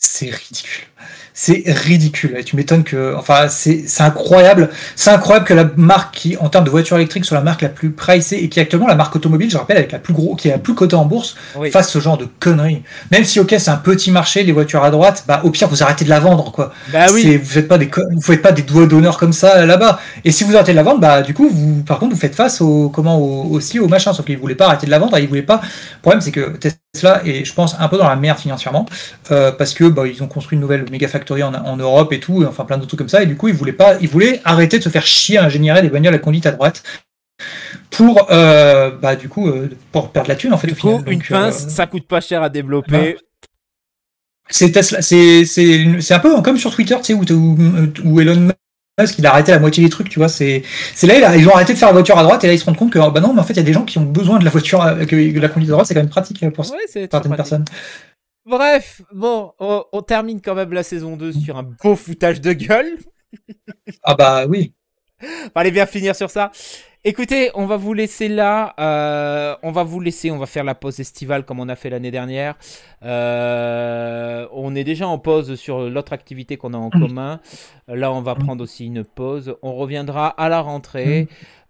C'est 0.00 0.30
ridicule. 0.30 0.84
C'est 1.34 1.64
ridicule. 1.66 2.36
Et 2.38 2.44
tu 2.44 2.54
m'étonnes 2.54 2.84
que, 2.84 3.14
enfin, 3.16 3.48
c'est 3.48 3.84
c'est 3.88 4.04
incroyable. 4.04 4.70
C'est 4.94 5.10
incroyable 5.10 5.44
que 5.44 5.54
la 5.54 5.68
marque 5.76 6.14
qui, 6.14 6.36
en 6.36 6.48
termes 6.48 6.64
de 6.64 6.70
voiture 6.70 6.96
électrique, 6.96 7.24
soit 7.24 7.36
la 7.36 7.42
marque 7.42 7.62
la 7.62 7.68
plus 7.68 7.90
pricée 7.90 8.36
et 8.36 8.48
qui 8.48 8.60
est 8.60 8.62
actuellement 8.62 8.86
la 8.86 8.94
marque 8.94 9.16
automobile, 9.16 9.50
je 9.50 9.56
rappelle, 9.56 9.76
avec 9.76 9.90
la 9.90 9.98
plus 9.98 10.14
gros, 10.14 10.36
qui 10.36 10.48
est 10.48 10.52
la 10.52 10.58
plus 10.58 10.74
cotée 10.74 10.94
en 10.94 11.04
bourse, 11.04 11.36
Oui. 11.56 11.72
fasse 11.72 11.90
ce 11.90 11.98
genre 11.98 12.16
de 12.16 12.28
conneries. 12.38 12.82
Même 13.10 13.24
si, 13.24 13.40
ok, 13.40 13.54
c'est 13.58 13.70
un 13.70 13.76
petit 13.76 14.12
marché, 14.12 14.44
les 14.44 14.52
voitures 14.52 14.84
à 14.84 14.90
droite, 14.90 15.24
bah, 15.26 15.40
au 15.42 15.50
pire, 15.50 15.66
vous 15.68 15.82
arrêtez 15.82 16.04
de 16.04 16.10
la 16.10 16.20
vendre, 16.20 16.52
quoi. 16.52 16.72
Bah 16.92 17.06
oui. 17.12 17.36
Vous 17.36 17.44
faites 17.48 17.66
pas 17.68 17.78
des, 17.78 17.90
vous 18.14 18.22
faites 18.22 18.42
pas 18.42 18.52
des 18.52 18.62
doigts 18.62 18.86
d'honneur 18.86 19.18
comme 19.18 19.32
ça 19.32 19.66
là-bas. 19.66 19.98
Et 20.24 20.30
si 20.30 20.44
vous 20.44 20.54
arrêtez 20.54 20.72
de 20.72 20.76
la 20.76 20.84
vendre, 20.84 21.00
bah, 21.00 21.22
du 21.22 21.34
coup, 21.34 21.48
vous, 21.52 21.82
par 21.82 21.98
contre, 21.98 22.14
vous 22.14 22.20
faites 22.20 22.36
face 22.36 22.60
au, 22.60 22.88
comment, 22.88 23.16
au, 23.18 23.50
aussi 23.52 23.80
au 23.80 23.88
machin. 23.88 24.12
Sauf 24.12 24.24
qu'ils 24.26 24.38
voulaient 24.38 24.54
pas 24.54 24.66
arrêter 24.66 24.86
de 24.86 24.92
la 24.92 25.00
vendre, 25.00 25.18
ils 25.18 25.28
voulaient 25.28 25.42
pas. 25.42 25.60
Le 25.62 26.00
problème, 26.02 26.20
c'est 26.20 26.30
que 26.32 26.56
Tesla 26.56 26.76
est, 26.94 27.44
je 27.44 27.54
pense, 27.54 27.76
un 27.78 27.88
peu 27.88 27.98
dans 27.98 28.08
la 28.08 28.16
merde 28.16 28.38
financièrement, 28.38 28.86
euh, 29.30 29.52
parce 29.52 29.74
que, 29.74 29.84
bah, 29.84 30.06
ils 30.06 30.22
ont 30.22 30.26
construit 30.28 30.56
une 30.56 30.60
nouvelle 30.62 30.84
méga 30.90 31.08
factory 31.08 31.42
en, 31.42 31.54
en 31.54 31.76
Europe 31.76 32.12
et 32.12 32.20
tout, 32.20 32.42
et 32.42 32.46
enfin, 32.46 32.64
plein 32.64 32.76
d'autres 32.76 32.88
trucs 32.88 32.98
comme 32.98 33.08
ça. 33.08 33.22
Et 33.22 33.26
du 33.26 33.36
coup, 33.36 33.48
ils 33.48 33.54
voulaient 33.54 33.72
pas, 33.72 33.96
ils 34.00 34.08
voulaient 34.08 34.40
arrêter 34.44 34.78
de 34.78 34.82
se 34.84 34.88
faire 34.88 35.06
chier 35.06 35.38
à 35.38 35.44
ingénierer 35.44 35.82
des 35.82 35.90
bagnoles 35.90 36.14
à 36.14 36.18
conduite 36.18 36.46
à 36.46 36.50
droite. 36.52 36.82
Pour, 37.90 38.26
euh, 38.30 38.90
bah, 38.90 39.16
du 39.16 39.28
coup, 39.28 39.48
euh, 39.48 39.70
pour 39.92 40.10
perdre 40.10 40.28
la 40.28 40.36
thune, 40.36 40.52
en 40.52 40.58
fait, 40.58 40.66
Du 40.66 40.72
au 40.72 40.76
final. 40.76 41.04
coup, 41.04 41.10
une 41.10 41.18
Donc, 41.18 41.28
pince, 41.28 41.68
ça 41.68 41.86
coûte 41.86 42.06
pas 42.06 42.20
cher 42.20 42.42
à 42.42 42.48
développer. 42.48 43.16
Tesla, 44.50 45.02
c'est 45.02 46.12
un 46.12 46.18
peu 46.20 46.40
comme 46.42 46.56
sur 46.56 46.74
Twitter, 46.74 46.96
tu 47.02 47.04
sais, 47.04 47.14
où, 47.14 47.22
où, 47.30 47.58
où 48.04 48.20
Elon 48.20 48.50
Musk 48.98 49.18
il 49.18 49.26
a 49.26 49.32
arrêté 49.32 49.52
la 49.52 49.58
moitié 49.58 49.82
des 49.84 49.90
trucs, 49.90 50.08
tu 50.08 50.18
vois. 50.18 50.28
C'est 50.28 50.62
c'est 50.94 51.06
là, 51.06 51.36
ils 51.36 51.48
ont 51.48 51.54
arrêté 51.54 51.72
de 51.72 51.78
faire 51.78 51.88
la 51.88 51.92
voiture 51.94 52.18
à 52.18 52.22
droite 52.22 52.44
et 52.44 52.46
là 52.46 52.52
ils 52.52 52.58
se 52.58 52.64
rendent 52.64 52.76
compte 52.76 52.92
que 52.92 52.98
bah 53.10 53.20
non, 53.20 53.32
mais 53.32 53.40
en 53.40 53.44
fait 53.44 53.52
il 53.54 53.58
y 53.58 53.60
a 53.60 53.64
des 53.64 53.72
gens 53.72 53.84
qui 53.84 53.98
ont 53.98 54.04
besoin 54.04 54.38
de 54.38 54.44
la 54.44 54.50
voiture, 54.50 54.82
à- 54.82 54.94
que, 55.06 55.32
que 55.32 55.38
la 55.40 55.48
conduite 55.48 55.70
à 55.70 55.72
droite 55.72 55.86
c'est 55.86 55.94
quand 55.94 56.00
même 56.00 56.08
pratique 56.10 56.40
pour 56.50 56.64
Ouais, 56.70 56.78
certaines 56.88 57.08
pratique. 57.08 57.36
personnes. 57.36 57.64
Bref, 58.46 59.02
bon, 59.12 59.52
on, 59.58 59.84
on 59.92 60.02
termine 60.02 60.40
quand 60.40 60.54
même 60.54 60.72
la 60.72 60.82
saison 60.82 61.16
2 61.16 61.32
sur 61.32 61.56
un 61.58 61.62
beau 61.64 61.96
foutage 61.96 62.40
de 62.40 62.52
gueule. 62.54 62.96
Ah 64.02 64.14
bah 64.14 64.46
oui. 64.46 64.72
Fallait 65.54 65.70
bien 65.70 65.86
finir 65.86 66.16
sur 66.16 66.30
ça. 66.30 66.50
Écoutez, 67.08 67.50
on 67.54 67.64
va 67.64 67.78
vous 67.78 67.94
laisser 67.94 68.28
là. 68.28 68.74
euh, 68.78 69.56
on 69.62 69.72
va 69.72 69.82
vous 69.82 69.98
laisser. 69.98 70.30
On 70.30 70.36
va 70.36 70.44
faire 70.44 70.62
la 70.62 70.74
pause 70.74 71.00
estivale 71.00 71.42
comme 71.42 71.58
on 71.58 71.70
a 71.70 71.74
fait 71.74 71.88
l'année 71.88 72.10
dernière. 72.10 72.54
Euh, 73.02 74.46
on 74.52 74.74
est 74.74 74.84
déjà 74.84 75.08
en 75.08 75.18
pause 75.18 75.54
sur 75.54 75.88
l'autre 75.88 76.12
activité 76.12 76.58
qu'on 76.58 76.74
a 76.74 76.76
en 76.76 76.90
commun. 76.90 77.40
Là, 77.88 78.12
on 78.12 78.20
va 78.20 78.34
prendre 78.34 78.62
aussi 78.62 78.84
une 78.84 79.04
pause. 79.04 79.56
On 79.62 79.74
reviendra 79.74 80.28
à 80.28 80.50
la 80.50 80.60
rentrée. 80.60 81.28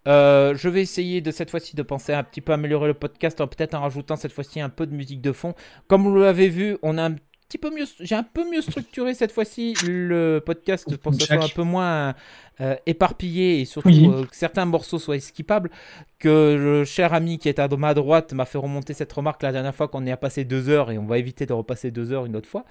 Euh, 0.09 0.55
je 0.57 0.67
vais 0.67 0.81
essayer 0.81 1.21
de 1.21 1.31
cette 1.31 1.51
fois-ci 1.51 1.73
de 1.73 1.83
penser 1.83 2.11
à 2.11 2.19
un 2.19 2.23
petit 2.23 2.41
peu 2.41 2.51
améliorer 2.51 2.87
le 2.87 2.93
podcast, 2.93 3.39
en 3.39 3.47
peut-être 3.47 3.75
en 3.75 3.81
rajoutant 3.81 4.17
cette 4.17 4.33
fois-ci 4.33 4.59
un 4.59 4.69
peu 4.69 4.87
de 4.87 4.93
musique 4.93 5.21
de 5.21 5.31
fond. 5.31 5.53
Comme 5.87 6.03
vous 6.03 6.17
l'avez 6.17 6.49
vu, 6.49 6.77
on 6.83 6.97
a 6.97 7.03
un 7.03 7.11
petit 7.11 7.28
peu 7.57 7.69
mieux, 7.71 7.85
j'ai 7.99 8.15
un 8.15 8.23
peu 8.23 8.49
mieux 8.49 8.61
structuré 8.61 9.13
cette 9.13 9.31
fois-ci 9.31 9.73
le 9.85 10.39
podcast 10.45 10.95
pour 10.97 11.11
que 11.11 11.19
ce 11.19 11.25
soit 11.25 11.43
un 11.43 11.49
peu 11.49 11.63
moins 11.63 12.13
euh, 12.61 12.75
éparpillé 12.85 13.61
et 13.61 13.65
surtout 13.65 13.89
Oui. 13.89 14.07
euh, 14.07 14.25
que 14.25 14.35
certains 14.35 14.65
morceaux 14.65 14.99
soient 14.99 15.19
skippables. 15.19 15.71
Que 16.19 16.55
le 16.59 16.85
cher 16.85 17.13
ami 17.13 17.39
qui 17.39 17.47
est 17.49 17.57
à 17.59 17.67
ma 17.69 17.93
droite 17.93 18.33
m'a 18.33 18.45
fait 18.45 18.57
remonter 18.57 18.93
cette 18.93 19.11
remarque 19.13 19.41
la 19.43 19.51
dernière 19.51 19.73
fois 19.73 19.87
qu'on 19.87 20.05
est 20.05 20.11
à 20.11 20.17
passer 20.17 20.43
deux 20.43 20.69
heures 20.69 20.91
et 20.91 20.97
on 20.97 21.05
va 21.05 21.17
éviter 21.17 21.45
de 21.45 21.53
repasser 21.53 21.89
deux 21.91 22.11
heures 22.11 22.25
une 22.25 22.35
autre 22.35 22.49
fois. 22.49 22.65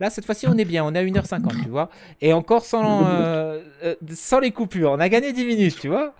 Là, 0.00 0.08
cette 0.10 0.24
fois-ci, 0.24 0.46
on 0.48 0.56
est 0.56 0.64
bien, 0.64 0.84
on 0.84 0.94
est 0.94 0.98
à 0.98 1.04
1h50, 1.04 1.62
tu 1.62 1.68
vois. 1.68 1.90
Et 2.22 2.32
encore 2.32 2.64
sans, 2.64 3.04
euh, 3.06 3.62
sans 4.14 4.40
les 4.40 4.50
coupures, 4.50 4.92
on 4.92 5.00
a 5.00 5.08
gagné 5.08 5.32
10 5.32 5.44
minutes, 5.44 5.78
tu 5.80 5.88
vois. 5.88 6.14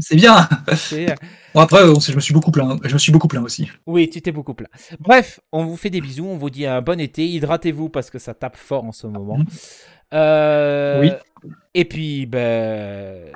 C'est 0.00 0.16
bien. 0.16 0.48
C'est- 0.74 1.14
Bon 1.54 1.60
après, 1.60 1.80
je 2.00 2.14
me 2.14 2.20
suis 2.20 2.32
beaucoup 2.34 2.50
plaint. 2.50 2.80
Je 2.84 2.92
me 2.92 2.98
suis 2.98 3.12
beaucoup 3.12 3.28
plaint 3.28 3.44
aussi. 3.44 3.70
Oui, 3.86 4.08
tu 4.08 4.20
t'es 4.22 4.32
beaucoup 4.32 4.54
plein. 4.54 4.68
Bref, 5.00 5.40
on 5.52 5.64
vous 5.64 5.76
fait 5.76 5.90
des 5.90 6.00
bisous, 6.00 6.26
on 6.26 6.36
vous 6.36 6.50
dit 6.50 6.66
un 6.66 6.80
bon 6.82 7.00
été, 7.00 7.26
hydratez-vous 7.26 7.88
parce 7.88 8.10
que 8.10 8.18
ça 8.18 8.34
tape 8.34 8.56
fort 8.56 8.84
en 8.84 8.92
ce 8.92 9.06
moment. 9.06 9.38
Euh, 10.12 11.00
Oui. 11.00 11.10
Et 11.74 11.84
puis, 11.84 12.26
ben, 12.26 13.32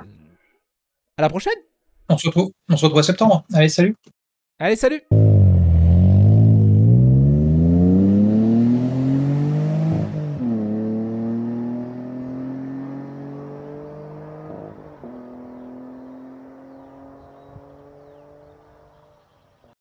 à 1.17 1.21
la 1.21 1.29
prochaine. 1.29 1.53
On 2.09 2.17
se 2.17 2.27
retrouve, 2.27 2.51
on 2.69 2.77
se 2.77 2.83
retrouve 2.85 2.99
à 2.99 3.03
septembre. 3.03 3.45
Allez, 3.53 3.69
salut. 3.69 3.95
Allez, 4.59 4.75
salut 4.75 5.01